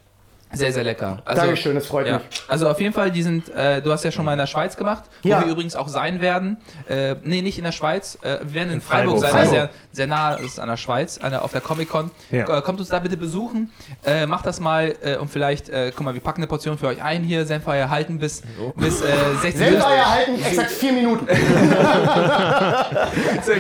sehr, 0.53 0.73
sehr 0.73 0.85
lecker. 0.85 1.23
Also, 1.25 1.43
Dankeschön, 1.43 1.75
das 1.75 1.87
freut 1.87 2.07
ja. 2.07 2.15
mich. 2.19 2.25
Also 2.49 2.69
auf 2.69 2.81
jeden 2.81 2.95
Fall, 2.95 3.11
die 3.11 3.23
sind, 3.23 3.49
äh, 3.55 3.83
du 3.83 3.93
hast 3.93 4.05
ja 4.05 4.11
schon 4.11 4.25
mal 4.25 4.33
in 4.33 4.39
der 4.39 4.47
Schweiz 4.47 4.77
gemacht, 4.77 5.05
wo 5.23 5.29
Ja. 5.29 5.41
wir 5.45 5.49
übrigens 5.53 5.77
auch 5.77 5.89
sein 5.89 6.21
werden. 6.21 6.57
Äh, 6.89 7.17
nee, 7.23 7.43
nicht 7.43 7.59
in 7.59 7.65
der 7.65 7.73
Schweiz. 7.73 8.17
Äh, 8.23 8.39
wir 8.43 8.55
werden 8.55 8.73
in, 8.73 8.81
Freiburg, 8.81 9.19
Freiburg. 9.19 9.21
sein, 9.21 9.33
das 9.35 9.43
ist 9.45 9.51
Freiburg. 9.51 9.71
sehr, 9.71 9.71
sehr 9.93 10.07
nah 10.07 10.33
das 10.37 10.41
ist 10.43 10.61
an 10.61 10.69
der 10.69 10.77
Schweiz, 10.77 11.19
an 11.19 11.31
der, 11.33 11.45
auf 11.45 11.53
der 11.53 11.61
Comic-Con. 11.61 12.11
Ja. 12.31 12.59
Äh, 12.59 12.63
kommt 12.63 12.81
uns 12.81 12.89
da 12.89 12.99
bitte 12.99 13.17
besuchen, 13.17 13.71
äh, 14.07 14.27
macht 14.27 14.47
das 14.47 14.59
mal 14.61 14.95
äh, 15.03 15.17
und 15.17 15.31
vielleicht, 15.31 15.69
äh, 15.69 15.93
guck 15.95 16.05
mal, 16.05 16.15
wir 16.15 16.21
packen 16.21 16.41
eine 16.41 16.47
Portion 16.47 16.79
für 16.79 16.87
euch 16.89 17.03
ein 17.03 17.23
hier, 17.25 17.45
Senfeier 17.47 17.91
halten 17.91 18.19
bis, 18.19 18.43
bis 18.77 19.01
äh, 19.03 19.07
16 19.43 19.63
Uhr. 19.67 19.71
Senfeier 19.73 20.11
halten, 20.11 20.43
exakt 20.45 20.71
vier 20.71 20.93
Minuten. 20.93 21.27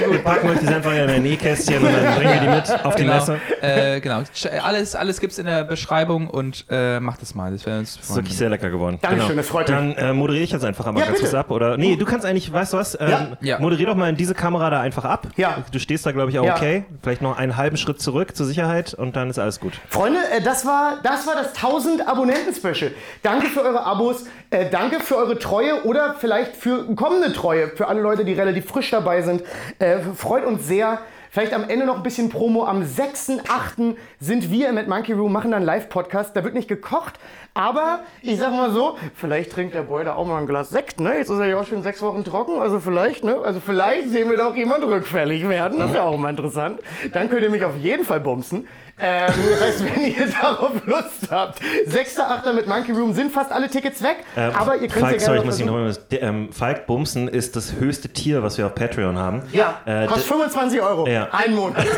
Wir 0.08 0.18
packen 0.22 0.48
euch 0.50 0.58
die 0.60 0.66
einfach 0.66 0.92
in 0.92 1.08
ein 1.08 1.22
Nähkästchen 1.22 1.78
und 1.84 1.92
dann 1.92 2.14
bringen 2.16 2.32
wir 2.32 2.40
die 2.40 2.48
mit 2.48 2.84
auf 2.84 2.94
die 2.94 3.02
Genau, 3.02 3.14
Messe. 3.16 3.40
äh, 3.62 4.00
genau. 4.00 4.22
Alles, 4.62 4.94
alles 4.94 5.20
gibt's 5.20 5.38
in 5.38 5.46
der 5.46 5.64
Beschreibung 5.64 6.28
und 6.28 6.64
äh, 6.78 7.00
macht 7.00 7.22
es 7.22 7.34
mal. 7.34 7.50
Das 7.52 7.66
wäre 7.66 7.78
uns 7.80 7.96
Das 7.96 8.10
ist 8.10 8.16
wirklich 8.16 8.36
sehr 8.36 8.48
lecker 8.48 8.70
geworden. 8.70 8.98
Genau. 9.00 9.10
Dankeschön, 9.12 9.36
das 9.36 9.48
freut 9.48 9.68
mich. 9.68 9.76
Dann 9.76 9.92
äh, 9.94 10.12
moderiere 10.12 10.44
ich 10.44 10.52
jetzt 10.52 10.64
einfach 10.64 10.86
einmal 10.86 11.02
Ja, 11.02 11.08
ganz 11.08 11.20
kurz 11.20 11.34
ab. 11.34 11.50
Oder, 11.50 11.76
nee, 11.76 11.96
du 11.96 12.04
kannst 12.04 12.24
eigentlich, 12.24 12.52
weißt 12.52 12.72
du 12.72 12.76
was? 12.76 12.96
Ähm, 13.00 13.08
Ja. 13.10 13.28
Ja. 13.40 13.58
Moderier 13.58 13.86
doch 13.86 13.94
mal 13.96 14.08
in 14.08 14.16
diese 14.16 14.34
Kamera 14.34 14.70
da 14.70 14.80
einfach 14.80 15.04
ab. 15.04 15.28
Ja. 15.36 15.58
Du 15.72 15.78
stehst 15.78 16.06
da, 16.06 16.12
glaube 16.12 16.30
ich, 16.30 16.38
auch 16.38 16.44
Ja. 16.44 16.56
okay. 16.56 16.84
Vielleicht 17.02 17.22
noch 17.22 17.36
einen 17.36 17.56
halben 17.56 17.76
Schritt 17.76 18.00
zurück 18.00 18.36
zur 18.36 18.46
Sicherheit 18.46 18.94
und 18.94 19.16
dann 19.16 19.30
ist 19.30 19.38
alles 19.38 19.60
gut. 19.60 19.72
Freunde, 19.88 20.20
äh, 20.36 20.40
das 20.42 20.64
war, 20.66 20.98
das 21.02 21.26
war 21.26 21.34
das 21.34 21.54
1000 21.54 22.06
Abonnenten-Special. 22.06 22.92
Danke 23.22 23.46
für 23.48 23.62
eure 23.62 23.84
Abos, 23.84 24.24
äh, 24.50 24.70
danke 24.70 25.00
für 25.00 25.16
eure 25.16 25.38
Treue 25.38 25.84
oder 25.84 26.14
vielleicht 26.18 26.56
für 26.56 26.84
kommende 26.94 27.32
Treue, 27.32 27.68
für 27.68 27.88
alle 27.88 28.00
Leute, 28.00 28.24
die 28.24 28.32
relativ 28.34 28.66
frisch 28.66 28.90
dabei 28.90 29.22
sind. 29.22 29.42
Äh, 29.78 29.98
freut 30.14 30.44
uns 30.44 30.66
sehr. 30.66 30.98
Vielleicht 31.30 31.52
am 31.52 31.68
Ende 31.68 31.86
noch 31.86 31.96
ein 31.96 32.02
bisschen 32.02 32.28
Promo. 32.30 32.64
Am 32.64 32.82
6.8. 32.82 33.96
sind 34.20 34.50
wir 34.50 34.68
im 34.68 34.78
At 34.78 34.88
Monkey 34.88 35.12
Room, 35.12 35.32
machen 35.32 35.50
dann 35.50 35.62
Live-Podcast. 35.62 36.34
Da 36.34 36.44
wird 36.44 36.54
nicht 36.54 36.68
gekocht, 36.68 37.14
aber 37.54 38.00
ich 38.22 38.38
sag 38.38 38.52
mal 38.52 38.70
so, 38.70 38.96
vielleicht 39.14 39.52
trinkt 39.52 39.74
der 39.74 39.82
Boy 39.82 40.04
da 40.04 40.14
auch 40.14 40.26
mal 40.26 40.38
ein 40.38 40.46
Glas 40.46 40.70
Sekt, 40.70 41.00
ne? 41.00 41.16
Jetzt 41.18 41.30
ist 41.30 41.38
er 41.38 41.46
ja 41.46 41.58
auch 41.58 41.66
schon 41.66 41.82
sechs 41.82 42.00
Wochen 42.02 42.24
trocken, 42.24 42.60
also 42.60 42.80
vielleicht, 42.80 43.24
ne? 43.24 43.36
Also 43.44 43.60
vielleicht 43.60 44.08
sehen 44.10 44.30
wir 44.30 44.36
da 44.36 44.48
auch 44.48 44.56
jemand 44.56 44.84
rückfällig 44.84 45.48
werden. 45.48 45.78
Das 45.78 45.92
ja 45.92 46.02
auch 46.04 46.16
mal 46.16 46.30
interessant. 46.30 46.80
Dann 47.12 47.28
könnt 47.28 47.42
ihr 47.42 47.50
mich 47.50 47.64
auf 47.64 47.76
jeden 47.76 48.04
Fall 48.04 48.20
bumsen. 48.20 48.66
Ähm, 49.00 49.32
das 49.50 49.60
heißt, 49.60 49.84
wenn 49.84 50.06
ihr 50.06 50.26
darauf 50.28 50.72
Lust 50.86 51.30
habt, 51.30 51.60
6.8. 51.88 52.52
mit 52.52 52.66
Monkey 52.66 52.92
Room 52.92 53.12
sind 53.14 53.32
fast 53.32 53.52
alle 53.52 53.68
Tickets 53.68 54.02
weg, 54.02 54.18
Ähm, 54.36 54.52
aber 54.56 54.76
ihr 54.76 54.88
könnt 54.88 55.06
Falk, 55.06 55.14
ja 55.20 55.20
sorry, 55.20 55.38
ich 55.38 55.44
muss 55.44 55.58
nochmal. 55.60 55.96
Ähm, 56.10 56.50
Falk 56.52 56.86
Bumsen 56.86 57.28
ist 57.28 57.54
das 57.56 57.74
höchste 57.78 58.08
Tier, 58.08 58.42
was 58.42 58.58
wir 58.58 58.66
auf 58.66 58.74
Patreon 58.74 59.18
haben. 59.18 59.42
Ja, 59.52 59.80
Äh, 59.84 60.06
kostet 60.06 60.24
25 60.26 60.80
Euro. 60.80 61.06
Ja. 61.06 61.28
Ein 61.32 61.54
Monat. 61.54 61.84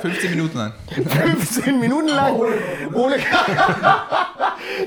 15 0.00 0.30
Minuten 0.30 0.58
lang. 0.58 0.72
15 0.90 1.80
Minuten 1.80 2.08
lang. 2.08 2.34
Ohne 2.92 3.16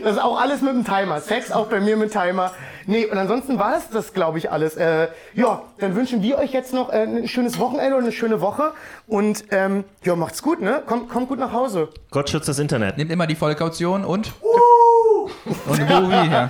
Das 0.03 0.13
ist 0.13 0.21
auch 0.21 0.39
alles 0.39 0.61
mit 0.61 0.73
dem 0.73 0.85
Timer. 0.85 1.19
Sex 1.21 1.51
auch 1.51 1.67
bei 1.67 1.79
mir 1.79 1.97
mit 1.97 2.11
Timer. 2.11 2.51
Nee, 2.87 3.05
und 3.05 3.17
ansonsten 3.17 3.59
war 3.59 3.77
es 3.77 3.89
das, 3.89 4.13
glaube 4.13 4.37
ich, 4.37 4.49
alles. 4.49 4.75
Äh, 4.77 5.09
ja, 5.33 5.61
dann 5.79 5.95
wünschen 5.95 6.23
wir 6.23 6.37
euch 6.37 6.53
jetzt 6.53 6.73
noch 6.73 6.89
äh, 6.89 7.03
ein 7.03 7.27
schönes 7.27 7.59
Wochenende 7.59 7.97
und 7.97 8.03
eine 8.03 8.13
schöne 8.13 8.39
Woche. 8.41 8.71
Und 9.07 9.45
ähm, 9.51 9.83
ja, 10.03 10.15
macht's 10.15 10.41
gut, 10.41 10.61
ne? 10.61 10.81
Kommt, 10.85 11.09
kommt 11.09 11.27
gut 11.27 11.37
nach 11.37 11.51
Hause. 11.51 11.89
Gott 12.11 12.29
schützt 12.29 12.47
das 12.47 12.59
Internet. 12.59 12.97
Nehmt 12.97 13.11
immer 13.11 13.27
die 13.27 13.35
volle 13.35 13.55
Kaution 13.55 14.05
und. 14.05 14.31
Und 15.67 15.79
Wui, 15.89 16.31
ja. 16.31 16.49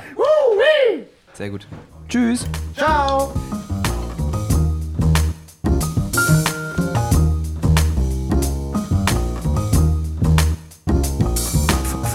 Sehr 1.33 1.49
gut. 1.49 1.67
Tschüss. 2.07 2.47
Ciao. 2.75 3.33